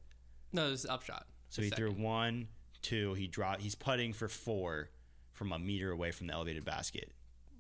No, 0.52 0.72
this 0.72 0.84
is 0.84 0.90
upshot. 0.90 1.28
So 1.50 1.62
he 1.62 1.70
threw 1.70 1.92
one, 1.92 2.48
two. 2.82 3.14
He 3.14 3.28
dropped. 3.28 3.62
He's 3.62 3.76
putting 3.76 4.14
for 4.14 4.28
four 4.28 4.90
from 5.34 5.52
a 5.52 5.60
meter 5.60 5.92
away 5.92 6.12
from 6.12 6.28
the 6.28 6.34
elevated 6.34 6.66
basket. 6.66 7.12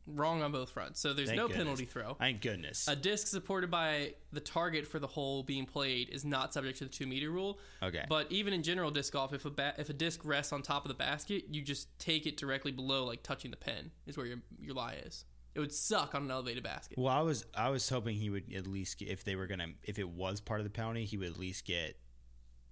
Wrong 0.05 0.41
on 0.41 0.51
both 0.51 0.69
fronts. 0.69 0.99
So 0.99 1.13
there's 1.13 1.29
Thank 1.29 1.37
no 1.37 1.47
goodness. 1.47 1.63
penalty 1.63 1.85
throw. 1.85 2.13
Thank 2.15 2.41
goodness. 2.41 2.87
A 2.87 2.95
disc 2.95 3.27
supported 3.27 3.71
by 3.71 4.13
the 4.31 4.39
target 4.39 4.85
for 4.85 4.99
the 4.99 5.07
hole 5.07 5.43
being 5.43 5.65
played 5.65 6.09
is 6.09 6.25
not 6.25 6.53
subject 6.53 6.77
to 6.79 6.85
the 6.85 6.89
two 6.89 7.07
meter 7.07 7.29
rule. 7.29 7.59
Okay. 7.81 8.05
But 8.09 8.31
even 8.31 8.53
in 8.53 8.63
general 8.63 8.91
disc 8.91 9.13
golf, 9.13 9.33
if 9.33 9.45
a 9.45 9.49
ba- 9.49 9.75
if 9.77 9.89
a 9.89 9.93
disc 9.93 10.21
rests 10.23 10.51
on 10.51 10.61
top 10.61 10.83
of 10.85 10.89
the 10.89 10.95
basket, 10.95 11.45
you 11.49 11.61
just 11.61 11.87
take 11.99 12.25
it 12.25 12.37
directly 12.37 12.71
below, 12.71 13.05
like 13.05 13.23
touching 13.23 13.51
the 13.51 13.57
pin, 13.57 13.91
is 14.05 14.17
where 14.17 14.25
your 14.25 14.39
your 14.59 14.75
lie 14.75 14.97
is. 15.05 15.25
It 15.55 15.59
would 15.59 15.71
suck 15.71 16.15
on 16.15 16.23
an 16.23 16.31
elevated 16.31 16.63
basket. 16.63 16.97
well, 16.97 17.13
I 17.13 17.21
was 17.21 17.45
I 17.55 17.69
was 17.69 17.87
hoping 17.87 18.15
he 18.17 18.29
would 18.29 18.51
at 18.53 18.65
least 18.67 18.97
get, 18.97 19.09
if 19.09 19.23
they 19.23 19.35
were 19.35 19.47
gonna 19.47 19.67
if 19.83 19.99
it 19.99 20.09
was 20.09 20.41
part 20.41 20.59
of 20.59 20.63
the 20.63 20.71
penalty, 20.71 21.05
he 21.05 21.15
would 21.17 21.29
at 21.29 21.37
least 21.37 21.65
get 21.65 21.95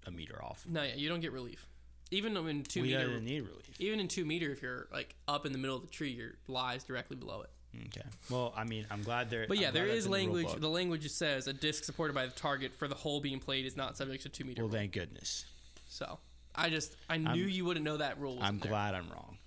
a 0.07 0.11
meter 0.11 0.43
off. 0.43 0.65
No, 0.67 0.81
yeah, 0.81 0.95
you 0.95 1.07
don't 1.07 1.19
get 1.19 1.31
relief. 1.31 1.67
Even 2.11 2.35
in 2.35 2.63
two 2.63 2.81
We 2.81 2.89
meter, 2.89 3.19
need 3.21 3.41
relief. 3.41 3.79
even 3.79 3.99
in 4.01 4.07
two 4.09 4.25
meter, 4.25 4.51
if 4.51 4.61
you're 4.61 4.87
like 4.91 5.15
up 5.27 5.45
in 5.45 5.53
the 5.53 5.57
middle 5.57 5.77
of 5.77 5.81
the 5.81 5.87
tree, 5.87 6.11
your 6.11 6.33
lie 6.47 6.75
is 6.75 6.83
directly 6.83 7.15
below 7.15 7.41
it. 7.41 7.49
Okay. 7.87 8.05
Well, 8.29 8.53
I 8.55 8.65
mean, 8.65 8.85
I'm 8.91 9.01
glad 9.01 9.29
there. 9.29 9.45
But 9.47 9.57
yeah, 9.57 9.69
I'm 9.69 9.73
there 9.73 9.87
is 9.87 10.03
the 10.03 10.11
language. 10.11 10.45
book. 10.47 10.59
The 10.59 10.69
language 10.69 11.09
says 11.09 11.47
a 11.47 11.53
disc 11.53 11.85
supported 11.85 12.13
by 12.13 12.25
the 12.25 12.33
target 12.33 12.75
for 12.75 12.89
the 12.89 12.95
hole 12.95 13.21
being 13.21 13.39
played 13.39 13.65
is 13.65 13.77
not 13.77 13.95
subject 13.95 14.23
to 14.23 14.29
two 14.29 14.43
meter. 14.43 14.61
Well, 14.63 14.69
rule. 14.69 14.77
thank 14.77 14.91
goodness. 14.91 15.45
So 15.87 16.19
I 16.53 16.69
just 16.69 16.97
I 17.09 17.15
knew 17.17 17.45
you 17.45 17.63
wouldn't 17.63 17.85
know 17.85 17.95
that 17.97 18.19
rule. 18.19 18.35
Was 18.35 18.43
I'm 18.43 18.59
there. 18.59 18.69
glad 18.71 18.93
I'm 18.93 19.09
wrong. 19.09 19.37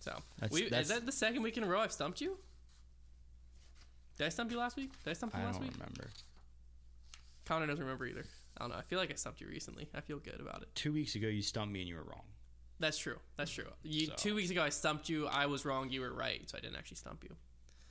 So 0.00 0.10
That's- 0.40 0.50
we, 0.52 0.62
that's- 0.64 0.82
is 0.82 0.88
that 0.88 1.06
the 1.06 1.12
second 1.12 1.42
week 1.42 1.56
in 1.58 1.62
a 1.62 1.66
row 1.68 1.78
I've 1.78 1.92
stumped 1.92 2.20
you? 2.20 2.38
Did 4.18 4.26
I 4.26 4.30
stump 4.30 4.50
you 4.50 4.58
last 4.58 4.76
week? 4.76 4.90
Did 5.04 5.10
I 5.10 5.12
stump 5.14 5.32
you 5.34 5.40
I 5.40 5.44
last 5.44 5.54
don't 5.58 5.64
week? 5.68 5.74
remember. 5.74 6.10
Connor 7.44 7.66
doesn't 7.68 7.84
remember 7.84 8.06
either. 8.06 8.24
I 8.60 8.64
don't 8.64 8.70
know. 8.72 8.76
I 8.76 8.82
feel 8.82 8.98
like 8.98 9.10
I 9.10 9.14
stumped 9.14 9.40
you 9.40 9.48
recently. 9.48 9.88
I 9.94 10.00
feel 10.02 10.18
good 10.18 10.38
about 10.38 10.60
it. 10.62 10.68
Two 10.74 10.92
weeks 10.92 11.14
ago, 11.14 11.26
you 11.28 11.40
stumped 11.40 11.72
me 11.72 11.80
and 11.80 11.88
you 11.88 11.96
were 11.96 12.04
wrong. 12.04 12.24
That's 12.78 12.98
true. 12.98 13.16
That's 13.38 13.50
true. 13.50 13.64
You, 13.82 14.06
So- 14.06 14.14
Two 14.16 14.34
weeks 14.34 14.50
ago, 14.50 14.62
I 14.62 14.68
stumped 14.68 15.08
you. 15.08 15.26
I 15.26 15.46
was 15.46 15.64
wrong. 15.64 15.90
You 15.90 16.02
were 16.02 16.12
right. 16.12 16.48
So 16.48 16.58
I 16.58 16.60
didn't 16.60 16.76
actually 16.76 16.98
stump 16.98 17.24
you. 17.24 17.34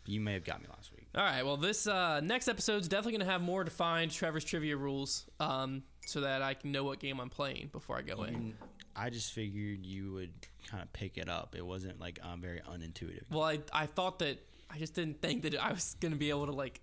You 0.06 0.20
may 0.22 0.34
have 0.34 0.44
got 0.44 0.62
me 0.62 0.68
last 0.70 0.92
week. 0.92 1.08
All 1.16 1.24
right. 1.24 1.44
Well, 1.44 1.58
this 1.58 1.86
uh, 1.88 2.20
next 2.22 2.48
episode's 2.48 2.88
definitely 2.88 3.14
going 3.14 3.26
to 3.28 3.32
have 3.32 3.42
more 3.42 3.64
defined 3.64 4.12
Trevor's 4.12 4.44
trivia 4.44 4.78
rules 4.78 5.26
um, 5.40 5.84
so 6.06 6.22
that 6.22 6.42
I 6.44 6.54
can 6.54 6.72
know 6.72 6.84
what 6.84 7.00
game 7.00 7.20
I'm 7.20 7.30
playing 7.30 7.70
before 7.72 7.98
I 7.98 8.02
go 8.02 8.24
in. 8.24 8.54
I 8.96 9.10
just 9.10 9.34
figured 9.34 9.86
you 9.86 10.14
would 10.14 10.32
kind 10.68 10.82
of 10.84 10.92
pick 10.94 11.18
it 11.18 11.30
up. 11.30 11.56
It 11.56 11.66
wasn't 11.66 12.00
like 12.00 12.20
um, 12.24 12.42
very 12.42 12.60
unintuitive 12.62 13.24
Well, 13.32 13.44
I, 13.44 13.60
I 13.72 13.86
thought 13.86 14.20
that 14.20 14.40
I 14.70 14.78
just 14.78 14.94
didn't 14.96 15.22
think 15.22 15.44
that 15.44 15.56
I 15.56 15.72
was 15.72 15.96
going 16.00 16.12
to 16.14 16.18
be 16.18 16.30
able 16.32 16.48
to, 16.48 16.52
like, 16.54 16.82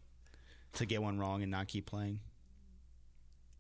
to 0.75 0.87
get 0.87 1.03
one 1.03 1.19
wrong 1.19 1.43
and 1.43 1.51
not 1.51 1.67
keep 1.69 1.87
playing. 1.87 2.21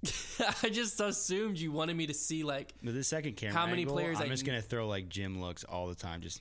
I 0.62 0.68
just 0.68 1.00
assumed 1.00 1.58
you 1.58 1.72
wanted 1.72 1.96
me 1.96 2.06
to 2.06 2.14
see, 2.14 2.42
like, 2.42 2.74
With 2.82 2.94
the 2.94 3.04
second 3.04 3.36
camera, 3.36 3.54
How 3.54 3.66
many 3.66 3.82
angle, 3.82 3.94
players 3.94 4.18
I'm 4.18 4.26
I 4.26 4.28
just 4.28 4.44
gonna 4.44 4.62
throw 4.62 4.88
like 4.88 5.08
gym 5.08 5.40
looks 5.40 5.64
all 5.64 5.88
the 5.88 5.94
time. 5.94 6.20
Just 6.20 6.40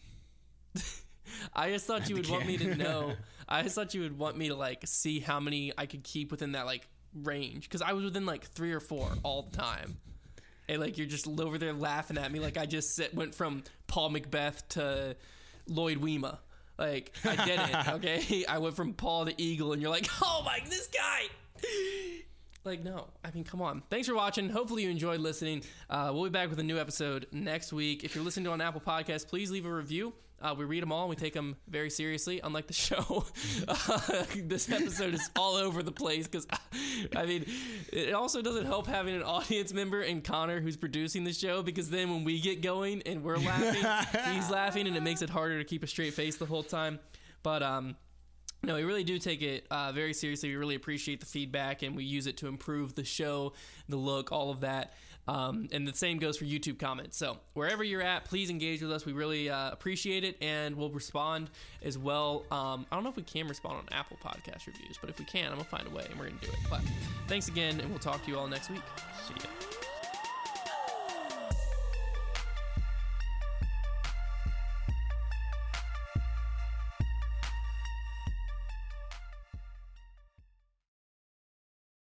I 1.53 1.71
just 1.71 1.85
thought 1.85 2.09
you 2.09 2.15
would 2.15 2.29
want 2.29 2.45
me 2.45 2.57
to 2.57 2.75
know. 2.75 3.13
I 3.49 3.61
just 3.63 3.75
thought 3.75 3.93
you 3.93 4.01
would 4.01 4.17
want 4.17 4.37
me 4.37 4.49
to 4.49 4.55
like 4.55 4.81
see 4.85 5.19
how 5.19 5.39
many 5.39 5.71
I 5.77 5.85
could 5.85 6.03
keep 6.03 6.31
within 6.31 6.53
that 6.53 6.65
like 6.65 6.87
range 7.23 7.63
because 7.63 7.81
I 7.81 7.93
was 7.93 8.03
within 8.03 8.25
like 8.25 8.45
three 8.45 8.71
or 8.73 8.79
four 8.79 9.09
all 9.23 9.43
the 9.43 9.55
time, 9.55 9.97
and 10.67 10.81
like 10.81 10.97
you're 10.97 11.07
just 11.07 11.27
over 11.27 11.57
there 11.57 11.73
laughing 11.73 12.17
at 12.17 12.31
me 12.31 12.39
like 12.39 12.57
I 12.57 12.65
just 12.65 12.95
sit, 12.95 13.13
went 13.13 13.35
from 13.35 13.63
Paul 13.87 14.11
McBeth 14.11 14.67
to 14.69 15.15
Lloyd 15.67 16.01
Wema. 16.01 16.39
Like 16.77 17.13
I 17.23 17.45
didn't. 17.45 17.87
Okay, 17.95 18.45
I 18.45 18.57
went 18.57 18.75
from 18.75 18.93
Paul 18.93 19.25
to 19.25 19.41
Eagle, 19.41 19.73
and 19.73 19.81
you're 19.81 19.91
like, 19.91 20.07
oh 20.21 20.41
my, 20.45 20.59
this 20.69 20.87
guy. 20.87 21.23
Like 22.65 22.83
no, 22.83 23.07
I 23.23 23.29
mean, 23.31 23.43
come 23.43 23.61
on. 23.61 23.83
Thanks 23.91 24.07
for 24.07 24.15
watching. 24.15 24.49
Hopefully 24.49 24.83
you 24.83 24.89
enjoyed 24.89 25.19
listening. 25.19 25.61
Uh, 25.87 26.09
we'll 26.11 26.23
be 26.23 26.29
back 26.31 26.49
with 26.49 26.59
a 26.59 26.63
new 26.63 26.79
episode 26.79 27.27
next 27.31 27.71
week. 27.71 28.03
If 28.03 28.15
you're 28.15 28.23
listening 28.23 28.45
to 28.45 28.51
on 28.51 28.59
Apple 28.59 28.81
Podcast, 28.81 29.27
please 29.27 29.51
leave 29.51 29.67
a 29.67 29.73
review. 29.73 30.13
Uh, 30.41 30.53
we 30.57 30.65
read 30.65 30.81
them 30.81 30.91
all 30.91 31.01
and 31.01 31.09
we 31.09 31.15
take 31.15 31.33
them 31.33 31.55
very 31.67 31.89
seriously, 31.89 32.41
unlike 32.43 32.65
the 32.67 32.73
show. 32.73 33.25
Uh, 33.67 34.25
this 34.35 34.69
episode 34.69 35.13
is 35.13 35.29
all 35.35 35.55
over 35.55 35.83
the 35.83 35.91
place 35.91 36.27
because, 36.27 36.47
I 37.15 37.25
mean, 37.25 37.45
it 37.93 38.13
also 38.13 38.41
doesn't 38.41 38.65
help 38.65 38.87
having 38.87 39.15
an 39.15 39.23
audience 39.23 39.71
member 39.71 40.01
and 40.01 40.23
Connor 40.23 40.59
who's 40.59 40.75
producing 40.75 41.23
the 41.23 41.33
show 41.33 41.61
because 41.61 41.89
then 41.89 42.09
when 42.09 42.23
we 42.23 42.39
get 42.41 42.61
going 42.61 43.03
and 43.03 43.23
we're 43.23 43.37
laughing, 43.37 44.33
he's 44.33 44.49
laughing 44.49 44.87
and 44.87 44.97
it 44.97 45.03
makes 45.03 45.21
it 45.21 45.29
harder 45.29 45.59
to 45.59 45.63
keep 45.65 45.83
a 45.83 45.87
straight 45.87 46.13
face 46.15 46.35
the 46.37 46.45
whole 46.47 46.63
time. 46.63 46.99
But, 47.43 47.61
um, 47.61 47.95
no, 48.65 48.75
we 48.75 48.83
really 48.83 49.03
do 49.03 49.17
take 49.19 49.41
it 49.41 49.65
uh, 49.71 49.91
very 49.91 50.13
seriously. 50.13 50.49
We 50.49 50.55
really 50.55 50.75
appreciate 50.75 51.19
the 51.19 51.25
feedback, 51.25 51.83
and 51.83 51.95
we 51.95 52.03
use 52.03 52.27
it 52.27 52.37
to 52.37 52.47
improve 52.47 52.95
the 52.95 53.03
show, 53.03 53.53
the 53.87 53.97
look, 53.97 54.31
all 54.31 54.51
of 54.51 54.61
that. 54.61 54.93
Um, 55.27 55.69
and 55.71 55.87
the 55.87 55.93
same 55.93 56.19
goes 56.19 56.37
for 56.37 56.45
YouTube 56.45 56.77
comments. 56.77 57.17
So 57.17 57.37
wherever 57.53 57.83
you're 57.83 58.01
at, 58.01 58.25
please 58.25 58.49
engage 58.49 58.81
with 58.81 58.91
us. 58.91 59.05
We 59.05 59.13
really 59.13 59.49
uh, 59.49 59.71
appreciate 59.71 60.23
it, 60.23 60.37
and 60.41 60.75
we'll 60.75 60.91
respond 60.91 61.49
as 61.83 61.97
well. 61.97 62.43
Um, 62.51 62.85
I 62.91 62.95
don't 62.95 63.03
know 63.03 63.09
if 63.09 63.15
we 63.15 63.23
can 63.23 63.47
respond 63.47 63.77
on 63.77 63.85
Apple 63.91 64.17
Podcast 64.23 64.67
reviews, 64.67 64.97
but 64.99 65.09
if 65.09 65.17
we 65.17 65.25
can, 65.25 65.45
I'm 65.45 65.57
gonna 65.57 65.63
find 65.63 65.87
a 65.87 65.89
way, 65.89 66.05
and 66.09 66.19
we're 66.19 66.27
gonna 66.27 66.41
do 66.41 66.49
it. 66.49 66.59
But 66.69 66.81
thanks 67.27 67.47
again, 67.47 67.79
and 67.79 67.89
we'll 67.89 67.99
talk 67.99 68.23
to 68.25 68.31
you 68.31 68.37
all 68.37 68.47
next 68.47 68.69
week. 68.69 68.83
see 69.27 69.33
ya. 69.43 69.84